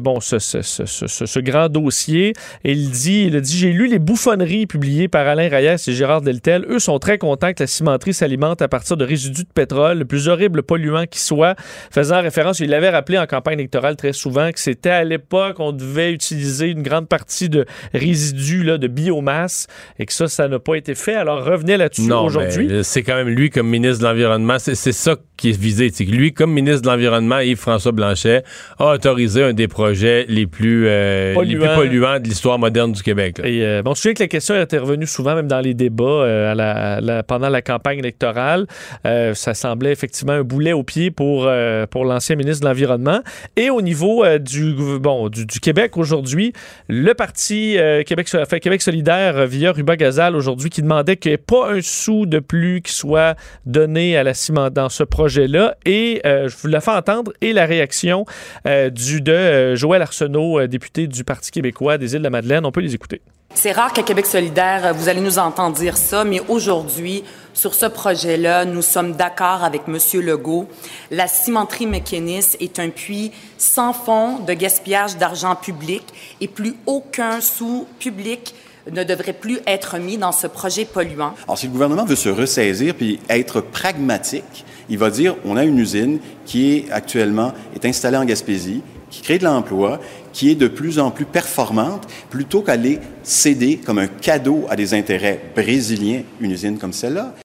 bon, 0.01 0.19
ce, 0.19 0.39
ce- 0.39 0.61
ce- 0.61 0.85
ce- 0.85 1.07
ce- 1.07 1.25
ce 1.25 1.39
grand 1.39 1.69
dossier. 1.69 2.33
Et 2.63 2.71
il 2.73 2.89
dit, 2.91 3.25
il 3.27 3.35
a 3.35 3.39
dit, 3.41 3.57
j'ai 3.57 3.71
lu 3.71 3.87
les 3.87 3.99
bouffonneries 3.99 4.65
publiées 4.67 5.07
par 5.07 5.22
Alain 5.27 5.49
Rayès 5.49 5.87
et 5.87 5.93
Gérard 5.93 6.21
Deltel. 6.21 6.65
Eux 6.69 6.79
sont 6.79 6.99
très 6.99 7.17
contents 7.17 7.53
que 7.53 7.63
la 7.63 7.67
cimenterie 7.67 8.13
s'alimente 8.13 8.61
à 8.61 8.67
partir 8.67 8.97
de 8.97 9.05
résidus 9.05 9.43
de 9.43 9.53
pétrole, 9.53 9.99
le 9.99 10.05
plus 10.05 10.27
horrible 10.27 10.63
polluant 10.63 11.05
qui 11.05 11.19
soit, 11.19 11.55
faisant 11.91 12.21
référence, 12.21 12.59
il 12.59 12.69
l'avait 12.69 12.89
rappelé 12.89 13.17
en 13.17 13.25
campagne 13.25 13.59
électorale 13.59 13.95
très 13.95 14.13
souvent, 14.13 14.51
que 14.51 14.59
c'était 14.59 14.89
à 14.89 15.03
l'époque 15.03 15.57
on 15.59 15.71
devait 15.71 16.11
utiliser 16.11 16.67
une 16.67 16.83
grande 16.83 17.07
partie 17.07 17.49
de 17.49 17.65
résidus 17.93 18.63
là, 18.63 18.77
de 18.77 18.87
biomasse 18.87 19.67
et 19.99 20.05
que 20.05 20.13
ça, 20.13 20.27
ça 20.27 20.47
n'a 20.47 20.59
pas 20.59 20.75
été 20.75 20.95
fait. 20.95 21.15
Alors 21.15 21.43
revenez 21.43 21.77
là-dessus 21.77 22.11
aujourd'hui. 22.11 22.67
mais 22.67 22.83
c'est 22.83 23.03
quand 23.03 23.15
même 23.15 23.29
lui 23.29 23.49
comme 23.49 23.67
ministre 23.67 24.03
de 24.03 24.07
l'Environnement. 24.07 24.57
C'est 24.59 24.75
ça 24.75 25.15
qui 25.37 25.49
est 25.49 25.59
visé. 25.59 25.89
C'est 25.93 26.05
lui, 26.05 26.33
comme 26.33 26.51
ministre 26.51 26.81
de 26.81 26.87
l'Environnement, 26.87 27.39
Yves-François 27.39 27.91
Blanchet, 27.91 28.43
a 28.79 28.93
autorisé 28.93 29.43
un 29.43 29.53
des 29.53 29.67
projets 29.67 30.25
les 30.27 30.47
plus, 30.47 30.87
euh, 30.87 31.33
les 31.43 31.55
plus 31.55 31.59
Polluants. 31.59 31.75
polluants 31.75 32.19
de 32.19 32.25
l'histoire 32.25 32.59
moderne 32.59 32.91
du 32.91 33.01
Québec. 33.01 33.39
là. 33.39 33.47
Et 33.47 33.65
euh, 33.65 33.81
bon, 33.81 33.93
je 33.93 34.01
sais 34.01 34.13
que 34.13 34.23
la 34.23 34.27
question 34.27 34.55
est 34.55 34.77
revenue 34.77 35.05
souvent, 35.13 35.35
même 35.35 35.47
dans 35.47 35.61
les 35.61 35.73
débats 35.73 36.03
euh, 36.03 37.21
pendant 37.27 37.49
la 37.49 37.61
campagne 37.61 37.99
électorale. 37.99 38.65
Euh, 39.05 39.33
ça 39.33 39.53
semblait 39.53 39.91
effectivement 39.91 40.33
un 40.33 40.43
boulet 40.43 40.73
au 40.73 40.83
pied 40.83 41.11
pour, 41.11 41.45
euh, 41.47 41.85
pour 41.85 42.05
l'ancien 42.05 42.35
ministre 42.35 42.61
de 42.63 42.69
l'Environnement. 42.69 43.21
Et 43.55 43.69
au 43.69 43.81
niveau 43.81 44.25
du, 44.39 44.73
bon, 44.99 45.29
du, 45.29 45.45
Québec 45.59 45.97
aujourd'hui, 45.97 46.53
le 46.87 47.13
parti 47.13 47.77
Québec, 48.05 48.27
fait, 48.27 48.59
Québec 48.59 48.81
solidaire 48.81 49.45
via 49.45 49.71
Ruba 49.71 49.95
Gazal 49.95 50.35
aujourd'hui 50.35 50.69
qui 50.69 50.81
demandait 50.81 51.17
qu'il 51.17 51.31
n'y 51.31 51.35
ait 51.35 51.37
pas 51.37 51.71
un 51.71 51.81
sou 51.81 52.25
de 52.25 52.39
plus 52.39 52.81
qui 52.81 52.93
soit 52.93 53.35
donné 53.65 54.17
à 54.17 54.23
la 54.23 54.33
ciment 54.33 54.69
dans 54.69 54.89
ce 54.89 55.03
projet-là. 55.03 55.75
Et 55.85 56.21
je 56.23 56.55
vous 56.57 56.67
la 56.67 56.81
fais 56.81 56.91
entendre 56.91 57.31
et 57.41 57.53
la 57.53 57.65
réaction 57.65 58.25
du, 58.65 59.21
de 59.21 59.75
Joël 59.75 60.01
Arsenault, 60.01 60.65
député 60.67 61.07
du 61.07 61.23
Parti 61.23 61.51
québécois 61.51 61.97
des 61.97 62.13
Îles-de-la-Madeleine. 62.13 62.65
On 62.65 62.71
peut 62.71 62.81
les 62.81 62.95
écouter. 62.95 63.21
C'est 63.55 63.71
rare 63.71 63.93
qu'à 63.93 64.03
Québec 64.03 64.25
solidaire, 64.25 64.93
vous 64.93 65.09
allez 65.09 65.21
nous 65.21 65.39
entendre 65.39 65.75
dire 65.75 65.95
ça, 65.95 66.23
mais 66.23 66.41
aujourd'hui, 66.49 67.23
sur 67.53 67.73
ce 67.73 67.85
projet-là, 67.85 68.65
nous 68.65 68.81
sommes 68.81 69.13
d'accord 69.13 69.63
avec 69.63 69.83
M. 69.87 69.97
Legault. 70.21 70.67
La 71.11 71.27
cimenterie 71.27 71.85
McKinnis 71.85 72.57
est 72.59 72.79
un 72.79 72.89
puits 72.89 73.31
sans 73.57 73.93
fond 73.93 74.39
de 74.39 74.53
gaspillage 74.53 75.17
d'argent 75.17 75.55
public 75.55 76.03
et 76.41 76.47
plus 76.47 76.75
aucun 76.87 77.41
sous 77.41 77.85
public 77.99 78.55
ne 78.91 79.03
devrait 79.03 79.33
plus 79.33 79.59
être 79.65 79.97
mis 79.97 80.17
dans 80.17 80.31
ce 80.31 80.47
projet 80.47 80.83
polluant. 80.83 81.33
Alors, 81.45 81.57
si 81.57 81.67
le 81.67 81.71
gouvernement 81.71 82.05
veut 82.05 82.15
se 82.15 82.29
ressaisir 82.29 82.95
puis 82.95 83.19
être 83.29 83.61
pragmatique, 83.61 84.65
il 84.89 84.97
va 84.97 85.09
dire 85.09 85.35
on 85.45 85.55
a 85.55 85.63
une 85.63 85.79
usine 85.79 86.19
qui 86.45 86.75
est 86.75 86.91
actuellement 86.91 87.53
installée 87.83 88.17
en 88.17 88.25
Gaspésie, 88.25 88.81
qui 89.13 89.21
crée 89.21 89.37
de 89.37 89.43
l'emploi, 89.43 89.99
qui 90.31 90.49
est 90.49 90.55
de 90.55 90.67
plus 90.67 90.97
en 90.97 91.11
plus 91.11 91.25
performante, 91.25 92.07
plutôt 92.31 92.63
qu'aller 92.63 92.99
céder 93.21 93.77
comme 93.77 93.99
un 93.99 94.07
cadeau 94.07 94.65
à 94.69 94.75
des 94.75 94.95
intérêts 94.95 95.39
brésiliens 95.55 96.23
une 96.41 96.49
usine 96.49 96.79
comme 96.79 96.93
celle-là. 96.93 97.35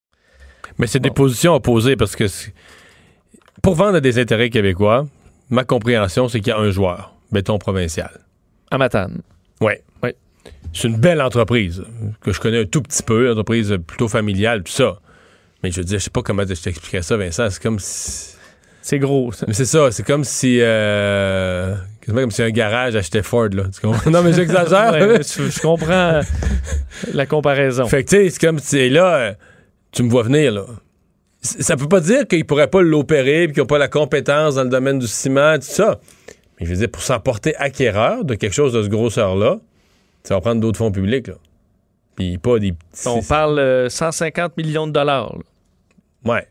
Mais 0.78 0.86
c'est 0.86 0.98
des 0.98 1.10
positions 1.10 1.54
opposées 1.54 1.94
parce 1.94 2.16
que 2.16 2.24
pour 3.62 3.74
vendre 3.74 3.96
à 3.96 4.00
des 4.00 4.18
intérêts 4.18 4.48
québécois, 4.48 5.06
ma 5.50 5.64
compréhension, 5.64 6.28
c'est 6.28 6.40
qu'il 6.40 6.48
y 6.48 6.52
a 6.52 6.58
un 6.58 6.70
joueur, 6.70 7.12
béton 7.32 7.58
provincial. 7.58 8.18
À 8.70 8.78
Matane. 8.78 9.20
Oui. 9.60 9.74
Oui. 10.02 10.10
C'est 10.72 10.88
une 10.88 10.96
belle 10.96 11.20
entreprise 11.20 11.84
que 12.22 12.32
je 12.32 12.40
connais 12.40 12.62
un 12.62 12.64
tout 12.64 12.80
petit 12.80 13.02
peu, 13.02 13.26
une 13.26 13.32
entreprise 13.32 13.76
plutôt 13.86 14.08
familiale, 14.08 14.62
tout 14.62 14.72
ça. 14.72 15.00
Mais 15.62 15.70
je 15.70 15.80
veux 15.80 15.84
dire, 15.84 15.98
je 15.98 16.04
sais 16.04 16.10
pas 16.10 16.22
comment 16.22 16.44
je 16.48 16.54
t'expliquerais 16.54 17.02
ça, 17.02 17.18
Vincent. 17.18 17.50
C'est 17.50 17.62
comme 17.62 17.78
si. 17.78 18.38
C'est 18.89 18.99
gros. 18.99 19.32
ça. 19.32 19.45
Mais 19.47 19.53
c'est 19.53 19.66
ça, 19.66 19.91
c'est 19.91 20.03
comme 20.03 20.24
si. 20.24 20.61
Euh... 20.62 21.74
quasiment 22.01 22.22
comme 22.22 22.30
si 22.30 22.43
un 22.43 22.49
garage 22.49 22.97
achetait 22.97 23.22
Ford, 23.22 23.51
là. 23.53 23.64
Tu 23.64 23.82
comprends? 23.82 24.11
non, 24.11 24.22
mais 24.22 24.32
j'exagère. 24.32 24.93
Ouais, 24.93 25.18
je, 25.22 25.51
je 25.51 25.61
comprends 25.61 25.93
euh, 25.93 26.22
la 27.12 27.26
comparaison. 27.26 27.84
Fait 27.84 28.03
que, 28.03 28.09
tu 28.09 28.16
sais, 28.16 28.30
c'est 28.30 28.41
comme 28.41 28.59
si. 28.59 28.89
là, 28.89 29.14
euh, 29.16 29.34
tu 29.93 30.05
me 30.05 30.09
vois 30.09 30.22
venir, 30.22 30.53
là. 30.53 30.64
Ça 31.43 31.76
peut 31.76 31.86
pas 31.86 32.01
dire 32.01 32.26
qu'ils 32.26 32.47
pourraient 32.47 32.70
pas 32.70 32.80
l'opérer 32.80 33.45
puis 33.45 33.53
qu'ils 33.53 33.61
n'ont 33.62 33.66
pas 33.66 33.76
la 33.76 33.89
compétence 33.89 34.55
dans 34.55 34.64
le 34.64 34.70
domaine 34.70 34.99
du 34.99 35.07
ciment, 35.07 35.57
tout 35.57 35.66
ça. 35.66 36.01
Mais 36.59 36.64
je 36.64 36.70
veux 36.72 36.78
dire, 36.78 36.89
pour 36.91 37.03
s'en 37.03 37.20
porter 37.20 37.55
acquéreur 37.57 38.24
de 38.24 38.36
quelque 38.36 38.55
chose 38.55 38.72
de 38.72 38.82
ce 38.82 38.89
grosseur-là, 38.89 39.59
ça 40.22 40.34
va 40.34 40.41
prendre 40.41 40.62
d'autres 40.62 40.78
fonds 40.78 40.91
publics, 40.93 41.26
là. 41.26 41.34
Puis 42.16 42.39
pas 42.39 42.59
des 42.59 42.72
petits. 42.72 43.07
On 43.07 43.22
parle 43.22 43.59
euh, 43.59 43.91
150 43.91 44.57
millions 44.57 44.86
de 44.86 44.93
dollars. 44.93 45.36
là. 45.36 46.32
Ouais. 46.32 46.47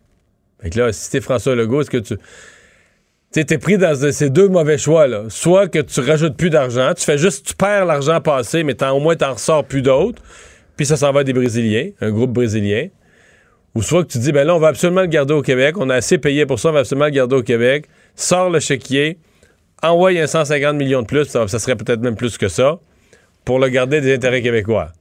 Fait 0.62 0.70
que 0.70 0.80
là, 0.80 0.92
si 0.92 1.12
t'es 1.12 1.22
François 1.22 1.56
Legault, 1.56 1.82
est-ce 1.82 1.90
que 1.90 1.98
tu. 1.98 2.16
Tu 3.34 3.46
t'es 3.46 3.58
pris 3.58 3.78
dans 3.78 3.94
ces 4.12 4.30
deux 4.30 4.48
mauvais 4.48 4.78
choix, 4.78 5.06
là. 5.08 5.26
Soit 5.30 5.68
que 5.68 5.80
tu 5.80 6.00
rajoutes 6.00 6.38
plus 6.38 6.50
d'argent, 6.50 6.94
tu 6.96 7.04
fais 7.04 7.18
juste, 7.18 7.46
tu 7.46 7.56
perds 7.56 7.86
l'argent 7.86 8.22
passé, 8.22 8.64
mais 8.64 8.82
au 8.86 9.00
moins 9.00 9.16
t'en 9.16 9.34
ressors 9.34 9.66
plus 9.66 9.82
d'autres, 9.82 10.22
puis 10.78 10.86
ça 10.86 10.96
s'en 10.96 11.12
va 11.12 11.24
des 11.24 11.34
Brésiliens, 11.34 11.90
un 12.00 12.10
groupe 12.10 12.32
brésilien. 12.32 12.88
Ou 13.76 13.82
soit 13.84 14.04
que 14.04 14.12
tu 14.12 14.18
dis, 14.18 14.32
ben 14.32 14.48
là, 14.48 14.56
on 14.56 14.60
va 14.60 14.70
absolument 14.70 15.02
le 15.02 15.08
garder 15.08 15.34
au 15.34 15.42
Québec, 15.42 15.76
on 15.78 15.90
a 15.90 15.96
assez 15.96 16.18
payé 16.18 16.46
pour 16.46 16.60
ça, 16.60 16.70
on 16.70 16.72
va 16.72 16.80
absolument 16.80 17.06
le 17.06 17.12
garder 17.12 17.36
au 17.36 17.44
Québec, 17.44 17.86
sors 18.16 18.50
le 18.50 18.60
chéquier, 18.60 19.20
envoie 19.84 20.12
un 20.12 20.26
150 20.26 20.76
millions 20.76 21.02
de 21.02 21.08
plus, 21.08 21.26
ça 21.26 21.48
serait 21.48 21.76
peut-être 21.76 22.00
même 22.02 22.16
plus 22.16 22.38
que 22.38 22.48
ça, 22.48 22.80
pour 23.46 23.60
le 23.60 23.68
garder 23.68 24.02
des 24.02 24.16
intérêts 24.16 24.42
québécois. 24.42 24.94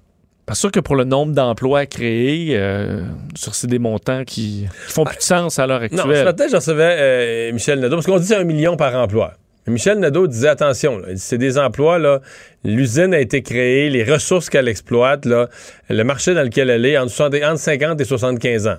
Pas 0.47 0.55
sûr 0.55 0.71
que 0.71 0.79
pour 0.79 0.95
le 0.95 1.03
nombre 1.03 1.33
d'emplois 1.33 1.87
créés, 1.87 2.51
euh, 2.53 3.03
sur 3.35 3.57
ces 3.57 3.67
des 3.67 3.81
montants 3.81 4.23
qui, 4.25 4.69
qui 4.87 4.93
font 4.93 5.05
plus 5.05 5.17
de 5.17 5.23
sens 5.23 5.59
à 5.59 5.67
l'heure 5.67 5.81
Non, 5.81 5.89
ce 5.91 6.01
actuelle. 6.03 6.25
matin, 6.25 6.45
j'en 6.49 6.59
recevais 6.59 6.97
euh, 6.99 7.53
Michel 7.53 7.81
Nadeau, 7.81 7.97
parce 7.97 8.07
qu'on 8.07 8.19
dit 8.19 8.27
c'est 8.27 8.37
un 8.37 8.45
million 8.45 8.77
par 8.77 8.95
emploi. 8.95 9.33
Michel 9.67 9.99
Nadeau 9.99 10.29
disait 10.29 10.47
attention, 10.47 11.03
c'est 11.17 11.39
des 11.39 11.59
emplois, 11.59 11.99
là, 11.99 12.21
l'usine 12.63 13.13
a 13.13 13.19
été 13.19 13.43
créée, 13.43 13.91
les 13.91 14.05
ressources 14.05 14.49
qu'elle 14.49 14.69
exploite, 14.69 15.25
là, 15.25 15.49
le 15.91 16.05
marché 16.05 16.35
dans 16.35 16.45
lequel 16.45 16.71
elle 16.71 16.87
est, 16.87 16.97
entre, 16.97 17.11
60 17.11 17.35
entre 17.43 17.59
50 17.59 18.01
et 18.01 18.05
75 18.05 18.69
ans. 18.69 18.77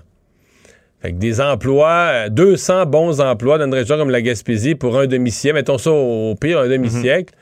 Fait 1.01 1.11
que 1.11 1.17
des 1.17 1.41
emplois, 1.41 2.09
euh, 2.27 2.29
200 2.29 2.85
bons 2.85 3.19
emplois 3.19 3.57
dans 3.57 3.65
une 3.65 3.73
région 3.73 3.97
comme 3.97 4.09
la 4.09 4.21
Gaspésie 4.21 4.75
pour 4.75 4.97
un 4.97 5.07
demi-siècle, 5.07 5.55
mettons 5.55 5.77
ça 5.77 5.91
au, 5.91 6.33
pire, 6.35 6.59
un 6.59 6.69
demi-siècle, 6.69 7.33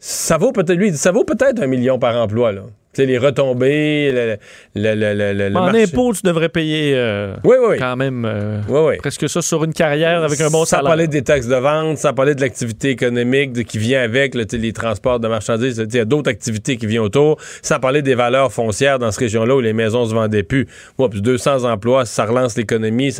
ça 0.00 0.36
vaut 0.38 0.50
peut-être, 0.50 0.76
lui, 0.76 0.92
ça 0.96 1.12
vaut 1.12 1.24
peut-être 1.24 1.62
un 1.62 1.68
million 1.68 2.00
par 2.00 2.16
emploi, 2.16 2.50
là. 2.50 2.62
Les 2.98 3.18
retombées, 3.18 4.10
le, 4.12 4.36
le, 4.74 4.94
le, 4.94 5.14
le- 5.14 5.32
le- 5.32 5.48
le 5.48 5.56
en 5.56 5.66
marché. 5.66 5.84
impôts, 5.84 6.12
tu 6.12 6.22
devrais 6.24 6.48
payer 6.48 6.92
euh, 6.96 7.34
Oui, 7.44 7.56
oui, 7.60 7.66
oui. 7.70 7.76
quand 7.78 7.94
même 7.96 8.24
euh, 8.26 8.96
presque 8.98 9.28
ça 9.28 9.40
sur 9.42 9.62
une 9.64 9.72
carrière 9.72 10.22
avec 10.24 10.40
un 10.40 10.50
bon 10.50 10.64
sans 10.64 10.78
salaire. 10.78 10.84
parler 10.86 11.06
des 11.06 11.22
taxes 11.22 11.46
de 11.46 11.54
vente, 11.54 11.98
sans 11.98 12.12
parler 12.12 12.34
de 12.34 12.40
l'activité 12.40 12.90
économique 12.90 13.52
de- 13.52 13.62
qui 13.62 13.78
vient 13.78 14.02
avec, 14.02 14.34
là, 14.34 14.42
les 14.52 14.72
transports 14.72 15.20
de 15.20 15.28
marchandises, 15.28 15.82
il 15.88 15.96
y 15.96 16.00
a 16.00 16.04
d'autres 16.04 16.28
activités 16.30 16.76
qui 16.76 16.86
viennent 16.86 17.02
autour, 17.02 17.38
sans 17.62 17.78
parler 17.78 18.02
des 18.02 18.16
valeurs 18.16 18.52
foncières 18.52 18.98
dans 18.98 19.10
cette 19.12 19.20
région-là 19.20 19.54
où 19.54 19.60
les 19.60 19.72
maisons 19.72 20.04
se 20.06 20.12
vendaient 20.12 20.42
plus. 20.42 20.66
Moi, 20.98 21.08
puis 21.08 21.22
200 21.22 21.64
emplois, 21.70 22.04
ça 22.06 22.24
relance 22.26 22.56
l'économie, 22.56 23.14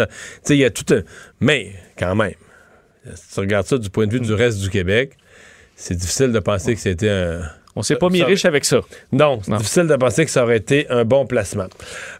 il 0.48 0.56
y 0.56 0.64
a 0.64 0.70
tout 0.70 0.92
un... 0.94 1.02
Mais, 1.40 1.70
quand 1.96 2.16
même, 2.16 2.34
si 3.14 3.34
tu 3.34 3.40
regardes 3.40 3.66
ça 3.66 3.78
du 3.78 3.88
point 3.88 4.06
de 4.08 4.12
vue 4.12 4.20
du 4.20 4.34
reste 4.34 4.58
du 4.60 4.68
Québec, 4.68 5.12
c'est 5.76 5.94
difficile 5.96 6.32
de 6.32 6.40
penser 6.40 6.74
que 6.74 6.80
c'était 6.80 7.08
un... 7.08 7.40
On 7.76 7.82
s'est 7.82 7.96
pas 7.96 8.08
mis 8.08 8.18
Ça- 8.18 8.26
riche 8.26 8.44
avec 8.44 8.64
ça. 8.64 8.80
Non, 9.12 9.38
c'est 9.42 9.56
difficile 9.56 9.86
de 9.86 9.94
penser 9.96 10.24
que 10.24 10.30
ça 10.30 10.42
aurait 10.42 10.56
été 10.56 10.86
un 10.90 11.04
bon 11.04 11.24
placement. 11.24 11.66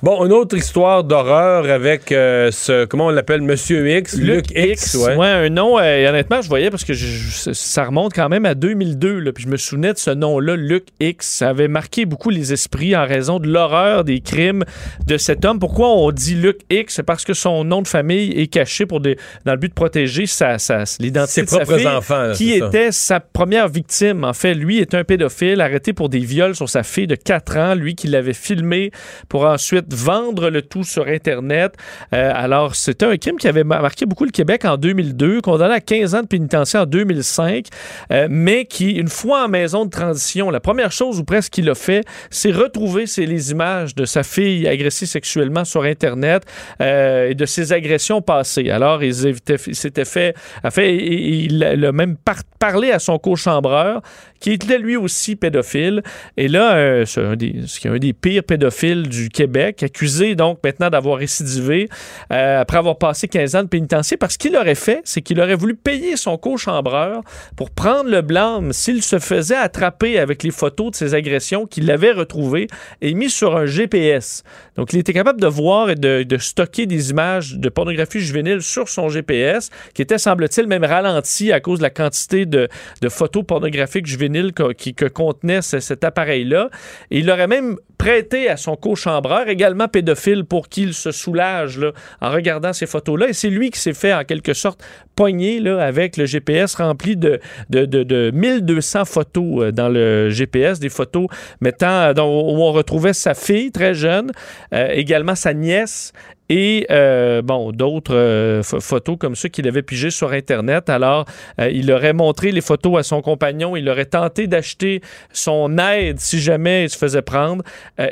Bon, 0.02 0.24
une 0.24 0.32
autre 0.32 0.56
histoire 0.56 1.02
d'horreur 1.02 1.68
avec 1.68 2.12
euh, 2.12 2.50
ce, 2.52 2.84
comment 2.84 3.06
on 3.06 3.10
l'appelle, 3.10 3.42
Monsieur 3.42 3.88
X, 3.98 4.16
Luc, 4.16 4.46
X, 4.54 4.94
ouais. 4.94 5.16
ouais. 5.16 5.26
un 5.26 5.48
nom, 5.48 5.78
euh, 5.78 6.08
honnêtement, 6.08 6.40
je 6.40 6.48
voyais 6.48 6.70
parce 6.70 6.84
que 6.84 6.92
je- 6.94 7.04
je- 7.46 7.52
ça 7.52 7.84
remonte 7.84 8.12
quand 8.14 8.28
même 8.28 8.46
à 8.46 8.54
2002, 8.54 9.18
là, 9.18 9.32
puis 9.32 9.42
je 9.44 9.48
me 9.48 9.56
souvenais 9.56 9.92
de 9.92 9.98
ce 9.98 10.10
nom-là, 10.10 10.54
Luc 10.54 10.84
X. 11.00 11.26
Ça 11.26 11.48
avait 11.48 11.68
marqué 11.68 12.04
beaucoup 12.04 12.30
les 12.30 12.52
esprits 12.52 12.94
en 12.94 13.04
raison 13.04 13.40
de 13.40 13.48
l'horreur 13.48 14.04
des 14.04 14.20
crimes 14.20 14.64
de 15.06 15.16
cet 15.16 15.44
homme. 15.44 15.58
Pourquoi 15.58 15.88
on 15.88 16.12
dit 16.12 16.36
Luc 16.36 16.58
X? 16.70 16.94
C'est 16.94 17.02
parce 17.02 17.24
que 17.24 17.34
son 17.34 17.64
nom 17.64 17.82
de 17.82 17.88
famille 17.88 18.30
est 18.40 18.46
caché 18.46 18.86
pour 18.86 19.00
des, 19.00 19.16
dans 19.44 19.52
le 19.52 19.58
but 19.58 19.68
de 19.70 19.74
protéger 19.74 20.26
sa, 20.26 20.58
sa- 20.58 20.84
l'identité 21.00 21.40
Ses 21.40 21.42
de 21.46 21.50
sa 21.50 21.56
propres 21.60 21.76
fille, 21.78 21.88
enfants, 21.88 22.22
là, 22.22 22.34
qui 22.34 22.58
ça. 22.60 22.66
était 22.68 22.92
sa 22.92 23.18
première 23.18 23.68
victime. 23.68 24.22
En 24.24 24.32
fait, 24.32 24.54
lui 24.54 24.78
était 24.78 24.96
un 24.96 25.04
pédophile 25.04 25.39
arrêté 25.60 25.92
pour 25.92 26.08
des 26.08 26.18
viols 26.18 26.54
sur 26.54 26.68
sa 26.68 26.82
fille 26.82 27.06
de 27.06 27.14
4 27.14 27.56
ans, 27.56 27.74
lui 27.74 27.94
qui 27.94 28.06
l'avait 28.08 28.32
filmé 28.34 28.90
pour 29.28 29.44
ensuite 29.44 29.92
vendre 29.92 30.50
le 30.50 30.62
tout 30.62 30.84
sur 30.84 31.06
Internet. 31.08 31.74
Euh, 32.14 32.30
alors, 32.34 32.74
c'était 32.74 33.06
un 33.06 33.16
crime 33.16 33.36
qui 33.36 33.48
avait 33.48 33.64
ma- 33.64 33.80
marqué 33.80 34.06
beaucoup 34.06 34.24
le 34.24 34.30
Québec 34.30 34.64
en 34.64 34.76
2002, 34.76 35.40
condamné 35.40 35.74
à 35.74 35.80
15 35.80 36.14
ans 36.14 36.22
de 36.22 36.26
pénitencier 36.26 36.78
en 36.78 36.86
2005, 36.86 37.66
euh, 38.12 38.26
mais 38.30 38.64
qui, 38.66 38.92
une 38.92 39.08
fois 39.08 39.44
en 39.44 39.48
maison 39.48 39.84
de 39.84 39.90
transition, 39.90 40.50
la 40.50 40.60
première 40.60 40.92
chose 40.92 41.18
ou 41.18 41.24
presque 41.24 41.52
qu'il 41.54 41.68
a 41.70 41.74
fait, 41.74 42.04
c'est 42.30 42.52
retrouver 42.52 43.04
les 43.16 43.50
images 43.50 43.94
de 43.94 44.04
sa 44.04 44.22
fille 44.22 44.66
agressée 44.68 45.06
sexuellement 45.06 45.64
sur 45.64 45.82
Internet 45.84 46.44
euh, 46.80 47.30
et 47.30 47.34
de 47.34 47.46
ses 47.46 47.72
agressions 47.72 48.20
passées. 48.22 48.70
Alors, 48.70 49.02
il 49.02 49.14
s'était 49.14 50.04
fait, 50.04 50.34
a 50.62 50.70
fait, 50.70 50.96
il 50.96 51.64
a 51.64 51.92
même 51.92 52.16
par- 52.16 52.44
parlé 52.58 52.90
à 52.90 52.98
son 52.98 53.18
co-chambreur, 53.18 54.02
qui 54.40 54.52
était 54.52 54.78
lui 54.78 54.96
aussi 54.96 55.29
pédophile. 55.36 56.02
Et 56.36 56.48
là, 56.48 56.74
euh, 56.74 57.04
c'est 57.04 57.20
un 57.22 57.36
des, 57.36 57.64
un 57.84 57.98
des 57.98 58.12
pires 58.12 58.44
pédophiles 58.44 59.08
du 59.08 59.28
Québec, 59.28 59.82
accusé 59.82 60.34
donc 60.34 60.58
maintenant 60.64 60.90
d'avoir 60.90 61.18
récidivé 61.18 61.88
euh, 62.32 62.60
après 62.60 62.78
avoir 62.78 62.98
passé 62.98 63.28
15 63.28 63.56
ans 63.56 63.62
de 63.62 63.68
pénitencier, 63.68 64.16
parce 64.16 64.36
qu'il 64.36 64.56
aurait 64.56 64.74
fait, 64.74 65.00
c'est 65.04 65.22
qu'il 65.22 65.40
aurait 65.40 65.54
voulu 65.54 65.74
payer 65.74 66.16
son 66.16 66.36
co-chambreur 66.38 67.22
pour 67.56 67.70
prendre 67.70 68.10
le 68.10 68.22
blâme 68.22 68.72
s'il 68.72 69.02
se 69.02 69.18
faisait 69.18 69.56
attraper 69.56 70.18
avec 70.18 70.42
les 70.42 70.50
photos 70.50 70.90
de 70.92 70.96
ses 70.96 71.14
agressions 71.14 71.66
qu'il 71.66 71.90
avait 71.90 72.12
retrouvées 72.12 72.68
et 73.00 73.14
mis 73.14 73.30
sur 73.30 73.56
un 73.56 73.66
GPS. 73.66 74.42
Donc, 74.76 74.92
il 74.92 74.98
était 74.98 75.12
capable 75.12 75.40
de 75.40 75.46
voir 75.46 75.90
et 75.90 75.94
de, 75.94 76.24
stocker 76.38 76.86
des 76.86 77.10
images 77.10 77.56
de 77.56 77.68
pornographie 77.68 78.20
juvénile 78.20 78.62
sur 78.62 78.88
son 78.88 79.08
GPS, 79.08 79.70
qui 79.94 80.02
était, 80.02 80.18
semble-t-il, 80.18 80.66
même 80.66 80.84
ralenti 80.84 81.52
à 81.52 81.60
cause 81.60 81.78
de 81.78 81.82
la 81.84 81.90
quantité 81.90 82.46
de, 82.46 82.68
photos 83.08 83.44
pornographiques 83.46 84.06
juvéniles 84.06 84.52
qui- 84.78 84.94
que 84.94 85.06
contenait 85.20 85.60
ce- 85.60 85.80
cet 85.80 86.02
appareil-là. 86.02 86.70
Il 87.10 87.26
l'aurait 87.26 87.46
même 87.46 87.76
prêté 87.98 88.48
à 88.48 88.56
son 88.56 88.76
co-chambreur, 88.76 89.48
également 89.48 89.86
pédophile, 89.86 90.44
pour 90.44 90.68
qu'il 90.70 90.94
se 90.94 91.10
soulage 91.12 91.78
là, 91.78 91.92
en 92.22 92.30
regardant 92.30 92.72
ces 92.72 92.86
photos-là. 92.86 93.28
Et 93.28 93.32
c'est 93.34 93.50
lui 93.50 93.70
qui 93.70 93.78
s'est 93.78 93.92
fait, 93.92 94.14
en 94.14 94.24
quelque 94.24 94.54
sorte, 94.54 94.82
pogner 95.16 95.60
là, 95.60 95.84
avec 95.84 96.16
le 96.16 96.24
GPS 96.24 96.74
rempli 96.76 97.16
de, 97.16 97.38
de, 97.68 97.84
de, 97.84 98.02
de 98.02 98.30
1200 98.32 99.04
photos 99.04 99.64
euh, 99.64 99.72
dans 99.72 99.90
le 99.90 100.30
GPS, 100.30 100.80
des 100.80 100.88
photos 100.88 101.26
mettant, 101.60 102.14
dont, 102.14 102.26
où 102.56 102.62
on 102.62 102.72
retrouvait 102.72 103.12
sa 103.12 103.34
fille 103.34 103.70
très 103.70 103.92
jeune, 103.92 104.30
euh, 104.72 104.88
également 104.92 105.34
sa 105.34 105.52
nièce 105.52 106.12
et 106.50 106.84
euh, 106.90 107.40
bon 107.40 107.70
d'autres 107.72 108.14
euh, 108.14 108.62
ph- 108.62 108.82
photos 108.82 109.16
comme 109.18 109.34
ceux 109.36 109.48
qu'il 109.48 109.66
avait 109.68 109.80
pigées 109.82 110.10
sur 110.10 110.32
internet. 110.32 110.90
Alors 110.90 111.24
euh, 111.60 111.70
il 111.72 111.90
aurait 111.92 112.12
montré 112.12 112.52
les 112.52 112.60
photos 112.60 112.98
à 112.98 113.02
son 113.02 113.22
compagnon, 113.22 113.76
il 113.76 113.88
aurait 113.88 114.04
tenté 114.04 114.46
d'acheter 114.46 115.00
son 115.32 115.78
aide 115.78 116.20
si 116.20 116.40
jamais 116.40 116.84
il 116.84 116.90
se 116.90 116.98
faisait 116.98 117.22
prendre 117.22 117.62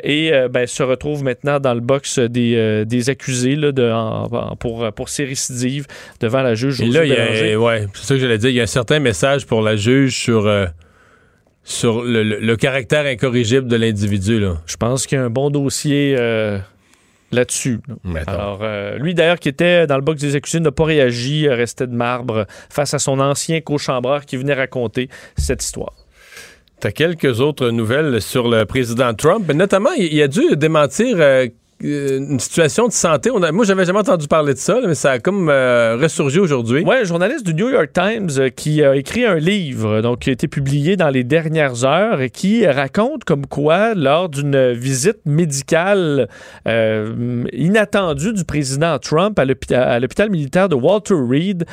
et 0.03 0.31
ben, 0.49 0.65
se 0.65 0.81
retrouve 0.83 1.23
maintenant 1.23 1.59
dans 1.59 1.73
le 1.73 1.81
box 1.81 2.17
des, 2.17 2.85
des 2.85 3.09
accusés 3.09 3.55
là, 3.55 3.71
de, 3.71 3.91
en- 3.91 4.23
en- 4.31 4.55
pour 4.55 4.91
pour 4.93 5.09
ces 5.09 5.25
récidives 5.25 5.85
devant 6.21 6.41
la 6.41 6.55
juge. 6.55 6.79
Et 6.81 6.85
là, 6.87 7.03
il 7.05 7.11
y 7.11 7.15
Bélanger. 7.15 7.53
a, 7.53 7.59
ouais, 7.59 7.85
c'est 7.93 8.05
ça 8.05 8.13
que 8.15 8.21
j'allais 8.21 8.37
dire. 8.37 8.49
Il 8.49 8.55
y 8.55 8.59
a 8.61 8.63
un 8.63 8.67
certain 8.67 8.99
message 8.99 9.45
pour 9.45 9.61
la 9.61 9.75
juge 9.75 10.15
sur, 10.17 10.47
sur 11.63 12.01
le, 12.03 12.23
le- 12.23 12.39
le 12.39 12.55
caractère 12.55 13.05
incorrigible 13.05 13.67
de 13.67 13.75
l'individu. 13.75 14.41
Je 14.65 14.77
pense 14.77 15.05
qu'il 15.05 15.17
y 15.17 15.21
a 15.21 15.23
un 15.25 15.29
bon 15.29 15.49
dossier 15.49 16.15
euh, 16.17 16.57
là-dessus. 17.31 17.79
là. 18.05 18.21
Alors, 18.27 18.59
euh, 18.61 18.97
lui, 18.97 19.13
d'ailleurs, 19.13 19.39
qui 19.39 19.49
était 19.49 19.87
dans 19.87 19.95
le 19.95 20.01
box 20.01 20.21
des 20.21 20.35
accusés, 20.35 20.59
n'a 20.59 20.71
pas 20.71 20.85
réagi, 20.85 21.47
euh, 21.47 21.55
restait 21.55 21.87
de 21.87 21.95
marbre 21.95 22.45
face 22.69 22.93
à 22.93 22.99
son 22.99 23.19
ancien 23.19 23.61
co-chambreur 23.61 24.25
qui 24.25 24.37
venait 24.37 24.53
raconter 24.53 25.09
cette 25.37 25.63
histoire. 25.63 25.93
T'as 26.79 26.91
quelques 26.91 27.41
autres 27.41 27.71
nouvelles 27.71 28.21
sur 28.21 28.47
le 28.47 28.65
président 28.65 29.13
Trump, 29.13 29.43
mais 29.47 29.53
notamment, 29.53 29.91
il, 29.97 30.21
a 30.21 30.29
dû 30.29 30.55
démentir 30.55 31.17
euh, 31.19 31.47
une 31.81 32.39
situation 32.39 32.87
de 32.87 32.91
santé. 32.91 33.31
On 33.31 33.41
a- 33.41 33.51
moi, 33.53 33.63
j'avais 33.63 33.85
jamais 33.85 33.99
entendu 33.99 34.27
parler 34.27 34.53
de 34.53 34.59
ça, 34.59 34.81
là, 34.81 34.87
mais 34.87 34.95
ça 34.95 35.11
a 35.11 35.19
comme 35.19 35.47
euh, 35.49 35.95
ressurgi 36.01 36.37
aujourd'hui. 36.39 36.83
Ouais, 36.83 36.99
un 37.01 37.03
journaliste 37.05 37.45
du 37.45 37.53
New 37.53 37.69
York 37.69 37.91
Times 37.93 38.29
euh, 38.37 38.49
qui 38.49 38.83
a 38.83 38.95
écrit 38.97 39.25
un 39.25 39.35
livre, 39.35 40.01
donc 40.01 40.19
qui 40.19 40.29
a 40.29 40.33
été 40.33 40.47
publié 40.49 40.97
dans 40.97 41.09
les 41.09 41.23
dernières 41.23 41.85
heures 41.85 42.19
et 42.21 42.29
qui 42.29 42.67
raconte 42.67 43.23
comme 43.23 43.45
quoi, 43.45 43.93
lors 43.95 44.27
d'une 44.27 44.71
visite 44.73 45.19
médicale 45.25 46.27
euh, 46.67 47.43
inattendue 47.53 48.33
du 48.33 48.43
président 48.43 48.99
Trump 48.99 49.39
à 49.39 49.45
l'hôpital 49.45 50.29
militaire 50.29 50.67
de 50.67 50.75
Walter 50.75 51.15
Reed, 51.15 51.65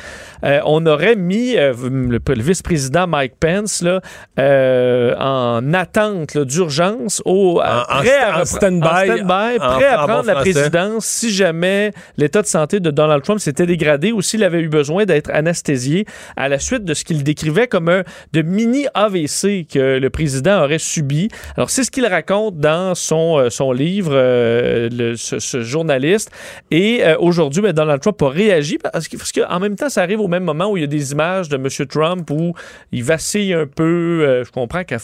euh, 0.45 0.59
on 0.65 0.85
aurait 0.85 1.15
mis 1.17 1.57
euh, 1.57 1.73
le, 1.89 2.19
le 2.25 2.41
vice-président 2.41 3.07
Mike 3.07 3.33
Pence 3.39 3.81
là, 3.81 3.99
euh, 4.39 5.15
en 5.19 5.73
attente 5.73 6.37
d'urgence 6.37 7.21
au 7.25 7.59
En- 7.59 7.63
en 7.63 8.41
en 8.41 8.45
stand-by, 8.45 9.57
prêt 9.57 9.85
à 9.87 9.96
bon 10.01 10.13
prendre 10.13 10.27
la 10.27 10.33
français. 10.33 10.51
présidence 10.53 11.05
si 11.05 11.31
jamais 11.31 11.91
l'état 12.17 12.41
de 12.41 12.47
santé 12.47 12.79
de 12.79 12.91
Donald 12.91 13.23
Trump 13.23 13.39
s'était 13.39 13.65
dégradé 13.65 14.11
ou 14.11 14.21
s'il 14.21 14.43
avait 14.43 14.59
eu 14.61 14.67
besoin 14.69 15.05
d'être 15.05 15.29
anesthésié 15.31 16.05
à 16.35 16.49
la 16.49 16.59
suite 16.59 16.83
de 16.83 16.93
ce 16.93 17.03
qu'il 17.03 17.23
décrivait 17.23 17.67
comme 17.67 17.89
un 17.89 18.03
de 18.33 18.41
mini 18.41 18.85
AVC 18.93 19.65
que 19.71 19.97
le 19.99 20.09
président 20.09 20.63
aurait 20.63 20.77
subi. 20.79 21.29
Alors 21.55 21.69
c'est 21.69 21.83
ce 21.83 21.91
qu'il 21.91 22.05
raconte 22.05 22.57
dans 22.59 22.93
son, 22.95 23.37
euh, 23.39 23.49
son 23.49 23.71
livre, 23.71 24.11
euh, 24.13 24.89
le- 24.91 25.15
ce, 25.15 25.39
ce 25.39 25.61
journaliste. 25.61 26.29
Et 26.71 27.03
euh, 27.03 27.15
aujourd'hui, 27.19 27.61
ben, 27.61 27.73
Donald 27.73 28.01
Trump 28.01 28.21
a 28.21 28.29
réagi 28.29 28.77
parce 28.77 29.07
que- 29.07 29.17
parce 29.17 29.31
qu'en 29.31 29.59
même 29.59 29.75
temps, 29.75 29.89
ça 29.89 30.01
arrive 30.01 30.19
au 30.19 30.27
même 30.27 30.43
moment 30.43 30.69
où 30.71 30.77
il 30.77 30.81
y 30.81 30.83
a 30.83 30.87
des 30.87 31.11
images 31.11 31.49
de 31.49 31.55
M. 31.55 31.67
Trump 31.87 32.29
où 32.31 32.53
il 32.91 33.03
vacille 33.03 33.53
un 33.53 33.65
peu. 33.67 33.83
euh, 34.27 34.43
je 34.43 34.51
comprends 34.51 34.83
qu'à 34.83 34.97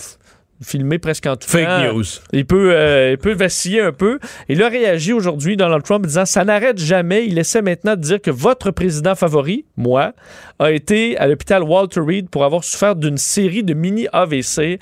f- 0.63 0.67
filmer 0.67 0.97
presque 0.99 1.25
en 1.27 1.35
tout 1.35 1.47
Fake 1.49 1.65
temps. 1.67 1.93
news. 1.93 2.03
Il 2.31 2.45
peut, 2.45 2.71
euh, 2.73 3.11
il 3.11 3.17
peut 3.17 3.33
vaciller 3.33 3.81
un 3.81 3.91
peu. 3.91 4.19
Il 4.49 4.63
a 4.63 4.69
réagi 4.69 5.13
aujourd'hui, 5.13 5.57
Donald 5.57 5.83
Trump, 5.83 6.05
disant 6.05 6.25
Ça 6.25 6.43
n'arrête 6.45 6.77
jamais. 6.79 7.25
Il 7.27 7.37
essaie 7.37 7.61
maintenant 7.61 7.95
de 7.95 8.01
dire 8.01 8.21
que 8.21 8.31
votre 8.31 8.71
président 8.71 9.15
favori, 9.15 9.65
moi, 9.77 10.13
a 10.59 10.71
été 10.71 11.17
à 11.17 11.27
l'hôpital 11.27 11.63
Walter 11.63 11.99
Reed 12.01 12.29
pour 12.29 12.43
avoir 12.45 12.63
souffert 12.63 12.95
d'une 12.95 13.17
série 13.17 13.63
de 13.63 13.73
mini 13.73 14.07
AVC. 14.13 14.79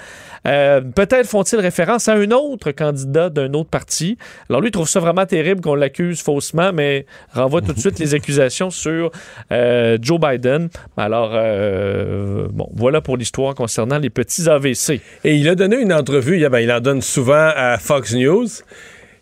Euh, 0.47 0.81
Peut-être 0.81 1.27
font-ils 1.27 1.59
référence 1.59 2.07
à 2.07 2.13
un 2.13 2.31
autre 2.31 2.71
candidat 2.71 3.29
d'un 3.29 3.53
autre 3.53 3.69
parti. 3.69 4.17
Alors 4.49 4.61
lui, 4.61 4.69
il 4.69 4.71
trouve 4.71 4.89
ça 4.89 4.99
vraiment 4.99 5.25
terrible 5.25 5.61
qu'on 5.61 5.75
l'accuse 5.75 6.21
faussement, 6.21 6.73
mais 6.73 7.05
renvoie 7.33 7.61
tout 7.61 7.73
de 7.73 7.79
suite 7.79 7.99
les 7.99 8.13
accusations 8.15 8.69
sur 8.69 9.11
euh, 9.51 9.97
Joe 10.01 10.19
Biden. 10.19 10.69
Alors, 10.97 11.31
euh, 11.33 12.47
bon, 12.51 12.69
voilà 12.73 13.01
pour 13.01 13.17
l'histoire 13.17 13.55
concernant 13.55 13.99
les 13.99 14.09
petits 14.09 14.49
AVC. 14.49 15.01
Et 15.23 15.35
il 15.35 15.47
a 15.47 15.55
donné 15.55 15.77
une 15.77 15.93
entrevue, 15.93 16.39
il, 16.39 16.49
ben, 16.49 16.59
il 16.59 16.71
en 16.71 16.79
donne 16.79 17.01
souvent 17.01 17.51
à 17.55 17.77
Fox 17.77 18.13
News. 18.13 18.47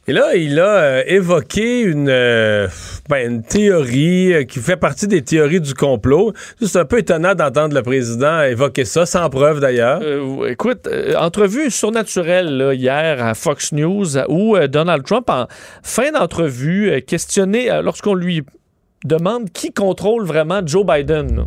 Et 0.10 0.12
là, 0.12 0.36
il 0.36 0.60
a 0.60 0.64
euh, 0.64 1.04
évoqué 1.06 1.82
une, 1.82 2.10
euh, 2.10 2.68
ben, 3.08 3.44
théorie 3.44 4.34
euh, 4.34 4.44
qui 4.44 4.58
fait 4.58 4.76
partie 4.76 5.06
des 5.06 5.22
théories 5.22 5.62
du 5.62 5.76
complot. 5.76 6.34
C'est 6.60 6.80
un 6.80 6.86
peu 6.86 6.98
étonnant 6.98 7.36
d'entendre 7.36 7.76
le 7.76 7.84
président 7.84 8.42
évoquer 8.42 8.86
ça, 8.86 9.06
sans 9.06 9.30
preuve 9.30 9.60
d'ailleurs. 9.60 10.02
Écoute, 10.48 10.90
entrevue 11.16 11.70
surnaturelle 11.70 12.72
hier 12.74 13.24
à 13.24 13.36
Fox 13.36 13.72
News 13.72 14.18
où 14.30 14.58
Donald 14.68 15.06
Trump, 15.06 15.30
en 15.30 15.46
fin 15.84 16.12
d'entrevue, 16.12 17.04
questionné 17.04 17.70
lorsqu'on 17.84 18.16
lui 18.16 18.42
demande 19.06 19.52
qui 19.52 19.72
contrôle 19.72 20.26
vraiment 20.26 20.62
Joe 20.66 20.88
Biden. 20.88 21.46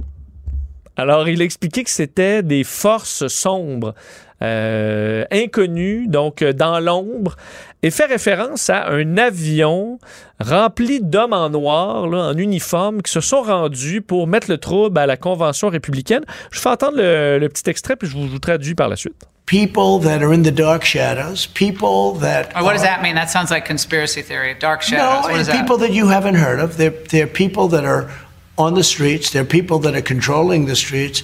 Alors, 0.96 1.26
il 1.26 1.40
a 1.40 1.44
expliqué 1.44 1.84
que 1.84 1.90
c'était 1.90 2.42
des 2.42 2.64
forces 2.64 3.26
sombres, 3.28 3.94
euh, 4.42 5.24
inconnues, 5.30 6.06
donc 6.08 6.42
euh, 6.42 6.52
dans 6.52 6.80
l'ombre, 6.80 7.36
et 7.82 7.90
fait 7.90 8.06
référence 8.06 8.68
à 8.70 8.88
un 8.90 9.16
avion 9.18 9.98
rempli 10.40 11.00
d'hommes 11.00 11.32
en 11.32 11.48
noir, 11.50 12.06
là, 12.08 12.18
en 12.28 12.36
uniforme, 12.36 13.02
qui 13.02 13.10
se 13.12 13.20
sont 13.20 13.42
rendus 13.42 14.02
pour 14.02 14.26
mettre 14.26 14.50
le 14.50 14.58
trouble 14.58 14.98
à 14.98 15.06
la 15.06 15.16
convention 15.16 15.68
républicaine. 15.68 16.24
Je 16.50 16.60
fais 16.60 16.68
entendre 16.68 16.96
le, 16.98 17.38
le 17.38 17.48
petit 17.48 17.68
extrait, 17.70 17.96
puis 17.96 18.08
je 18.08 18.16
vous, 18.16 18.26
je 18.26 18.32
vous 18.32 18.38
traduis 18.38 18.74
par 18.74 18.88
la 18.88 18.96
suite. 18.96 19.24
people 19.46 19.98
that 20.00 20.22
are 20.22 20.32
in 20.32 20.42
the 20.42 20.52
dark 20.54 20.84
shadows, 20.84 21.46
people 21.52 22.18
that 22.20 22.48
Oh, 22.56 22.62
what 22.64 22.72
does 22.74 22.82
are- 22.82 22.86
that 22.96 23.02
mean? 23.02 23.14
That 23.16 23.28
sounds 23.28 23.50
like 23.50 23.66
conspiracy 23.66 24.22
theory. 24.22 24.54
Dark 24.58 24.82
shadows. 24.82 25.02
No, 25.04 25.20
what 25.22 25.30
and 25.32 25.40
is 25.40 25.46
that? 25.48 25.60
people 25.60 25.76
that 25.78 25.92
you 25.92 26.06
haven't 26.08 26.36
heard 26.36 26.58
of. 26.60 26.76
They're, 26.78 26.94
they're 27.10 27.26
people 27.26 27.68
that 27.68 27.84
are 27.84 28.08
on 28.56 28.74
the 28.74 28.84
streets. 28.84 29.30
They're 29.30 29.44
people 29.44 29.78
that 29.80 29.94
are 29.94 30.00
controlling 30.02 30.66
the 30.66 30.76
streets. 30.76 31.22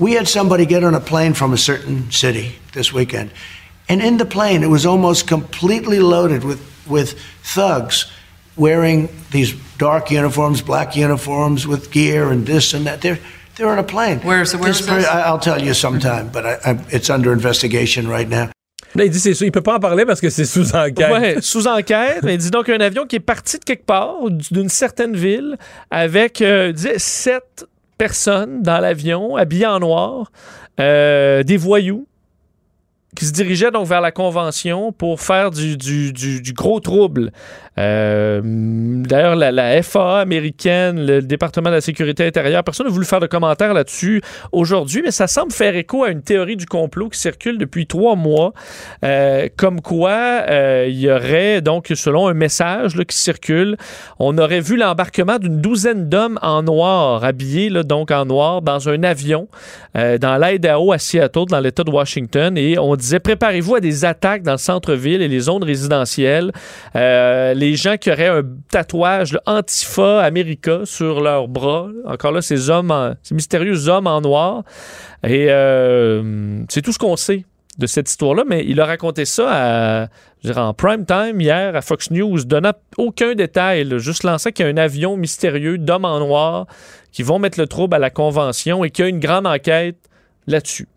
We 0.00 0.16
had 0.16 0.26
somebody 0.28 0.64
get 0.66 0.82
on 0.82 0.94
a 0.94 1.00
plane 1.00 1.34
from 1.34 1.52
a 1.52 1.58
certain 1.58 2.10
city 2.10 2.54
this 2.72 2.90
weekend, 2.92 3.30
and 3.88 4.00
in 4.00 4.16
the 4.16 4.24
plane, 4.24 4.62
it 4.64 4.70
was 4.70 4.84
almost 4.86 5.26
completely 5.28 5.98
loaded 6.00 6.42
with 6.42 6.58
with 6.88 7.14
thugs 7.42 8.06
wearing 8.56 9.08
these 9.30 9.54
dark 9.78 10.10
uniforms, 10.10 10.62
black 10.62 10.96
uniforms 10.96 11.66
with 11.66 11.90
gear 11.90 12.30
and 12.32 12.46
this 12.46 12.72
and 12.74 12.86
that. 12.86 13.00
They're 13.02 13.18
they're 13.56 13.68
on 13.70 13.78
a 13.78 13.82
plane. 13.82 14.20
Where's- 14.24 14.54
where's 14.56 14.78
This 14.78 14.86
this? 14.86 15.06
I- 15.06 15.22
I'll 15.28 15.38
tell 15.38 15.60
you 15.60 15.74
sometime, 15.74 16.30
but 16.32 16.44
I, 16.46 16.56
I, 16.72 16.78
it's 16.90 17.10
under 17.10 17.30
investigation 17.32 18.08
right 18.08 18.28
now. 18.28 18.48
Là, 18.96 19.04
il 19.04 19.10
dit 19.10 19.20
c'est 19.20 19.38
il 19.44 19.52
peut 19.52 19.60
pas 19.62 19.76
en 19.76 19.80
parler 19.80 20.04
parce 20.06 20.20
que 20.20 20.30
c'est 20.30 20.46
sous 20.46 20.74
enquête. 20.74 21.12
Ouais, 21.12 21.36
sous 21.42 21.66
enquête. 21.68 22.22
mais 22.24 22.34
il 22.34 22.38
dit 22.38 22.50
donc 22.50 22.68
un 22.70 22.80
avion 22.80 23.06
qui 23.06 23.16
est 23.16 23.20
parti 23.20 23.58
de 23.58 23.64
quelque 23.64 23.84
part, 23.84 24.14
d'une 24.50 24.68
certaine 24.70 25.14
ville, 25.14 25.58
avec 25.90 26.40
euh, 26.40 26.72
disait, 26.72 26.98
sept 26.98 27.66
personnes 28.00 28.62
dans 28.62 28.78
l'avion, 28.78 29.36
habillées 29.36 29.66
en 29.66 29.78
noir, 29.78 30.32
euh, 30.80 31.42
des 31.42 31.58
voyous 31.58 32.08
qui 33.16 33.24
se 33.24 33.32
dirigeaient 33.32 33.70
donc 33.72 33.86
vers 33.86 34.00
la 34.00 34.12
convention 34.12 34.92
pour 34.92 35.20
faire 35.20 35.50
du, 35.50 35.76
du- 35.76 36.52
gros 36.52 36.78
trouble. 36.80 37.32
Euh, 37.78 38.40
D'ailleurs, 38.44 39.34
la, 39.36 39.82
FAA 39.82 40.20
américaine, 40.20 41.04
le 41.06 41.22
département 41.22 41.70
de 41.70 41.76
la 41.76 41.80
sécurité 41.80 42.26
intérieure, 42.26 42.62
personne 42.62 42.86
n'a 42.86 42.92
voulu 42.92 43.06
faire 43.06 43.20
de 43.20 43.26
commentaires 43.26 43.74
là-dessus 43.74 44.22
aujourd'hui, 44.52 45.02
mais 45.02 45.10
ça 45.10 45.26
semble 45.26 45.52
faire 45.52 45.74
écho 45.74 46.04
à 46.04 46.10
une 46.10 46.22
théorie 46.22 46.56
du 46.56 46.66
complot 46.66 47.08
qui 47.08 47.18
circule 47.18 47.58
depuis 47.58 47.86
trois 47.86 48.16
mois, 48.16 48.52
euh, 49.04 49.48
comme 49.56 49.80
quoi 49.80 50.10
euh, 50.10 50.86
il 50.88 50.98
y 50.98 51.10
aurait 51.10 51.62
donc, 51.62 51.88
selon 51.94 52.28
un 52.28 52.34
message 52.34 52.92
qui 53.08 53.16
circule, 53.16 53.76
on 54.18 54.36
aurait 54.38 54.60
vu 54.60 54.76
l'embarquement 54.76 55.38
d'une 55.38 55.60
douzaine 55.60 56.08
d'hommes 56.08 56.38
en 56.42 56.62
noir, 56.62 57.24
habillés 57.24 57.70
donc 57.84 58.10
en 58.10 58.24
noir, 58.24 58.62
dans 58.62 58.88
un 58.88 59.02
avion 59.02 59.48
dans 59.94 60.40
l'Idaho 60.40 60.92
à 60.92 60.98
Seattle, 60.98 61.46
dans 61.48 61.58
l'État 61.60 61.82
de 61.82 61.90
Washington, 61.90 62.56
et 62.56 62.78
on 62.78 62.94
disait 63.00 63.20
préparez-vous 63.20 63.74
à 63.74 63.80
des 63.80 64.04
attaques 64.04 64.42
dans 64.42 64.52
le 64.52 64.58
centre-ville 64.58 65.22
et 65.22 65.28
les 65.28 65.40
zones 65.40 65.64
résidentielles. 65.64 66.52
Euh, 66.96 67.54
les 67.54 67.74
gens 67.76 67.96
qui 67.96 68.10
auraient 68.10 68.28
un 68.28 68.42
tatouage 68.70 69.38
Antifa 69.46 70.22
America 70.22 70.80
sur 70.84 71.20
leurs 71.20 71.48
bras, 71.48 71.88
encore 72.06 72.32
là, 72.32 72.42
ces 72.42 72.70
hommes, 72.70 73.16
ces 73.22 73.34
mystérieux 73.34 73.88
hommes 73.88 74.06
en 74.06 74.20
noir. 74.20 74.62
Et 75.24 75.46
euh, 75.50 76.62
c'est 76.68 76.82
tout 76.82 76.92
ce 76.92 76.98
qu'on 76.98 77.16
sait 77.16 77.44
de 77.78 77.86
cette 77.86 78.10
histoire-là, 78.10 78.44
mais 78.46 78.64
il 78.66 78.80
a 78.80 78.84
raconté 78.84 79.24
ça 79.24 79.48
à, 79.50 80.08
en 80.56 80.74
prime 80.74 81.06
time 81.06 81.40
hier 81.40 81.74
à 81.74 81.80
Fox 81.80 82.10
News, 82.10 82.44
donnant 82.44 82.72
aucun 82.98 83.34
détail, 83.34 83.98
juste 83.98 84.22
lançant 84.22 84.50
qu'il 84.50 84.66
y 84.66 84.68
a 84.68 84.72
un 84.72 84.76
avion 84.76 85.16
mystérieux 85.16 85.78
d'hommes 85.78 86.04
en 86.04 86.20
noir 86.20 86.66
qui 87.12 87.22
vont 87.22 87.38
mettre 87.38 87.58
le 87.58 87.66
trouble 87.66 87.96
à 87.96 87.98
la 87.98 88.10
convention 88.10 88.84
et 88.84 88.90
qu'il 88.90 89.04
y 89.04 89.06
a 89.06 89.08
une 89.08 89.20
grande 89.20 89.46
enquête 89.46 89.96
là-dessus. 90.46 90.88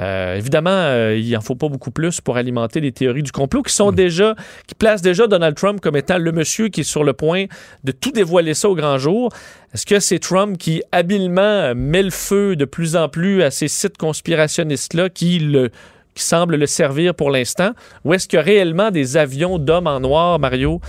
Euh, 0.00 0.36
évidemment, 0.36 0.70
euh, 0.70 1.16
il 1.16 1.36
en 1.36 1.40
faut 1.40 1.54
pas 1.54 1.68
beaucoup 1.68 1.90
plus 1.90 2.20
pour 2.20 2.36
alimenter 2.36 2.80
les 2.80 2.92
théories 2.92 3.22
du 3.22 3.32
complot 3.32 3.62
qui 3.62 3.74
sont 3.74 3.92
déjà, 3.92 4.34
qui 4.66 4.74
placent 4.74 5.02
déjà 5.02 5.26
Donald 5.26 5.54
Trump 5.56 5.80
comme 5.80 5.96
étant 5.96 6.18
le 6.18 6.32
monsieur 6.32 6.68
qui 6.68 6.80
est 6.80 6.84
sur 6.84 7.04
le 7.04 7.12
point 7.12 7.46
de 7.84 7.92
tout 7.92 8.10
dévoiler 8.10 8.54
ça 8.54 8.68
au 8.70 8.74
grand 8.74 8.98
jour. 8.98 9.30
Est-ce 9.74 9.86
que 9.86 10.00
c'est 10.00 10.18
Trump 10.18 10.56
qui 10.58 10.82
habilement 10.90 11.74
met 11.74 12.02
le 12.02 12.10
feu 12.10 12.56
de 12.56 12.64
plus 12.64 12.96
en 12.96 13.08
plus 13.08 13.42
à 13.42 13.50
ces 13.50 13.68
sites 13.68 13.98
conspirationnistes-là 13.98 15.10
qui 15.10 15.38
le 15.38 15.70
qui 16.14 16.24
semble 16.24 16.56
le 16.56 16.66
servir 16.66 17.14
pour 17.14 17.30
l'instant, 17.30 17.70
ou 18.04 18.14
est-ce 18.14 18.26
qu'il 18.26 18.36
y 18.38 18.40
a 18.40 18.42
réellement 18.42 18.90
des 18.90 19.16
avions 19.16 19.58
d'hommes 19.58 19.86
en 19.86 20.00
noir, 20.00 20.38
Mario, 20.38 20.80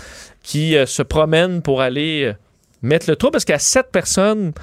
qui 0.43 0.75
euh, 0.75 0.85
se 0.85 1.03
promènent 1.03 1.61
pour 1.61 1.81
aller 1.81 2.23
euh, 2.25 2.33
mettre 2.81 3.09
le 3.09 3.15
trou? 3.15 3.29
Parce 3.29 3.45
qu'à 3.45 3.59
sept 3.59 3.91
personnes, 3.91 4.53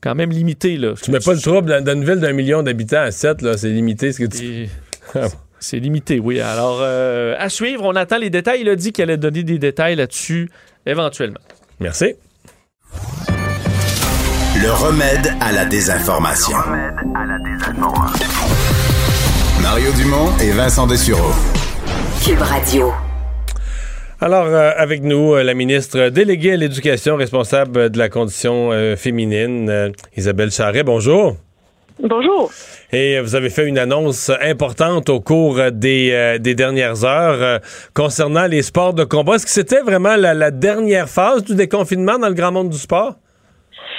quand 0.00 0.14
même 0.14 0.30
limité. 0.30 0.76
Là. 0.76 0.94
Tu 1.00 1.10
mets 1.10 1.20
pas 1.20 1.34
le 1.34 1.40
trouble 1.40 1.68
dans, 1.68 1.82
dans 1.82 1.94
une 1.94 2.04
ville 2.04 2.20
d'un 2.20 2.32
million 2.32 2.62
d'habitants 2.62 3.02
à 3.02 3.10
7, 3.10 3.42
là, 3.42 3.56
c'est 3.56 3.68
limité 3.68 4.12
ce 4.12 4.18
que 4.18 4.26
tu. 4.26 4.68
C'est 5.58 5.78
limité, 5.78 6.20
oui. 6.20 6.40
Alors, 6.40 6.78
euh, 6.82 7.34
à 7.38 7.48
suivre, 7.48 7.84
on 7.84 7.96
attend 7.96 8.18
les 8.18 8.30
détails. 8.30 8.60
Il 8.60 8.68
a 8.68 8.76
dit 8.76 8.92
qu'il 8.92 9.02
allait 9.04 9.16
donner 9.16 9.42
des 9.42 9.58
détails 9.58 9.96
là-dessus 9.96 10.50
éventuellement. 10.84 11.40
Merci. 11.80 12.14
Le 14.62 14.70
remède 14.70 15.32
à 15.40 15.52
la 15.52 15.64
désinformation. 15.64 16.56
Mario 19.62 19.92
Dumont 19.92 20.30
et 20.40 20.50
Vincent 20.52 20.86
Dessureau. 20.86 21.32
Cube 22.22 22.40
Radio. 22.40 22.92
Alors, 24.18 24.46
euh, 24.46 24.70
avec 24.76 25.02
nous, 25.02 25.34
euh, 25.34 25.42
la 25.42 25.52
ministre 25.52 26.08
déléguée 26.08 26.52
à 26.52 26.56
l'éducation 26.56 27.16
responsable 27.16 27.90
de 27.90 27.98
la 27.98 28.08
condition 28.08 28.72
euh, 28.72 28.96
féminine, 28.96 29.68
euh, 29.68 29.90
Isabelle 30.16 30.50
Charret. 30.50 30.82
Bonjour. 30.84 31.36
Bonjour. 32.02 32.50
Et 32.92 33.20
vous 33.20 33.34
avez 33.34 33.50
fait 33.50 33.66
une 33.66 33.78
annonce 33.78 34.30
importante 34.40 35.10
au 35.10 35.20
cours 35.20 35.60
des, 35.70 36.10
euh, 36.12 36.38
des 36.38 36.54
dernières 36.54 37.04
heures 37.04 37.60
concernant 37.92 38.46
les 38.46 38.62
sports 38.62 38.94
de 38.94 39.04
combat. 39.04 39.34
Est-ce 39.34 39.44
que 39.44 39.52
c'était 39.52 39.80
vraiment 39.82 40.16
la, 40.16 40.32
la 40.32 40.50
dernière 40.50 41.10
phase 41.10 41.44
du 41.44 41.54
déconfinement 41.54 42.18
dans 42.18 42.28
le 42.28 42.34
grand 42.34 42.52
monde 42.52 42.70
du 42.70 42.78
sport? 42.78 43.16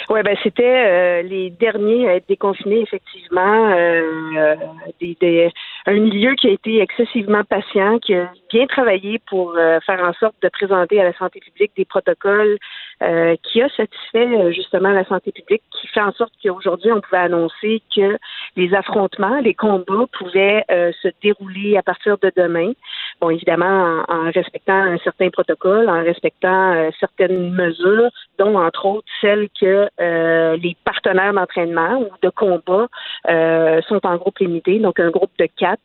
Oui, 0.09 0.21
ben 0.23 0.37
c'était 0.41 0.63
euh, 0.87 1.21
les 1.21 1.49
derniers 1.49 2.07
à 2.07 2.15
être 2.15 2.29
déconfinés, 2.29 2.79
effectivement. 2.79 3.71
Euh, 3.71 4.01
euh, 4.37 4.55
des, 5.01 5.17
des- 5.19 5.51
un 5.85 5.93
milieu 5.99 6.33
qui 6.35 6.47
a 6.47 6.51
été 6.51 6.79
excessivement 6.81 7.43
patient, 7.43 7.99
qui 7.99 8.13
a 8.15 8.31
bien 8.49 8.67
travaillé 8.67 9.19
pour 9.29 9.55
euh, 9.57 9.79
faire 9.85 10.01
en 10.01 10.13
sorte 10.13 10.35
de 10.41 10.47
présenter 10.47 11.01
à 11.01 11.03
la 11.03 11.13
santé 11.13 11.41
publique 11.41 11.71
des 11.75 11.83
protocoles 11.83 12.57
euh, 13.03 13.35
qui 13.43 13.61
a 13.61 13.67
satisfait 13.67 14.27
euh, 14.27 14.51
justement 14.51 14.91
la 14.91 15.03
santé 15.03 15.33
publique, 15.33 15.63
qui 15.71 15.87
fait 15.87 16.01
en 16.01 16.13
sorte 16.13 16.31
qu'aujourd'hui, 16.41 16.91
on 16.93 17.01
pouvait 17.01 17.17
annoncer 17.17 17.81
que 17.93 18.17
les 18.55 18.73
affrontements, 18.73 19.41
les 19.41 19.53
combats 19.53 20.05
pouvaient 20.17 20.63
se 20.69 21.09
dérouler 21.21 21.75
à 21.77 21.83
partir 21.83 22.17
de 22.19 22.31
demain. 22.35 22.71
Bon, 23.19 23.31
évidemment, 23.31 24.03
en, 24.07 24.13
en 24.13 24.31
respectant 24.31 24.75
un 24.75 24.97
certain 24.99 25.29
protocole, 25.29 25.89
en 25.89 26.03
respectant 26.03 26.73
euh, 26.73 26.91
certaines 26.99 27.51
mesures, 27.51 28.09
dont 28.37 28.55
entre 28.57 28.85
autres 28.85 29.07
celles 29.21 29.47
que 29.59 29.89
euh, 29.99 30.55
les 30.57 30.75
partenaires 30.85 31.33
d'entraînement 31.33 31.99
ou 31.99 32.09
de 32.21 32.29
combat 32.29 32.87
euh, 33.29 33.81
sont 33.87 34.05
en 34.05 34.17
groupe 34.17 34.37
limité, 34.37 34.77
donc 34.79 34.99
un 34.99 35.09
groupe 35.09 35.31
de 35.39 35.47
quatre 35.57 35.81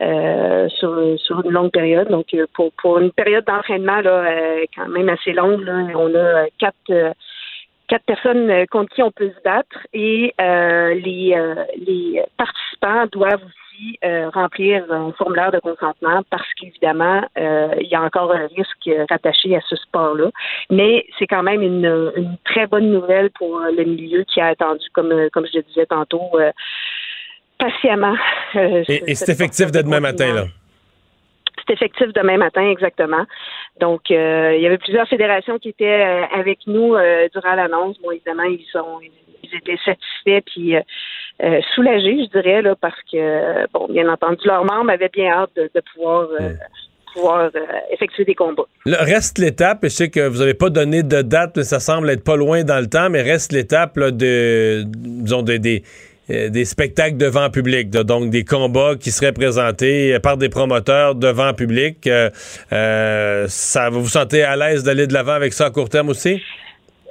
euh, 0.00 0.68
sur, 0.70 1.18
sur 1.18 1.44
une 1.44 1.52
longue 1.52 1.70
période. 1.70 2.08
Donc, 2.08 2.32
euh, 2.32 2.46
pour, 2.54 2.72
pour 2.80 2.98
une 2.98 3.12
période 3.12 3.44
d'entraînement 3.44 4.00
là, 4.00 4.24
quand 4.74 4.88
même 4.88 5.10
assez 5.10 5.32
longue, 5.32 5.62
là, 5.62 5.86
on 5.94 6.14
a 6.14 6.46
quatre. 6.58 7.14
quatre 7.88 8.04
personnes 8.06 8.66
contre 8.70 8.94
qui 8.94 9.02
on 9.02 9.10
peut 9.10 9.32
se 9.36 9.42
battre 9.42 9.78
et 9.92 10.32
euh, 10.40 10.94
les, 10.94 11.34
euh, 11.34 11.64
les 11.76 12.22
participants 12.38 13.06
doivent 13.10 13.50
euh, 14.04 14.28
remplir 14.30 14.84
un 14.90 15.12
formulaire 15.12 15.52
de 15.52 15.58
consentement 15.58 16.22
parce 16.30 16.48
qu'évidemment, 16.54 17.22
euh, 17.38 17.68
il 17.80 17.88
y 17.88 17.94
a 17.94 18.02
encore 18.02 18.32
un 18.32 18.46
risque 18.46 18.90
rattaché 19.08 19.56
à 19.56 19.60
ce 19.68 19.76
sport-là. 19.76 20.30
Mais 20.70 21.06
c'est 21.18 21.26
quand 21.26 21.42
même 21.42 21.62
une, 21.62 22.12
une 22.16 22.36
très 22.44 22.66
bonne 22.66 22.90
nouvelle 22.90 23.30
pour 23.30 23.60
le 23.60 23.84
milieu 23.84 24.24
qui 24.24 24.40
a 24.40 24.46
attendu, 24.46 24.86
comme, 24.92 25.12
euh, 25.12 25.28
comme 25.32 25.46
je 25.46 25.58
le 25.58 25.62
disais 25.64 25.86
tantôt, 25.86 26.30
euh, 26.34 26.50
patiemment. 27.58 28.16
Et, 28.54 29.10
et 29.10 29.14
ce- 29.14 29.26
c'est 29.26 29.32
effectif 29.32 29.70
de 29.70 29.82
demain 29.82 30.00
matin, 30.00 30.32
là? 30.34 30.44
c'est 31.66 31.74
effectif 31.74 32.12
demain 32.14 32.36
matin, 32.36 32.68
exactement. 32.68 33.24
Donc, 33.80 34.10
euh, 34.10 34.54
il 34.56 34.62
y 34.62 34.66
avait 34.66 34.78
plusieurs 34.78 35.06
fédérations 35.06 35.58
qui 35.58 35.68
étaient 35.68 36.26
avec 36.32 36.60
nous 36.66 36.94
euh, 36.94 37.28
durant 37.32 37.54
l'annonce. 37.54 37.96
Bon, 38.02 38.10
évidemment, 38.10 38.44
ils 38.44 38.66
sont 38.72 38.98
ils 39.42 39.56
étaient 39.56 39.78
satisfaits 39.84 40.42
puis 40.52 40.76
euh, 40.76 40.80
euh, 41.42 41.60
soulagés, 41.74 42.18
je 42.24 42.38
dirais, 42.38 42.62
là, 42.62 42.74
parce 42.80 42.98
que, 43.10 43.66
bon, 43.72 43.86
bien 43.90 44.08
entendu, 44.08 44.38
leurs 44.44 44.64
membres 44.64 44.90
avaient 44.90 45.08
bien 45.12 45.30
hâte 45.32 45.50
de, 45.56 45.70
de 45.74 45.82
pouvoir, 45.94 46.28
euh, 46.40 46.50
pouvoir 47.14 47.50
euh, 47.54 47.60
effectuer 47.90 48.24
des 48.24 48.34
combats. 48.34 48.64
Reste 48.86 49.38
l'étape, 49.38 49.78
je 49.84 49.88
sais 49.88 50.10
que 50.10 50.28
vous 50.28 50.38
n'avez 50.40 50.54
pas 50.54 50.68
donné 50.70 51.02
de 51.02 51.22
date, 51.22 51.52
mais 51.56 51.64
ça 51.64 51.80
semble 51.80 52.10
être 52.10 52.24
pas 52.24 52.36
loin 52.36 52.62
dans 52.62 52.78
le 52.78 52.88
temps, 52.88 53.08
mais 53.08 53.22
reste 53.22 53.52
l'étape 53.52 53.98
de, 53.98 54.84
disons, 54.86 55.42
de- 55.42 55.56
des, 55.56 55.82
euh, 56.30 56.50
des 56.50 56.64
spectacles 56.66 57.16
devant 57.16 57.48
public, 57.50 57.88
donc 57.90 58.30
des 58.30 58.44
combats 58.44 58.94
qui 59.00 59.10
seraient 59.10 59.32
présentés 59.32 60.18
par 60.22 60.36
des 60.36 60.48
promoteurs 60.50 61.14
devant 61.14 61.54
public. 61.54 62.06
Euh, 62.06 63.46
ça 63.48 63.88
vous 63.90 64.02
vous 64.02 64.08
sentez 64.08 64.42
à 64.42 64.56
l'aise 64.56 64.84
d'aller 64.84 65.06
de 65.06 65.14
l'avant 65.14 65.32
avec 65.32 65.52
ça 65.54 65.66
à 65.66 65.70
court 65.70 65.88
terme 65.88 66.10
aussi? 66.10 66.40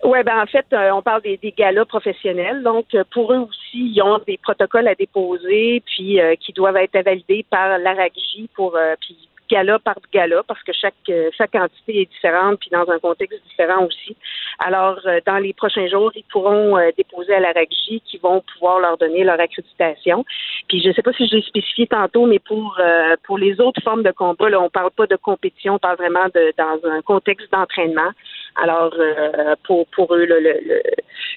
Oui, 0.04 0.20
ben 0.24 0.42
en 0.42 0.46
fait, 0.46 0.66
euh, 0.74 0.92
on 0.92 1.02
parle 1.02 1.22
des, 1.22 1.38
des 1.38 1.52
galas 1.52 1.86
professionnels. 1.86 2.64
Donc, 2.64 2.86
euh, 2.94 3.04
pour 3.12 3.34
eux 3.34 3.40
aussi, 3.40 3.92
ils 3.94 4.02
ont 4.02 4.20
des 4.26 4.38
protocoles 4.38 4.88
à 4.88 4.96
déposer, 4.96 5.84
puis 5.86 6.20
euh, 6.20 6.36
qui 6.36 6.54
doivent 6.54 6.78
être 6.78 7.04
validés 7.04 7.46
par 7.50 7.78
l'ARAGJ 7.78 8.48
pour 8.56 8.76
euh, 8.78 8.96
puis 9.02 9.18
gala 9.50 9.80
par 9.80 9.96
gala, 10.14 10.44
parce 10.48 10.62
que 10.62 10.72
chaque 10.74 10.94
euh, 11.10 11.32
chaque 11.36 11.56
entité 11.56 12.02
est 12.02 12.12
différente, 12.12 12.60
puis 12.60 12.70
dans 12.70 12.88
un 12.90 13.00
contexte 13.00 13.42
différent 13.50 13.86
aussi. 13.86 14.16
Alors, 14.60 15.00
euh, 15.06 15.20
dans 15.26 15.38
les 15.38 15.54
prochains 15.54 15.88
jours, 15.88 16.12
ils 16.16 16.26
pourront 16.32 16.78
déposer 16.96 17.34
à 17.34 17.40
l'ARAGJ 17.40 18.02
qui 18.06 18.18
vont 18.22 18.42
pouvoir 18.54 18.80
leur 18.80 18.98
donner 18.98 19.24
leur 19.24 19.40
accréditation. 19.40 20.24
Puis, 20.68 20.82
je 20.82 20.90
ne 20.90 20.94
sais 20.94 21.02
pas 21.02 21.14
si 21.14 21.28
je 21.28 21.38
l'ai 21.38 21.42
spécifié 21.42 21.88
tantôt, 21.88 22.26
mais 22.26 22.40
pour 22.40 22.80
pour 23.24 23.38
les 23.38 23.60
autres 23.60 23.82
formes 23.82 24.04
de 24.04 24.12
combat, 24.12 24.50
là, 24.50 24.62
on 24.62 24.70
parle 24.70 24.92
pas 24.92 25.08
de 25.08 25.16
compétition, 25.16 25.76
on 25.76 25.80
parle 25.80 25.98
vraiment 25.98 26.28
de 26.34 26.54
dans 26.58 26.90
un 26.90 27.02
contexte 27.02 27.52
d'entraînement. 27.52 28.12
Alors, 28.56 28.94
euh, 29.00 29.56
pour, 29.66 29.88
pour 29.88 30.14
eux, 30.16 30.26
le- 30.26 30.40
le- 30.40 30.60
le- 30.66 30.82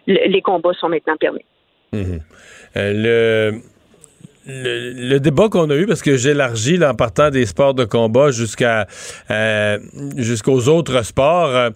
le- 0.07 0.29
les 0.29 0.43
combats 0.43 0.73
sont 0.81 0.89
maintenant 0.89 1.17
permis. 1.17 1.45
Mhm. 1.93 2.21
Euh, 2.77 3.53
le, 3.53 3.61
le, 4.47 5.19
débat 5.19 5.49
qu'on 5.49 5.71
a 5.71 5.77
eu, 5.77 5.87
parce 5.87 6.03
que 6.03 6.17
j'élargis 6.17 6.83
en 6.85 6.95
partant 6.95 7.31
des 7.31 7.47
sports 7.47 7.75
de 7.75 7.85
combat 7.85 8.31
jusqu'à 8.31 8.87
euh, 9.31 9.79
jusqu'aux 10.17 10.69
autres 10.69 11.03
sports, 11.05 11.71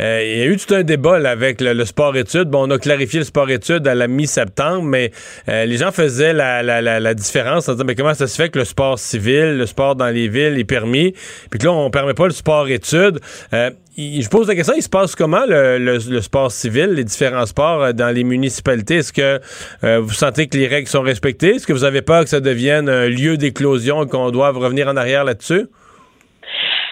euh, 0.00 0.22
il 0.24 0.38
y 0.38 0.42
a 0.42 0.46
eu 0.46 0.56
tout 0.56 0.72
un 0.74 0.82
débat 0.82 1.16
avec 1.28 1.60
le, 1.60 1.84
sport-études. 1.84 2.48
Bon, 2.48 2.68
on 2.68 2.70
a 2.70 2.78
clarifié 2.78 3.18
le 3.18 3.24
sport-études 3.24 3.86
à 3.88 3.94
la 3.94 4.06
mi-septembre, 4.06 4.82
mais 4.82 5.10
euh, 5.48 5.64
les 5.64 5.76
gens 5.76 5.90
faisaient 5.92 6.32
la, 6.32 7.14
différence 7.14 7.68
en 7.68 7.72
disant, 7.72 7.84
mais 7.84 7.94
comment 7.94 8.14
ça 8.14 8.26
se 8.26 8.36
fait 8.36 8.48
que 8.48 8.58
le 8.58 8.64
sport 8.64 8.98
civil, 8.98 9.56
le 9.58 9.66
sport 9.66 9.96
dans 9.96 10.08
les 10.08 10.28
villes 10.28 10.58
est 10.58 10.64
permis, 10.64 11.14
puis 11.50 11.58
que 11.58 11.64
là, 11.64 11.72
on 11.72 11.90
permet 11.90 12.14
pas 12.14 12.26
le 12.26 12.32
sport-études? 12.32 13.20
Euh, 13.52 13.70
je 13.96 14.28
pose 14.28 14.46
la 14.46 14.54
question, 14.54 14.74
il 14.76 14.82
se 14.82 14.88
passe 14.88 15.16
comment 15.16 15.44
le, 15.48 16.20
sport 16.20 16.52
civil, 16.52 16.90
les 16.90 17.02
différents 17.02 17.46
sports 17.46 17.92
dans 17.94 18.14
les 18.14 18.22
municipalités? 18.22 18.98
Est-ce 18.98 19.12
que 19.12 19.40
vous 19.98 20.12
sentez 20.12 20.46
que 20.46 20.56
les 20.56 20.68
règles 20.68 20.86
sont 20.86 21.02
respectées? 21.02 21.56
Est-ce 21.56 21.66
que 21.66 21.72
vous 21.72 21.82
avez 21.82 22.02
peur 22.02 22.22
que 22.22 22.30
ça 22.30 22.38
devienne 22.38 22.88
un 22.88 23.08
lieu 23.08 23.36
d'éclosion 23.36 24.04
et 24.04 24.08
qu'on 24.08 24.30
doive 24.30 24.56
revenir 24.56 24.86
en 24.86 24.96
arrière 24.96 25.24
là-dessus? 25.24 25.66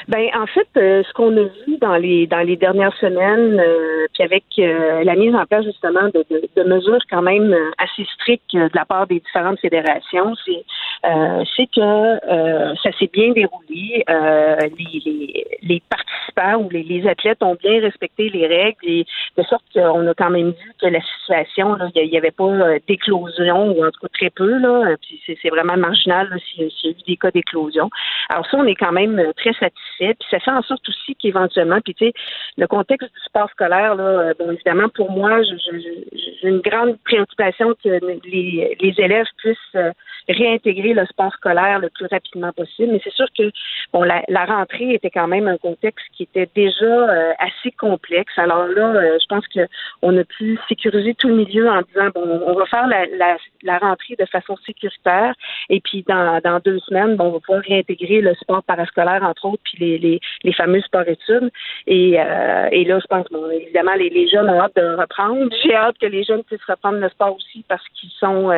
Ben 0.09 0.29
en 0.35 0.47
fait, 0.47 0.69
euh, 0.77 1.03
ce 1.03 1.13
qu'on 1.15 1.37
a 1.37 1.43
vu 1.67 1.79
dans 1.81 1.97
les 1.97 2.29
dans 2.29 2.41
les 2.47 2.57
dernières 2.57 2.97
semaines, 2.99 3.59
euh, 3.59 4.07
puis 4.15 4.23
avec 4.23 4.45
euh, 4.61 5.03
la 5.03 5.17
mise 5.17 5.35
en 5.35 5.45
place 5.47 5.65
justement 5.65 6.05
de, 6.15 6.25
de, 6.31 6.49
de 6.57 6.63
mesures 6.63 7.01
quand 7.11 7.23
même 7.23 7.53
euh, 7.53 7.71
assez 7.77 8.07
strictes 8.15 8.55
euh, 8.55 8.69
de 8.69 8.77
la 8.77 8.85
part 8.85 9.09
des 9.09 9.19
différentes 9.19 9.59
fédérations, 9.59 10.35
c'est 10.45 10.65
euh, 11.07 11.43
c'est 11.57 11.67
que 11.75 12.77
ça 12.83 12.91
s'est 12.99 13.11
bien 13.13 13.33
déroulé. 13.33 14.05
Les, 14.09 15.01
les, 15.05 15.47
les 15.63 15.83
participants 15.89 16.65
ou 16.65 16.71
les, 16.71 16.83
les 16.83 17.07
athlètes 17.09 17.43
ont 17.43 17.57
bien 17.57 17.81
respecté 17.81 18.29
les 18.29 18.47
règles 18.47 18.79
et 18.85 19.07
de 19.37 19.43
sorte 19.45 19.65
qu'on 19.73 20.07
a 20.07 20.15
quand 20.15 20.31
même 20.31 20.51
vu 20.51 20.73
que 20.81 20.87
la 20.87 21.01
situation, 21.01 21.77
il 21.95 22.11
n'y 22.11 22.17
avait 22.19 22.31
pas 22.31 22.79
d'éclosion 22.89 23.73
ou 23.73 23.85
en 23.85 23.91
tout 23.91 24.01
cas 24.01 24.09
très 24.13 24.31
peu 24.31 24.59
là. 24.59 24.97
Puis 25.03 25.21
c'est 25.43 25.49
vraiment 25.51 25.77
marginal 25.77 26.29
s'il 26.49 26.65
y 26.65 26.89
a 26.89 26.91
eu 26.91 26.95
des 27.07 27.17
cas 27.17 27.31
d'éclosion. 27.31 27.91
Alors 28.29 28.47
ça, 28.51 28.57
on 28.59 28.67
est 28.67 28.75
quand 28.75 28.93
même 28.93 29.33
très 29.37 29.53
satisfait. 29.53 29.96
Puis 29.99 30.29
ça 30.31 30.39
fait 30.41 30.51
en 30.51 30.63
sorte 30.63 30.89
aussi 30.89 31.15
qu'éventuellement, 31.17 31.81
puis 31.81 31.95
tu 31.95 32.07
sais, 32.07 32.13
le 32.57 32.67
contexte 32.67 33.13
du 33.13 33.21
sport 33.25 33.51
scolaire, 33.51 33.95
là, 33.95 34.05
euh, 34.05 34.35
bon, 34.39 34.51
évidemment, 34.51 34.89
pour 34.89 35.11
moi, 35.11 35.43
j'ai 35.43 36.49
une 36.49 36.61
grande 36.61 36.99
préoccupation 37.05 37.75
que 37.83 37.89
les, 38.25 38.77
les 38.81 38.95
élèves 38.99 39.27
puissent 39.39 39.57
euh, 39.75 39.93
réintégrer 40.29 40.93
le 40.95 41.07
sport 41.07 41.33
scolaire 41.35 41.79
le 41.79 41.91
plus 41.91 42.07
rapidement 42.07 42.53
possible. 42.53 42.93
Mais 42.93 43.01
c'est 43.03 43.13
sûr 43.13 43.27
que 43.37 43.51
bon, 43.93 44.03
la, 44.03 44.23
la, 44.29 44.45
rentrée 44.45 44.95
était 44.95 45.11
quand 45.11 45.29
même 45.29 45.47
un 45.49 45.57
contexte 45.57 46.05
qui 46.13 46.25
était 46.25 46.49
déjà 46.55 46.85
euh, 46.85 47.33
assez 47.39 47.71
complexe. 47.73 48.33
Alors 48.37 48.67
là, 48.67 48.95
euh, 48.95 49.19
je 49.21 49.27
pense 49.27 49.47
que 49.49 49.61
on 50.03 50.17
a 50.17 50.25
pu 50.25 50.59
sécuriser 50.69 51.15
tout 51.15 51.29
le 51.29 51.37
milieu 51.37 51.69
en 51.69 51.83
disant 51.83 52.11
bon, 52.15 52.43
on 52.47 52.55
va 52.55 52.67
faire 52.67 52.87
la, 52.87 53.07
la, 53.07 53.37
la 53.63 53.79
rentrée 53.79 54.17
de 54.19 54.25
façon 54.27 54.57
sécuritaire 54.67 55.35
et 55.69 55.81
puis 55.81 56.05
dans, 56.07 56.41
dans 56.43 56.61
deux 56.65 56.79
semaines, 56.81 57.17
bon, 57.17 57.27
on 57.27 57.33
va 57.33 57.41
pouvoir 57.41 57.63
réintégrer 57.63 58.21
le 58.21 58.35
sport 58.35 58.63
parascolaire 58.63 59.23
entre 59.23 59.47
autres, 59.47 59.63
puis 59.65 59.79
les, 59.79 59.99
les, 59.99 60.21
les 60.43 60.53
fameux 60.53 60.81
sports-études. 60.81 61.51
Et, 61.87 62.21
euh, 62.21 62.69
et 62.73 62.85
là, 62.85 62.99
je 63.01 63.07
pense 63.07 63.27
bon, 63.31 63.51
évidemment 63.51 63.95
les, 63.95 64.11
les 64.11 64.29
jeunes 64.29 64.51
ont 64.51 64.61
hâte 64.61 64.77
de 64.77 64.97
reprendre. 64.97 65.49
J'ai 65.63 65.75
hâte 65.75 65.99
que 65.99 66.07
les 66.07 66.25
jeunes 66.25 66.45
puissent 66.45 66.65
reprendre 66.69 66.99
le 66.99 67.09
sport 67.11 67.35
aussi 67.37 67.65
parce 67.69 67.87
qu'ils 67.95 68.11
sont 68.19 68.51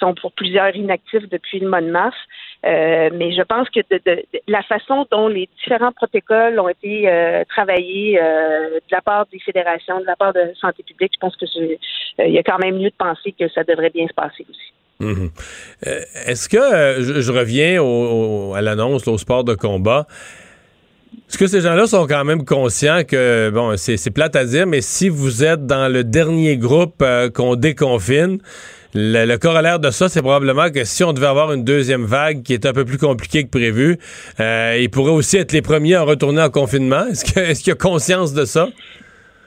sont 0.00 0.14
pour 0.14 0.32
plusieurs 0.32 0.74
inactifs 0.74 1.28
depuis 1.30 1.60
le 1.60 1.68
mois 1.68 1.80
de 1.80 1.90
mars. 1.90 2.16
Euh, 2.64 3.10
mais 3.12 3.34
je 3.34 3.42
pense 3.42 3.68
que 3.68 3.80
la 4.48 4.62
façon 4.62 5.06
dont 5.10 5.28
les 5.28 5.48
différents 5.58 5.92
protocoles 5.92 6.58
ont 6.58 6.68
été 6.68 7.06
euh, 7.06 7.44
travaillés 7.48 8.18
euh, 8.18 8.76
de 8.76 8.90
la 8.90 9.02
part 9.02 9.26
des 9.30 9.38
fédérations, 9.38 10.00
de 10.00 10.06
la 10.06 10.16
part 10.16 10.32
de 10.32 10.40
santé 10.58 10.82
publique, 10.82 11.12
je 11.14 11.20
pense 11.20 11.36
que 11.36 11.44
il 11.54 12.32
y 12.32 12.38
a 12.38 12.42
quand 12.42 12.58
même 12.58 12.78
lieu 12.78 12.88
de 12.88 12.94
penser 12.96 13.34
que 13.38 13.48
ça 13.50 13.64
devrait 13.64 13.90
bien 13.90 14.06
se 14.06 14.14
passer 14.14 14.46
aussi. 14.48 14.72
Mmh. 15.00 15.26
Est-ce 16.26 16.48
que 16.48 16.56
je, 17.02 17.32
reviens 17.32 17.82
à 18.56 18.62
l'annonce 18.62 19.06
au 19.08 19.18
sport 19.18 19.44
de 19.44 19.54
combat? 19.54 20.06
Est-ce 21.28 21.36
que 21.36 21.46
ces 21.46 21.60
gens-là 21.60 21.86
sont 21.86 22.06
quand 22.06 22.24
même 22.24 22.44
conscients 22.44 23.02
que, 23.04 23.50
bon, 23.50 23.76
c'est 23.76 24.10
plate 24.10 24.36
à 24.36 24.44
dire, 24.44 24.66
mais 24.66 24.80
si 24.80 25.08
vous 25.08 25.44
êtes 25.44 25.66
dans 25.66 25.92
le 25.92 26.04
dernier 26.04 26.56
groupe 26.56 27.04
qu'on 27.34 27.56
déconfine, 27.56 28.38
le, 28.94 29.36
corollaire 29.36 29.80
de 29.80 29.90
ça, 29.90 30.08
c'est 30.08 30.22
probablement 30.22 30.70
que 30.70 30.84
si 30.84 31.02
on 31.02 31.12
devait 31.12 31.26
avoir 31.26 31.52
une 31.52 31.64
deuxième 31.64 32.04
vague 32.04 32.42
qui 32.42 32.54
est 32.54 32.64
un 32.66 32.72
peu 32.72 32.84
plus 32.84 32.98
compliquée 32.98 33.44
que 33.44 33.50
prévu, 33.50 33.98
euh, 34.40 34.78
ils 34.80 34.90
pourraient 34.90 35.12
aussi 35.12 35.36
être 35.36 35.52
les 35.52 35.62
premiers 35.62 35.96
à 35.96 36.02
retourner 36.02 36.42
en 36.42 36.50
confinement. 36.50 37.04
Est-ce 37.10 37.62
qu'il 37.62 37.68
y 37.68 37.72
a 37.72 37.74
conscience 37.74 38.32
de 38.34 38.44
ça? 38.44 38.68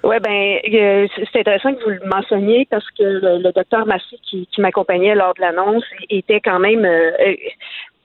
Oui, 0.04 0.16
ben 0.22 0.60
euh, 0.74 1.08
c'est 1.32 1.40
intéressant 1.40 1.74
que 1.74 1.84
vous 1.84 1.90
le 1.90 2.06
mentionniez 2.06 2.68
parce 2.70 2.86
que 2.92 3.04
le, 3.04 3.52
docteur 3.52 3.86
Massy 3.86 4.20
qui, 4.30 4.48
m'accompagnait 4.60 5.16
lors 5.16 5.34
de 5.34 5.42
l'annonce 5.42 5.84
était 6.10 6.40
quand 6.40 6.60
même 6.60 6.86
euh, 6.86 7.12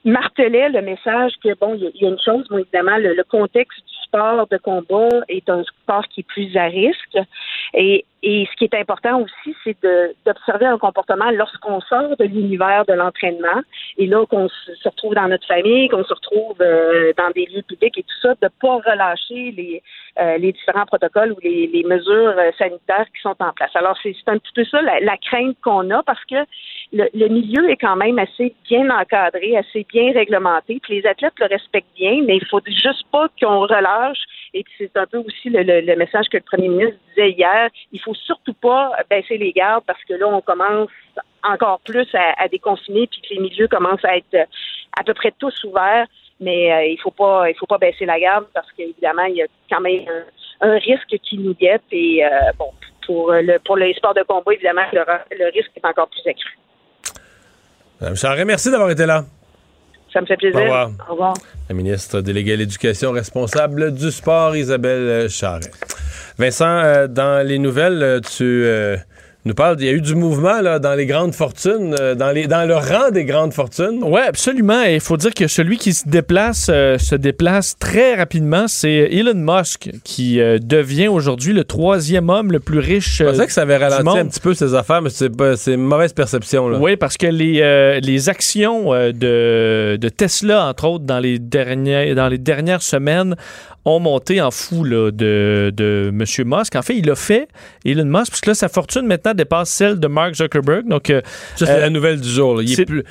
martelait 0.04 0.70
le 0.70 0.82
message 0.82 1.32
que 1.44 1.54
bon, 1.60 1.74
il 1.74 1.90
y, 1.94 2.04
y, 2.04 2.06
a 2.06 2.10
une 2.10 2.18
chose, 2.24 2.44
bon, 2.48 2.58
évidemment, 2.58 2.96
le, 2.98 3.14
le 3.14 3.24
contexte 3.24 3.78
du 3.78 3.94
sport 4.04 4.48
de 4.48 4.56
combat 4.56 5.08
est 5.28 5.48
un 5.48 5.62
sport 5.64 6.04
qui 6.08 6.20
est 6.20 6.26
plus 6.26 6.56
à 6.56 6.64
risque 6.64 7.18
et 7.74 8.04
et 8.24 8.46
ce 8.50 8.56
qui 8.56 8.64
est 8.64 8.74
important 8.74 9.20
aussi, 9.20 9.56
c'est 9.64 9.76
d'observer 10.24 10.66
un 10.66 10.78
comportement 10.78 11.30
lorsqu'on 11.32 11.80
sort 11.80 12.16
de 12.16 12.24
l'univers 12.24 12.84
de 12.86 12.92
l'entraînement 12.92 13.62
et 13.98 14.06
là 14.06 14.24
qu'on 14.26 14.48
se 14.48 14.88
retrouve 14.88 15.14
dans 15.14 15.26
notre 15.26 15.46
famille, 15.46 15.88
qu'on 15.88 16.04
se 16.04 16.14
retrouve 16.14 16.56
euh, 16.60 17.12
dans 17.18 17.30
des 17.30 17.46
lieux 17.46 17.62
publics 17.62 17.98
et 17.98 18.02
tout 18.02 18.20
ça, 18.22 18.34
de 18.40 18.48
pas 18.60 18.76
relâcher 18.76 19.50
les, 19.56 19.82
euh, 20.20 20.38
les 20.38 20.52
différents 20.52 20.86
protocoles 20.86 21.32
ou 21.32 21.38
les, 21.42 21.66
les, 21.66 21.82
mesures 21.82 22.38
euh, 22.38 22.52
sanitaires 22.58 23.06
qui 23.12 23.20
sont 23.22 23.34
en 23.40 23.52
place. 23.52 23.74
Alors 23.74 23.96
c'est 24.02 24.14
un 24.26 24.38
petit 24.38 24.52
peu 24.54 24.64
ça 24.66 24.80
la, 24.82 25.00
la 25.00 25.16
crainte 25.16 25.56
qu'on 25.60 25.90
a 25.90 26.02
parce 26.04 26.24
que 26.26 26.46
le, 26.92 27.08
le, 27.14 27.26
milieu 27.26 27.68
est 27.70 27.76
quand 27.76 27.96
même 27.96 28.20
assez 28.20 28.54
bien 28.68 28.88
encadré, 28.90 29.56
assez 29.56 29.84
bien 29.92 30.12
réglementé, 30.12 30.78
puis 30.80 31.00
les 31.00 31.06
athlètes 31.06 31.38
le 31.40 31.46
respectent 31.46 31.96
bien, 31.96 32.22
mais 32.24 32.36
il 32.36 32.46
faut 32.46 32.60
juste 32.66 33.04
pas 33.10 33.26
qu'on 33.40 33.62
relâche. 33.62 34.20
Et 34.54 34.64
puis 34.64 34.74
c'est 34.78 34.96
un 34.96 35.06
peu 35.06 35.18
aussi 35.18 35.48
le, 35.48 35.62
le, 35.62 35.96
message 35.96 36.26
que 36.30 36.36
le 36.36 36.42
premier 36.42 36.68
ministre 36.68 36.98
disait 37.10 37.30
hier. 37.30 37.70
Il 37.92 38.00
faut 38.00 38.14
surtout 38.14 38.54
pas 38.54 38.92
baisser 39.08 39.38
les 39.38 39.52
gardes 39.52 39.84
parce 39.86 40.02
que 40.04 40.14
là, 40.14 40.28
on 40.28 40.40
commence 40.40 40.90
encore 41.42 41.80
plus 41.80 42.06
à, 42.14 42.34
à 42.42 42.48
déconfiner 42.48 43.06
puis 43.06 43.20
que 43.22 43.34
les 43.34 43.40
milieux 43.40 43.68
commencent 43.68 44.04
à 44.04 44.16
être 44.16 44.48
à 44.98 45.04
peu 45.04 45.14
près 45.14 45.32
tous 45.38 45.64
ouverts. 45.64 46.06
Mais 46.40 46.72
euh, 46.72 46.84
il 46.86 46.98
faut 47.00 47.10
pas 47.10 47.48
il 47.48 47.54
faut 47.56 47.66
pas 47.66 47.78
baisser 47.78 48.04
la 48.04 48.18
garde 48.18 48.46
parce 48.52 48.70
qu'évidemment, 48.72 49.24
il 49.24 49.36
y 49.36 49.42
a 49.42 49.46
quand 49.70 49.80
même 49.80 50.04
un, 50.60 50.68
un 50.68 50.78
risque 50.78 51.16
qui 51.22 51.38
nous 51.38 51.54
guette 51.54 51.82
et 51.90 52.24
euh, 52.24 52.28
bon 52.58 52.70
pour 53.06 53.32
le 53.32 53.58
pour 53.58 53.76
les 53.76 53.94
sports 53.94 54.14
de 54.14 54.22
combat, 54.22 54.52
évidemment, 54.52 54.82
le, 54.92 55.04
le 55.36 55.50
risque 55.52 55.70
est 55.76 55.86
encore 55.86 56.08
plus 56.08 56.28
accru. 56.28 56.58
Madame 58.00 58.16
Charret, 58.16 58.44
merci 58.44 58.70
d'avoir 58.70 58.90
été 58.90 59.06
là. 59.06 59.24
Ça 60.12 60.20
me 60.20 60.26
fait 60.26 60.36
plaisir. 60.36 60.60
Au 60.60 60.64
revoir. 60.64 60.90
Au 61.08 61.12
revoir. 61.12 61.34
La 61.68 61.74
ministre 61.74 62.20
déléguée 62.20 62.52
à 62.52 62.56
l'éducation 62.56 63.12
responsable 63.12 63.94
du 63.94 64.10
sport, 64.10 64.54
Isabelle 64.56 65.30
Charret. 65.30 65.70
Vincent, 66.38 66.64
euh, 66.66 67.06
dans 67.08 67.46
les 67.46 67.58
nouvelles, 67.58 68.02
euh, 68.02 68.20
tu 68.20 68.42
euh, 68.42 68.96
nous 69.44 69.54
parles, 69.54 69.76
il 69.80 69.86
y 69.86 69.88
a 69.88 69.92
eu 69.92 70.00
du 70.00 70.14
mouvement 70.14 70.60
là, 70.60 70.78
dans 70.78 70.94
les 70.94 71.04
grandes 71.04 71.34
fortunes, 71.34 71.96
euh, 71.98 72.14
dans, 72.14 72.30
les, 72.30 72.46
dans 72.46 72.64
le 72.64 72.76
rang 72.76 73.10
des 73.10 73.24
grandes 73.24 73.52
fortunes. 73.52 73.98
Oui, 74.02 74.20
absolument. 74.20 74.82
Il 74.82 75.00
faut 75.00 75.16
dire 75.16 75.34
que 75.34 75.48
celui 75.48 75.78
qui 75.78 75.92
se 75.94 76.08
déplace 76.08 76.68
euh, 76.70 76.96
se 76.96 77.16
déplace 77.16 77.76
très 77.76 78.14
rapidement, 78.14 78.68
c'est 78.68 79.08
Elon 79.10 79.34
Musk, 79.34 79.90
qui 80.04 80.40
euh, 80.40 80.58
devient 80.62 81.08
aujourd'hui 81.08 81.52
le 81.52 81.64
troisième 81.64 82.30
homme 82.30 82.52
le 82.52 82.60
plus 82.60 82.78
riche. 82.78 83.18
Je 83.18 83.24
pensais 83.24 83.46
que 83.46 83.52
ça 83.52 83.62
avait 83.62 83.78
ralenti 83.78 84.16
un 84.16 84.26
petit 84.26 84.40
peu 84.40 84.54
ses 84.54 84.74
affaires, 84.74 85.02
mais 85.02 85.10
c'est 85.10 85.74
une 85.74 85.82
mauvaise 85.82 86.12
perception. 86.12 86.66
Oui, 86.80 86.96
parce 86.96 87.16
que 87.16 87.26
les, 87.26 88.00
les 88.00 88.28
actions 88.28 88.92
de, 88.92 89.98
de 90.00 90.08
Tesla, 90.08 90.66
entre 90.66 90.84
autres, 90.84 91.04
dans 91.04 91.18
les, 91.18 91.40
derniers, 91.40 92.14
dans 92.14 92.28
les 92.28 92.38
dernières 92.38 92.82
semaines, 92.82 93.34
ont 93.84 94.00
monté 94.00 94.40
en 94.40 94.50
fou 94.50 94.84
là, 94.84 95.10
de, 95.10 95.72
de 95.74 96.10
M. 96.12 96.24
Musk. 96.46 96.76
En 96.76 96.82
fait, 96.82 96.96
il 96.96 97.10
a 97.10 97.16
fait, 97.16 97.48
Elon 97.84 98.04
Musk, 98.04 98.30
parce 98.30 98.40
que 98.40 98.50
là, 98.50 98.54
sa 98.54 98.68
fortune 98.68 99.06
maintenant 99.06 99.34
dépasse 99.34 99.70
celle 99.70 99.98
de 99.98 100.06
Mark 100.06 100.34
Zuckerberg. 100.34 100.88
Donc, 100.88 101.08
ça, 101.08 101.66
c'est 101.66 101.70
euh, 101.70 101.80
la 101.80 101.90
nouvelle 101.90 102.20
du 102.20 102.28
jour. 102.28 102.56
Là. 102.56 102.62
Il 102.62 102.80
est, 102.80 102.84
plus. 102.84 103.04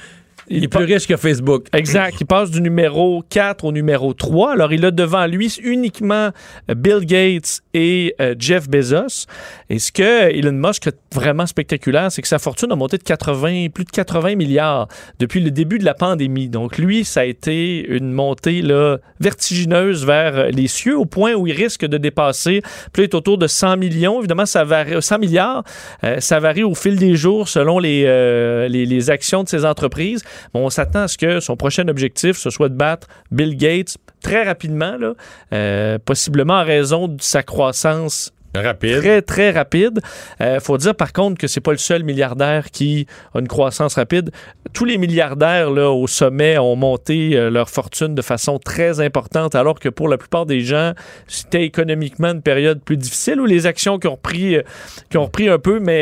Il 0.47 0.63
est 0.63 0.67
plus 0.67 0.85
riche 0.85 1.07
que 1.07 1.17
Facebook. 1.17 1.67
Exact. 1.73 2.15
Il 2.19 2.25
passe 2.25 2.51
du 2.51 2.61
numéro 2.61 3.23
4 3.29 3.63
au 3.65 3.71
numéro 3.71 4.13
3. 4.13 4.53
Alors, 4.53 4.73
il 4.73 4.85
a 4.85 4.91
devant 4.91 5.25
lui 5.25 5.53
uniquement 5.63 6.29
Bill 6.67 7.05
Gates 7.05 7.61
et 7.73 8.15
euh, 8.19 8.35
Jeff 8.37 8.69
Bezos. 8.69 9.27
Et 9.69 9.79
ce 9.79 9.91
que 9.91 10.31
Elon 10.31 10.51
Musk 10.51 10.87
est 10.87 10.97
vraiment 11.13 11.45
spectaculaire, 11.45 12.11
c'est 12.11 12.21
que 12.21 12.27
sa 12.27 12.39
fortune 12.39 12.71
a 12.71 12.75
monté 12.75 12.97
de 12.97 13.03
80, 13.03 13.67
plus 13.73 13.85
de 13.85 13.91
80 13.91 14.35
milliards 14.35 14.87
depuis 15.19 15.39
le 15.39 15.51
début 15.51 15.79
de 15.79 15.85
la 15.85 15.93
pandémie. 15.93 16.49
Donc, 16.49 16.77
lui, 16.77 17.05
ça 17.05 17.21
a 17.21 17.25
été 17.25 17.85
une 17.87 18.11
montée 18.11 18.61
là, 18.61 18.97
vertigineuse 19.19 20.05
vers 20.05 20.47
les 20.47 20.67
cieux 20.67 20.97
au 20.97 21.05
point 21.05 21.33
où 21.33 21.47
il 21.47 21.53
risque 21.53 21.85
de 21.85 21.97
dépasser 21.97 22.61
peut-être 22.93 23.13
autour 23.13 23.37
de 23.37 23.47
100 23.47 23.77
millions. 23.77 24.19
Évidemment, 24.19 24.45
ça 24.45 24.63
varie, 24.63 25.01
100 25.01 25.19
milliards, 25.19 25.63
euh, 26.03 26.19
ça 26.19 26.39
varie 26.39 26.63
au 26.63 26.75
fil 26.75 26.97
des 26.97 27.15
jours 27.15 27.47
selon 27.47 27.79
les, 27.79 28.03
euh, 28.05 28.67
les, 28.67 28.85
les 28.85 29.09
actions 29.09 29.43
de 29.43 29.49
ces 29.49 29.65
entreprises. 29.65 30.23
Bon, 30.53 30.65
on 30.65 30.69
s'attend 30.69 31.03
à 31.03 31.07
ce 31.07 31.17
que 31.17 31.39
son 31.39 31.55
prochain 31.55 31.87
objectif, 31.87 32.37
ce 32.37 32.49
soit 32.49 32.69
de 32.69 32.75
battre 32.75 33.07
Bill 33.31 33.55
Gates 33.57 33.97
très 34.21 34.43
rapidement, 34.43 34.97
là, 34.97 35.13
euh, 35.53 35.97
possiblement 36.03 36.55
en 36.55 36.63
raison 36.63 37.07
de 37.07 37.21
sa 37.21 37.43
croissance 37.43 38.31
Rapide. 38.53 38.99
Très, 38.99 39.21
très 39.21 39.51
rapide. 39.51 40.01
Il 40.39 40.45
euh, 40.45 40.59
faut 40.59 40.77
dire 40.77 40.93
par 40.93 41.13
contre 41.13 41.37
que 41.37 41.47
c'est 41.47 41.61
pas 41.61 41.71
le 41.71 41.77
seul 41.77 42.03
milliardaire 42.03 42.69
qui 42.69 43.07
a 43.33 43.39
une 43.39 43.47
croissance 43.47 43.95
rapide. 43.95 44.31
Tous 44.73 44.83
les 44.83 44.97
milliardaires 44.97 45.69
là, 45.69 45.89
au 45.89 46.05
sommet 46.07 46.57
ont 46.57 46.75
monté 46.75 47.37
euh, 47.37 47.49
leur 47.49 47.69
fortune 47.69 48.13
de 48.13 48.21
façon 48.21 48.59
très 48.59 48.99
importante, 48.99 49.55
alors 49.55 49.79
que 49.79 49.87
pour 49.87 50.09
la 50.09 50.17
plupart 50.17 50.45
des 50.45 50.61
gens, 50.61 50.93
c'était 51.27 51.63
économiquement 51.63 52.31
une 52.31 52.41
période 52.41 52.81
plus 52.83 52.97
difficile 52.97 53.39
où 53.39 53.45
les 53.45 53.67
actions 53.67 53.99
qui 53.99 54.07
ont 54.07 54.15
repris, 54.15 54.57
euh, 54.57 54.63
qui 55.09 55.17
ont 55.17 55.25
repris 55.25 55.47
un 55.47 55.59
peu, 55.59 55.79
mais 55.79 56.01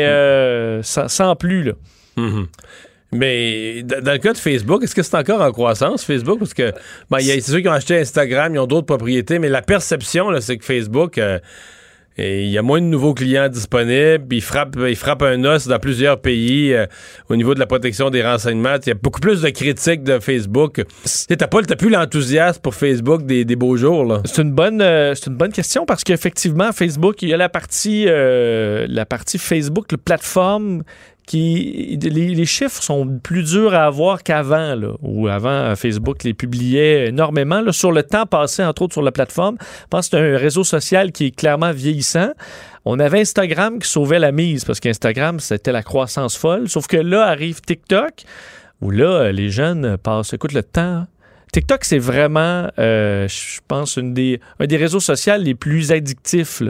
sans, 0.82 1.06
sans, 1.08 1.36
plus. 1.36 1.62
Là. 1.62 1.72
Mm 2.16 2.28
-hmm. 2.28 2.46
Mais 3.12 3.82
dans 3.82 4.12
le 4.12 4.18
cas 4.18 4.32
de 4.32 4.38
Facebook, 4.38 4.84
est-ce 4.84 4.94
que 4.94 5.02
c'est 5.02 5.16
encore 5.16 5.40
en 5.40 5.50
croissance, 5.50 6.04
Facebook? 6.04 6.38
Parce 6.38 6.54
que 6.54 6.72
ben, 7.10 7.18
c'est 7.18 7.40
ceux 7.40 7.60
qui 7.60 7.68
ont 7.68 7.72
acheté 7.72 7.98
Instagram, 7.98 8.54
ils 8.54 8.58
ont 8.58 8.66
d'autres 8.66 8.86
propriétés, 8.86 9.38
mais 9.40 9.48
la 9.48 9.62
perception, 9.62 10.28
c'est 10.40 10.58
que 10.58 10.64
Facebook, 10.64 11.18
euh, 11.18 11.40
il 12.18 12.50
y 12.50 12.58
a 12.58 12.62
moins 12.62 12.80
de 12.80 12.86
nouveaux 12.86 13.14
clients 13.14 13.48
disponibles, 13.48 14.26
il 14.30 14.42
frappe, 14.42 14.76
il 14.86 14.94
frappe 14.94 15.22
un 15.22 15.42
os 15.44 15.66
dans 15.66 15.78
plusieurs 15.80 16.20
pays 16.20 16.72
euh, 16.72 16.86
au 17.28 17.34
niveau 17.34 17.54
de 17.54 17.58
la 17.58 17.66
protection 17.66 18.10
des 18.10 18.22
renseignements. 18.22 18.76
Il 18.80 18.88
y 18.88 18.92
a 18.92 18.94
beaucoup 18.94 19.20
plus 19.20 19.42
de 19.42 19.50
critiques 19.50 20.04
de 20.04 20.20
Facebook. 20.20 20.82
T'as 21.28 21.46
pas 21.48 21.62
plus 21.62 21.90
l'enthousiasme 21.90 22.60
pour 22.60 22.76
Facebook 22.76 23.24
des, 23.24 23.44
beaux 23.56 23.76
jours. 23.76 24.20
C'est 24.24 24.42
une 24.42 24.52
bonne 24.52 24.82
euh, 24.82 25.16
c'est 25.16 25.26
une 25.26 25.36
bonne 25.36 25.52
question 25.52 25.84
parce 25.84 26.04
qu'effectivement, 26.04 26.70
Facebook, 26.72 27.22
il 27.22 27.30
y 27.30 27.34
a 27.34 27.36
la 27.36 27.48
partie 27.48 28.04
la 28.04 29.06
partie 29.06 29.38
Facebook, 29.38 29.90
la 29.90 29.98
plateforme 29.98 30.84
les, 31.38 32.44
chiffres 32.44 32.82
sont 32.82 33.18
plus 33.22 33.42
durs 33.42 33.74
à 33.74 33.84
avoir 33.84 34.22
qu'avant, 34.22 34.76
où 35.02 35.28
avant 35.28 35.74
Facebook 35.76 36.24
les 36.24 36.34
publiait 36.34 37.08
énormément 37.08 37.70
sur 37.72 37.92
le 37.92 38.02
temps 38.02 38.26
passé, 38.26 38.64
entre 38.64 38.82
autres 38.82 38.94
sur 38.94 39.02
la 39.02 39.12
plateforme. 39.12 39.56
Je 39.60 39.86
pense 39.90 40.08
que 40.08 40.16
c'est 40.16 40.34
un 40.34 40.36
réseau 40.36 40.64
social 40.64 41.12
qui 41.12 41.26
est 41.26 41.30
clairement 41.36 41.72
vieillissant. 41.72 42.32
On 42.84 42.98
avait 42.98 43.20
Instagram 43.20 43.78
qui 43.78 43.88
sauvait 43.88 44.18
la 44.18 44.32
mise 44.32 44.64
parce 44.64 44.80
qu'Instagram, 44.80 45.40
c'était 45.40 45.72
la 45.72 45.82
croissance 45.82 46.36
folle. 46.36 46.68
Sauf 46.68 46.86
que 46.86 46.96
là 46.96 47.26
arrive 47.26 47.60
TikTok, 47.60 48.24
où 48.80 48.90
là, 48.90 49.30
les 49.32 49.50
jeunes 49.50 49.98
passent, 49.98 50.32
écoute, 50.32 50.52
le 50.52 50.62
temps. 50.62 51.06
TikTok, 51.52 51.84
c'est 51.84 51.98
vraiment, 51.98 52.68
euh, 52.78 53.26
je 53.28 53.60
pense, 53.66 53.96
une 53.96 54.14
des, 54.14 54.40
un 54.60 54.66
des 54.66 54.76
réseaux 54.76 55.00
sociaux 55.00 55.34
les 55.38 55.54
plus 55.54 55.92
addictifs. 55.92 56.62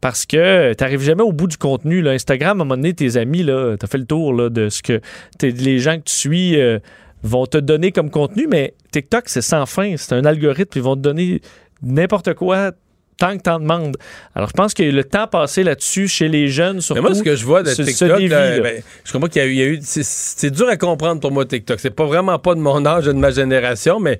Parce 0.00 0.26
que 0.26 0.72
t'arrives 0.74 1.00
jamais 1.02 1.22
au 1.22 1.32
bout 1.32 1.46
du 1.46 1.56
contenu. 1.56 2.02
Là. 2.02 2.12
Instagram, 2.12 2.60
à 2.60 2.62
un 2.62 2.64
moment 2.64 2.76
donné, 2.76 2.92
tes 2.94 3.16
amis, 3.16 3.42
là, 3.42 3.76
t'as 3.78 3.86
fait 3.86 3.98
le 3.98 4.06
tour 4.06 4.32
là, 4.32 4.48
de 4.50 4.68
ce 4.68 4.82
que 4.82 5.00
les 5.42 5.78
gens 5.78 5.96
que 5.98 6.04
tu 6.04 6.14
suis 6.14 6.60
euh, 6.60 6.78
vont 7.22 7.46
te 7.46 7.58
donner 7.58 7.92
comme 7.92 8.10
contenu, 8.10 8.46
mais 8.48 8.74
TikTok, 8.92 9.24
c'est 9.26 9.42
sans 9.42 9.66
fin. 9.66 9.94
C'est 9.96 10.14
un 10.14 10.24
algorithme, 10.24 10.78
ils 10.78 10.82
vont 10.82 10.96
te 10.96 11.00
donner 11.00 11.40
n'importe 11.82 12.34
quoi 12.34 12.72
tant 13.18 13.34
que 13.38 13.42
t'en 13.42 13.58
demandes. 13.58 13.96
Alors, 14.34 14.48
je 14.50 14.52
pense 14.52 14.74
que 14.74 14.82
le 14.82 15.02
temps 15.02 15.26
passé 15.26 15.62
là-dessus 15.64 16.06
chez 16.06 16.28
les 16.28 16.48
jeunes, 16.48 16.82
surtout... 16.82 17.00
Mais 17.02 17.08
moi, 17.08 17.14
ce 17.16 17.22
que 17.22 17.34
je 17.34 17.46
vois 17.46 17.62
de 17.62 17.70
TikTok, 17.72 18.16
dévie, 18.18 18.28
là, 18.28 18.56
là. 18.58 18.62
ben, 18.62 18.82
je 19.04 19.12
comprends 19.12 19.28
qu'il 19.28 19.54
y 19.54 19.62
a 19.62 19.66
eu. 19.66 19.78
c'est- 19.82 20.50
dur 20.50 20.68
à 20.68 20.76
comprendre 20.76 21.22
pour 21.22 21.32
moi, 21.32 21.46
TikTok. 21.46 21.80
C'est 21.80 21.88
pas 21.90 22.04
vraiment 22.04 22.38
pas 22.38 22.54
de 22.54 22.60
mon 22.60 22.84
âge 22.84 23.08
et 23.08 23.14
de 23.14 23.18
ma 23.18 23.30
génération, 23.30 24.00
mais 24.00 24.18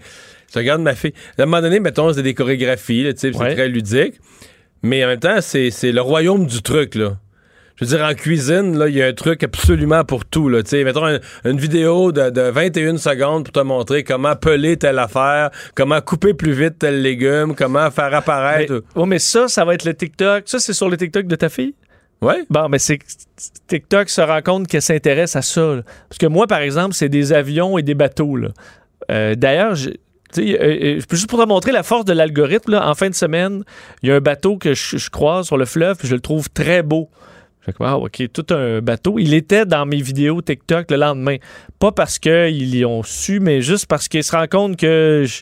je 0.51 0.59
regarde 0.59 0.81
ma 0.81 0.95
fille. 0.95 1.13
À 1.39 1.43
un 1.43 1.45
moment 1.45 1.61
donné, 1.61 1.79
mettons, 1.79 2.11
c'est 2.15 2.23
des 2.23 2.33
chorégraphies, 2.33 3.05
tu 3.11 3.15
c'est 3.19 3.37
Ouais. 3.37 3.55
très 3.55 3.69
ludique. 3.69 4.15
Mais 4.83 5.05
en 5.05 5.09
même 5.09 5.19
temps, 5.21 5.41
c'est 5.41 5.71
le 5.93 6.01
royaume 6.01 6.47
du 6.47 6.63
truc, 6.63 6.95
là. 6.95 7.17
Je 7.79 7.85
veux 7.85 7.95
dire, 7.95 8.07
en 8.07 8.15
cuisine, 8.15 8.79
là, 8.79 8.89
il 8.89 8.95
y 8.97 9.03
a 9.03 9.07
un 9.07 9.13
truc 9.13 9.43
absolument 9.43 10.03
pour 10.03 10.25
tout, 10.25 10.49
là. 10.49 10.63
Tu 10.63 10.71
sais, 10.71 10.85
mettons 10.85 11.05
un- 11.05 11.19
une 11.45 11.59
vidéo 11.59 12.11
de, 12.11 12.31
de 12.31 12.41
21 12.41 12.97
secondes 12.97 13.45
pour 13.45 13.53
te 13.53 13.61
montrer 13.61 14.03
comment 14.03 14.35
peler 14.35 14.79
telle 14.79 14.99
affaire, 14.99 15.51
comment 15.75 16.01
couper 16.01 16.33
plus 16.33 16.53
vite 16.53 16.79
tel 16.79 17.03
légume, 17.03 17.55
comment 17.55 17.91
faire 17.91 18.15
apparaître. 18.15 18.83
Mais, 18.95 19.01
ouais, 19.03 19.07
mais 19.07 19.19
ça, 19.19 19.49
ça 19.49 19.67
va 19.67 19.75
être 19.75 19.85
le 19.85 19.93
TikTok. 19.93 20.45
Ça, 20.47 20.59
c'est 20.59 20.73
sur 20.73 20.89
le 20.89 20.97
TikTok 20.97 21.27
de 21.27 21.37
ta 21.37 21.51
fille? 21.51 21.75
Ouais. 22.23 22.45
Bon, 22.49 22.67
mais 22.71 22.79
c'est 22.79 22.97
que 22.97 23.05
TikTok 23.69 24.09
se 24.09 24.23
rend 24.23 24.41
compte 24.41 24.69
qu'elle 24.69 24.81
s'intéresse 24.81 25.37
à 25.37 25.43
ça. 25.43 25.75
là. 25.77 25.83
Parce 26.09 26.17
que 26.19 26.27
moi, 26.27 26.47
par 26.47 26.61
exemple, 26.61 26.95
c'est 26.95 27.11
des 27.11 27.35
avions 27.35 27.77
et 27.77 27.83
des 27.83 27.95
bateaux. 27.95 28.37
là. 28.37 28.49
Euh, 29.11 29.35
D'ailleurs, 29.35 29.75
euh, 30.39 30.97
euh, 30.99 31.01
juste 31.11 31.29
pour 31.29 31.41
te 31.41 31.47
montrer 31.47 31.73
la 31.73 31.83
force 31.83 32.05
de 32.05 32.13
l'algorithme. 32.13 32.75
En 32.75 32.95
fin 32.95 33.09
de 33.09 33.15
semaine, 33.15 33.65
il 34.03 34.09
y 34.09 34.13
a 34.13 34.17
un 34.17 34.21
bateau 34.21 34.57
que 34.57 34.75
je, 34.75 35.11
croise 35.11 35.47
sur 35.47 35.57
le 35.57 35.65
fleuve, 35.65 35.99
je 36.03 36.15
le 36.15 36.21
trouve 36.21 36.51
très 36.51 36.83
beau. 36.83 37.09
Je 37.67 37.73
wow, 37.81 38.07
OK, 38.07 38.23
tout 38.33 38.47
un 38.51 38.81
bateau. 38.81 39.19
Il 39.19 39.35
était 39.35 39.67
dans 39.67 39.87
mes 39.87 40.01
vidéos 40.01 40.41
TikTok 40.41 40.91
le 40.91 40.99
lendemain. 40.99 41.37
Pas 41.81 41.91
parce 41.91 42.19
qu'ils 42.19 42.77
y 42.77 42.85
ont 42.85 43.03
su, 43.03 43.41
mais 43.41 43.61
juste 43.61 43.87
parce 43.87 44.07
qu'ils 44.07 44.23
se 44.23 44.37
rendent 44.37 44.49
compte 44.49 44.77
que 44.77 45.25
je, 45.27 45.41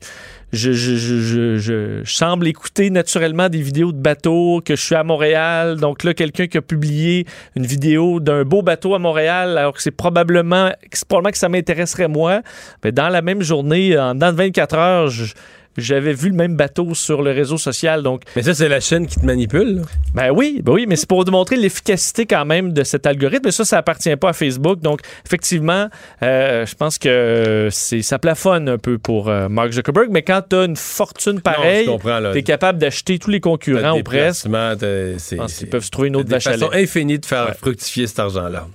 je, 0.55 0.72
je, 0.72 0.97
je, 0.97 1.56
je- 1.56 2.01
semble 2.05 2.47
écouter 2.47 2.90
naturellement 2.90 3.48
des 3.48 3.60
vidéos 3.60 3.93
de 3.93 3.98
bateaux, 4.01 4.60
que 4.64 4.76
je 4.76 4.81
suis 4.82 4.94
à 4.94 5.05
Montréal. 5.05 5.76
Donc 5.76 6.05
là, 6.05 6.14
quelqu'un 6.14 6.47
qui 6.47 6.56
a 6.59 6.62
publié 6.62 7.26
une 7.56 7.66
vidéo 7.66 8.20
d'un 8.20 8.44
beau 8.44 8.62
bateau 8.62 8.94
à 8.94 8.98
Montréal, 8.98 9.59
alors 9.59 9.72
que 9.74 9.82
c'est 9.82 9.90
probablement, 9.90 10.70
probablement 11.09 11.32
que 11.32 11.39
ça 11.39 11.48
m'intéresserait 11.48 12.09
moi. 12.09 12.43
Mais 12.85 12.93
dans 12.93 13.09
la 13.09 13.22
même 13.22 13.43
journée, 13.43 13.98
en 13.98 14.14
dans 14.14 14.35
24 14.35 14.74
heures, 14.76 15.09
je- 15.09 15.35
j'avais 15.76 16.12
vu 16.12 16.28
le 16.28 16.34
même 16.34 16.56
bateau 16.56 16.94
sur 16.94 17.22
le 17.22 17.30
réseau 17.30 17.59
social. 17.59 18.02
Donc, 18.02 18.22
Mais 18.36 18.42
ça, 18.42 18.55
c'est 18.55 18.68
la 18.68 18.80
chaîne 18.80 19.06
qui 19.06 19.20
te 19.20 19.26
manipule. 19.26 19.76
là. 19.76 19.82
ben 20.14 20.30
oui, 20.30 20.60
ben 20.62 20.72
oui, 20.72 20.86
mais 20.88 20.96
c'est 20.96 21.09
pour 21.09 21.24
démontrer 21.24 21.56
l'efficacité 21.56 22.26
quand 22.26 22.44
même 22.44 22.72
de 22.72 22.84
cet 22.84 23.06
algorithme. 23.06 23.48
Et 23.48 23.52
ça, 23.52 23.64
ça 23.64 23.78
appartient 23.78 24.14
pas 24.16 24.30
à 24.30 24.32
Facebook. 24.32 24.80
Donc, 24.80 25.01
effectivement, 25.26 25.88
euh, 26.22 26.66
je 26.66 26.74
pense 26.74 26.98
que 26.98 27.68
c'est 27.70 28.02
ça 28.02 28.18
plafonne 28.18 28.68
un 28.68 28.78
peu 28.78 28.98
pour 28.98 29.28
euh, 29.28 29.48
Mark 29.48 29.72
Zuckerberg. 29.72 30.09
Mais 30.10 30.22
quand 30.22 30.42
tu 30.48 30.56
as 30.56 30.64
une 30.64 30.76
fortune 30.76 31.40
pareille, 31.40 31.88
tu 32.32 32.38
es 32.38 32.42
capable 32.42 32.78
d'acheter 32.78 33.18
tous 33.18 33.30
les 33.30 33.40
concurrents 33.40 33.92
ou 33.92 33.96
des 33.96 34.02
presque. 34.02 34.46
Je 34.46 35.36
pense 35.36 35.55
qu'ils 35.55 35.68
peuvent 35.68 35.84
se 35.84 35.90
trouver 35.90 36.09
une 36.09 36.16
autre 36.16 36.30
vache 36.30 36.46
à 36.46 36.52
façons 36.52 36.70
lait. 36.70 36.82
infinies 36.82 37.18
de 37.18 37.26
faire 37.26 37.55
fructifier 37.56 38.06
cet 38.06 38.18
argent-là. 38.18 38.66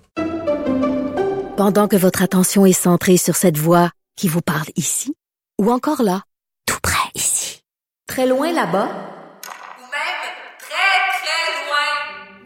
Pendant 1.57 1.87
que 1.87 1.97
votre 1.97 2.21
attention 2.21 2.65
est 2.65 2.71
centrée 2.71 3.17
sur 3.17 3.35
cette 3.35 3.57
voix 3.57 3.91
qui 4.15 4.27
vous 4.27 4.41
parle 4.41 4.67
ici, 4.75 5.13
ou 5.59 5.71
encore 5.71 6.03
là, 6.03 6.21
très 8.09 8.25
loin 8.25 8.51
là-bas, 8.51 8.89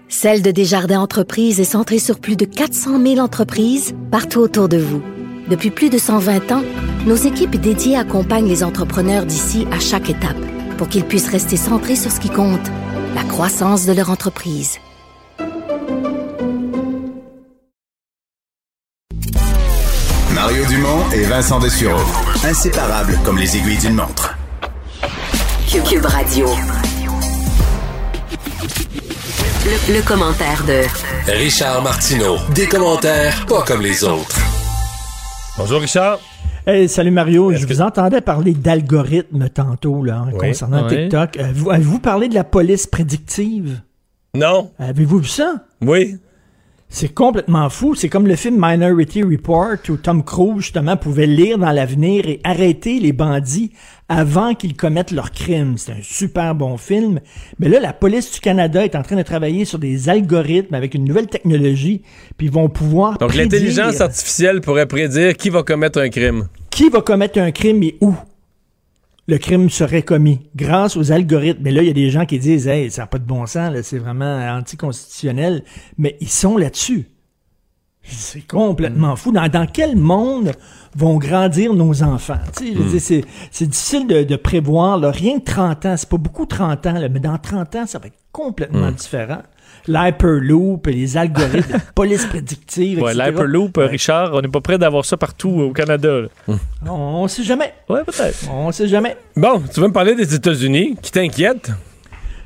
Celle 0.10 0.42
de 0.42 0.52
Desjardins 0.52 1.02
Entreprises 1.02 1.60
est 1.60 1.66
centrée 1.66 2.00
sur 2.00 2.20
plus 2.20 2.38
de 2.38 2.46
400 2.46 3.02
000 3.02 3.18
entreprises 3.18 3.94
partout 4.12 4.40
autour 4.40 4.70
de 4.70 4.78
vous. 4.78 5.02
Depuis 5.50 5.70
plus 5.70 5.90
de 5.90 5.98
120 5.98 6.52
ans, 6.52 6.64
nos 7.06 7.16
équipes 7.16 7.56
dédiées 7.56 7.98
accompagnent 7.98 8.48
les 8.48 8.64
entrepreneurs 8.64 9.26
d'ici 9.26 9.68
à 9.72 9.80
chaque 9.80 10.10
étape 10.10 10.38
pour 10.78 10.88
qu'ils 10.88 11.04
puissent 11.04 11.30
rester 11.30 11.58
centrés 11.58 11.98
sur 11.98 12.12
ce 12.12 12.20
qui 12.20 12.30
compte, 12.30 12.68
la 13.16 13.24
croissance 13.24 13.86
de 13.86 13.94
leur 13.94 14.12
entreprise. 14.12 14.80
Mario 20.34 20.66
Dumont 20.66 21.10
et 21.14 21.24
Vincent 21.24 21.60
Dessureau. 21.60 22.04
Inséparables 22.46 23.18
comme 23.26 23.38
les 23.38 23.58
aiguilles 23.58 23.80
d'une 23.80 23.96
montre. 23.96 24.38
Cube, 25.74 25.84
Cube 25.84 26.06
Radio. 26.06 26.46
Le, 29.66 29.94
le 29.96 30.02
commentaire 30.08 30.64
de 30.66 30.84
Richard 31.32 31.82
Martineau. 31.84 32.36
Des 32.54 32.68
commentaires 32.68 33.46
pas 33.48 33.64
comme 33.64 33.82
les 33.82 34.04
autres. 34.04 34.38
Bonjour 35.58 35.82
Richard. 35.82 36.20
Hey, 36.66 36.88
salut 36.88 37.12
Mario, 37.12 37.52
je 37.54 37.66
vous 37.66 37.82
entendais 37.82 38.22
parler 38.22 38.54
d'algorithmes 38.54 39.50
tantôt 39.50 40.04
là, 40.04 40.26
hein, 40.28 40.30
Oui. 40.34 40.50
concernant 40.50 40.88
Oui. 40.88 40.90
TikTok. 41.10 41.38
Euh, 41.38 41.52
vous- 41.54 41.72
Avez-vous 41.72 42.00
parlé 42.00 42.30
de 42.30 42.36
la 42.36 42.44
police 42.44 42.88
prédictive? 42.88 43.82
Non. 44.36 44.72
Avez-vous 44.80 45.20
vu 45.20 45.28
ça? 45.28 45.56
Oui. 45.82 46.18
C'est 46.96 47.12
complètement 47.12 47.72
fou. 47.72 47.96
C'est 47.96 48.08
comme 48.08 48.28
le 48.28 48.36
film 48.36 48.56
Minority 48.60 49.24
Report 49.24 49.78
où 49.90 49.98
Tom 49.98 50.24
Cruise, 50.24 50.58
justement, 50.60 50.96
pouvait 50.96 51.26
lire 51.26 51.58
dans 51.58 51.72
l'avenir 51.72 52.28
et 52.28 52.40
arrêter 52.44 53.00
les 53.00 53.14
bandits 53.14 53.72
avant 54.10 54.54
qu'ils 54.54 54.76
commettent 54.76 55.10
leurs 55.10 55.32
crimes. 55.32 55.74
C'est 55.80 55.94
un 55.94 56.04
super 56.04 56.54
bon 56.54 56.78
film. 56.78 57.20
Mais 57.58 57.68
là, 57.68 57.80
la 57.80 57.94
police 57.94 58.32
du 58.32 58.40
Canada 58.40 58.86
est 58.86 58.96
en 58.96 59.02
train 59.02 59.16
de 59.16 59.24
travailler 59.24 59.66
sur 59.66 59.80
des 59.80 60.08
algorithmes 60.08 60.76
avec 60.76 60.94
une 60.94 61.06
nouvelle 61.06 61.26
technologie, 61.26 62.04
puis 62.38 62.46
ils 62.46 62.54
vont 62.54 62.70
pouvoir 62.70 63.18
Donc 63.18 63.30
prédire 63.30 63.60
l'intelligence 63.60 64.00
artificielle 64.00 64.62
pourrait 64.62 64.86
prédire 64.86 65.36
qui 65.36 65.50
va 65.50 65.64
commettre 65.64 66.00
un 66.00 66.10
crime. 66.10 66.48
qui 66.70 66.90
va 66.90 67.02
commettre 67.02 67.40
un 67.40 67.50
crime 67.50 67.82
et 67.82 67.98
où 68.02 68.14
le 69.28 69.38
crime 69.38 69.70
serait 69.70 70.04
commis 70.04 70.50
grâce 70.56 70.98
aux 70.98 71.12
algorithmes. 71.12 71.62
Mais 71.64 71.72
là, 71.72 71.82
il 71.82 71.88
y 71.88 71.92
a 71.92 71.94
des 71.94 72.10
gens 72.10 72.26
qui 72.26 72.40
disent, 72.40 72.68
hey, 72.68 72.92
ça 72.92 73.04
n'a 73.04 73.08
pas 73.08 73.20
de 73.20 73.26
bon 73.26 73.46
sens, 73.46 73.74
c'est 73.84 74.00
vraiment 74.00 74.38
anticonstitutionnel. 74.58 75.64
Mais 75.98 76.18
ils 76.20 76.30
sont 76.30 76.58
là-dessus. 76.58 77.13
C'est 78.06 78.46
complètement 78.46 79.16
fou. 79.16 79.32
Dans, 79.32 79.48
dans 79.48 79.66
quel 79.66 79.96
monde 79.96 80.52
vont 80.96 81.18
grandir 81.18 81.74
nos 81.74 82.04
enfants? 82.04 82.40
Mm. 82.62 82.90
dire, 82.90 83.02
c'est, 83.02 83.66
difficile 83.68 84.08
de, 84.08 84.24
de 84.24 84.36
prévoir. 84.36 84.98
Là. 84.98 85.12
Rien 85.12 85.40
que 85.40 85.46
30 85.46 85.86
ans, 85.86 85.96
c'est 85.98 86.10
pas 86.10 86.18
beaucoup 86.18 86.46
30 86.46 86.86
ans, 86.88 86.94
là, 87.00 87.10
mais 87.10 87.20
dans 87.20 87.38
30 87.38 87.76
ans, 87.78 87.86
ça 87.88 88.00
va 88.00 88.08
être 88.08 88.18
complètement 88.32 88.90
Mm. 88.92 88.96
différent. 88.96 89.42
L'hyperloop, 89.88 90.88
les 90.88 91.18
algorithmes, 91.18 91.74
la 91.74 91.80
police 91.96 92.26
prédictive, 92.26 93.02
Ouais. 93.02 93.14
L'Hyperloop, 93.14 93.78
euh, 93.78 93.88
Richard, 93.88 94.32
on 94.34 94.42
n'est 94.42 94.48
pas 94.48 94.62
prêt 94.62 94.78
d'avoir 94.78 95.04
ça 95.04 95.18
partout 95.18 95.50
au 95.50 95.72
Canada. 95.72 96.22
là. 96.22 96.56
On, 96.88 96.92
on 96.92 97.28
sait 97.28 97.44
jamais. 97.44 97.74
Ouais, 97.90 98.04
peut-être. 98.06 98.50
On 98.52 98.72
sait 98.72 98.88
jamais. 98.88 99.18
Bon, 99.36 99.62
tu 99.74 99.80
veux 99.82 99.88
me 99.88 99.94
parler 99.94 100.16
des 100.16 100.34
États-Unis 100.34 100.96
qui 101.02 101.12
t'inquiètent? 101.12 101.72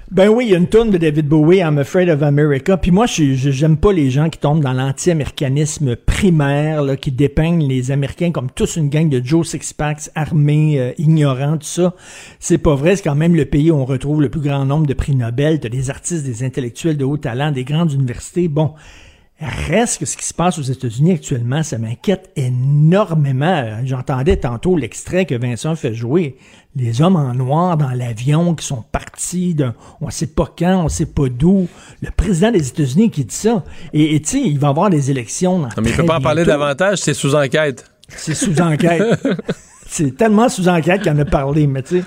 Ben 0.10 0.30
oui, 0.30 0.46
il 0.46 0.52
y 0.52 0.56
a 0.56 0.58
une 0.58 0.70
tonne 0.70 0.90
de 0.90 0.98
David 0.98 1.28
Bowie, 1.28 1.58
I'm 1.58 1.78
Afraid 1.80 2.08
of 2.08 2.24
America. 2.24 2.78
Puis 2.78 2.92
moi, 2.92 3.08
j'aime 3.08 3.76
pas 3.76 3.92
les 3.92 4.10
gens 4.10 4.30
qui 4.30 4.40
tombent 4.40 4.64
dans 4.64 4.72
l'anti-américanisme 4.72 5.98
primaire, 5.98 6.82
là, 6.82 6.96
qui 6.96 7.12
dépeignent 7.12 7.68
les 7.68 7.92
Américains 7.92 8.32
comme 8.32 8.50
tous 8.50 8.78
une 8.78 8.88
gang 8.88 9.10
de 9.10 9.22
Joe 9.22 9.46
Sixpacks 9.46 10.10
armés, 10.16 10.80
euh, 10.80 10.94
ignorants, 10.98 11.58
tout 11.58 11.68
ça. 11.68 11.94
C'est 12.40 12.58
pas 12.58 12.76
vrai. 12.76 12.96
C'est 12.96 13.04
quand 13.04 13.16
même 13.16 13.36
le 13.36 13.44
pays 13.44 13.70
où 13.70 13.76
on 13.76 13.84
retrouve 13.84 14.22
le 14.22 14.30
plus 14.30 14.40
grand 14.40 14.64
nombre 14.64 14.88
de 14.88 14.94
prix 14.94 15.14
Nobel. 15.14 15.60
T'as 15.60 15.68
des 15.68 15.90
artistes, 15.90 16.24
des 16.24 16.46
intellectuels 16.46 16.96
de 16.96 17.04
haut 17.04 17.18
talent, 17.18 17.52
des 17.52 17.66
grandes 17.66 17.92
universités. 17.92 18.48
Bon. 18.48 18.76
Reste 19.40 20.00
que 20.00 20.06
ce 20.08 20.18
qui 20.18 20.26
se 20.26 20.34
passe 20.34 20.58
aux 20.58 20.64
États-Unis 20.64 21.12
actuellement, 21.12 21.62
ça 21.62 21.78
m'inquiète 21.78 22.32
énormément. 22.36 23.86
J'entendais 23.86 24.38
tantôt 24.38 24.76
l'extrait 24.76 25.26
que 25.26 25.36
Vincent 25.36 25.76
fait 25.76 25.94
jouer. 25.94 26.38
Les 26.76 27.02
hommes 27.04 27.18
en 27.18 27.36
noir 27.36 27.78
dans 27.78 27.92
l'avion 27.92 28.56
qui 28.56 28.66
sont 28.66 28.84
partis 28.92 29.54
d'un, 29.54 29.76
on 30.02 30.10
sait 30.10 30.34
pas 30.34 30.52
quand, 30.58 30.86
on 30.86 30.90
sait 30.90 31.06
pas 31.06 31.30
d'où. 31.30 31.68
Le 32.02 32.10
président 32.10 32.52
des 32.52 32.68
États-Unis 32.68 33.12
qui 33.12 33.26
dit 33.26 33.36
ça. 33.36 33.64
Et 33.94 34.20
tu 34.22 34.28
sais, 34.28 34.42
il 34.42 34.58
va 34.58 34.68
y 34.68 34.70
avoir 34.72 34.90
des 34.90 35.12
élections. 35.12 35.60
dans 35.60 35.68
Non, 35.68 35.74
mais 35.84 35.92
il 35.92 35.96
peut 35.96 36.06
pas 36.06 36.18
en 36.18 36.22
parler 36.22 36.44
davantage, 36.44 36.98
c'est 36.98 37.14
sous 37.14 37.36
enquête. 37.36 37.86
C'est 38.10 38.36
sous 38.36 38.60
enquête. 38.60 39.04
c'est 39.88 40.18
tellement 40.18 40.50
sous 40.50 40.68
enquête 40.68 41.04
qu'il 41.04 41.12
en 41.12 41.20
a 41.20 41.26
parlé, 41.26 41.68
mais 41.68 41.84
tu 41.84 42.00
sais. 42.00 42.06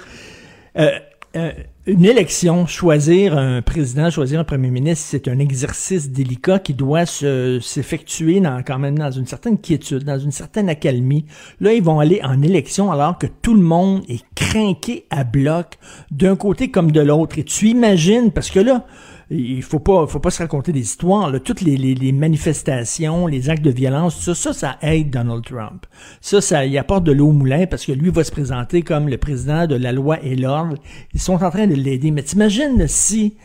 euh, 0.78 0.90
euh, 1.36 1.52
une 1.86 2.04
élection, 2.04 2.66
choisir 2.66 3.36
un 3.38 3.62
président, 3.62 4.10
choisir 4.10 4.38
un 4.38 4.44
premier 4.44 4.70
ministre, 4.70 5.06
c'est 5.08 5.28
un 5.28 5.38
exercice 5.38 6.10
délicat 6.10 6.58
qui 6.58 6.74
doit 6.74 7.06
se- 7.06 7.58
s'effectuer 7.60 8.40
dans, 8.40 8.62
quand 8.62 8.78
même 8.78 8.98
dans 8.98 9.10
une 9.10 9.26
certaine 9.26 9.58
quiétude, 9.58 10.04
dans 10.04 10.18
une 10.18 10.30
certaine 10.30 10.68
accalmie. 10.68 11.24
Là, 11.58 11.72
ils 11.72 11.82
vont 11.82 11.98
aller 11.98 12.20
en 12.22 12.42
élection 12.42 12.92
alors 12.92 13.16
que 13.16 13.26
tout 13.26 13.54
le 13.54 13.62
monde 13.62 14.02
est 14.08 14.22
craqué 14.34 15.06
à 15.10 15.24
bloc 15.24 15.78
d'un 16.10 16.36
côté 16.36 16.70
comme 16.70 16.92
de 16.92 17.00
l'autre. 17.00 17.38
Et 17.38 17.44
tu 17.44 17.68
imagines, 17.68 18.30
parce 18.30 18.50
que 18.50 18.60
là, 18.60 18.84
il 19.30 19.62
faut 19.62 19.78
pas, 19.78 20.06
faut 20.08 20.18
pas 20.18 20.30
se 20.30 20.42
raconter 20.42 20.72
des 20.72 20.80
histoires. 20.80 21.30
Là. 21.30 21.38
Toutes 21.38 21.60
les, 21.60 22.12
manifestations, 22.12 23.28
les 23.28 23.48
actes 23.48 23.64
de 23.64 23.70
violence, 23.70 24.20
ça, 24.20 24.34
ça, 24.34 24.52
ça 24.52 24.76
aide 24.82 25.10
Donald 25.10 25.44
Trump. 25.44 25.86
Ça, 26.20 26.40
ça 26.40 26.66
y 26.66 26.76
apporte 26.78 27.04
de 27.04 27.12
l'eau 27.12 27.28
au 27.28 27.32
moulin 27.32 27.66
parce 27.66 27.86
que 27.86 27.92
lui 27.92 28.10
va 28.10 28.24
se 28.24 28.32
présenter 28.32 28.82
comme 28.82 29.08
le 29.08 29.18
président 29.18 29.66
de 29.68 29.76
la 29.76 29.92
loi 29.92 30.20
et 30.22 30.34
l'ordre. 30.34 30.74
Ils 31.14 31.20
sont 31.20 31.44
en 31.44 31.50
train 31.50 31.68
de 31.68 31.74
l'aider. 31.74 32.10
Mais 32.10 32.24
t'imagines 32.24 32.88
si 32.88 33.36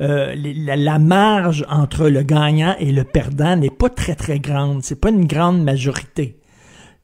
euh, 0.00 0.34
la, 0.36 0.76
la, 0.76 0.98
marge 0.98 1.66
entre 1.68 2.08
le 2.08 2.22
gagnant 2.22 2.74
et 2.78 2.90
le 2.90 3.04
perdant 3.04 3.56
n'est 3.56 3.68
pas 3.68 3.90
très 3.90 4.14
très 4.14 4.40
grande. 4.40 4.82
C'est 4.82 5.00
pas 5.00 5.10
une 5.10 5.26
grande 5.26 5.62
majorité. 5.62 6.38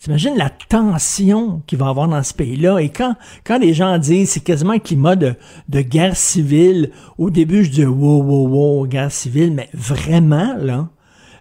T'imagines 0.00 0.38
la 0.38 0.48
tension 0.48 1.60
qu'il 1.66 1.76
va 1.76 1.88
avoir 1.88 2.08
dans 2.08 2.22
ce 2.22 2.32
pays-là? 2.32 2.78
Et 2.78 2.88
quand, 2.88 3.16
quand 3.44 3.58
les 3.58 3.74
gens 3.74 3.98
disent 3.98 4.30
c'est 4.30 4.40
quasiment 4.40 4.72
un 4.72 4.78
climat 4.78 5.14
de, 5.14 5.34
de 5.68 5.80
guerre 5.82 6.16
civile, 6.16 6.90
au 7.18 7.28
début 7.28 7.64
je 7.64 7.70
dis 7.70 7.84
wow, 7.84 8.22
wow, 8.22 8.48
wow, 8.48 8.86
guerre 8.86 9.12
civile, 9.12 9.52
mais 9.52 9.68
vraiment, 9.74 10.56
là, 10.58 10.88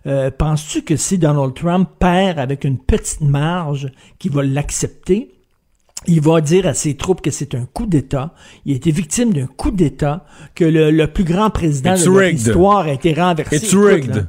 euh, 0.07 0.30
penses-tu 0.30 0.81
que 0.81 0.98
si 0.98 1.18
Donald 1.18 1.53
Trump 1.53 1.88
perd 1.99 2.38
avec 2.38 2.65
une 2.65 2.77
petite 2.77 3.22
marge, 3.22 3.90
qu'il 4.19 4.31
va 4.31 4.44
l'accepter? 4.44 5.31
il 6.07 6.22
va 6.22 6.40
dire 6.41 6.65
à 6.65 6.73
ses 6.73 6.95
troupes 6.95 7.22
que 7.22 7.31
c'est 7.31 7.56
un 7.56 7.65
coup 7.65 7.86
d'État. 7.86 8.34
Il 8.65 8.73
a 8.73 8.76
été 8.77 8.91
victime 8.91 9.34
d'un 9.34 9.48
coup 9.48 9.72
d'État, 9.72 10.26
que 10.56 10.64
le, 10.64 10.91
le, 10.91 11.07
plus 11.07 11.26
grand 11.26 11.49
président 11.49 11.94
It's 11.94 12.06
de 12.06 12.19
l'histoire 12.19 12.86
a 12.86 12.94
été 12.94 13.14
renversé? 13.14 13.57
It's 13.57 13.73
rigged. 13.73 14.27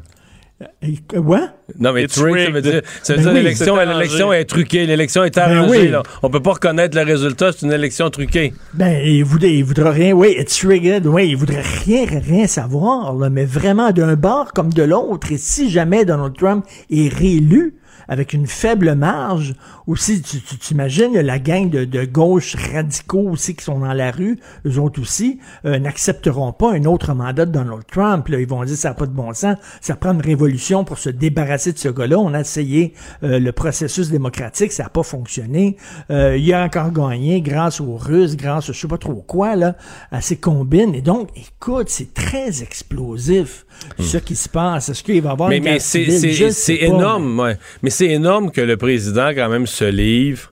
Ouais? 1.15 1.39
Non, 1.79 1.93
mais 1.95 2.07
rigged, 2.07 2.45
ça 2.45 2.51
veut 2.51 2.61
dire, 2.61 2.83
ça 3.03 3.15
veut 3.15 3.23
dire 3.23 3.31
oui, 3.31 3.35
l'élection, 3.39 3.77
l'élection 3.77 4.33
est 4.33 4.45
truquée, 4.45 4.85
l'élection 4.85 5.25
est 5.25 5.39
arrangée. 5.39 5.71
oui. 5.71 5.89
là. 5.89 6.03
On 6.23 6.29
peut 6.29 6.43
pas 6.43 6.53
reconnaître 6.53 6.97
le 6.99 7.05
résultat, 7.05 7.53
c'est 7.53 7.65
une 7.65 7.73
élection 7.73 8.11
truquée. 8.11 8.53
Ben, 8.75 9.01
il 9.03 9.25
voudrait, 9.25 9.55
il 9.55 9.65
voudrait 9.65 9.91
rien, 9.91 10.13
oui, 10.13 10.37
it's 10.39 10.63
rigged, 10.65 11.07
oui, 11.07 11.29
il 11.31 11.37
voudrait 11.37 11.63
rien, 11.85 12.05
rien 12.05 12.47
savoir, 12.47 13.15
là, 13.15 13.31
mais 13.31 13.47
vraiment 13.47 13.91
d'un 13.91 14.17
bord 14.17 14.53
comme 14.53 14.71
de 14.73 14.83
l'autre. 14.83 15.33
Et 15.33 15.39
si 15.39 15.71
jamais 15.71 16.05
Donald 16.05 16.37
Trump 16.37 16.67
est 16.91 17.09
réélu, 17.13 17.75
avec 18.11 18.35
une 18.35 18.47
faible 18.47 18.95
marge. 18.97 19.55
Aussi, 19.87 20.21
tu, 20.21 20.41
tu 20.43 20.59
t'imagines 20.59 21.19
la 21.19 21.39
gang 21.39 21.71
de, 21.71 21.85
de 21.85 22.05
gauche 22.05 22.57
radicaux 22.57 23.31
aussi 23.31 23.55
qui 23.55 23.65
sont 23.65 23.79
dans 23.79 23.95
la 23.95 24.11
rue, 24.11 24.39
eux 24.67 24.79
autres 24.79 25.01
aussi, 25.01 25.39
euh, 25.65 25.79
n'accepteront 25.79 26.53
pas 26.53 26.73
un 26.73 26.85
autre 26.85 27.15
mandat 27.15 27.47
de 27.47 27.53
Donald 27.53 27.83
Trump. 27.91 28.29
Là. 28.29 28.41
Ils 28.41 28.47
vont 28.47 28.63
dire 28.65 28.77
ça 28.77 28.91
n'a 28.91 28.95
pas 28.95 29.07
de 29.07 29.13
bon 29.13 29.33
sens, 29.33 29.57
ça 29.81 29.95
prend 29.95 30.13
une 30.13 30.21
révolution 30.21 30.85
pour 30.85 30.99
se 30.99 31.09
débarrasser 31.09 31.73
de 31.73 31.79
ce 31.79 31.89
gars-là. 31.89 32.19
On 32.19 32.35
a 32.35 32.41
essayé 32.41 32.95
euh, 33.23 33.39
le 33.39 33.53
processus 33.53 34.11
démocratique, 34.11 34.73
ça 34.73 34.85
n'a 34.85 34.89
pas 34.89 35.05
fonctionné. 35.05 35.77
Euh, 36.11 36.37
il 36.37 36.53
a 36.53 36.65
encore 36.65 36.91
gagné 36.91 37.41
grâce 37.41 37.81
aux 37.81 37.97
Russes, 37.97 38.37
grâce 38.37 38.69
à 38.69 38.73
je 38.73 38.81
sais 38.81 38.89
pas 38.89 38.99
trop 38.99 39.25
quoi, 39.27 39.55
là, 39.55 39.77
à 40.11 40.21
ses 40.21 40.37
combines. 40.37 40.97
Et 40.97 41.03
donc, 41.03 41.29
écoute, 41.37 41.89
c'est 41.89 42.13
très 42.13 42.63
explosif 42.63 43.67
ce 43.99 44.19
qui 44.19 44.37
se 44.37 44.49
passe. 44.49 44.89
Est-ce 44.89 45.03
qu'il 45.03 45.23
va 45.23 45.31
y 45.31 45.33
avoir 45.33 45.49
Mais, 45.49 45.59
une 45.59 45.65
mais 45.65 45.79
c'est, 45.79 46.05
pas, 46.05 46.85
énorme, 46.85 47.39
ouais. 47.39 47.57
Mais 47.83 47.91
c'est 48.01 48.09
énorme 48.09 48.51
que 48.51 48.63
le 48.63 48.79
président, 48.79 49.29
quand 49.35 49.51
même, 49.51 49.67
se 49.67 49.85
livre 49.85 50.51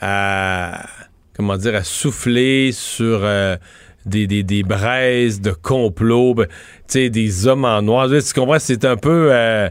à, 0.00 0.88
comment 1.36 1.56
dire, 1.56 1.76
à 1.76 1.84
souffler 1.84 2.72
sur 2.72 3.20
euh, 3.22 3.56
des, 4.04 4.26
des, 4.26 4.42
des 4.42 4.64
braises 4.64 5.40
de 5.40 5.52
complot, 5.52 6.34
ben, 6.34 6.46
tu 6.48 6.54
sais, 6.88 7.08
des 7.08 7.46
hommes 7.46 7.64
en 7.64 7.80
noir. 7.80 8.08
Tu 8.08 8.34
comprends? 8.34 8.58
C'est 8.58 8.84
un 8.84 8.96
peu... 8.96 9.28
euh, 9.30 9.68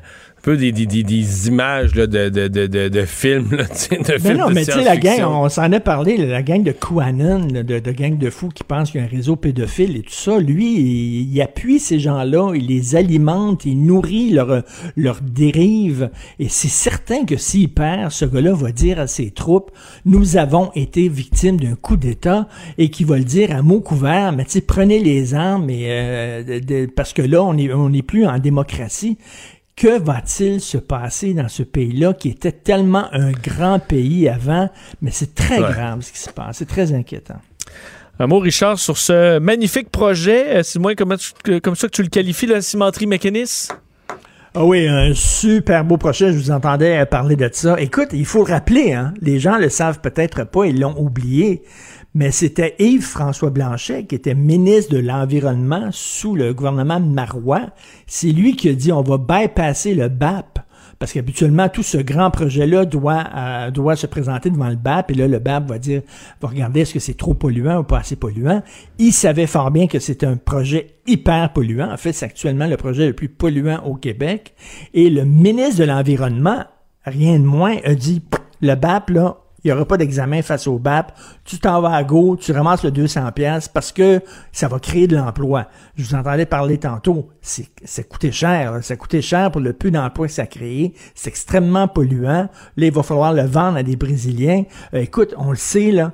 peu 0.49 0.57
des, 0.57 0.71
des, 0.71 0.87
des, 0.87 1.03
des 1.03 1.47
images 1.47 1.93
là, 1.93 2.07
de, 2.07 2.29
de, 2.29 2.47
de, 2.47 2.65
de, 2.65 2.87
de 2.89 3.05
films, 3.05 3.49
là, 3.51 3.65
de 3.91 4.13
Mais 4.13 4.19
films 4.19 4.37
non, 4.37 4.49
de 4.49 4.53
mais 4.55 4.65
tu 4.65 4.71
sais, 4.71 4.83
la 4.83 4.97
gang, 4.97 5.21
on 5.23 5.47
s'en 5.47 5.71
a 5.71 5.79
parlé, 5.79 6.17
la 6.17 6.41
gang 6.41 6.63
de 6.63 6.71
QAnon, 6.71 7.45
de, 7.45 7.61
de 7.61 7.91
gang 7.91 8.17
de 8.17 8.31
fous 8.31 8.49
qui 8.49 8.63
pensent 8.63 8.89
qu'il 8.89 8.99
y 8.99 9.03
a 9.03 9.05
un 9.05 9.09
réseau 9.09 9.35
pédophile 9.35 9.95
et 9.95 10.01
tout 10.01 10.11
ça, 10.11 10.39
lui, 10.39 10.73
il, 10.79 11.31
il 11.31 11.41
appuie 11.43 11.79
ces 11.79 11.99
gens-là, 11.99 12.53
il 12.55 12.65
les 12.65 12.95
alimente, 12.95 13.65
il 13.65 13.79
nourrit 13.83 14.31
leur, 14.31 14.63
leur 14.97 15.19
dérive. 15.21 16.09
Et 16.39 16.49
c'est 16.49 16.67
certain 16.67 17.25
que 17.25 17.37
s'il 17.37 17.69
perd, 17.71 18.09
ce 18.09 18.25
gars-là 18.25 18.53
va 18.53 18.71
dire 18.71 18.99
à 18.99 19.05
ses 19.05 19.29
troupes, 19.29 19.69
nous 20.05 20.37
avons 20.37 20.71
été 20.73 21.09
victimes 21.09 21.59
d'un 21.59 21.75
coup 21.75 21.95
d'État 21.95 22.47
et 22.79 22.89
qu'il 22.89 23.05
va 23.05 23.19
le 23.19 23.23
dire 23.23 23.55
à 23.55 23.61
mots 23.61 23.81
couverts, 23.81 24.31
mais 24.31 24.45
tu 24.45 24.51
sais, 24.53 24.61
prenez 24.61 24.97
les 24.97 25.35
armes 25.35 25.69
et, 25.69 25.85
euh, 25.89 26.87
parce 26.95 27.13
que 27.13 27.21
là, 27.21 27.43
on 27.43 27.53
n'est 27.53 28.01
plus 28.01 28.25
en 28.25 28.39
démocratie. 28.39 29.19
Que 29.79 29.97
va-t-il 29.97 30.59
se 30.59 30.77
passer 30.77 31.33
dans 31.33 31.47
ce 31.47 31.63
pays-là 31.63 32.13
qui 32.13 32.27
était 32.27 32.51
tellement 32.51 33.05
un 33.13 33.31
grand 33.31 33.79
pays 33.79 34.27
avant, 34.27 34.69
mais 35.01 35.09
c'est 35.09 35.33
très 35.33 35.55
Ouais. 35.61 35.71
grave 35.71 36.01
ce 36.01 36.11
qui 36.11 36.19
se 36.19 36.29
passe, 36.29 36.57
c'est 36.57 36.67
très 36.67 36.91
inquiétant. 36.91 37.39
Un 38.19 38.27
mot, 38.27 38.39
Richard, 38.39 38.77
sur 38.77 38.97
ce 38.97 39.39
magnifique 39.39 39.89
projet. 39.89 40.57
Euh, 40.57 40.63
C'est 40.63 40.79
moi 40.79 40.95
comme, 40.95 41.15
ça 41.15 41.87
que 41.87 41.93
tu 41.93 42.03
le 42.03 42.09
qualifies, 42.09 42.47
la 42.47 42.59
cimenterie 42.61 43.07
mécaniste? 43.07 43.73
Ah 44.53 44.65
oui, 44.65 44.85
un 44.85 45.13
super 45.13 45.85
beau 45.85 45.95
projet, 45.95 46.33
je 46.33 46.37
vous 46.37 46.51
entendais 46.51 47.05
parler 47.05 47.37
de 47.37 47.49
ça. 47.53 47.79
Écoute, 47.79 48.09
il 48.11 48.25
faut 48.25 48.43
le 48.45 48.51
rappeler, 48.51 48.91
hein, 48.91 49.13
les 49.21 49.39
gens 49.39 49.57
le 49.57 49.69
savent 49.69 50.01
peut-être 50.01 50.43
pas, 50.43 50.65
ils 50.65 50.77
l'ont 50.77 50.95
oublié, 50.99 51.61
mais 52.13 52.31
c'était 52.31 52.75
Yves-François 52.79 53.49
Blanchet 53.49 54.05
qui 54.05 54.15
était 54.15 54.35
ministre 54.35 54.93
de 54.93 54.99
l'Environnement 54.99 55.89
sous 55.91 56.35
le 56.35 56.53
gouvernement 56.53 56.99
Marois. 56.99 57.67
C'est 58.07 58.31
lui 58.31 58.55
qui 58.55 58.69
a 58.69 58.73
dit 58.73 58.91
on 58.91 59.01
va 59.01 59.17
bypasser 59.17 59.93
le 59.93 60.09
BAP. 60.09 60.59
Parce 60.99 61.13
qu'habituellement, 61.13 61.69
tout 61.69 61.81
ce 61.81 61.97
grand 61.97 62.29
projet-là 62.29 62.83
doit, 62.83 63.23
euh, 63.33 63.71
doit 63.71 63.95
se 63.95 64.05
présenter 64.05 64.49
devant 64.49 64.67
le 64.67 64.75
BAP, 64.75 65.11
et 65.11 65.13
là, 65.13 65.29
le 65.29 65.39
BAP 65.39 65.69
va 65.69 65.79
dire, 65.79 66.01
va 66.41 66.49
regarder 66.49 66.81
est-ce 66.81 66.93
que 66.93 66.99
c'est 66.99 67.15
trop 67.15 67.33
polluant 67.33 67.79
ou 67.79 67.83
pas 67.83 67.99
assez 67.99 68.17
polluant? 68.17 68.61
Il 68.97 69.13
savait 69.13 69.47
fort 69.47 69.71
bien 69.71 69.87
que 69.87 69.99
c'était 69.99 70.25
un 70.25 70.35
projet 70.35 70.95
hyper 71.07 71.53
polluant. 71.53 71.89
En 71.89 71.95
fait, 71.95 72.11
c'est 72.11 72.25
actuellement 72.25 72.67
le 72.67 72.75
projet 72.75 73.07
le 73.07 73.13
plus 73.13 73.29
polluant 73.29 73.81
au 73.85 73.95
Québec. 73.95 74.53
Et 74.93 75.09
le 75.09 75.23
ministre 75.23 75.79
de 75.79 75.85
l'Environnement, 75.85 76.65
rien 77.05 77.39
de 77.39 77.45
moins, 77.45 77.77
a 77.85 77.95
dit, 77.95 78.21
le 78.59 78.75
BAP, 78.75 79.11
là, 79.11 79.37
il 79.63 79.67
n'y 79.67 79.71
aura 79.71 79.85
pas 79.85 79.97
d'examen 79.97 80.41
face 80.41 80.67
au 80.67 80.79
BAP. 80.79 81.11
Tu 81.43 81.59
t'en 81.59 81.81
vas 81.81 81.93
à 81.93 82.03
go, 82.03 82.37
tu 82.37 82.51
ramasses 82.51 82.83
le 82.83 82.91
200 82.91 83.31
pièces 83.33 83.67
parce 83.67 83.91
que 83.91 84.21
ça 84.51 84.67
va 84.67 84.79
créer 84.79 85.07
de 85.07 85.15
l'emploi. 85.17 85.67
Je 85.95 86.03
vous 86.03 86.15
entendais 86.15 86.45
parler 86.45 86.77
tantôt. 86.77 87.29
C'est, 87.41 87.67
ça 87.83 88.03
coûtait 88.03 88.31
cher. 88.31 88.79
Ça 88.83 88.95
coûtait 88.95 89.21
cher 89.21 89.51
pour 89.51 89.61
le 89.61 89.73
peu 89.73 89.91
d'emplois 89.91 90.27
que 90.27 90.33
ça 90.33 90.43
a 90.43 90.47
créé. 90.47 90.93
C'est 91.15 91.29
extrêmement 91.29 91.87
polluant. 91.87 92.49
Là, 92.77 92.85
il 92.85 92.91
va 92.91 93.03
falloir 93.03 93.33
le 93.33 93.43
vendre 93.43 93.77
à 93.77 93.83
des 93.83 93.95
Brésiliens. 93.95 94.63
Euh, 94.93 94.99
écoute, 95.01 95.33
on 95.37 95.49
le 95.51 95.57
sait, 95.57 95.91
là. 95.91 96.13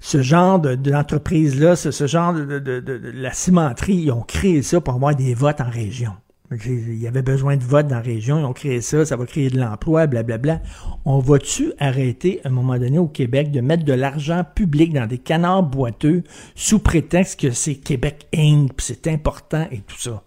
Ce 0.00 0.20
genre 0.20 0.58
de, 0.58 0.74
d'entreprise-là, 0.74 1.76
ce, 1.76 1.90
ce 1.90 2.06
genre 2.06 2.34
de, 2.34 2.44
de, 2.44 2.58
de- 2.58 2.80
de- 2.80 2.98
de 2.98 3.10
la 3.14 3.32
cimenterie, 3.32 3.94
ils 3.94 4.10
ont 4.12 4.20
créé 4.20 4.60
ça 4.62 4.78
pour 4.82 4.92
avoir 4.94 5.14
des 5.14 5.32
votes 5.34 5.62
en 5.62 5.70
région. 5.70 6.12
Il 6.50 6.98
y 6.98 7.08
avait 7.08 7.22
besoin 7.22 7.56
de 7.56 7.64
votes 7.64 7.88
dans 7.88 7.96
la 7.96 8.02
région, 8.02 8.38
ils 8.38 8.44
ont 8.44 8.52
créé 8.52 8.82
ça, 8.82 9.06
ça 9.06 9.16
va 9.16 9.24
créer 9.24 9.48
de 9.48 9.58
l'emploi, 9.58 10.06
blablabla. 10.06 10.60
On 11.06 11.18
va-tu 11.18 11.72
arrêter 11.78 12.42
à 12.44 12.48
un 12.48 12.50
moment 12.50 12.78
donné 12.78 12.98
au 12.98 13.08
Québec 13.08 13.50
de 13.50 13.62
mettre 13.62 13.84
de 13.84 13.94
l'argent 13.94 14.44
public 14.54 14.92
dans 14.92 15.06
des 15.06 15.16
canards 15.16 15.62
boiteux 15.62 16.22
sous 16.54 16.80
prétexte 16.80 17.40
que 17.40 17.50
c'est 17.50 17.76
Québec 17.76 18.26
Inc., 18.36 18.72
c'est 18.78 19.08
important 19.08 19.66
et 19.70 19.78
tout 19.78 19.98
ça? 19.98 20.22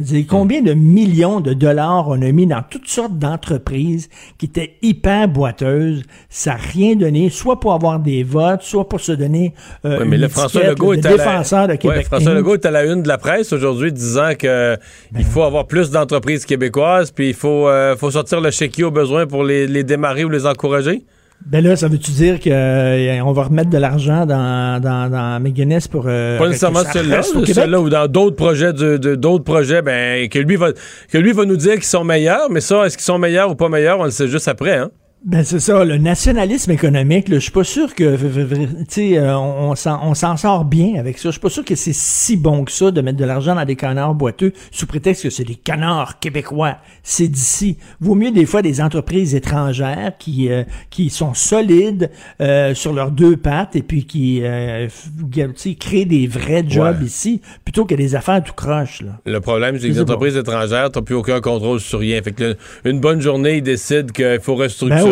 Dire, 0.00 0.24
combien 0.28 0.62
de 0.62 0.72
millions 0.74 1.40
de 1.40 1.52
dollars 1.52 2.08
on 2.08 2.20
a 2.22 2.32
mis 2.32 2.46
dans 2.46 2.62
toutes 2.68 2.88
sortes 2.88 3.18
d'entreprises 3.18 4.08
qui 4.38 4.46
étaient 4.46 4.74
hyper 4.82 5.28
boiteuses, 5.28 6.02
ça 6.28 6.52
n'a 6.52 6.56
rien 6.56 6.96
donné, 6.96 7.30
soit 7.30 7.60
pour 7.60 7.72
avoir 7.72 7.98
des 8.00 8.22
votes, 8.22 8.62
soit 8.62 8.88
pour 8.88 9.00
se 9.00 9.12
donner 9.12 9.54
euh, 9.84 10.04
mais 10.06 10.16
une 10.16 10.22
là, 10.22 10.28
François 10.28 10.64
Legault 10.64 10.94
de 10.94 11.00
est 11.00 11.06
à 11.06 11.10
la- 11.10 11.16
défenseur 11.16 11.68
de 11.68 11.74
Québec 11.74 12.06
François 12.06 12.32
Inc. 12.32 12.36
Legault 12.38 12.54
est 12.54 12.66
à 12.66 12.70
la 12.70 12.84
une 12.84 13.02
de 13.02 13.08
la 13.08 13.18
presse 13.18 13.52
aujourd'hui 13.52 13.92
disant 13.92 14.32
que 14.38 14.76
Ben 15.12 15.20
il 15.20 15.24
faut 15.24 15.42
avoir 15.42 15.66
plus 15.66 15.90
d'entreprises 15.90 16.44
québécoises, 16.46 17.10
puis 17.10 17.28
il 17.28 17.34
faut, 17.34 17.68
euh, 17.68 17.96
faut 17.96 18.10
sortir 18.10 18.40
le 18.40 18.50
chéquier 18.50 18.84
au 18.84 18.90
besoin 18.90 19.26
pour 19.26 19.44
les, 19.44 19.66
les 19.66 19.84
démarrer 19.84 20.24
ou 20.24 20.28
les 20.30 20.46
encourager. 20.46 21.02
Ben 21.46 21.62
là, 21.62 21.76
ça 21.76 21.88
veut-tu 21.88 22.12
dire 22.12 22.40
qu'on 22.40 23.32
va 23.32 23.42
remettre 23.42 23.68
de 23.70 23.78
l'argent 23.78 24.24
dans, 24.26 24.80
dans, 24.80 25.10
dans 25.10 25.40
McGuinness 25.42 25.88
pour... 25.88 26.04
euh, 26.06 26.38
Pas 26.38 26.46
nécessairement 26.46 26.80
celui-là, 26.92 27.22
celui-là 27.22 27.80
ou 27.80 27.90
dans 27.90 28.06
d'autres 28.06 28.36
projets, 28.36 28.72
de, 28.72 28.96
de- 28.96 29.14
d'autres 29.16 29.44
projets, 29.44 29.82
ben 29.82 30.28
que 30.28 30.38
lui 30.38 30.56
va 30.56 30.68
que 31.10 31.18
lui 31.18 31.32
va 31.32 31.44
nous 31.44 31.56
dire 31.56 31.74
qu'ils 31.74 31.82
sont 31.84 32.04
meilleurs, 32.04 32.48
mais 32.50 32.60
ça, 32.60 32.86
est-ce 32.86 32.96
qu'ils 32.96 33.04
sont 33.04 33.18
meilleurs 33.18 33.50
ou 33.50 33.54
pas 33.54 33.68
meilleurs, 33.68 33.98
on 34.00 34.04
le 34.04 34.10
sait 34.10 34.28
juste 34.28 34.48
après, 34.48 34.76
hein? 34.76 34.90
Ben 35.24 35.44
c'est 35.44 35.60
ça, 35.60 35.84
le 35.84 35.98
nationalisme 35.98 36.72
économique, 36.72 37.28
là, 37.28 37.36
je 37.36 37.42
suis 37.42 37.52
pas 37.52 37.62
sûr 37.62 37.94
que, 37.94 38.02
euh, 38.02 39.34
on, 39.36 39.72
on 39.76 40.14
s'en 40.14 40.36
sort 40.36 40.64
bien 40.64 40.96
avec 40.98 41.16
ça. 41.18 41.28
Je 41.28 41.32
suis 41.32 41.40
pas 41.40 41.48
sûr 41.48 41.64
que 41.64 41.76
c'est 41.76 41.92
si 41.94 42.36
bon 42.36 42.64
que 42.64 42.72
ça 42.72 42.90
de 42.90 43.00
mettre 43.02 43.18
de 43.18 43.24
l'argent 43.24 43.54
dans 43.54 43.64
des 43.64 43.76
canards 43.76 44.14
boiteux 44.16 44.52
sous 44.72 44.86
prétexte 44.86 45.22
que 45.22 45.30
c'est 45.30 45.44
des 45.44 45.54
canards 45.54 46.18
québécois. 46.18 46.78
C'est 47.04 47.28
d'ici. 47.28 47.76
Vaut 48.00 48.16
mieux 48.16 48.32
des 48.32 48.46
fois 48.46 48.62
des 48.62 48.80
entreprises 48.80 49.36
étrangères 49.36 50.12
qui 50.18 50.50
euh, 50.50 50.64
qui 50.90 51.08
sont 51.08 51.34
solides 51.34 52.10
euh, 52.40 52.74
sur 52.74 52.92
leurs 52.92 53.12
deux 53.12 53.36
pattes 53.36 53.76
et 53.76 53.82
puis 53.82 54.04
qui 54.06 54.40
euh, 54.42 54.88
f- 54.88 55.52
tu 55.52 55.52
sais, 55.54 55.74
créent 55.76 56.04
des 56.04 56.26
vrais 56.26 56.64
jobs 56.66 56.96
Ouais. 56.98 57.06
ici 57.06 57.40
plutôt 57.64 57.84
que 57.84 57.94
des 57.94 58.16
affaires 58.16 58.42
tout 58.42 58.54
croche 58.54 59.02
là. 59.02 59.12
Le 59.24 59.38
problème, 59.40 59.76
c'est 59.78 59.86
que 59.88 59.92
les 59.92 60.00
entreprises 60.00 60.36
étrangères, 60.36 60.90
t'as 60.90 61.00
plus 61.02 61.14
aucun 61.14 61.40
contrôle 61.40 61.78
sur 61.78 62.00
rien. 62.00 62.20
Fait 62.22 62.32
que 62.32 62.56
une 62.84 62.98
bonne 62.98 63.20
journée, 63.20 63.58
ils 63.58 63.62
décident 63.62 64.08
qu'il 64.12 64.40
faut 64.42 64.56
restructurer 64.56 65.11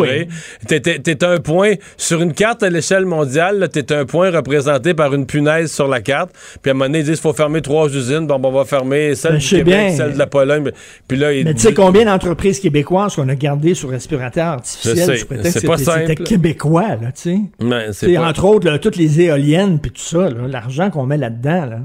T'es- 0.67 0.79
T'es 0.79 0.99
t'es 0.99 1.23
un 1.23 1.37
point, 1.39 1.73
sur 1.97 2.21
une 2.21 2.33
carte 2.33 2.63
à 2.63 2.69
l'échelle 2.69 3.05
mondiale, 3.05 3.67
tu 3.71 3.79
es 3.79 3.91
un 3.93 4.05
point 4.05 4.31
représenté 4.31 4.93
par 4.93 5.13
une 5.13 5.25
punaise 5.25 5.71
sur 5.71 5.87
la 5.87 6.01
carte. 6.01 6.31
Puis 6.61 6.69
à 6.69 6.71
un 6.71 6.73
moment 6.73 6.85
donné, 6.85 6.99
ils 6.99 7.05
disent 7.05 7.15
qu'il 7.15 7.21
faut 7.29 7.33
fermer 7.33 7.61
trois 7.61 7.87
usines. 7.89 8.27
Bon, 8.27 8.39
ben, 8.39 8.49
on 8.49 8.51
va 8.51 8.65
fermer 8.65 9.15
celle 9.15 9.33
Ben, 9.33 9.37
du 9.39 9.47
Québec, 9.49 9.65
bien. 9.65 9.95
celle 9.95 10.13
de 10.13 10.17
la 10.19 10.27
Pologne. 10.27 10.71
Puis 11.07 11.17
là, 11.17 11.33
ils- 11.33 11.43
Mais 11.45 11.53
tu 11.53 11.61
sais 11.61 11.73
combien 11.73 12.05
d'entreprises 12.05 12.59
québécoises 12.59 13.15
qu'on 13.15 13.27
a 13.29 13.35
gardées 13.35 13.73
sur 13.73 13.89
respirateur 13.89 14.45
artificiel 14.47 14.97
Je 14.97 15.01
sais, 15.03 15.17
sous 15.17 15.25
prétexte 15.27 15.53
c'est 15.53 15.61
que 15.61 15.67
pas 15.67 15.77
c'était- 15.77 16.15
québécois, 16.15 16.95
là, 17.01 17.11
tu 17.11 17.21
sais. 17.21 17.39
Ouais, 17.61 17.87
c'est 17.91 18.07
C'est 18.07 18.13
pas- 18.15 18.27
entre 18.29 18.45
autres 18.45 18.69
là, 18.69 18.79
toutes 18.79 18.95
les 18.97 19.21
éoliennes 19.21 19.79
puis 19.79 19.91
tout 19.91 20.01
ça, 20.01 20.29
l'argent 20.29 20.89
qu'on 20.89 21.05
met 21.05 21.17
là-dedans, 21.17 21.65
là. 21.65 21.79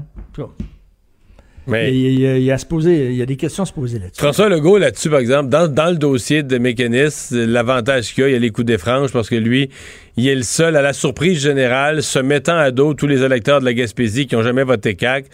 Mais- 1.67 1.93
Il, 1.93 2.51
a 2.51 2.57
se 2.57 2.65
poser, 2.65 3.07
il 3.11 3.15
y 3.15 3.21
a 3.21 3.25
des 3.25 3.35
questions 3.35 3.63
à 3.63 3.65
se 3.65 3.73
poser 3.73 3.99
là-dessus. 3.99 4.19
François 4.21 4.49
Legault, 4.49 4.77
là-dessus, 4.77 5.09
par 5.09 5.19
exemple, 5.19 5.49
dans, 5.49 5.67
dans 5.67 5.89
le 5.91 5.97
dossier 5.97 6.43
de 6.43 6.57
mécanisme, 6.57 7.45
l'avantage 7.45 8.13
qu'il 8.13 8.23
y 8.23 8.25
a, 8.25 8.29
il 8.29 8.33
y 8.33 8.35
a 8.35 8.39
les 8.39 8.51
coups 8.51 8.67
des 8.67 8.77
franges 8.77 9.11
parce 9.11 9.29
que 9.29 9.35
lui, 9.35 9.69
il 10.17 10.27
est 10.27 10.35
le 10.35 10.41
seul, 10.43 10.75
à 10.75 10.81
la 10.81 10.93
surprise 10.93 11.39
générale, 11.41 12.01
se 12.03 12.19
mettant 12.19 12.57
à 12.57 12.71
dos 12.71 12.93
tous 12.93 13.07
les 13.07 13.21
électeurs 13.23 13.59
de 13.59 13.65
la 13.65 13.73
Gaspésie 13.73 14.25
qui 14.27 14.35
n'ont 14.35 14.41
jamais 14.43 14.63
voté 14.63 14.95
CAC. 14.95 15.25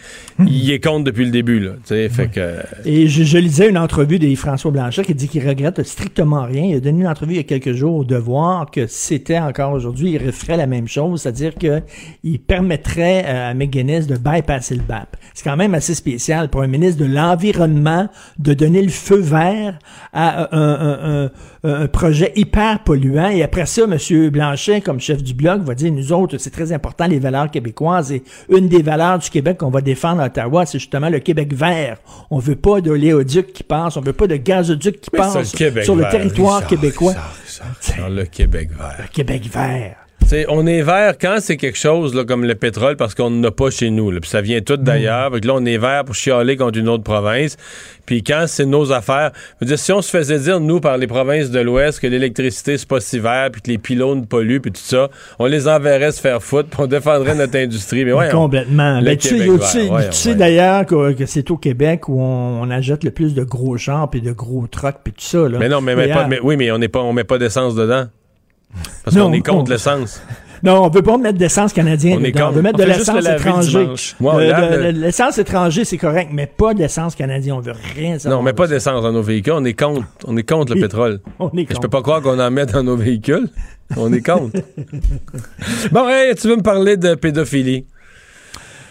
il 0.46 0.70
est 0.70 0.78
contre 0.80 1.04
depuis 1.04 1.24
le 1.24 1.30
début, 1.30 1.58
là. 1.58 1.72
Fait 1.84 2.30
que. 2.32 2.56
Et 2.84 3.08
je, 3.08 3.24
je 3.24 3.38
lisais 3.38 3.68
une 3.68 3.78
entrevue 3.78 4.18
de 4.18 4.34
François 4.34 4.70
Blanchet 4.70 5.02
qui 5.04 5.14
dit 5.14 5.28
qu'il 5.28 5.46
regrette 5.46 5.82
strictement 5.84 6.44
rien. 6.44 6.64
Il 6.64 6.76
a 6.76 6.80
donné 6.80 7.00
une 7.02 7.06
entrevue 7.08 7.32
il 7.34 7.36
y 7.38 7.40
a 7.40 7.44
quelques 7.44 7.72
jours 7.72 7.96
au 7.96 8.04
Devoir 8.04 8.70
que 8.70 8.86
c'était 8.86 9.38
encore 9.38 9.72
aujourd'hui, 9.72 10.12
il 10.12 10.26
referait 10.26 10.56
la 10.56 10.66
même 10.66 10.86
chose, 10.88 11.22
c'est-à-dire 11.22 11.54
qu'il 11.54 12.38
permettrait 12.40 13.24
euh, 13.26 13.50
à 13.50 13.54
McGuinness 13.54 14.06
de 14.06 14.16
bypasser 14.16 14.74
le 14.76 14.82
BAP. 14.82 15.16
C'est 15.34 15.44
quand 15.44 15.56
même 15.56 15.74
assez 15.74 15.94
spécial 15.94 16.48
pour 16.48 16.62
un 16.62 16.66
ministre 16.66 17.00
de 17.04 17.10
l'Environnement 17.12 18.08
de 18.38 18.54
donner 18.54 18.82
le 18.82 18.88
feu 18.90 19.18
vert 19.18 19.78
à 20.12 20.54
un, 20.56 20.58
un- 20.60 21.24
un- 21.24 21.30
un 21.82 21.86
projet 21.88 22.32
hyper 22.36 22.80
polluant. 22.84 23.30
Et 23.30 23.42
après 23.42 23.66
ça, 23.66 23.82
M. 23.84 24.28
Blanchet, 24.30 24.73
comme 24.80 25.00
chef 25.00 25.22
du 25.22 25.34
Bloc, 25.34 25.62
va 25.62 25.74
dire, 25.74 25.92
nous 25.92 26.12
autres, 26.12 26.38
c'est 26.38 26.50
très 26.50 26.72
important 26.72 27.06
les 27.06 27.18
valeurs 27.18 27.50
québécoises. 27.50 28.12
Et 28.12 28.22
une 28.48 28.68
des 28.68 28.82
valeurs 28.82 29.18
du 29.18 29.30
Québec 29.30 29.58
qu'on 29.58 29.70
va 29.70 29.80
défendre 29.80 30.22
à 30.22 30.26
Ottawa, 30.26 30.66
c'est 30.66 30.78
justement 30.78 31.08
le 31.08 31.20
Québec 31.20 31.52
vert. 31.52 31.98
On 32.30 32.38
veut 32.38 32.56
pas 32.56 32.80
d'oléoduc 32.80 33.52
qui 33.52 33.62
passe, 33.62 33.96
on 33.96 34.00
veut 34.00 34.12
pas 34.12 34.26
de 34.26 34.36
gazoduc 34.36 35.00
qui 35.00 35.10
Mais 35.12 35.18
passe 35.18 35.60
le 35.60 35.82
sur 35.82 35.96
le 35.96 36.08
territoire 36.10 36.56
Richard, 36.56 36.68
québécois. 36.68 37.14
Dans 37.98 38.08
le 38.08 38.24
Québec 38.24 38.70
vert. 38.70 38.96
Le 38.98 39.08
Québec 39.08 39.48
vert. 39.52 40.03
T'sais, 40.20 40.46
on 40.48 40.66
est 40.66 40.80
vert 40.80 41.16
quand 41.20 41.36
c'est 41.40 41.58
quelque 41.58 41.76
chose 41.76 42.14
là, 42.14 42.24
comme 42.24 42.46
le 42.46 42.54
pétrole 42.54 42.96
parce 42.96 43.14
qu'on 43.14 43.28
n'en 43.28 43.48
a 43.48 43.50
pas 43.50 43.68
chez 43.68 43.90
nous. 43.90 44.10
là, 44.10 44.20
Puis 44.20 44.30
ça 44.30 44.40
vient 44.40 44.62
tout 44.62 44.78
d'ailleurs. 44.78 45.30
Fait 45.30 45.40
que 45.40 45.46
là, 45.46 45.52
on 45.54 45.64
est 45.66 45.76
vert 45.76 46.02
pour 46.06 46.14
chialer 46.14 46.56
contre 46.56 46.78
une 46.78 46.88
autre 46.88 47.02
province. 47.04 47.58
Puis 48.06 48.22
quand 48.22 48.44
c'est 48.46 48.64
nos 48.64 48.90
affaires, 48.90 49.32
je 49.60 49.64
veux 49.64 49.68
dire, 49.68 49.78
si 49.78 49.92
on 49.92 50.00
se 50.00 50.08
faisait 50.08 50.38
dire, 50.38 50.60
nous, 50.60 50.80
par 50.80 50.96
les 50.96 51.06
provinces 51.06 51.50
de 51.50 51.60
l'Ouest, 51.60 52.00
que 52.00 52.06
l'électricité, 52.06 52.78
c'est 52.78 52.88
pas 52.88 53.00
si 53.00 53.18
vert, 53.18 53.50
puis 53.52 53.60
que 53.60 53.70
les 53.70 53.76
pylônes 53.76 54.24
polluent, 54.26 54.60
puis 54.60 54.72
tout 54.72 54.80
ça, 54.82 55.10
on 55.38 55.44
les 55.44 55.68
enverrait 55.68 56.12
se 56.12 56.22
faire 56.22 56.42
foutre, 56.42 56.70
puis 56.70 56.80
on 56.80 56.86
défendrait 56.86 57.34
notre 57.34 57.58
industrie. 57.58 58.06
Mais 58.06 58.14
ouais, 58.14 58.30
Complètement. 58.30 59.00
Tu 59.00 59.28
sais, 59.28 59.34
Québec 59.34 59.50
tu 60.10 60.34
d'ailleurs 60.36 60.86
que, 60.86 61.12
que 61.12 61.26
c'est 61.26 61.50
au 61.50 61.58
Québec 61.58 62.08
où 62.08 62.18
on, 62.18 62.62
on 62.62 62.70
achète 62.70 63.04
le 63.04 63.10
plus 63.10 63.34
de 63.34 63.44
gros 63.44 63.76
chars 63.76 64.08
puis 64.08 64.22
de 64.22 64.32
gros 64.32 64.66
trucks 64.68 64.96
puis 65.04 65.12
tout 65.12 65.20
ça. 65.24 65.46
Là. 65.48 65.58
Mais 65.58 65.68
non, 65.68 65.82
mais, 65.82 65.94
mais 65.94 66.02
D'ailleurs- 66.08 66.22
pas, 66.22 66.28
mais- 66.28 66.40
oui, 66.42 66.56
mais 66.56 66.70
on 66.70 66.78
n'est 66.78 66.88
pas, 66.88 67.00
on 67.00 67.12
met 67.12 67.24
pas 67.24 67.36
d'essence 67.36 67.74
dedans. 67.74 68.06
Parce 69.04 69.16
qu'on 69.16 69.32
est 69.32 69.40
contre 69.40 69.70
on- 69.70 69.72
l'essence. 69.72 70.22
Non, 70.62 70.82
on 70.82 70.88
veut 70.88 71.02
pas 71.02 71.18
mettre 71.18 71.36
d'essence 71.36 71.74
canadienne. 71.74 72.18
On 72.20 72.24
est. 72.24 72.40
On 72.40 72.50
veut 72.50 72.62
mettre 72.62 72.78
On 72.80 72.82
de 72.84 72.88
l'essence 72.88 73.26
étrangère. 73.26 73.94
Euh, 74.22 74.92
le- 74.92 74.98
L'essence 74.98 75.36
étrangère, 75.36 75.84
c'est 75.84 75.98
correct, 75.98 76.30
mais 76.32 76.46
pas 76.46 76.72
d'essence 76.72 77.14
canadienne. 77.14 77.56
On 77.56 77.60
veut 77.60 77.74
rien 77.94 78.18
savoir. 78.18 78.38
Non, 78.38 78.40
on 78.40 78.44
met 78.44 78.54
pas 78.54 78.66
d'essence 78.66 79.02
dans 79.02 79.12
nos 79.12 79.20
véhicules. 79.22 79.52
On 79.54 79.64
est 79.66 79.74
contre, 79.78 80.06
on 80.26 80.34
est 80.38 80.42
contre 80.48 80.74
le 80.74 80.80
pétrole. 80.80 81.20
on 81.38 81.50
est 81.50 81.62
Je 81.62 81.66
contre. 81.66 81.80
peux 81.80 81.88
pas 81.88 82.00
croire 82.00 82.22
qu'on 82.22 82.38
en 82.40 82.50
met 82.50 82.64
dans 82.64 82.82
nos 82.82 82.96
véhicules. 82.96 83.46
On 83.98 84.10
est 84.10 84.22
contre. 84.22 84.58
bon, 85.92 86.08
hey, 86.08 86.34
tu 86.34 86.48
veux 86.48 86.56
me 86.56 86.62
parler 86.62 86.96
de 86.96 87.14
pédophilie? 87.14 87.84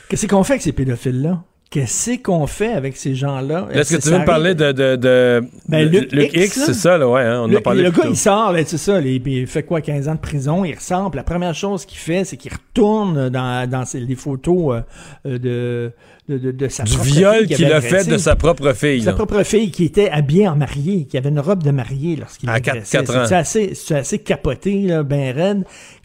Qu'est-ce 0.09 0.27
qu'on 0.27 0.43
fait 0.43 0.53
avec 0.53 0.61
ces 0.61 0.73
pédophiles-là? 0.73 1.41
Qu'est-ce 1.73 2.21
qu'on 2.21 2.45
fait 2.45 2.71
avec 2.73 2.95
ces 2.97 3.15
gens-là? 3.15 3.67
Est-ce 3.71 3.95
que 3.95 4.01
tu 4.01 4.09
veux 4.09 4.19
me 4.19 4.25
parler 4.25 4.53
de, 4.53 4.71
de, 4.71 4.95
de- 4.95 5.43
Ben, 5.67 5.89
Luc 5.89 6.11
X, 6.13 6.65
c'est 6.67 6.73
ça, 6.75 6.99
là, 6.99 7.09
ouais, 7.09 7.21
hein, 7.23 7.39
on 7.41 7.43
en 7.45 7.47
le, 7.47 7.57
a 7.57 7.61
parlé 7.61 7.81
le 7.81 7.89
plus 7.91 7.97
gars, 8.01 8.03
tôt. 8.07 8.13
il 8.13 8.17
sort, 8.17 8.53
c'est 8.67 8.77
ça, 8.77 9.01
il 9.01 9.47
fait 9.47 9.63
quoi, 9.63 9.81
15 9.81 10.07
ans 10.07 10.13
de 10.13 10.19
prison, 10.19 10.63
il 10.63 10.75
ressort, 10.75 11.09
la 11.15 11.23
première 11.23 11.55
chose 11.55 11.85
qu'il 11.87 11.97
fait, 11.97 12.25
c'est 12.25 12.37
qu'il 12.37 12.51
retourne 12.53 13.29
dans, 13.29 13.67
dans 13.67 13.85
ses- 13.85 14.01
les 14.01 14.15
photos 14.15 14.83
euh, 15.25 15.37
de, 15.39 15.91
de, 16.29 16.37
de, 16.37 16.51
de 16.51 16.67
sa 16.67 16.83
Du 16.83 16.95
viol 17.01 17.47
qu'il 17.47 17.65
a 17.73 17.81
fait 17.81 18.07
de 18.07 18.17
sa 18.19 18.35
propre 18.35 18.73
fille. 18.73 19.01
Sa 19.01 19.13
propre 19.13 19.41
fille 19.41 19.71
qui 19.71 19.85
était 19.85 20.09
habillée 20.11 20.47
en 20.47 20.55
mariée, 20.55 21.05
qui 21.05 21.17
avait 21.17 21.29
une 21.29 21.39
robe 21.39 21.63
de 21.63 21.71
mariée 21.71 22.15
lorsqu'il 22.17 22.49
À 22.49 22.59
quatre- 22.59 22.75
l'agressait. 22.75 22.97
quatre 22.99 23.17
ans. 23.17 23.25
C'est 23.27 23.35
assez, 23.35 23.73
c'est 23.73 23.95
assez 23.95 24.19
capoté, 24.19 24.83
là, 24.83 25.01
ben 25.01 25.35
raide. 25.35 25.63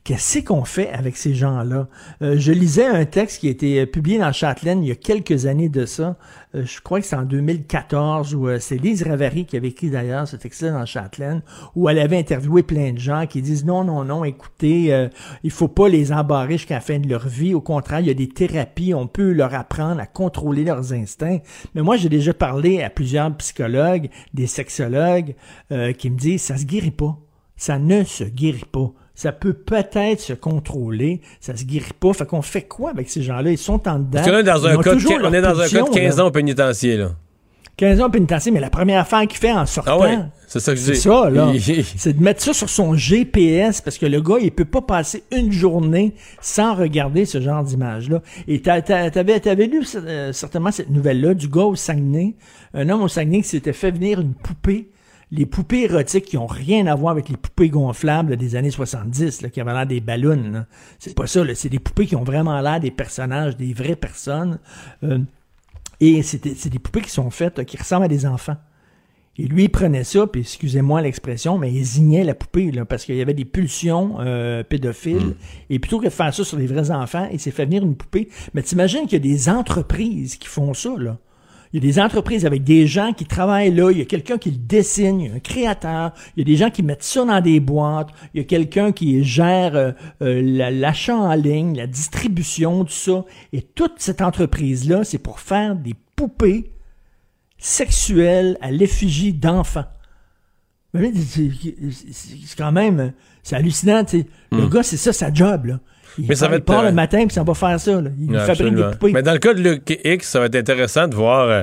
Qu'est-ce 0.08 0.38
qu'on 0.38 0.64
fait 0.64 0.88
avec 0.88 1.18
ces 1.18 1.34
gens-là? 1.34 1.86
Euh, 2.22 2.36
je 2.38 2.50
lisais 2.50 2.86
un 2.86 3.04
texte 3.04 3.40
qui 3.40 3.48
a 3.48 3.50
été 3.50 3.80
euh, 3.80 3.84
publié 3.84 4.16
dans 4.16 4.32
Châtelaine 4.32 4.82
il 4.82 4.88
y 4.88 4.90
a 4.90 4.94
quelques 4.94 5.44
années 5.44 5.68
de 5.68 5.84
ça. 5.84 6.16
Euh, 6.54 6.64
je 6.64 6.80
crois 6.80 6.98
que 6.98 7.04
c'est 7.04 7.14
en 7.14 7.24
2014 7.24 8.34
où 8.34 8.48
euh, 8.48 8.58
c'est 8.58 8.78
Lise 8.78 9.02
Ravary 9.02 9.44
qui 9.44 9.58
avait 9.58 9.68
écrit 9.68 9.90
d'ailleurs 9.90 10.26
ce 10.26 10.36
texte-là 10.36 10.70
dans 10.70 10.86
Châtelaine 10.86 11.42
où 11.76 11.90
elle 11.90 11.98
avait 11.98 12.16
interviewé 12.16 12.62
plein 12.62 12.94
de 12.94 12.98
gens 12.98 13.26
qui 13.26 13.42
disent 13.42 13.66
non, 13.66 13.84
non, 13.84 14.02
non, 14.02 14.24
écoutez, 14.24 15.08
il 15.42 15.50
faut 15.50 15.68
pas 15.68 15.90
les 15.90 16.10
embarrer 16.10 16.56
jusqu'à 16.56 16.76
la 16.76 16.80
fin 16.80 16.98
de 16.98 17.06
leur 17.06 17.28
vie. 17.28 17.52
Au 17.52 17.60
contraire, 17.60 18.00
il 18.00 18.06
y 18.06 18.10
a 18.10 18.14
des 18.14 18.30
thérapies, 18.30 18.94
on 18.94 19.08
peut 19.08 19.32
leur 19.32 19.52
apprendre 19.52 20.00
à 20.00 20.06
contrôler 20.06 20.64
leurs 20.64 20.94
instincts. 20.94 21.40
Mais 21.74 21.82
moi, 21.82 21.98
j'ai 21.98 22.08
déjà 22.08 22.32
parlé 22.32 22.82
à 22.82 22.88
plusieurs 22.88 23.36
psychologues, 23.36 24.08
des 24.32 24.46
sexologues 24.46 25.34
qui 25.68 26.08
me 26.08 26.16
disent 26.16 26.44
ça 26.44 26.56
se 26.56 26.64
guérit 26.64 26.92
pas. 26.92 27.18
Ça 27.58 27.78
ne 27.78 28.04
se 28.04 28.24
guérit 28.24 28.64
pas. 28.72 28.94
Ça 29.18 29.32
peut 29.32 29.52
peut-être 29.52 30.20
se 30.20 30.32
contrôler, 30.32 31.22
ça 31.40 31.56
se 31.56 31.64
guérit 31.64 31.86
pas. 31.98 32.12
Fait 32.12 32.24
qu'on 32.24 32.40
fait 32.40 32.62
quoi 32.62 32.90
avec 32.90 33.10
ces 33.10 33.20
gens-là? 33.20 33.50
Ils 33.50 33.58
sont 33.58 33.88
en 33.88 33.98
dedans. 33.98 34.10
Parce 34.12 34.26
que 34.28 34.30
là, 34.30 34.42
dans 34.44 34.64
un 34.64 34.76
cas 34.80 34.94
de, 34.94 35.24
on 35.26 35.32
est 35.32 35.40
dans 35.40 35.48
un 35.48 35.54
cas 35.54 35.64
de 35.64 35.68
pulsion, 35.70 35.86
15 35.86 36.16
là. 36.18 36.22
ans 36.24 36.26
au 36.28 36.30
pénitencier, 36.30 36.96
là. 36.96 37.10
15 37.78 38.00
ans 38.00 38.10
pénitentiaire, 38.10 38.54
mais 38.54 38.60
la 38.60 38.70
première 38.70 39.00
affaire 39.00 39.22
qu'il 39.26 39.38
fait 39.38 39.50
en 39.50 39.66
sortant, 39.66 39.98
Ah 40.00 40.02
ouais, 40.02 40.18
c'est 40.46 40.60
ça 40.60 40.72
que 40.72 40.78
je 40.78 40.92
dis. 40.92 40.96
ça, 41.00 41.30
là. 41.30 41.52
C'est 41.96 42.12
de 42.16 42.22
mettre 42.22 42.42
ça 42.42 42.52
sur 42.52 42.68
son 42.70 42.94
GPS 42.94 43.80
parce 43.80 43.98
que 43.98 44.06
le 44.06 44.20
gars, 44.20 44.36
il 44.40 44.52
peut 44.52 44.64
pas 44.64 44.82
passer 44.82 45.24
une 45.36 45.50
journée 45.50 46.14
sans 46.40 46.76
regarder 46.76 47.24
ce 47.24 47.40
genre 47.40 47.64
d'image-là. 47.64 48.22
Et 48.46 48.62
t'a- 48.62 48.82
t'a- 48.82 49.10
t'avais, 49.10 49.40
t'avais 49.40 49.66
lu 49.66 49.84
euh, 49.96 50.32
certainement 50.32 50.70
cette 50.70 50.90
nouvelle-là 50.90 51.34
du 51.34 51.48
gars 51.48 51.64
au 51.64 51.74
Saguenay, 51.74 52.34
un 52.72 52.88
homme 52.88 53.02
au 53.02 53.08
Saguenay 53.08 53.42
qui 53.42 53.48
s'était 53.48 53.72
fait 53.72 53.90
venir 53.90 54.20
une 54.20 54.34
poupée. 54.34 54.90
Les 55.30 55.44
poupées 55.44 55.82
érotiques 55.82 56.24
qui 56.24 56.38
ont 56.38 56.46
rien 56.46 56.86
à 56.86 56.94
voir 56.94 57.12
avec 57.12 57.28
les 57.28 57.36
poupées 57.36 57.68
gonflables 57.68 58.30
là, 58.30 58.36
des 58.36 58.56
années 58.56 58.70
70, 58.70 59.42
là, 59.42 59.50
qui 59.50 59.60
avaient 59.60 59.74
l'air 59.74 59.86
des 59.86 60.00
ballons. 60.00 60.64
C'est 60.98 61.14
pas 61.14 61.26
ça, 61.26 61.42
c'est 61.54 61.68
des 61.68 61.78
poupées 61.78 62.06
qui 62.06 62.16
ont 62.16 62.24
vraiment 62.24 62.58
l'air 62.60 62.80
des 62.80 62.90
personnages, 62.90 63.56
des 63.56 63.74
vraies 63.74 63.96
personnes. 63.96 64.58
Euh, 65.04 65.18
et 66.00 66.22
c'est 66.22 66.70
des, 66.70 66.78
poupées 66.78 67.02
qui 67.02 67.10
sont 67.10 67.30
faites, 67.30 67.58
là, 67.58 67.64
qui 67.64 67.76
ressemblent 67.76 68.04
à 68.04 68.08
des 68.08 68.24
enfants. 68.24 68.56
Et 69.36 69.46
lui, 69.46 69.64
il 69.64 69.68
prenait 69.68 70.04
ça, 70.04 70.26
puis 70.26 70.40
excusez-moi 70.40 71.00
l'expression, 71.00 71.58
mais 71.58 71.72
il 71.72 71.84
zignait 71.84 72.24
la 72.24 72.34
poupée, 72.34 72.72
là, 72.72 72.84
parce 72.84 73.04
qu'il 73.04 73.14
y 73.14 73.22
avait 73.22 73.34
des 73.34 73.44
pulsions 73.44 74.16
euh, 74.18 74.64
pédophiles. 74.64 75.36
Et 75.70 75.78
plutôt 75.78 76.00
que 76.00 76.06
de 76.06 76.10
faire 76.10 76.34
ça 76.34 76.42
sur 76.42 76.58
les 76.58 76.66
vrais 76.66 76.90
enfants, 76.90 77.28
il 77.32 77.38
s'est 77.38 77.52
fait 77.52 77.64
venir 77.64 77.84
une 77.84 77.94
poupée. 77.94 78.28
Mais 78.54 78.62
t'imagines 78.62 79.02
qu'il 79.02 79.12
y 79.12 79.16
a 79.16 79.34
des 79.34 79.48
entreprises 79.48 80.36
qui 80.36 80.48
font 80.48 80.74
ça, 80.74 80.94
là. 80.98 81.18
Il 81.72 81.82
y 81.82 81.86
a 81.86 81.92
des 81.92 82.00
entreprises 82.00 82.46
avec 82.46 82.64
des 82.64 82.86
gens 82.86 83.12
qui 83.12 83.26
travaillent 83.26 83.74
là, 83.74 83.90
il 83.90 83.98
y 83.98 84.00
a 84.00 84.06
quelqu'un 84.06 84.38
qui 84.38 84.50
le 84.50 84.56
dessine, 84.56 85.20
il 85.20 85.28
y 85.28 85.30
a 85.30 85.34
un 85.34 85.38
créateur, 85.40 86.12
il 86.36 86.40
y 86.40 86.42
a 86.42 86.44
des 86.46 86.56
gens 86.56 86.70
qui 86.70 86.82
mettent 86.82 87.02
ça 87.02 87.24
dans 87.24 87.40
des 87.40 87.60
boîtes, 87.60 88.08
il 88.32 88.38
y 88.38 88.40
a 88.40 88.44
quelqu'un 88.44 88.92
qui 88.92 89.22
gère 89.22 89.76
euh, 89.76 89.92
euh, 90.22 90.40
la- 90.42 90.70
l'achat 90.70 91.16
en 91.16 91.34
ligne, 91.34 91.76
la 91.76 91.86
distribution, 91.86 92.84
tout 92.84 92.92
ça. 92.92 93.24
Et 93.52 93.60
toute 93.62 93.94
cette 93.98 94.22
entreprise-là, 94.22 95.04
c'est 95.04 95.18
pour 95.18 95.40
faire 95.40 95.76
des 95.76 95.94
poupées 96.16 96.72
sexuelles 97.58 98.56
à 98.60 98.70
l'effigie 98.70 99.32
d'enfants. 99.32 99.84
C'est 100.94 101.50
quand 102.56 102.72
même, 102.72 103.12
c'est 103.42 103.56
hallucinant, 103.56 104.04
tu 104.04 104.20
sais. 104.20 104.26
Le 104.52 104.66
Hmm. 104.66 104.70
gars, 104.70 104.82
c'est 104.82 104.96
ça 104.96 105.12
sa 105.12 105.32
job, 105.32 105.66
là. 105.66 105.80
Il, 106.18 106.26
Mais 106.28 106.34
ça 106.34 106.48
va 106.48 106.56
être, 106.56 106.64
part 106.64 106.84
euh, 106.84 106.88
le 106.88 106.92
matin 106.92 107.26
puis 107.26 107.34
ça 107.34 107.42
va 107.42 107.54
faire 107.54 107.78
ça, 107.78 108.00
là. 108.00 108.10
Il 108.18 108.38
fabrique 108.38 108.74
des 108.74 108.82
poupées. 108.82 109.12
Mais 109.12 109.22
dans 109.22 109.32
le 109.32 109.38
cas 109.38 109.54
de 109.54 109.60
Luc 109.60 109.98
X, 110.04 110.28
ça 110.28 110.40
va 110.40 110.46
être 110.46 110.56
intéressant 110.56 111.08
de 111.08 111.14
voir 111.14 111.48
euh, 111.48 111.62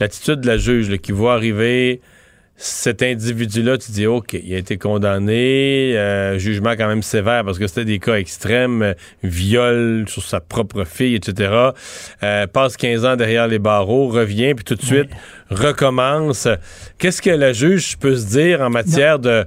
l'attitude 0.00 0.40
de 0.40 0.46
la 0.46 0.56
juge 0.56 0.90
là, 0.90 0.98
qui 0.98 1.12
voit 1.12 1.34
arriver 1.34 2.00
cet 2.56 3.02
individu-là. 3.02 3.78
Tu 3.78 3.92
dis, 3.92 4.06
OK, 4.06 4.32
il 4.32 4.54
a 4.54 4.58
été 4.58 4.78
condamné, 4.78 5.96
euh, 5.96 6.38
jugement 6.38 6.72
quand 6.76 6.88
même 6.88 7.02
sévère 7.02 7.44
parce 7.44 7.58
que 7.58 7.66
c'était 7.66 7.84
des 7.84 7.98
cas 7.98 8.14
extrêmes, 8.14 8.82
euh, 8.82 8.94
viol 9.22 10.04
sur 10.08 10.22
sa 10.22 10.40
propre 10.40 10.84
fille, 10.84 11.14
etc. 11.14 11.72
Euh, 12.22 12.46
passe 12.46 12.76
15 12.76 13.04
ans 13.04 13.16
derrière 13.16 13.46
les 13.46 13.58
barreaux, 13.58 14.08
revient, 14.08 14.54
puis 14.54 14.64
tout 14.64 14.74
de 14.74 14.82
suite 14.82 15.10
recommence. 15.50 16.48
Qu'est-ce 16.98 17.22
que 17.22 17.30
la 17.30 17.52
juge 17.52 17.98
peut 17.98 18.16
se 18.16 18.26
dire 18.26 18.62
en 18.62 18.70
matière 18.70 19.18
de 19.18 19.44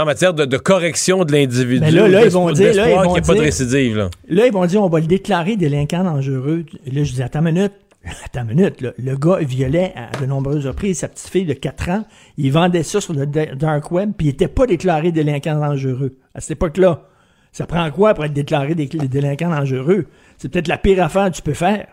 en 0.00 0.04
matière 0.04 0.34
de, 0.34 0.44
de 0.44 0.56
correction 0.56 1.24
de 1.24 1.32
l'individu, 1.32 1.80
Mais 1.80 1.90
là, 1.90 2.08
là, 2.08 2.24
ils 2.24 2.30
vont 2.30 2.50
dire, 2.52 2.74
là, 2.74 2.90
ils 2.90 3.08
vont 3.08 3.14
pas 3.14 3.34
de 3.34 3.40
récidive. 3.40 3.96
Là. 3.96 4.10
Là, 4.28 4.46
ils 4.46 4.52
vont 4.52 4.66
dire, 4.66 4.82
on 4.82 4.88
va 4.88 5.00
le 5.00 5.06
déclarer 5.06 5.56
délinquant 5.56 6.04
dangereux. 6.04 6.64
Là, 6.86 7.04
je 7.04 7.12
dis, 7.12 7.22
attends 7.22 7.40
une 7.40 7.54
minute. 7.54 7.72
Attends 8.24 8.42
une 8.42 8.56
minute, 8.56 8.82
là. 8.82 8.92
le 8.98 9.16
gars 9.16 9.38
violait 9.38 9.94
à 9.96 10.20
de 10.20 10.26
nombreuses 10.26 10.66
reprises 10.66 10.98
sa 10.98 11.08
petite 11.08 11.28
fille 11.28 11.46
de 11.46 11.54
4 11.54 11.88
ans. 11.88 12.04
Il 12.36 12.52
vendait 12.52 12.82
ça 12.82 13.00
sur 13.00 13.14
le 13.14 13.24
dark 13.24 13.90
web, 13.90 14.12
puis 14.16 14.26
il 14.26 14.30
n'était 14.30 14.48
pas 14.48 14.66
déclaré 14.66 15.10
délinquant 15.10 15.58
dangereux 15.58 16.18
à 16.34 16.42
cette 16.42 16.50
époque-là. 16.50 17.08
Ça 17.52 17.66
prend 17.66 17.90
quoi 17.90 18.12
pour 18.12 18.24
être 18.24 18.34
déclaré 18.34 18.74
délinquant 18.74 19.48
dangereux? 19.48 20.06
C'est 20.36 20.50
peut-être 20.50 20.68
la 20.68 20.76
pire 20.76 21.02
affaire 21.02 21.30
que 21.30 21.36
tu 21.36 21.42
peux 21.42 21.54
faire. 21.54 21.86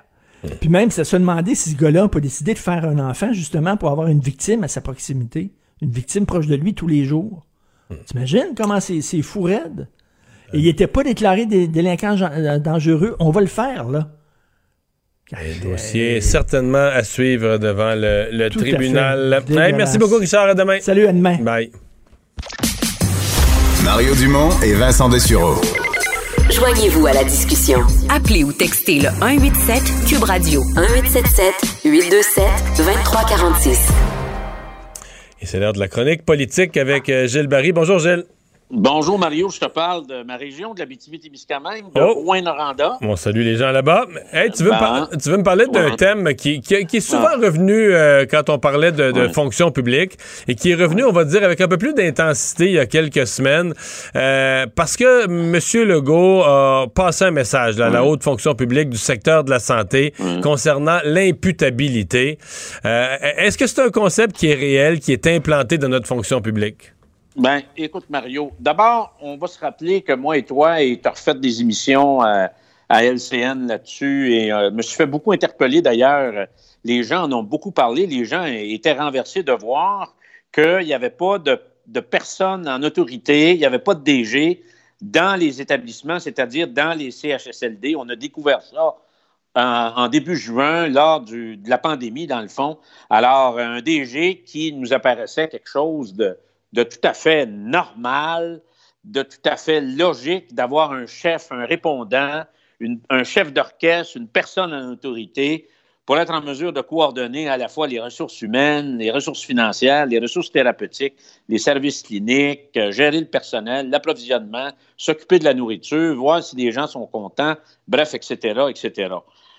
Puis 0.59 0.69
même, 0.69 0.89
ça 0.89 1.03
se 1.03 1.15
demandait 1.15 1.55
si 1.55 1.69
ce 1.71 1.77
gars-là 1.77 2.07
peut 2.07 2.21
décider 2.21 2.53
de 2.53 2.59
faire 2.59 2.83
un 2.85 2.97
enfant 2.97 3.31
justement 3.31 3.77
pour 3.77 3.89
avoir 3.89 4.07
une 4.07 4.19
victime 4.19 4.63
à 4.63 4.67
sa 4.67 4.81
proximité, 4.81 5.51
une 5.81 5.91
victime 5.91 6.25
proche 6.25 6.47
de 6.47 6.55
lui 6.55 6.73
tous 6.73 6.87
les 6.87 7.05
jours. 7.05 7.45
T'imagines 8.05 8.53
comment 8.55 8.79
c'est 8.79 9.21
fou 9.21 9.43
raide? 9.43 9.87
Et 10.53 10.59
il 10.59 10.65
n'était 10.65 10.87
pas 10.87 11.03
déclaré 11.03 11.45
délinquant 11.45 12.15
euh, 12.21 12.59
dangereux. 12.59 13.15
On 13.19 13.31
va 13.31 13.41
le 13.41 13.47
faire, 13.47 13.87
là. 13.87 14.09
Un 15.33 15.65
dossier 15.65 16.19
certainement 16.19 16.89
à 16.93 17.03
suivre 17.03 17.57
devant 17.57 17.93
le, 17.95 18.49
tribunal. 18.49 19.43
merci 19.49 19.97
beaucoup, 19.97 20.17
Richard. 20.17 20.49
À 20.49 20.55
demain. 20.55 20.79
Salut, 20.81 21.07
à 21.07 21.13
demain. 21.13 21.37
Bye. 21.37 21.71
Mario 23.85 24.13
Dumont 24.15 24.49
et 24.61 24.73
Vincent 24.73 25.07
Dessureau. 25.07 25.55
Joignez-vous 26.51 27.07
à 27.07 27.13
la 27.13 27.23
discussion. 27.23 27.79
Appelez 28.09 28.43
ou 28.43 28.51
textez 28.51 28.99
le 28.99 29.09
187 29.21 29.83
Cube 30.07 30.23
Radio 30.23 30.63
1877 30.75 31.85
827 31.85 32.43
2346. 32.77 34.20
Et 35.41 35.47
c'est 35.47 35.59
l'heure 35.59 35.73
de 35.73 35.79
la 35.79 35.87
chronique 35.87 36.23
politique 36.23 36.77
avec 36.77 37.09
euh, 37.09 37.27
Gilles 37.27 37.47
Barry. 37.47 37.71
Bonjour 37.71 37.97
Gilles. 37.97 38.25
Bonjour 38.73 39.19
Mario, 39.19 39.49
je 39.49 39.59
te 39.59 39.65
parle 39.65 40.07
de 40.07 40.23
ma 40.23 40.37
région, 40.37 40.73
de 40.73 40.79
la 40.79 40.85
témiscamingue 40.85 41.91
de 41.93 41.99
oh. 41.99 42.13
Rouen-Noranda. 42.13 42.99
Bon, 43.01 43.17
salut 43.17 43.43
les 43.43 43.57
gens 43.57 43.71
là-bas. 43.71 44.05
Hey, 44.31 44.49
tu, 44.49 44.63
veux 44.63 44.71
ben, 44.71 45.09
tu 45.21 45.29
veux 45.29 45.37
me 45.37 45.43
parler 45.43 45.67
d'un 45.67 45.95
thème 45.97 46.33
qui, 46.35 46.61
qui, 46.61 46.75
est 46.75 46.99
souvent 47.01 47.31
ah. 47.33 47.37
revenu 47.37 47.73
euh, 47.73 48.25
quand 48.31 48.49
on 48.49 48.59
parlait 48.59 48.93
de, 48.93 49.11
de 49.11 49.27
fonction 49.27 49.71
publique 49.71 50.17
et 50.47 50.55
qui 50.55 50.71
est 50.71 50.75
revenu, 50.75 51.03
on 51.03 51.11
va 51.11 51.25
dire, 51.25 51.43
avec 51.43 51.59
un 51.59 51.67
peu 51.67 51.77
plus 51.77 51.93
d'intensité 51.93 52.67
il 52.67 52.73
y 52.73 52.79
a 52.79 52.85
quelques 52.85 53.27
semaines 53.27 53.73
euh, 54.15 54.65
parce 54.73 54.95
que 54.95 55.25
M. 55.25 55.87
Legault 55.87 56.43
a 56.43 56.85
passé 56.95 57.25
un 57.25 57.31
message 57.31 57.77
à 57.81 57.89
la 57.89 58.05
haute 58.05 58.23
fonction 58.23 58.55
publique 58.55 58.89
du 58.89 58.97
secteur 58.97 59.43
de 59.43 59.49
la 59.49 59.59
santé 59.59 60.13
concernant 60.41 60.99
l'imputabilité. 61.03 62.37
Euh, 62.85 63.17
est-ce 63.37 63.57
que 63.57 63.67
c'est 63.67 63.81
un 63.81 63.89
concept 63.89 64.37
qui 64.37 64.47
est 64.47 64.55
réel, 64.55 65.01
qui 65.01 65.11
est 65.11 65.27
implanté 65.27 65.77
dans 65.77 65.89
notre 65.89 66.07
fonction 66.07 66.41
publique? 66.41 66.93
Ben, 67.37 67.61
écoute, 67.77 68.09
Mario, 68.09 68.51
d'abord, 68.59 69.15
on 69.21 69.37
va 69.37 69.47
se 69.47 69.57
rappeler 69.57 70.01
que 70.01 70.11
moi 70.11 70.37
et 70.37 70.43
toi, 70.43 70.81
et 70.81 70.99
tu 70.99 71.07
as 71.07 71.11
refait 71.11 71.33
des 71.33 71.61
émissions 71.61 72.21
euh, 72.25 72.47
à 72.89 73.05
LCN 73.05 73.67
là-dessus, 73.67 74.33
et 74.33 74.51
euh, 74.51 74.69
me 74.69 74.81
suis 74.81 74.97
fait 74.97 75.05
beaucoup 75.05 75.31
interpeller 75.31 75.81
d'ailleurs. 75.81 76.47
Les 76.83 77.03
gens 77.03 77.23
en 77.23 77.31
ont 77.31 77.43
beaucoup 77.43 77.71
parlé. 77.71 78.05
Les 78.05 78.25
gens 78.25 78.43
étaient 78.43 78.93
renversés 78.93 79.43
de 79.43 79.53
voir 79.53 80.13
qu'il 80.51 80.85
n'y 80.85 80.93
avait 80.93 81.09
pas 81.09 81.39
de, 81.39 81.57
de 81.87 81.99
personnes 82.01 82.67
en 82.67 82.83
autorité, 82.83 83.53
il 83.53 83.59
n'y 83.59 83.65
avait 83.65 83.79
pas 83.79 83.95
de 83.95 84.03
DG 84.03 84.61
dans 85.01 85.39
les 85.39 85.61
établissements, 85.61 86.19
c'est-à-dire 86.19 86.67
dans 86.67 86.97
les 86.97 87.11
CHSLD. 87.11 87.95
On 87.95 88.09
a 88.09 88.17
découvert 88.17 88.61
ça 88.61 88.95
en, 89.55 90.07
début 90.09 90.35
juin, 90.35 90.89
lors 90.89 91.21
de 91.21 91.57
la 91.65 91.77
pandémie, 91.77 92.27
dans 92.27 92.41
le 92.41 92.49
fond. 92.49 92.77
Alors, 93.09 93.57
un 93.57 93.81
DG 93.81 94.43
qui 94.45 94.73
nous 94.73 94.91
apparaissait 94.91 95.47
quelque 95.47 95.69
chose 95.69 96.13
de, 96.13 96.37
de 96.73 96.83
tout 96.83 96.99
à 97.03 97.13
fait 97.13 97.45
normal, 97.45 98.61
de 99.03 99.23
tout 99.23 99.41
à 99.45 99.57
fait 99.57 99.81
logique 99.81 100.53
d'avoir 100.53 100.91
un 100.91 101.05
chef, 101.05 101.51
un 101.51 101.65
répondant, 101.65 102.43
un 103.09 103.23
chef 103.23 103.53
d'orchestre, 103.53 104.17
une 104.17 104.27
personne 104.27 104.73
en 104.73 104.91
autorité 104.91 105.67
pour 106.05 106.17
être 106.17 106.33
en 106.33 106.41
mesure 106.41 106.73
de 106.73 106.81
coordonner 106.81 107.47
à 107.47 107.57
la 107.57 107.67
fois 107.67 107.87
les 107.87 107.99
ressources 107.99 108.41
humaines, 108.41 108.97
les 108.97 109.11
ressources 109.11 109.43
financières, 109.43 110.07
les 110.07 110.19
ressources 110.19 110.51
thérapeutiques, 110.51 111.15
les 111.47 111.59
services 111.59 112.01
cliniques, 112.01 112.75
euh, 112.75 112.91
gérer 112.91 113.19
le 113.19 113.27
personnel, 113.27 113.89
l'approvisionnement, 113.89 114.71
s'occuper 114.97 115.39
de 115.39 115.45
la 115.45 115.53
nourriture, 115.53 116.15
voir 116.15 116.43
si 116.43 116.55
les 116.55 116.71
gens 116.71 116.87
sont 116.87 117.05
contents, 117.05 117.55
bref, 117.87 118.13
etc., 118.13 118.65
etc. 118.69 119.13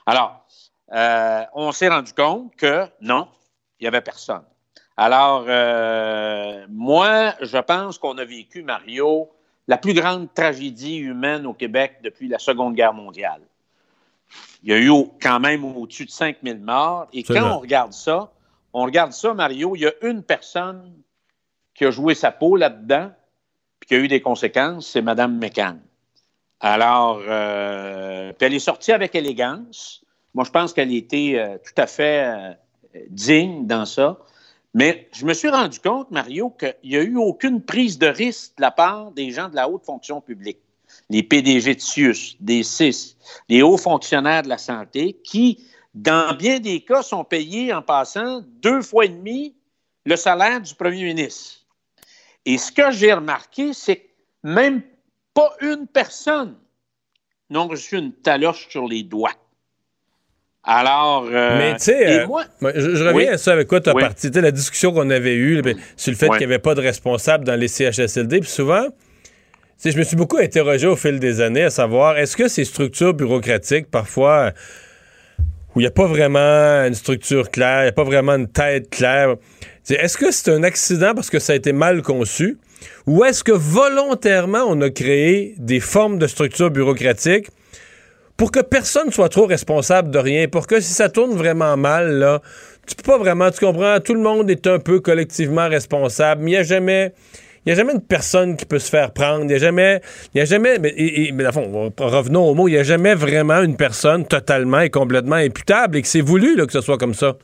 Alors, 0.04 0.44
euh, 0.92 1.42
on 1.54 1.72
s'est 1.72 1.88
rendu 1.88 2.12
compte 2.12 2.54
que 2.56 2.86
non, 3.00 3.28
il 3.78 3.84
n'y 3.84 3.88
avait 3.88 4.02
personne. 4.02 4.42
Alors, 4.96 5.44
euh, 5.48 6.66
moi, 6.68 7.34
je 7.40 7.58
pense 7.58 7.98
qu'on 7.98 8.18
a 8.18 8.24
vécu, 8.24 8.62
Mario, 8.62 9.30
la 9.66 9.78
plus 9.78 9.94
grande 9.94 10.32
tragédie 10.34 10.96
humaine 10.96 11.46
au 11.46 11.54
Québec 11.54 11.98
depuis 12.02 12.28
la 12.28 12.38
Seconde 12.38 12.74
Guerre 12.74 12.92
mondiale. 12.92 13.40
Il 14.62 14.70
y 14.70 14.74
a 14.74 14.78
eu 14.78 14.92
quand 15.20 15.40
même 15.40 15.64
au-dessus 15.64 16.04
de 16.04 16.10
5000 16.10 16.60
morts. 16.60 17.06
Et 17.12 17.22
quand 17.22 17.56
on 17.56 17.58
regarde 17.58 17.92
ça, 17.92 18.32
on 18.72 18.84
regarde 18.84 19.12
ça, 19.12 19.34
Mario, 19.34 19.76
il 19.76 19.82
y 19.82 19.86
a 19.86 19.92
une 20.02 20.22
personne 20.22 20.92
qui 21.74 21.84
a 21.84 21.90
joué 21.90 22.14
sa 22.14 22.30
peau 22.30 22.56
là-dedans, 22.56 23.10
puis 23.80 23.88
qui 23.88 23.94
a 23.94 23.98
eu 23.98 24.08
des 24.08 24.20
conséquences, 24.20 24.86
c'est 24.86 25.02
Mme 25.02 25.38
McCann. 25.38 25.80
Alors, 26.60 27.20
euh, 27.26 28.32
puis 28.34 28.46
elle 28.46 28.54
est 28.54 28.60
sortie 28.60 28.92
avec 28.92 29.14
élégance. 29.14 30.04
Moi, 30.34 30.44
je 30.44 30.50
pense 30.50 30.72
qu'elle 30.72 30.94
était 30.94 31.34
euh, 31.36 31.58
tout 31.58 31.80
à 31.80 31.86
fait 31.86 32.56
digne 33.08 33.66
dans 33.66 33.84
ça. 33.84 34.18
Mais 34.74 35.08
je 35.12 35.26
me 35.26 35.34
suis 35.34 35.50
rendu 35.50 35.78
compte, 35.80 36.10
Mario, 36.10 36.50
qu'il 36.50 36.74
n'y 36.84 36.96
a 36.96 37.02
eu 37.02 37.16
aucune 37.16 37.62
prise 37.62 37.98
de 37.98 38.06
risque 38.06 38.56
de 38.56 38.62
la 38.62 38.70
part 38.70 39.10
des 39.12 39.30
gens 39.30 39.48
de 39.48 39.56
la 39.56 39.68
haute 39.68 39.84
fonction 39.84 40.20
publique, 40.20 40.58
les 41.10 41.22
PDG 41.22 41.74
de 41.74 41.80
CIUS, 41.80 42.36
des 42.40 42.62
CIS, 42.62 43.16
les 43.48 43.62
hauts 43.62 43.76
fonctionnaires 43.76 44.42
de 44.42 44.48
la 44.48 44.58
santé, 44.58 45.20
qui, 45.24 45.62
dans 45.94 46.34
bien 46.34 46.58
des 46.58 46.80
cas, 46.80 47.02
sont 47.02 47.24
payés 47.24 47.72
en 47.72 47.82
passant 47.82 48.42
deux 48.62 48.80
fois 48.80 49.04
et 49.04 49.10
demi 49.10 49.54
le 50.06 50.16
salaire 50.16 50.60
du 50.60 50.74
premier 50.74 51.04
ministre. 51.04 51.66
Et 52.44 52.58
ce 52.58 52.72
que 52.72 52.90
j'ai 52.90 53.12
remarqué, 53.12 53.72
c'est 53.72 53.96
que 53.96 54.08
même 54.42 54.82
pas 55.34 55.54
une 55.60 55.86
personne 55.86 56.58
n'a 57.50 57.60
reçu 57.60 57.98
une 57.98 58.12
taloche 58.12 58.68
sur 58.70 58.88
les 58.88 59.02
doigts. 59.02 59.34
Alors, 60.64 61.28
euh, 61.32 61.58
mais 61.58 61.72
tu 61.74 61.86
sais, 61.86 62.20
euh, 62.20 62.26
je, 62.76 63.04
reviens 63.04 63.32
à 63.32 63.38
ça 63.38 63.52
avec 63.52 63.66
quoi 63.66 63.80
tu 63.80 63.90
as 63.90 63.94
parti, 63.94 64.30
la 64.30 64.52
discussion 64.52 64.92
qu'on 64.92 65.10
avait 65.10 65.34
eue 65.34 65.60
sur 65.96 66.12
le 66.12 66.16
fait 66.16 66.28
qu'il 66.28 66.38
n'y 66.38 66.44
avait 66.44 66.60
pas 66.60 66.76
de 66.76 66.80
responsable 66.80 67.44
dans 67.44 67.56
les 67.56 67.66
CHSLD. 67.66 68.40
Puis 68.40 68.50
souvent, 68.50 68.86
je 69.84 69.98
me 69.98 70.04
suis 70.04 70.14
beaucoup 70.14 70.38
interrogé 70.38 70.86
au 70.86 70.94
fil 70.94 71.18
des 71.18 71.40
années 71.40 71.64
à 71.64 71.70
savoir 71.70 72.16
est-ce 72.16 72.36
que 72.36 72.46
ces 72.46 72.64
structures 72.64 73.12
bureaucratiques, 73.12 73.90
parfois, 73.90 74.52
où 75.74 75.80
il 75.80 75.82
n'y 75.82 75.88
a 75.88 75.90
pas 75.90 76.06
vraiment 76.06 76.38
une 76.38 76.94
structure 76.94 77.50
claire, 77.50 77.80
il 77.80 77.84
n'y 77.84 77.88
a 77.88 77.92
pas 77.92 78.04
vraiment 78.04 78.36
une 78.36 78.48
tête 78.48 78.88
claire, 78.88 79.34
est-ce 79.90 80.16
que 80.16 80.30
c'est 80.30 80.52
un 80.52 80.62
accident 80.62 81.12
parce 81.12 81.28
que 81.28 81.40
ça 81.40 81.54
a 81.54 81.56
été 81.56 81.72
mal 81.72 82.02
conçu? 82.02 82.58
Ou 83.06 83.24
est-ce 83.24 83.42
que 83.42 83.52
volontairement 83.52 84.64
on 84.68 84.80
a 84.80 84.90
créé 84.90 85.54
des 85.58 85.80
formes 85.80 86.18
de 86.18 86.28
structures 86.28 86.70
bureaucratiques 86.70 87.48
pour 88.36 88.50
que 88.50 88.60
personne 88.60 89.10
soit 89.10 89.28
trop 89.28 89.46
responsable 89.46 90.10
de 90.10 90.18
rien, 90.18 90.48
pour 90.48 90.66
que 90.66 90.80
si 90.80 90.92
ça 90.92 91.08
tourne 91.08 91.32
vraiment 91.32 91.76
mal, 91.76 92.18
là, 92.18 92.40
tu 92.86 92.94
peux 92.94 93.02
pas 93.02 93.18
vraiment, 93.18 93.50
tu 93.50 93.64
comprends, 93.64 94.00
tout 94.00 94.14
le 94.14 94.20
monde 94.20 94.50
est 94.50 94.66
un 94.66 94.78
peu 94.78 95.00
collectivement 95.00 95.68
responsable, 95.68 96.42
mais 96.42 96.50
il 96.50 96.54
n'y 96.54 96.60
a 96.60 96.62
jamais... 96.62 97.12
Il 97.64 97.68
n'y 97.68 97.74
a 97.74 97.76
jamais 97.76 97.92
une 97.92 98.02
personne 98.02 98.56
qui 98.56 98.64
peut 98.64 98.80
se 98.80 98.90
faire 98.90 99.12
prendre. 99.12 99.42
Il 99.42 99.46
n'y 99.46 99.54
a 99.54 99.58
jamais. 99.58 100.00
Il 100.34 100.40
a 100.40 100.44
jamais. 100.44 100.80
Mais, 100.80 101.30
mais 101.32 101.52
fond, 101.52 101.92
revenons 101.96 102.48
au 102.48 102.54
mot. 102.54 102.66
Il 102.66 102.72
n'y 102.72 102.78
a 102.78 102.82
jamais 102.82 103.14
vraiment 103.14 103.62
une 103.62 103.76
personne 103.76 104.26
totalement 104.26 104.80
et 104.80 104.90
complètement 104.90 105.36
imputable 105.36 105.96
et 105.96 106.02
que 106.02 106.08
c'est 106.08 106.22
voulu 106.22 106.56
là, 106.56 106.66
que 106.66 106.72
ce 106.72 106.80
soit 106.80 106.98
comme 106.98 107.14
ça. 107.14 107.36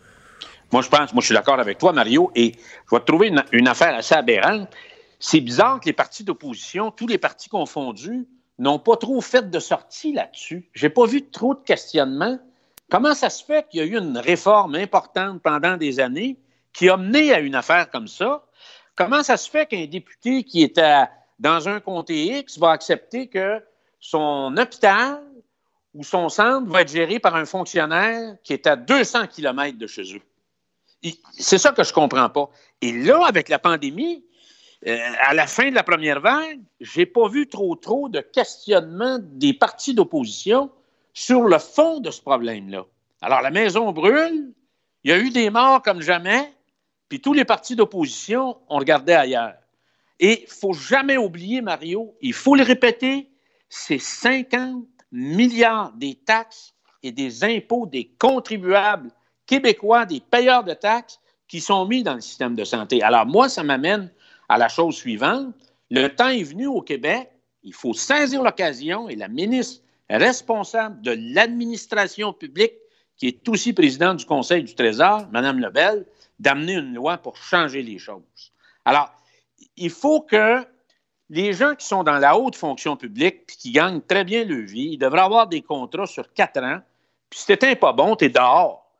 Moi, 0.73 0.82
je 0.82 0.89
pense, 0.89 1.15
moi, 1.15 1.20
je 1.20 1.27
suis 1.27 1.36
d'accord 1.36 1.60
avec 1.60 1.78
toi, 1.78 1.93
Mario, 1.93 2.32
et 2.35 2.51
je 2.51 2.97
vais 2.97 3.01
te 3.01 3.06
trouver 3.06 3.28
une, 3.28 3.44
une 3.52 3.69
affaire 3.69 3.94
assez 3.94 4.16
aberrante. 4.16 4.69
C'est 5.20 5.40
bizarre 5.40 5.78
que 5.78 5.86
les 5.86 5.93
partis 5.93 6.24
d'opposition, 6.24 6.90
tous 6.90 7.06
les 7.06 7.19
partis 7.19 7.48
confondus, 7.48 8.27
n'ont 8.59 8.78
pas 8.78 8.97
trop 8.97 9.20
fait 9.20 9.51
de 9.51 9.59
sortie 9.59 10.12
là-dessus. 10.12 10.68
J'ai 10.74 10.90
pas 10.90 11.06
vu 11.06 11.28
trop 11.30 11.55
de 11.55 11.60
questionnements. 11.60 12.39
Comment 12.90 13.14
ça 13.14 13.30
se 13.30 13.44
fait 13.44 13.68
qu'il 13.68 13.80
y 13.80 13.82
a 13.82 13.86
eu 13.86 13.98
une 13.98 14.18
réforme 14.18 14.74
importante 14.74 15.43
pendant 15.43 15.76
des 15.76 16.01
années 16.01 16.39
qui 16.72 16.89
a 16.89 16.97
mené 16.97 17.32
à 17.32 17.40
une 17.40 17.55
affaire 17.55 17.90
comme 17.90 18.09
ça? 18.09 18.44
Comment 18.97 19.22
ça 19.22 19.36
se 19.36 19.48
fait 19.48 19.66
qu'un 19.66 19.86
député 19.86 20.43
qui 20.43 20.62
est 20.62 20.80
dans 21.39 21.68
un 21.68 21.80
comté 21.80 22.39
X 22.39 22.59
va 22.59 22.70
accepter 22.70 23.28
que 23.28 23.62
son 24.01 24.56
hôpital 24.56 25.22
ou 25.94 26.02
son 26.02 26.28
centre 26.28 26.68
va 26.68 26.82
être 26.82 26.90
géré 26.90 27.18
par 27.18 27.36
un 27.36 27.44
fonctionnaire 27.44 28.36
qui 28.43 28.52
est 28.52 28.66
à 28.66 28.76
200 28.76 29.28
km 29.28 29.78
de 29.78 29.86
chez 29.86 30.16
eux? 30.16 30.22
C'est 31.32 31.59
ça 31.59 31.70
que 31.70 31.85
je 31.85 31.93
comprends 31.93 32.28
pas. 32.28 32.51
Et 32.80 32.93
là, 32.93 33.24
avec 33.24 33.48
la 33.48 33.60
pandémie, 33.60 34.24
euh, 34.86 34.98
à 35.20 35.34
la 35.34 35.46
fin 35.46 35.70
de 35.70 35.74
la 35.74 35.82
première 35.82 36.20
vague, 36.20 36.60
j'ai 36.80 37.06
pas 37.06 37.28
vu 37.28 37.48
trop 37.48 37.74
trop 37.74 38.09
de 38.09 38.20
questionnement 38.20 39.18
des 39.20 39.52
partis 39.52 39.94
d'opposition 39.94 40.70
sur 41.12 41.42
le 41.42 41.59
fond 41.59 41.98
de 41.98 42.10
ce 42.10 42.22
problème-là. 42.22 42.84
Alors, 43.20 43.42
la 43.42 43.50
maison 43.50 43.90
brûle, 43.90 44.52
il 45.02 45.10
y 45.10 45.12
a 45.12 45.18
eu 45.18 45.30
des 45.30 45.50
morts 45.50 45.82
comme 45.82 46.00
jamais, 46.00 46.52
puis 47.09 47.20
tous 47.20 47.32
les 47.32 47.44
partis 47.44 47.74
d'opposition 47.74 48.56
ont 48.68 48.78
regardé 48.78 49.12
ailleurs. 49.12 49.55
Et 50.20 50.42
il 50.42 50.48
faut 50.48 50.72
jamais 50.72 51.16
oublier, 51.16 51.60
Mario, 51.60 52.14
il 52.20 52.32
faut 52.32 52.55
le 52.55 52.62
répéter, 52.62 53.30
c'est 53.68 53.98
50 53.98 54.84
milliards 55.10 55.92
des 55.92 56.14
taxes 56.14 56.74
et 57.02 57.10
des 57.10 57.44
impôts 57.44 57.86
des 57.86 58.12
contribuables 58.18 59.10
québécois, 59.46 60.05
des 60.05 60.20
payeurs 60.20 60.64
de 60.64 60.74
taxes 60.74 61.20
qui 61.48 61.60
sont 61.60 61.86
mis 61.86 62.02
dans 62.02 62.14
le 62.14 62.20
système 62.20 62.55
de 62.55 62.64
santé. 62.64 63.02
Alors 63.02 63.26
moi, 63.26 63.48
ça 63.48 63.62
m'amène 63.62 64.12
à 64.49 64.59
la 64.59 64.69
chose 64.69 64.97
suivante. 64.97 65.55
Le 65.91 66.09
temps 66.09 66.29
est 66.29 66.43
venu 66.43 66.66
au 66.66 66.83
Québec, 66.83 67.31
il 67.62 67.75
faut 67.75 67.95
saisir 67.95 68.43
l'occasion 68.43 69.09
et 69.09 69.16
la 69.16 69.29
ministre 69.29 69.83
responsable 70.11 71.01
de 71.03 71.16
l'administration 71.35 72.33
publique, 72.33 72.75
qui 73.16 73.29
est 73.29 73.49
aussi 73.49 73.73
présidente 73.73 74.19
du 74.19 74.25
Conseil 74.25 74.62
du 74.62 74.75
Trésor, 74.75 75.27
Mme 75.33 75.59
Lebel, 75.59 76.07
d'amener 76.39 76.75
une 76.75 76.95
loi 76.95 77.19
pour 77.19 77.37
changer 77.37 77.83
les 77.83 77.99
choses. 77.99 78.53
Alors, 78.85 79.11
il 79.77 79.91
faut 79.91 80.20
que 80.20 80.65
les 81.31 81.53
gens 81.53 81.75
qui 81.75 81.87
sont 81.87 82.05
dans 82.05 82.19
la 82.19 82.39
haute 82.39 82.57
fonction 82.57 82.97
publique 82.97 83.47
puis 83.47 83.57
qui 83.57 83.73
gagnent 83.73 84.01
très 84.01 84.25
bien 84.25 84.45
leur 84.45 84.66
vie, 84.66 84.91
ils 84.93 84.99
devraient 84.99 85.20
avoir 85.20 85.47
des 85.47 85.62
contrats 85.62 86.07
sur 86.07 86.33
quatre 86.33 86.62
ans. 86.62 86.81
Puis 87.29 87.41
si 87.41 87.47
t'étais 87.47 87.77
pas 87.77 87.93
bon, 87.93 88.16
t'es 88.16 88.31
dehors. 88.31 88.91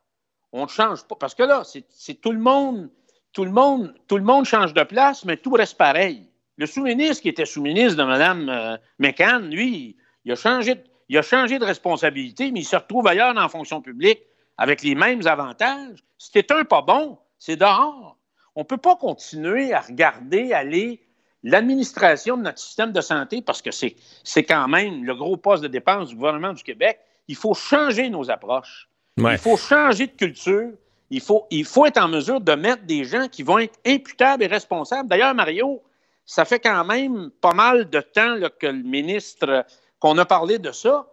On 0.51 0.63
ne 0.63 0.67
change 0.67 1.03
pas. 1.05 1.15
Parce 1.15 1.33
que 1.33 1.43
là, 1.43 1.63
c'est 1.63 2.13
tout 2.15 2.31
le 2.31 2.39
monde, 2.39 2.89
tout 3.33 3.45
le 3.45 3.51
monde, 3.51 3.93
tout 4.07 4.17
le 4.17 4.23
monde 4.23 4.45
change 4.45 4.73
de 4.73 4.83
place, 4.83 5.25
mais 5.25 5.37
tout 5.37 5.51
reste 5.51 5.77
pareil. 5.77 6.29
Le 6.57 6.65
sous-ministre 6.65 7.21
qui 7.21 7.29
était 7.29 7.45
sous-ministre 7.45 7.97
de 7.97 8.03
Mme 8.03 8.49
euh, 8.49 8.77
McCann, 8.97 9.49
lui, 9.49 9.95
il 10.25 10.31
a, 10.31 10.35
changé, 10.35 10.75
il 11.07 11.17
a 11.17 11.21
changé 11.21 11.57
de 11.59 11.65
responsabilité, 11.65 12.51
mais 12.51 12.61
il 12.61 12.65
se 12.65 12.75
retrouve 12.75 13.07
ailleurs 13.07 13.33
dans 13.33 13.41
la 13.41 13.49
fonction 13.49 13.81
publique 13.81 14.19
avec 14.57 14.83
les 14.83 14.95
mêmes 14.95 15.25
avantages. 15.25 15.99
T'es 16.33 16.51
un 16.51 16.65
pas 16.65 16.81
bon, 16.81 17.17
c'est 17.37 17.55
dehors. 17.55 18.17
On 18.55 18.61
ne 18.61 18.65
peut 18.65 18.77
pas 18.77 18.95
continuer 18.95 19.73
à 19.73 19.79
regarder 19.79 20.51
aller 20.51 21.01
l'administration 21.43 22.35
de 22.35 22.43
notre 22.43 22.59
système 22.59 22.91
de 22.91 22.99
santé, 22.99 23.41
parce 23.41 23.61
que 23.61 23.69
c'est 23.71 24.43
quand 24.43 24.67
même 24.67 25.05
le 25.05 25.15
gros 25.15 25.37
poste 25.37 25.63
de 25.63 25.69
dépense 25.69 26.09
du 26.09 26.15
gouvernement 26.15 26.51
du 26.51 26.63
Québec. 26.63 26.99
Il 27.29 27.35
faut 27.35 27.53
changer 27.53 28.09
nos 28.09 28.29
approches. 28.29 28.89
Il 29.17 29.37
faut 29.37 29.55
changer 29.55 30.07
de 30.07 30.11
culture. 30.11 30.71
Il 31.11 31.21
faut, 31.21 31.45
il 31.49 31.65
faut 31.65 31.85
être 31.85 31.97
en 31.97 32.07
mesure 32.07 32.39
de 32.39 32.53
mettre 32.53 32.83
des 32.83 33.03
gens 33.03 33.27
qui 33.27 33.43
vont 33.43 33.59
être 33.59 33.79
imputables 33.85 34.43
et 34.43 34.47
responsables. 34.47 35.09
D'ailleurs, 35.09 35.33
Mario, 35.33 35.81
ça 36.25 36.45
fait 36.45 36.59
quand 36.59 36.85
même 36.85 37.31
pas 37.41 37.53
mal 37.53 37.89
de 37.89 37.99
temps 37.99 38.35
que 38.59 38.67
le 38.67 38.83
ministre, 38.83 39.65
qu'on 39.99 40.17
a 40.17 40.25
parlé 40.25 40.59
de 40.59 40.71
ça. 40.71 41.07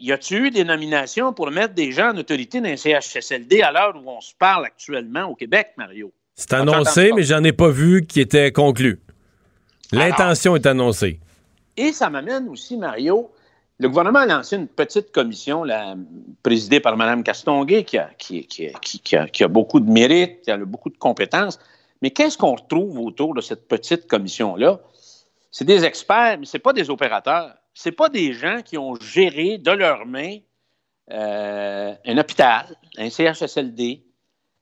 Y 0.00 0.12
a-t-il 0.12 0.46
eu 0.46 0.50
des 0.50 0.64
nominations 0.64 1.32
pour 1.32 1.50
mettre 1.50 1.74
des 1.74 1.92
gens 1.92 2.12
en 2.12 2.16
autorité 2.16 2.60
d'un 2.60 2.76
CHSLD 2.76 3.62
à 3.62 3.72
l'heure 3.72 3.96
où 3.96 4.08
on 4.08 4.20
se 4.20 4.32
parle 4.38 4.64
actuellement 4.64 5.24
au 5.24 5.34
Québec, 5.34 5.72
Mario? 5.76 6.12
C'est 6.34 6.52
annoncé, 6.54 7.10
mais 7.14 7.24
j'en 7.24 7.42
ai 7.42 7.52
pas 7.52 7.68
vu 7.68 8.06
qui 8.06 8.20
était 8.20 8.52
conclu. 8.52 9.00
L'intention 9.92 10.54
est 10.54 10.66
annoncée. 10.66 11.18
Et 11.76 11.92
ça 11.92 12.08
m'amène 12.10 12.48
aussi, 12.48 12.76
Mario, 12.76 13.30
le 13.80 13.88
gouvernement 13.88 14.20
a 14.20 14.26
lancé 14.26 14.56
une 14.56 14.66
petite 14.66 15.12
commission 15.12 15.64
présidée 16.42 16.80
par 16.80 16.96
Mme 16.96 17.22
Castonguay 17.22 17.84
qui 17.84 17.98
a, 17.98 19.48
beaucoup 19.48 19.80
de 19.80 19.90
mérite, 19.90 20.42
qui 20.42 20.50
a 20.50 20.56
beaucoup 20.58 20.90
de 20.90 20.98
compétences. 20.98 21.60
Mais 22.02 22.10
qu'est-ce 22.10 22.36
qu'on 22.36 22.56
retrouve 22.56 22.98
autour 22.98 23.34
de 23.34 23.40
cette 23.40 23.68
petite 23.68 24.08
commission-là? 24.08 24.80
C'est 25.50 25.64
des 25.64 25.84
experts, 25.84 26.38
mais 26.40 26.46
ce 26.46 26.58
pas 26.58 26.72
des 26.72 26.90
opérateurs. 26.90 27.54
Ce 27.72 27.90
pas 27.90 28.08
des 28.08 28.32
gens 28.32 28.62
qui 28.64 28.76
ont 28.76 28.96
géré 28.96 29.58
de 29.58 29.70
leurs 29.70 30.06
mains 30.06 30.38
euh, 31.10 31.94
un 32.04 32.18
hôpital, 32.18 32.66
un 32.98 33.08
CHSLD. 33.08 34.02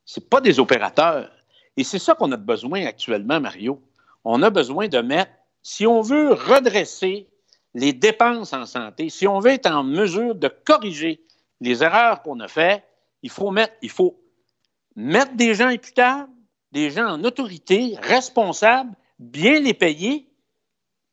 Ce 0.05 0.20
pas 0.20 0.40
des 0.43 0.60
opérateurs. 0.60 1.30
Et 1.76 1.84
c'est 1.84 1.98
ça 1.98 2.14
qu'on 2.14 2.30
a 2.32 2.36
besoin 2.36 2.84
actuellement, 2.84 3.40
Mario. 3.40 3.80
On 4.24 4.43
a 4.43 4.51
besoin 4.51 4.88
de 4.88 4.98
mettre, 5.01 5.32
si 5.62 5.86
on 5.86 6.02
veut 6.02 6.32
redresser 6.32 7.26
les 7.77 7.93
dépenses 7.93 8.55
en 8.55 8.65
santé, 8.65 9.11
si 9.11 9.28
on 9.28 9.39
veut 9.39 9.51
être 9.51 9.70
en 9.70 9.85
mesure 9.85 10.35
de 10.35 10.48
corriger 10.48 11.20
les 11.61 11.82
erreurs 11.82 12.23
qu'on 12.23 12.40
a 12.40 12.48
faites, 12.48 12.82
il 13.23 13.31
faut 13.31 13.51
mettre, 13.51 13.74
il 13.82 13.90
faut 13.90 14.19
mettre 14.94 15.36
des 15.36 15.55
gens 15.55 15.69
imputables, 15.69 16.31
des 16.73 16.90
gens 16.90 17.07
en 17.07 17.23
autorité, 17.23 17.94
responsables, 18.01 18.93
bien 19.19 19.61
les 19.61 19.74
payer, 19.74 20.27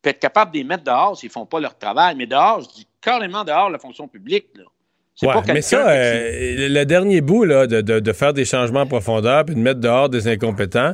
puis 0.01 0.11
être 0.11 0.19
capable 0.19 0.53
de 0.53 0.57
les 0.57 0.63
mettre 0.63 0.85
dehors 0.85 1.17
s'ils 1.17 1.27
ne 1.27 1.33
font 1.33 1.45
pas 1.45 1.59
leur 1.59 1.77
travail. 1.77 2.15
Mais 2.15 2.27
dehors, 2.27 2.61
je 2.61 2.69
dis 2.69 2.87
carrément 3.01 3.43
dehors 3.43 3.69
la 3.69 3.77
fonction 3.77 4.07
publique. 4.07 4.47
Là. 4.55 5.41
mais 5.47 5.61
ça, 5.61 5.89
euh, 5.89 6.69
le 6.69 6.83
dernier 6.85 7.19
bout 7.19 7.43
là, 7.43 7.67
de, 7.67 7.81
de, 7.81 8.13
faire 8.13 8.33
des 8.33 8.45
changements 8.45 8.81
en 8.81 8.87
profondeur 8.87 9.43
puis 9.43 9.55
de 9.55 9.59
mettre 9.59 9.81
dehors 9.81 10.07
des 10.07 10.29
incompétents, 10.29 10.93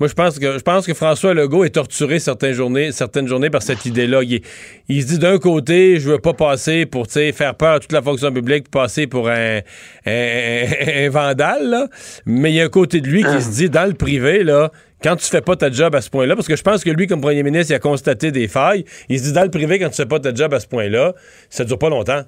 moi, 0.00 0.08
je 0.08 0.14
pense 0.14 0.38
que 0.38 0.56
je 0.58 0.62
pense 0.62 0.86
que 0.86 0.94
François 0.94 1.34
Legault 1.34 1.62
est 1.64 1.74
torturé 1.74 2.18
certaines 2.18 2.54
journées, 2.54 2.90
certaines 2.90 3.28
journées 3.28 3.50
par 3.50 3.62
cette 3.62 3.84
idée-là. 3.84 4.22
Il, 4.22 4.40
il, 4.88 5.02
se 5.02 5.08
dit 5.08 5.18
d'un 5.18 5.38
côté, 5.38 6.00
je 6.00 6.10
veux 6.10 6.18
pas 6.18 6.32
passer 6.32 6.86
pour 6.86 7.06
faire 7.06 7.54
peur 7.54 7.74
à 7.74 7.80
toute 7.80 7.92
la 7.92 8.00
fonction 8.00 8.32
publique, 8.32 8.70
passer 8.70 9.06
pour 9.06 9.28
un, 9.28 9.60
un, 10.06 11.10
vandale, 11.10 11.68
là. 11.68 11.88
mais 12.24 12.50
il 12.50 12.54
y 12.54 12.60
a 12.62 12.64
un 12.64 12.70
côté 12.70 13.02
de 13.02 13.08
lui 13.08 13.22
qui 13.22 13.42
se 13.42 13.50
dit 13.50 13.68
dans 13.68 13.86
le 13.86 13.92
privé, 13.92 14.42
là, 14.42 14.70
quand 15.02 15.16
tu 15.16 15.26
fais 15.26 15.42
pas 15.42 15.56
ta 15.56 15.70
job 15.70 15.94
à 15.94 16.00
ce 16.00 16.08
point-là, 16.08 16.34
parce 16.34 16.48
que 16.48 16.56
je 16.56 16.62
pense 16.62 16.82
que 16.82 16.90
lui, 16.90 17.06
comme 17.06 17.20
premier 17.20 17.42
ministre, 17.42 17.72
il 17.72 17.74
a 17.74 17.78
constaté 17.78 18.32
des 18.32 18.48
failles. 18.48 18.86
Il 19.10 19.18
se 19.18 19.24
dit 19.24 19.32
dans 19.32 19.44
le 19.44 19.50
privé, 19.50 19.78
quand 19.78 19.90
tu 19.90 19.96
fais 19.96 20.06
pas 20.06 20.18
ta 20.18 20.32
job 20.32 20.54
à 20.54 20.60
ce 20.60 20.66
point-là, 20.66 21.12
ça 21.50 21.64
dure 21.64 21.78
pas 21.78 21.90
longtemps. 21.90 22.22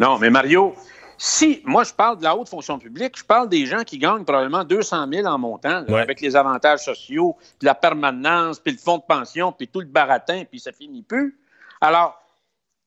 Non, 0.00 0.18
mais 0.18 0.30
Mario, 0.30 0.74
si, 1.18 1.62
moi, 1.64 1.84
je 1.84 1.92
parle 1.92 2.18
de 2.18 2.24
la 2.24 2.36
haute 2.36 2.48
fonction 2.48 2.78
publique, 2.78 3.18
je 3.18 3.24
parle 3.24 3.48
des 3.48 3.66
gens 3.66 3.82
qui 3.84 3.98
gagnent 3.98 4.24
probablement 4.24 4.64
200 4.64 5.06
000 5.12 5.26
en 5.26 5.38
montant, 5.38 5.84
avec 5.88 6.20
les 6.20 6.36
avantages 6.36 6.84
sociaux, 6.84 7.36
puis 7.58 7.66
la 7.66 7.74
permanence, 7.74 8.58
puis 8.58 8.72
le 8.72 8.78
fonds 8.78 8.98
de 8.98 9.02
pension, 9.02 9.52
puis 9.52 9.68
tout 9.68 9.80
le 9.80 9.86
baratin, 9.86 10.44
puis 10.44 10.60
ça 10.60 10.72
finit 10.72 11.02
plus. 11.02 11.38
Alors, 11.80 12.20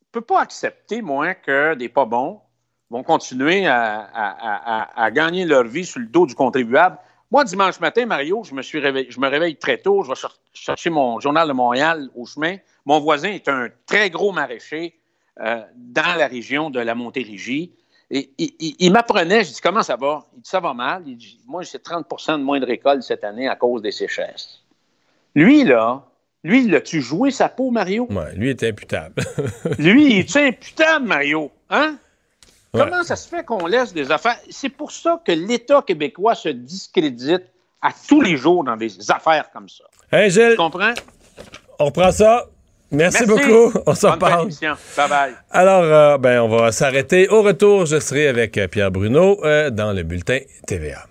je 0.01 0.19
ne 0.19 0.21
peux 0.21 0.21
pas 0.21 0.41
accepter, 0.41 1.01
moi, 1.01 1.33
que 1.33 1.75
des 1.75 1.89
pas 1.89 2.05
bons 2.05 2.39
vont 2.89 3.03
continuer 3.03 3.67
à, 3.67 5.09
gagner 5.11 5.45
leur 5.45 5.63
vie 5.63 5.85
sur 5.85 5.99
le 5.99 6.05
dos 6.05 6.25
du 6.25 6.35
contribuable. 6.35 6.97
Moi, 7.31 7.43
dimanche 7.43 7.79
matin, 7.79 8.05
Mario, 8.05 8.43
je 8.43 8.53
me, 8.53 8.61
suis 8.61 8.79
réveillé, 8.79 9.11
je 9.11 9.19
me 9.19 9.27
réveille 9.27 9.57
très 9.57 9.77
tôt, 9.77 10.03
je 10.03 10.09
vais 10.09 10.29
chercher 10.53 10.89
mon 10.89 11.19
journal 11.19 11.47
de 11.47 11.53
Montréal 11.53 12.09
au 12.15 12.25
chemin. 12.25 12.57
Mon 12.85 12.99
voisin 12.99 13.29
est 13.29 13.49
un 13.49 13.67
très 13.85 14.09
gros 14.09 14.31
maraîcher 14.31 14.97
euh, 15.41 15.61
dans 15.75 16.17
la 16.17 16.27
région 16.27 16.69
de 16.69 16.79
la 16.79 16.95
Montérégie. 16.95 17.73
Et, 18.11 18.29
il, 18.37 18.91
m'apprenait, 18.91 19.43
je 19.43 19.53
dis 19.53 19.61
comment 19.61 19.81
ça 19.81 19.95
va? 19.95 20.25
Il 20.35 20.41
dit 20.41 20.49
ça 20.49 20.59
va 20.59 20.73
mal. 20.73 21.03
Il 21.07 21.17
dit 21.17 21.39
Moi, 21.47 21.63
j'ai 21.63 21.77
30% 21.77 22.37
de 22.37 22.43
moins 22.43 22.59
de 22.59 22.65
récolte 22.65 23.01
cette 23.01 23.23
année 23.23 23.47
à 23.47 23.55
cause 23.55 23.81
des 23.81 23.91
sécheresses. 23.91 24.61
Lui, 25.33 25.63
là, 25.63 26.03
lui, 26.43 26.65
il 26.65 26.81
tu 26.83 27.01
joué 27.01 27.31
sa 27.31 27.49
peau, 27.49 27.71
Mario? 27.71 28.07
Oui, 28.09 28.23
lui 28.35 28.49
est 28.51 28.63
imputable. 28.63 29.23
lui, 29.79 30.05
il 30.05 30.19
est 30.19 30.35
imputable, 30.35 31.05
Mario? 31.07 31.51
Hein? 31.69 31.97
Comment 32.71 33.03
ça 33.03 33.15
se 33.15 33.27
fait 33.27 33.43
qu'on 33.43 33.65
laisse 33.65 33.93
des 33.93 34.11
affaires? 34.11 34.37
C'est 34.49 34.69
pour 34.69 34.91
ça 34.91 35.21
que 35.25 35.31
l'État 35.31 35.81
québécois 35.81 36.35
se 36.35 36.49
discrédite 36.49 37.43
à 37.81 37.89
tous 38.07 38.21
les 38.21 38.37
jours 38.37 38.63
dans 38.63 38.75
des 38.75 39.11
affaires 39.11 39.49
comme 39.51 39.69
ça. 39.69 39.85
Hey, 40.11 40.29
Gilles, 40.29 40.51
tu 40.51 40.57
comprends? 40.57 40.93
On 41.79 41.91
prend 41.91 42.11
ça. 42.11 42.45
Merci, 42.91 43.25
beaucoup. 43.25 43.71
On 43.85 43.95
s'en 43.95 44.17
parle. 44.17 44.49
Bye 44.95 45.09
bye. 45.09 45.33
Alors, 45.51 45.83
euh, 45.83 46.17
ben, 46.17 46.41
on 46.41 46.47
va 46.47 46.71
s'arrêter. 46.71 47.27
Au 47.29 47.41
retour, 47.41 47.85
je 47.85 47.99
serai 47.99 48.27
avec 48.27 48.57
euh, 48.57 48.67
Pierre 48.67 48.91
Bruno 48.91 49.43
euh, 49.43 49.69
dans 49.69 49.91
le 49.91 50.03
bulletin 50.03 50.39
TVA. 50.67 51.07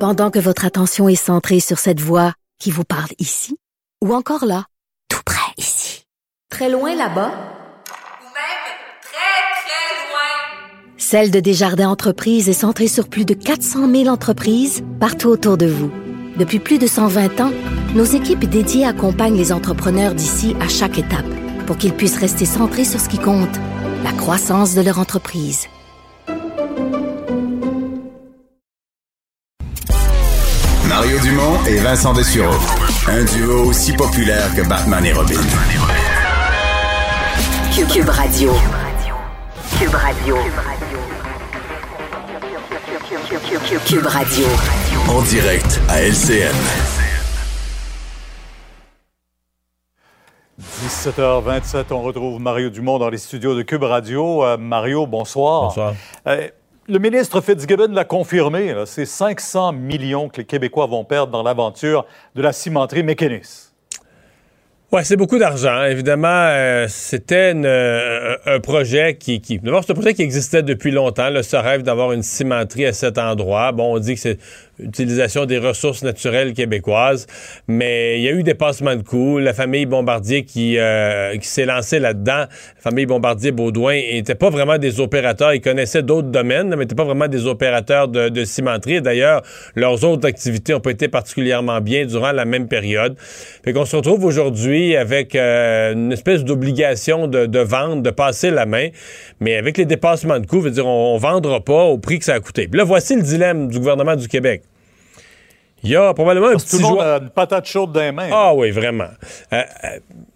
Pendant 0.00 0.30
que 0.30 0.38
votre 0.38 0.64
attention 0.64 1.08
est 1.08 1.16
centrée 1.16 1.60
sur 1.60 1.78
cette 1.78 2.00
voix 2.00 2.32
qui 2.60 2.70
vous 2.70 2.84
parle 2.84 3.10
ici, 3.18 3.56
ou 4.04 4.14
encore 4.14 4.44
là, 4.44 4.64
tout 5.08 5.22
près 5.24 5.52
ici, 5.56 6.04
très 6.50 6.68
loin 6.68 6.94
là-bas, 6.94 7.30
ou 7.30 8.28
même 8.34 8.64
très, 9.02 9.42
très 9.64 10.08
loin, 10.08 10.96
Celle 10.96 11.30
de 11.30 11.40
Desjardins 11.40 11.88
Entreprises 11.88 12.48
est 12.48 12.52
centrée 12.52 12.88
sur 12.88 13.08
plus 13.08 13.24
de 13.24 13.34
400 13.34 13.90
000 13.90 14.08
entreprises 14.08 14.82
partout 15.00 15.28
autour 15.28 15.56
de 15.56 15.66
vous. 15.66 15.90
Depuis 16.38 16.60
plus 16.60 16.78
de 16.78 16.86
120 16.86 17.40
ans, 17.40 17.50
nos 17.96 18.04
équipes 18.04 18.44
dédiées 18.44 18.86
accompagnent 18.86 19.36
les 19.36 19.52
entrepreneurs 19.52 20.14
d'ici 20.14 20.54
à 20.60 20.68
chaque 20.68 20.96
étape 20.96 21.26
pour 21.66 21.76
qu'ils 21.76 21.92
puissent 21.92 22.16
rester 22.16 22.44
centrés 22.44 22.84
sur 22.84 23.00
ce 23.00 23.08
qui 23.08 23.18
compte, 23.18 23.56
la 24.04 24.12
croissance 24.12 24.76
de 24.76 24.80
leur 24.80 25.00
entreprise. 25.00 25.66
Mario 30.88 31.18
Dumont 31.24 31.58
et 31.66 31.78
Vincent 31.78 32.12
Dessureau. 32.12 32.54
Un 33.08 33.24
duo 33.24 33.64
aussi 33.64 33.92
populaire 33.94 34.54
que 34.54 34.62
Batman 34.62 35.04
et 35.04 35.12
Robin. 35.12 35.40
Cube 37.92 38.08
Radio. 38.08 38.52
Cube 39.76 39.94
Radio. 39.94 40.36
Cube 43.86 44.06
Radio. 44.06 44.46
En 45.08 45.22
direct 45.22 45.80
à 45.88 46.02
LCN. 46.02 46.54
17h27, 50.60 51.84
on 51.92 52.02
retrouve 52.02 52.38
Mario 52.40 52.68
Dumont 52.68 52.98
dans 52.98 53.08
les 53.08 53.16
studios 53.16 53.54
de 53.54 53.62
Cube 53.62 53.84
Radio. 53.84 54.44
Euh, 54.44 54.58
Mario, 54.58 55.06
bonsoir. 55.06 55.68
Bonsoir. 55.68 55.94
Euh, 56.26 56.48
le 56.88 56.98
ministre 56.98 57.40
Fitzgibbon 57.40 57.88
l'a 57.92 58.04
confirmé, 58.04 58.74
c'est 58.84 59.06
500 59.06 59.72
millions 59.72 60.28
que 60.28 60.38
les 60.38 60.44
Québécois 60.44 60.86
vont 60.86 61.04
perdre 61.04 61.32
dans 61.32 61.42
l'aventure 61.42 62.04
de 62.34 62.42
la 62.42 62.52
cimenterie 62.52 63.02
Mécanis. 63.02 63.68
Oui, 64.90 65.02
c'est 65.04 65.16
beaucoup 65.16 65.38
d'argent. 65.38 65.84
Évidemment, 65.84 66.28
euh, 66.28 66.86
c'était 66.88 67.52
euh, 67.54 68.38
un 68.46 68.58
projet 68.58 69.16
qui... 69.16 69.42
qui... 69.42 69.58
D'abord, 69.58 69.84
c'est 69.84 69.92
un 69.92 69.94
projet 69.94 70.14
qui 70.14 70.22
existait 70.22 70.62
depuis 70.62 70.90
longtemps, 70.90 71.28
le 71.28 71.42
ce 71.42 71.56
rêve 71.56 71.82
d'avoir 71.82 72.12
une 72.12 72.22
cimenterie 72.22 72.86
à 72.86 72.94
cet 72.94 73.18
endroit. 73.18 73.72
Bon, 73.72 73.96
on 73.96 73.98
dit 73.98 74.14
que 74.14 74.20
c'est 74.20 74.38
utilisation 74.80 75.44
des 75.44 75.58
ressources 75.58 76.02
naturelles 76.02 76.52
québécoises, 76.52 77.26
mais 77.66 78.18
il 78.18 78.22
y 78.22 78.28
a 78.28 78.32
eu 78.32 78.42
des 78.42 78.54
passements 78.54 78.96
de 78.96 79.02
coûts. 79.02 79.38
La 79.38 79.52
famille 79.52 79.86
Bombardier 79.86 80.44
qui, 80.44 80.78
euh, 80.78 81.36
qui 81.36 81.48
s'est 81.48 81.66
lancée 81.66 81.98
là-dedans, 81.98 82.46
la 82.46 82.82
famille 82.82 83.06
Bombardier-Baudouin, 83.06 83.94
n'était 83.94 84.34
pas 84.34 84.50
vraiment 84.50 84.78
des 84.78 85.00
opérateurs. 85.00 85.54
Ils 85.54 85.60
connaissaient 85.60 86.02
d'autres 86.02 86.28
domaines, 86.28 86.70
mais 86.70 86.76
n'étaient 86.76 86.94
pas 86.94 87.04
vraiment 87.04 87.28
des 87.28 87.46
opérateurs 87.46 88.08
de, 88.08 88.44
cimenterie. 88.44 89.02
D'ailleurs, 89.02 89.42
leurs 89.74 90.04
autres 90.04 90.26
activités 90.26 90.72
n'ont 90.72 90.80
pas 90.80 90.90
été 90.90 91.08
particulièrement 91.08 91.80
bien 91.80 92.06
durant 92.06 92.32
la 92.32 92.44
même 92.44 92.68
période. 92.68 93.16
Fait 93.18 93.72
qu'on 93.72 93.84
se 93.84 93.96
retrouve 93.96 94.24
aujourd'hui 94.24 94.96
avec 94.96 95.34
euh, 95.34 95.92
une 95.92 96.12
espèce 96.12 96.44
d'obligation 96.44 97.26
de, 97.26 97.46
de 97.46 97.58
vendre, 97.58 98.02
de 98.02 98.10
passer 98.10 98.50
la 98.50 98.64
main, 98.64 98.88
mais 99.40 99.56
avec 99.56 99.76
les 99.76 99.84
dépassements 99.84 100.38
de 100.38 100.46
coûts, 100.46 100.60
veut 100.60 100.70
dire, 100.70 100.86
on, 100.86 101.14
on 101.14 101.18
vendra 101.18 101.60
pas 101.60 101.84
au 101.84 101.98
prix 101.98 102.18
que 102.18 102.24
ça 102.24 102.34
a 102.34 102.40
coûté. 102.40 102.68
Puis 102.68 102.78
là, 102.78 102.84
voici 102.84 103.16
le 103.16 103.22
dilemme 103.22 103.68
du 103.68 103.78
gouvernement 103.78 104.16
du 104.16 104.28
Québec. 104.28 104.62
Il 105.84 105.90
y 105.90 105.96
a 105.96 106.12
probablement 106.12 106.48
un 106.48 106.52
Parce 106.52 106.64
petit 106.64 106.80
joueur- 106.80 107.00
a 107.00 107.18
une 107.18 107.30
patate 107.30 107.66
chaude 107.66 107.92
dans 107.92 108.00
les 108.00 108.10
mains. 108.12 108.28
Ah 108.32 108.52
oui, 108.54 108.70
vraiment. 108.72 109.08
Euh, 109.52 109.62
euh, 109.84 109.88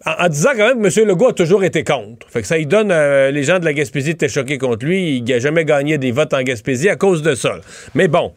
en, 0.05 0.25
en 0.25 0.29
disant 0.29 0.51
quand 0.55 0.67
même 0.75 0.81
que 0.81 1.01
M. 1.01 1.07
Legault 1.07 1.27
a 1.29 1.33
toujours 1.33 1.63
été 1.65 1.83
contre. 1.83 2.29
Fait 2.29 2.41
que 2.41 2.47
ça 2.47 2.57
lui 2.57 2.65
donne... 2.65 2.91
euh, 2.91 3.29
les 3.29 3.43
gens 3.43 3.59
de 3.59 3.65
la 3.65 3.73
Gaspésie 3.73 4.11
étaient 4.11 4.29
choqués 4.29 4.57
contre 4.57 4.85
lui. 4.85 5.17
Il 5.17 5.23
n'a 5.25 5.39
jamais 5.39 5.65
gagné 5.65 5.97
des 5.97 6.11
votes 6.11 6.33
en 6.33 6.41
Gaspésie 6.43 6.87
à 6.89 6.95
cause 6.95 7.21
de 7.23 7.35
ça. 7.35 7.55
Mais 7.93 8.07
bon, 8.07 8.33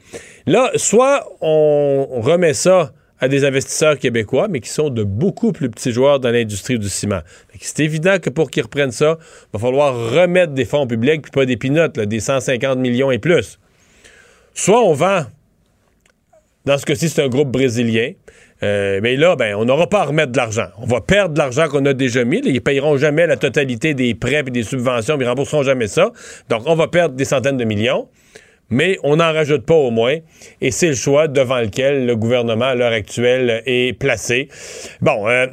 là, 0.46 0.70
soit 0.74 1.28
on 1.40 2.20
remet 2.20 2.54
ça 2.54 2.92
à 3.20 3.28
des 3.28 3.44
investisseurs 3.44 3.98
québécois, 3.98 4.46
mais 4.50 4.60
qui 4.60 4.68
sont 4.68 4.90
de 4.90 5.02
beaucoup 5.02 5.52
plus 5.52 5.70
petits 5.70 5.92
joueurs 5.92 6.20
dans 6.20 6.30
l'industrie 6.30 6.78
du 6.78 6.88
ciment. 6.88 7.20
C'est 7.60 7.80
évident 7.84 8.18
que 8.18 8.28
pour 8.30 8.50
qu'ils 8.50 8.64
reprennent 8.64 8.90
ça, 8.92 9.16
il 9.20 9.48
va 9.54 9.58
falloir 9.58 9.94
remettre 10.10 10.52
des 10.52 10.64
fonds 10.66 10.86
publics, 10.86 11.22
puis 11.22 11.30
pas 11.30 11.46
des 11.46 11.56
pinottes, 11.56 11.98
des 11.98 12.20
150 12.20 12.78
millions 12.78 13.10
et 13.10 13.18
plus. 13.18 13.58
Soit 14.52 14.82
on 14.82 14.92
vend 14.92 15.22
dans 16.66 16.78
ce 16.78 16.84
cas-ci, 16.84 17.08
c'est 17.08 17.22
un 17.22 17.28
groupe 17.28 17.50
brésilien. 17.50 18.12
Euh, 18.62 19.00
mais 19.02 19.16
là, 19.16 19.36
ben, 19.36 19.54
on 19.54 19.64
n'aura 19.64 19.86
pas 19.86 20.00
à 20.00 20.04
remettre 20.06 20.32
de 20.32 20.36
l'argent. 20.36 20.66
On 20.78 20.86
va 20.86 21.00
perdre 21.00 21.34
de 21.34 21.38
l'argent 21.38 21.68
qu'on 21.68 21.84
a 21.86 21.92
déjà 21.92 22.24
mis. 22.24 22.40
Là, 22.40 22.48
ils 22.48 22.54
ne 22.54 22.60
payeront 22.60 22.96
jamais 22.96 23.26
la 23.26 23.36
totalité 23.36 23.94
des 23.94 24.14
prêts 24.14 24.42
et 24.46 24.50
des 24.50 24.62
subventions, 24.62 25.16
ils 25.16 25.22
ne 25.22 25.28
rembourseront 25.28 25.62
jamais 25.62 25.86
ça. 25.86 26.10
Donc, 26.48 26.62
on 26.66 26.74
va 26.74 26.88
perdre 26.88 27.14
des 27.14 27.24
centaines 27.24 27.56
de 27.56 27.64
millions. 27.64 28.08
Mais 28.68 28.98
on 29.04 29.16
n'en 29.16 29.32
rajoute 29.32 29.64
pas 29.64 29.74
au 29.74 29.92
moins. 29.92 30.16
Et 30.60 30.72
c'est 30.72 30.88
le 30.88 30.94
choix 30.94 31.28
devant 31.28 31.60
lequel 31.60 32.04
le 32.04 32.16
gouvernement, 32.16 32.64
à 32.64 32.74
l'heure 32.74 32.92
actuelle, 32.92 33.62
est 33.64 33.96
placé. 33.96 34.48
Bon, 35.00 35.28
euh, 35.28 35.46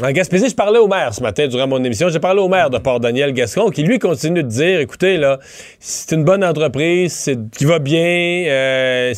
en 0.00 0.10
Gaspésie, 0.10 0.48
je 0.48 0.54
parlais 0.54 0.78
au 0.78 0.88
maire 0.88 1.12
ce 1.12 1.22
matin 1.22 1.46
durant 1.48 1.68
mon 1.68 1.82
émission. 1.84 2.08
J'ai 2.08 2.18
parlé 2.18 2.40
au 2.40 2.48
maire 2.48 2.70
de 2.70 2.78
Port-Daniel 2.78 3.32
Gascon 3.34 3.68
qui, 3.68 3.82
lui, 3.82 3.98
continue 3.98 4.42
de 4.42 4.48
dire 4.48 4.80
écoutez, 4.80 5.18
là, 5.18 5.38
c'est 5.80 6.14
une 6.14 6.24
bonne 6.24 6.42
entreprise, 6.42 7.12
c'est 7.12 7.36
qui 7.50 7.66
va 7.66 7.78
bien. 7.78 8.00
euh, 8.48 9.12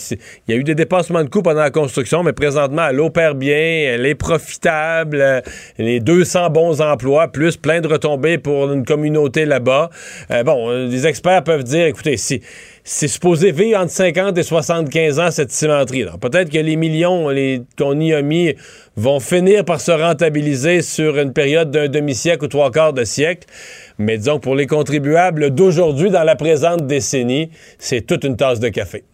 il 0.49 0.55
y 0.55 0.57
a 0.57 0.59
eu 0.59 0.65
des 0.65 0.75
dépassements 0.75 1.23
de 1.23 1.29
coûts 1.29 1.43
pendant 1.43 1.61
la 1.61 1.71
construction, 1.71 2.25
mais 2.25 2.33
présentement, 2.33 2.89
elle 2.91 3.01
opère 3.01 3.37
bien, 3.37 3.55
elle 3.55 4.05
est 4.05 4.17
profitable. 4.17 5.21
euh, 5.21 5.41
les 5.79 6.01
200 6.01 6.51
bons 6.51 6.81
emplois, 6.81 7.29
plus 7.29 7.57
plein 7.57 7.81
de 7.81 7.87
retombées 7.87 8.39
pour 8.39 8.73
une 8.73 8.85
communauté 8.85 9.45
là-bas. 9.45 9.91
Euh, 10.33 10.43
bon, 10.43 10.71
euh, 10.71 10.87
les 10.89 11.07
experts 11.07 11.45
peuvent 11.45 11.65
dire 11.65 11.87
écoutez, 11.87 12.17
si. 12.17 12.43
C'est 12.87 13.09
supposé 13.09 13.51
vivre 13.51 13.79
entre 13.81 13.93
50 13.93 14.37
et 14.37 14.43
75 14.43 15.19
ans, 15.19 15.31
cette 15.31 15.51
cimenterie. 15.51 16.05
Peut-être 16.21 16.51
que 16.51 16.59
les 16.59 16.77
millions 16.77 17.31
les- 17.31 17.63
qu'on 17.79 17.99
y 17.99 18.13
a 18.13 18.21
mis 18.21 18.55
vont 18.95 19.21
finir 19.21 19.65
par 19.65 19.81
se 19.81 19.91
rentabiliser 19.91 20.83
sur 20.83 21.17
une 21.19 21.33
période 21.33 21.71
d'un 21.71 21.89
demi-siècle 21.89 22.45
ou 22.45 22.49
trois 22.49 22.71
quarts 22.71 22.93
de 22.93 23.05
siècle. 23.05 23.49
Mais 23.97 24.19
disons 24.19 24.39
pour 24.39 24.55
les 24.55 24.67
contribuables 24.67 25.49
d'aujourd'hui, 25.49 26.11
dans 26.11 26.25
la 26.25 26.37
présente 26.37 26.87
décennie, 26.87 27.49
c'est 27.79 28.03
toute 28.03 28.25
une 28.25 28.37
tasse 28.37 28.61
de 28.61 28.69
café. 28.69 29.05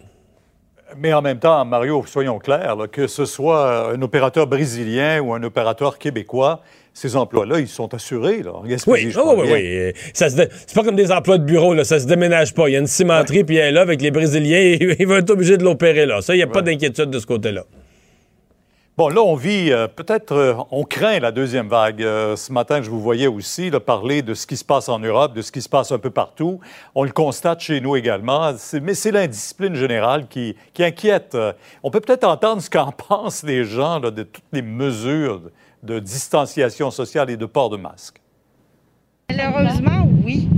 Mais 0.99 1.12
en 1.12 1.23
même 1.23 1.39
temps, 1.39 1.65
Mario, 1.65 2.05
soyons 2.07 2.39
clairs, 2.39 2.77
là, 2.77 2.87
que 2.87 3.07
ce 3.07 3.25
soit 3.25 3.93
un 3.93 4.03
opérateur 4.03 4.47
brésilien 4.47 5.21
ou 5.21 5.33
un 5.35 5.43
opérateur 5.43 5.99
québécois, 5.99 6.61
ces 6.93 7.17
emplois-là, 7.17 7.61
ils 7.61 7.69
sont 7.69 7.93
assurés 7.95 8.43
là, 8.43 8.53
en 8.55 8.65
Gaspésie. 8.65 9.07
Oui, 9.07 9.11
je 9.12 9.19
oh, 9.21 9.35
oui, 9.39 9.49
oui. 9.53 9.93
Ça 10.12 10.29
se 10.29 10.37
dé- 10.37 10.49
C'est 10.67 10.75
pas 10.75 10.83
comme 10.83 10.97
des 10.97 11.12
emplois 11.12 11.39
de 11.39 11.45
bureau, 11.45 11.73
là. 11.73 11.85
ça 11.85 12.01
se 12.01 12.07
déménage 12.07 12.53
pas. 12.53 12.69
Il 12.69 12.73
y 12.73 12.77
a 12.77 12.81
une 12.81 12.87
cimenterie, 12.87 13.45
puis 13.45 13.57
elle 13.57 13.69
est 13.69 13.73
là 13.73 13.83
avec 13.83 14.03
les 14.03 14.11
Brésiliens, 14.11 14.77
ils 14.99 15.07
vont 15.07 15.17
être 15.17 15.31
obligés 15.31 15.57
de 15.57 15.65
l'opérer 15.65 16.07
là. 16.07 16.21
Ça, 16.21 16.35
il 16.35 16.39
n'y 16.39 16.43
a 16.43 16.49
pas 16.49 16.62
d'inquiétude 16.62 17.11
de 17.11 17.19
ce 17.19 17.27
côté-là. 17.27 17.65
Bon, 18.97 19.09
là, 19.09 19.23
on 19.23 19.35
vit, 19.35 19.73
euh, 19.73 19.87
peut-être, 19.87 20.33
euh, 20.33 20.55
on 20.71 20.85
craint 20.85 21.21
la 21.21 21.33
deuxième 21.33 21.69
vague. 21.69 22.03
Euh, 22.03 22.37
ce 22.37 22.53
matin, 22.53 22.83
je 22.83 22.91
vous 22.91 23.01
voyais 23.01 23.29
aussi 23.29 23.71
là, 23.71 23.81
parler 23.81 24.21
de 24.21 24.35
ce 24.35 24.47
qui 24.47 24.57
se 24.57 24.65
passe 24.65 24.89
en 24.89 24.99
Europe, 24.99 25.33
de 25.33 25.43
ce 25.43 25.53
qui 25.53 25.62
se 25.62 25.69
passe 25.69 25.93
un 25.93 25.99
peu 25.99 26.11
partout. 26.11 26.61
On 26.95 27.05
le 27.05 27.12
constate 27.12 27.61
chez 27.61 27.81
nous 27.81 27.97
également. 27.97 28.53
Mais 28.83 28.95
c'est 28.95 29.12
l'indiscipline 29.12 29.75
générale 29.75 30.27
qui, 30.29 30.57
qui 30.75 30.85
inquiète. 30.85 31.37
On 31.83 31.91
peut 31.91 32.01
peut-être 32.01 32.25
entendre 32.25 32.61
ce 32.61 32.69
qu'en 32.69 32.93
pensent 33.09 33.43
les 33.43 33.65
gens 33.65 34.01
de 34.01 34.25
toutes 34.25 34.45
les 34.53 34.62
mesures 34.62 35.41
de 35.83 35.99
distanciation 35.99 36.91
sociale 36.91 37.31
et 37.31 37.37
de 37.37 37.47
port 37.47 37.71
de 37.71 37.79
masque. 37.79 38.21
Malheureusement, 39.31 40.09
oui. 40.25 40.49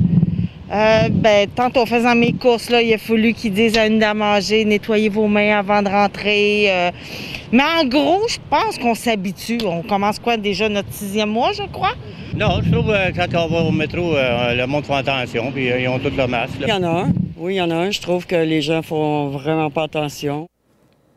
Euh, 0.73 1.09
ben, 1.11 1.47
tantôt, 1.55 1.81
en 1.81 1.87
faisant 1.87 2.15
mes 2.15 2.33
courses, 2.33 2.71
là, 2.71 2.81
il 2.81 2.95
a 2.95 2.99
fallu 2.99 3.35
qu'ils 3.35 3.53
disent 3.53 3.77
à 3.77 3.87
une 3.87 3.99
dame 3.99 4.23
âgée, 4.23 4.65
nettoyez 4.65 5.11
vos 5.11 5.27
mains 5.29 5.59
avant 5.59 5.83
de 5.83 5.89
rentrer. 5.89 6.65
euh. 6.71 6.91
Mais 7.53 7.63
en 7.63 7.85
gros, 7.85 8.21
je 8.27 8.39
pense 8.49 8.79
qu'on 8.79 8.95
s'habitue. 8.95 9.59
On 9.67 9.83
commence 9.83 10.19
quoi, 10.19 10.39
déjà 10.39 10.71
notre 10.71 10.91
sixième 10.91 11.29
mois, 11.29 11.53
je 11.53 11.65
crois? 11.71 11.93
Non, 12.35 12.61
je 12.65 12.71
trouve 12.71 12.87
que 12.87 13.15
quand 13.15 13.45
on 13.45 13.49
va 13.49 13.61
au 13.65 13.71
métro, 13.71 14.17
euh, 14.17 14.55
le 14.55 14.67
monde 14.67 14.87
fait 14.87 14.95
attention, 14.95 15.53
puis 15.53 15.71
euh, 15.71 15.79
ils 15.81 15.89
ont 15.89 15.99
tout 15.99 16.11
le 16.17 16.27
masque. 16.27 16.59
là. 16.61 16.67
Il 16.67 16.71
y 16.71 16.73
en 16.73 16.83
a 16.85 17.03
un. 17.03 17.13
Oui, 17.37 17.55
il 17.55 17.59
y 17.59 17.61
en 17.61 17.71
a 17.71 17.75
un. 17.75 17.91
Je 17.91 18.01
trouve 18.01 18.27
que 18.27 18.37
les 18.37 18.63
gens 18.63 18.81
font 18.81 19.29
vraiment 19.29 19.69
pas 19.69 19.83
attention. 19.83 20.49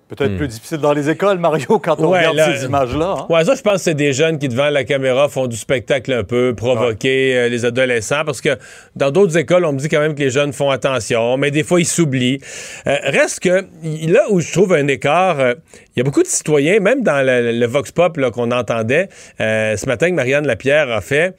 Peut-être 0.07 0.37
plus 0.37 0.47
difficile 0.47 0.77
dans 0.77 0.93
les 0.93 1.09
écoles, 1.09 1.39
Mario, 1.39 1.79
quand 1.79 1.99
on 1.99 2.09
Hmm. 2.09 2.11
Ouais, 2.11 2.19
regarde 2.27 2.37
là, 2.37 2.55
ces 2.55 2.65
images-là. 2.65 3.15
hein. 3.21 3.25
Ouais, 3.27 3.43
ça, 3.43 3.55
je 3.55 3.61
pense 3.61 3.73
que 3.73 3.79
c'est 3.79 3.95
des 3.95 4.13
jeunes 4.13 4.37
qui, 4.37 4.47
devant 4.47 4.69
la 4.69 4.83
caméra, 4.83 5.29
font 5.29 5.47
du 5.47 5.57
spectacle 5.57 6.13
un 6.13 6.23
peu, 6.23 6.53
provoquer 6.55 7.35
euh, 7.35 7.49
les 7.49 7.65
adolescents, 7.65 8.23
parce 8.23 8.39
que 8.39 8.49
dans 8.95 9.09
d'autres 9.09 9.35
écoles, 9.35 9.65
on 9.65 9.73
me 9.73 9.79
dit 9.79 9.89
quand 9.89 9.99
même 9.99 10.13
que 10.13 10.19
les 10.21 10.29
jeunes 10.29 10.53
font 10.53 10.69
attention, 10.69 11.37
mais 11.37 11.49
des 11.49 11.63
fois, 11.63 11.79
ils 11.79 11.85
s'oublient. 11.87 12.39
Euh, 12.85 12.95
reste 13.03 13.39
que, 13.39 13.65
là 14.07 14.25
où 14.29 14.39
je 14.41 14.51
trouve 14.51 14.73
un 14.73 14.87
écart, 14.87 15.39
euh, 15.39 15.55
il 15.95 15.99
y 15.99 16.01
a 16.01 16.03
beaucoup 16.03 16.21
de 16.21 16.27
citoyens, 16.27 16.79
même 16.79 17.01
dans 17.01 17.25
le, 17.25 17.51
le 17.51 17.65
Vox 17.65 17.91
Pop 17.91 18.19
qu'on 18.31 18.51
entendait 18.51 19.09
euh, 19.41 19.75
ce 19.75 19.87
matin 19.87 20.09
que 20.09 20.15
Marianne 20.15 20.45
Lapierre 20.45 20.91
a 20.91 21.01
fait, 21.01 21.35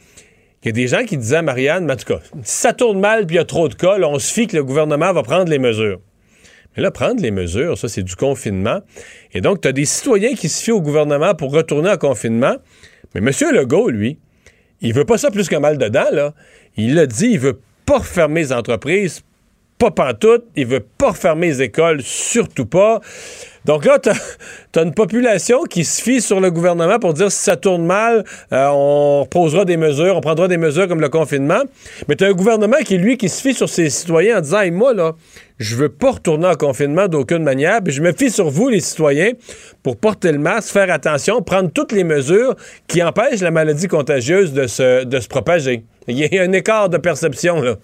il 0.64 0.66
y 0.66 0.68
a 0.70 0.72
des 0.72 0.88
gens 0.88 1.05
qui 1.05 1.16
disaient 1.16 1.36
à 1.36 1.43
Marianne, 1.43 1.84
mais 1.84 1.93
en 1.93 1.97
tout 1.97 2.12
cas, 2.14 2.18
si 2.43 2.56
ça 2.62 2.72
tourne 2.72 2.98
mal 2.98 3.26
puis 3.26 3.36
il 3.36 3.38
y 3.38 3.43
a 3.43 3.44
trop 3.44 3.68
de 3.68 3.74
cas, 3.74 3.97
là, 3.98 4.09
on 4.09 4.18
se 4.18 4.32
fie 4.32 4.48
que 4.48 4.56
le 4.56 4.64
gouvernement 4.64 5.12
va 5.12 5.22
prendre 5.22 5.48
les 5.48 5.60
mesures. 5.60 6.01
Là, 6.77 6.90
prendre 6.90 7.23
les 7.23 7.31
mesures, 7.31 7.78
ça, 7.78 7.89
c'est 7.89 8.03
du 8.03 8.16
confinement. 8.16 8.81
Et 9.32 9.40
donc, 9.40 9.62
tu 9.62 9.69
as 9.69 9.73
des 9.73 9.86
citoyens 9.86 10.35
qui 10.35 10.48
se 10.48 10.62
fient 10.62 10.73
au 10.73 10.82
gouvernement 10.82 11.35
pour 11.35 11.53
retourner 11.53 11.90
en 11.90 11.97
confinement. 11.97 12.57
Mais 13.15 13.20
M. 13.20 13.55
Legault, 13.55 13.89
lui, 13.89 14.19
il 14.81 14.93
veut 14.93 15.05
pas 15.05 15.19
ça 15.19 15.31
plus 15.31 15.48
qu'un 15.48 15.61
mal 15.61 15.78
dedans, 15.78 16.07
là. 16.12 16.35
Il 16.77 16.98
a 16.98 17.07
dit, 17.07 17.28
il 17.32 17.39
veut 17.39 17.61
pas 17.86 17.98
refermer 17.98 18.40
les 18.40 18.53
entreprises, 18.53 19.23
pas 19.78 19.90
pantoute. 19.90 20.44
Il 20.57 20.66
veut 20.66 20.85
pas 20.98 21.11
refermer 21.11 21.48
les 21.48 21.62
écoles, 21.62 22.03
surtout 22.03 22.66
pas. 22.66 23.01
Donc 23.66 23.85
là, 23.85 23.98
tu 23.98 24.11
as, 24.11 24.82
une 24.82 24.94
population 24.94 25.65
qui 25.65 25.85
se 25.85 26.01
fie 26.01 26.20
sur 26.20 26.40
le 26.40 26.51
gouvernement 26.51 26.98
pour 26.98 27.15
dire 27.15 27.32
si 27.32 27.43
ça 27.43 27.57
tourne 27.57 27.85
mal, 27.85 28.24
euh, 28.53 28.69
on 28.70 29.23
reposera 29.23 29.65
des 29.65 29.77
mesures, 29.77 30.16
on 30.16 30.20
prendra 30.20 30.47
des 30.47 30.57
mesures 30.57 30.86
comme 30.86 31.01
le 31.01 31.09
confinement. 31.09 31.62
Mais 32.09 32.15
tu 32.15 32.24
as 32.24 32.28
un 32.28 32.32
gouvernement 32.32 32.77
qui, 32.85 32.97
lui, 32.97 33.16
qui 33.16 33.28
se 33.28 33.43
fie 33.43 33.55
sur 33.55 33.69
ses 33.69 33.90
citoyens 33.90 34.39
en 34.39 34.40
disant 34.40 34.61
hey, 34.61 34.70
moi, 34.70 34.94
là, 34.94 35.15
je 35.59 35.74
veux 35.74 35.89
pas 35.89 36.12
retourner 36.12 36.47
en 36.47 36.55
confinement 36.55 37.09
d'aucune 37.09 37.43
manière, 37.43 37.82
puis 37.82 37.93
je 37.93 38.03
me 38.03 38.12
fie 38.12 38.31
sur 38.31 38.51
vous, 38.51 38.69
les 38.69 38.81
citoyens, 38.81 39.32
pour 39.82 39.97
porter 39.97 40.31
le 40.31 40.39
masque, 40.39 40.73
faire 40.73 40.93
attention, 40.93 41.43
prendre 41.43 41.70
toutes 41.73 41.93
les 41.93 42.05
mesures 42.05 42.55
qui 42.86 43.03
empêchent 43.03 43.40
la 43.40 43.51
maladie 43.51 43.89
contagieuse 43.89 44.53
de 44.53 44.66
se, 44.66 45.05
de 45.05 45.19
se 45.19 45.28
propager. 45.28 45.85
Il 46.09 46.19
y 46.19 46.39
a 46.39 46.43
un 46.43 46.53
écart 46.53 46.89
de 46.89 46.98
perception, 46.98 47.61
là. 47.61 47.77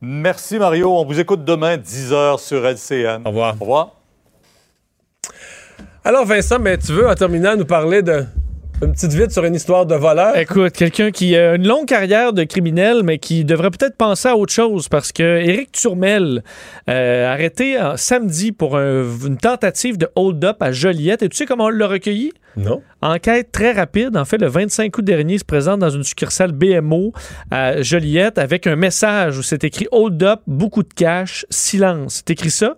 Merci, 0.00 0.58
Mario. 0.58 0.96
On 0.96 1.04
vous 1.04 1.18
écoute 1.18 1.44
demain, 1.44 1.76
10h 1.76 2.38
sur 2.38 2.64
LCN. 2.64 3.22
Au 3.24 3.30
revoir. 3.30 3.56
Au 3.58 3.64
revoir. 3.64 3.94
Alors, 6.04 6.24
Vincent, 6.24 6.60
mais 6.60 6.78
tu 6.78 6.92
veux, 6.92 7.08
en 7.08 7.14
terminant, 7.14 7.56
nous 7.56 7.64
parler 7.64 8.02
de. 8.02 8.24
Une 8.80 8.92
petite 8.92 9.12
vite 9.12 9.32
sur 9.32 9.44
une 9.44 9.56
histoire 9.56 9.86
de 9.86 9.96
voleur. 9.96 10.36
Écoute, 10.38 10.72
quelqu'un 10.72 11.10
qui 11.10 11.34
a 11.36 11.56
une 11.56 11.66
longue 11.66 11.86
carrière 11.86 12.32
de 12.32 12.44
criminel, 12.44 13.02
mais 13.02 13.18
qui 13.18 13.44
devrait 13.44 13.70
peut-être 13.72 13.96
penser 13.96 14.28
à 14.28 14.36
autre 14.36 14.52
chose 14.52 14.88
parce 14.88 15.10
que 15.10 15.22
Éric 15.40 15.72
Turmel, 15.72 16.44
euh, 16.88 17.26
arrêté 17.32 17.76
en- 17.80 17.96
samedi 17.96 18.52
pour 18.52 18.76
un- 18.76 19.02
une 19.26 19.36
tentative 19.36 19.98
de 19.98 20.08
hold-up 20.14 20.58
à 20.62 20.70
Joliette. 20.70 21.24
Et 21.24 21.28
tu 21.28 21.36
sais 21.36 21.44
comment 21.44 21.64
on 21.64 21.70
l'a 21.70 21.88
recueilli? 21.88 22.32
Non. 22.56 22.80
Enquête 23.02 23.50
très 23.50 23.72
rapide. 23.72 24.16
En 24.16 24.24
fait, 24.24 24.38
le 24.38 24.46
25 24.46 24.96
août 24.96 25.04
dernier, 25.04 25.34
il 25.34 25.38
se 25.40 25.44
présente 25.44 25.80
dans 25.80 25.90
une 25.90 26.04
succursale 26.04 26.52
BMO 26.52 27.12
à 27.50 27.82
Joliette 27.82 28.38
avec 28.38 28.68
un 28.68 28.76
message 28.76 29.38
où 29.38 29.42
c'est 29.42 29.64
écrit 29.64 29.88
Hold 29.90 30.22
up, 30.22 30.40
beaucoup 30.46 30.84
de 30.84 30.92
cash, 30.94 31.44
silence. 31.50 32.16
C'est 32.18 32.30
écrit 32.30 32.50
ça? 32.52 32.76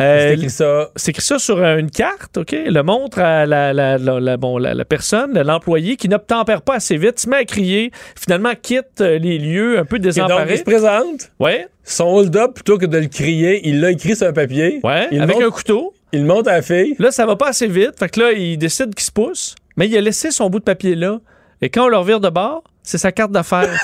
Euh, 0.00 0.28
C'est 0.28 0.34
écrit 0.34 0.50
ça. 0.50 0.90
C'est 0.96 1.10
écrit 1.10 1.22
ça 1.22 1.38
sur 1.38 1.62
une 1.62 1.90
carte, 1.90 2.36
OK? 2.38 2.52
Le 2.52 2.82
montre 2.82 3.20
à 3.20 3.46
la, 3.46 3.72
la, 3.72 3.96
la- 3.98 4.36
bon, 4.36 4.58
la, 4.58 4.84
personne, 4.84 5.40
l'employé, 5.40 5.96
qui 5.96 6.08
n'obtempère 6.08 6.62
pas 6.62 6.74
assez 6.74 6.96
vite, 6.96 7.20
se 7.20 7.28
met 7.28 7.36
à 7.36 7.44
crier, 7.44 7.92
finalement 8.16 8.52
quitte 8.60 9.00
euh, 9.00 9.18
les 9.18 9.38
lieux 9.38 9.78
un 9.78 9.84
peu 9.84 9.96
Et 9.96 10.00
donc, 10.00 10.30
il 10.50 10.58
se 10.58 10.64
présente. 10.64 11.30
Ouais. 11.38 11.68
Son 11.84 12.06
hold-up, 12.06 12.54
plutôt 12.54 12.78
que 12.78 12.86
de 12.86 12.98
le 12.98 13.06
crier, 13.06 13.60
il 13.68 13.80
l'a 13.80 13.92
écrit 13.92 14.16
sur 14.16 14.26
un 14.26 14.32
papier. 14.32 14.80
Ouais, 14.82 15.06
Il 15.12 15.22
avec 15.22 15.40
un 15.40 15.50
couteau. 15.50 15.94
Il 16.12 16.24
monte 16.24 16.48
à 16.48 16.54
la 16.54 16.62
fille. 16.62 16.96
Là, 16.98 17.10
ça 17.10 17.26
va 17.26 17.36
pas 17.36 17.48
assez 17.48 17.66
vite. 17.68 17.98
Fait 17.98 18.08
que 18.08 18.20
là, 18.20 18.32
il 18.32 18.56
décide 18.56 18.94
qu'il 18.94 19.04
se 19.04 19.12
pousse. 19.12 19.54
Mais 19.76 19.86
il 19.88 19.96
a 19.96 20.00
laissé 20.00 20.30
son 20.30 20.48
bout 20.48 20.60
de 20.60 20.64
papier 20.64 20.94
là. 20.94 21.18
Et 21.60 21.68
quand 21.70 21.86
on 21.86 21.88
le 21.88 21.96
revire 21.96 22.20
de 22.20 22.28
bord, 22.30 22.62
c'est 22.82 22.98
sa 22.98 23.12
carte 23.12 23.32
d'affaires. 23.32 23.68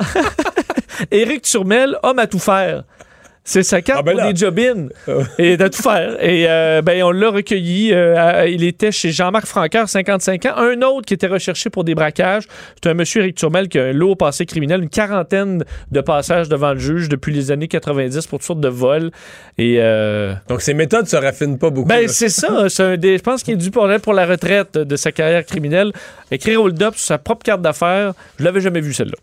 Éric 1.10 1.42
Turmel, 1.42 1.96
homme 2.02 2.18
à 2.18 2.26
tout 2.26 2.38
faire. 2.38 2.84
C'est 3.44 3.64
sa 3.64 3.82
carte 3.82 3.98
Ah 4.00 4.02
ben 4.04 4.16
pour 4.16 4.22
des 4.32 4.36
job-in 4.36 4.86
et 5.38 5.56
de 5.56 5.66
tout 5.66 5.82
faire. 5.82 6.22
Et 6.22 6.46
euh, 6.48 6.80
ben, 6.80 7.02
on 7.02 7.10
l'a 7.10 7.28
recueilli. 7.30 7.92
euh, 7.92 8.14
à- 8.16 8.46
il 8.46 8.62
était 8.62 8.92
chez 8.92 9.10
Jean-Marc 9.10 9.46
Francaire, 9.46 9.88
55 9.88 10.46
ans. 10.46 10.54
Un 10.58 10.80
autre 10.82 11.06
qui 11.06 11.14
était 11.14 11.26
recherché 11.26 11.68
pour 11.68 11.82
des 11.82 11.96
braquages. 11.96 12.44
C'est 12.80 12.88
un 12.90 12.94
monsieur 12.94 13.22
Éric 13.22 13.34
Turmel 13.36 13.68
qui 13.68 13.80
a 13.80 13.84
un 13.86 13.92
lourd 13.92 14.16
passé 14.16 14.46
criminel, 14.46 14.82
une 14.82 14.88
quarantaine 14.88 15.64
de 15.90 16.00
passages 16.00 16.48
devant 16.48 16.72
le 16.72 16.78
juge 16.78 17.08
depuis 17.08 17.32
les 17.34 17.50
années 17.50 17.66
90 17.68 18.28
pour 18.28 18.38
toutes 18.38 18.46
sortes 18.46 18.60
de 18.60 18.68
vols. 18.68 19.10
Et 19.58 19.76
euh, 19.80 20.34
Donc, 20.48 20.62
ses 20.62 20.74
méthodes 20.74 21.08
se 21.08 21.16
raffinent 21.16 21.58
pas 21.58 21.70
beaucoup. 21.70 21.88
ben, 21.88 22.06
c'est 22.06 22.28
ça. 22.28 22.68
C'est 22.68 22.82
un 22.84 22.96
des- 22.96 23.18
je 23.18 23.22
pense 23.24 23.42
qu'il 23.42 23.54
est 23.54 23.56
dû 23.56 23.72
pour, 23.72 23.88
pour 24.02 24.14
la 24.14 24.24
retraite 24.24 24.74
de 24.78 24.96
sa 24.96 25.10
carrière 25.10 25.44
criminelle. 25.44 25.92
Écrire 26.30 26.62
hold-up 26.62 26.94
sur 26.94 27.06
sa 27.06 27.18
propre 27.18 27.42
carte 27.44 27.60
d'affaires, 27.60 28.12
je 28.38 28.44
l'avais 28.44 28.60
jamais 28.60 28.80
vu 28.80 28.92
celle-là. 28.92 29.16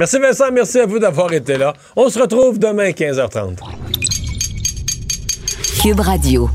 Merci 0.00 0.18
Vincent, 0.18 0.50
merci 0.50 0.80
à 0.80 0.86
vous 0.86 0.98
d'avoir 0.98 1.30
été 1.34 1.58
là. 1.58 1.74
On 1.94 2.08
se 2.08 2.18
retrouve 2.18 2.58
demain 2.58 2.88
15h30. 2.88 3.58
Cube 5.82 6.00
Radio. 6.00 6.48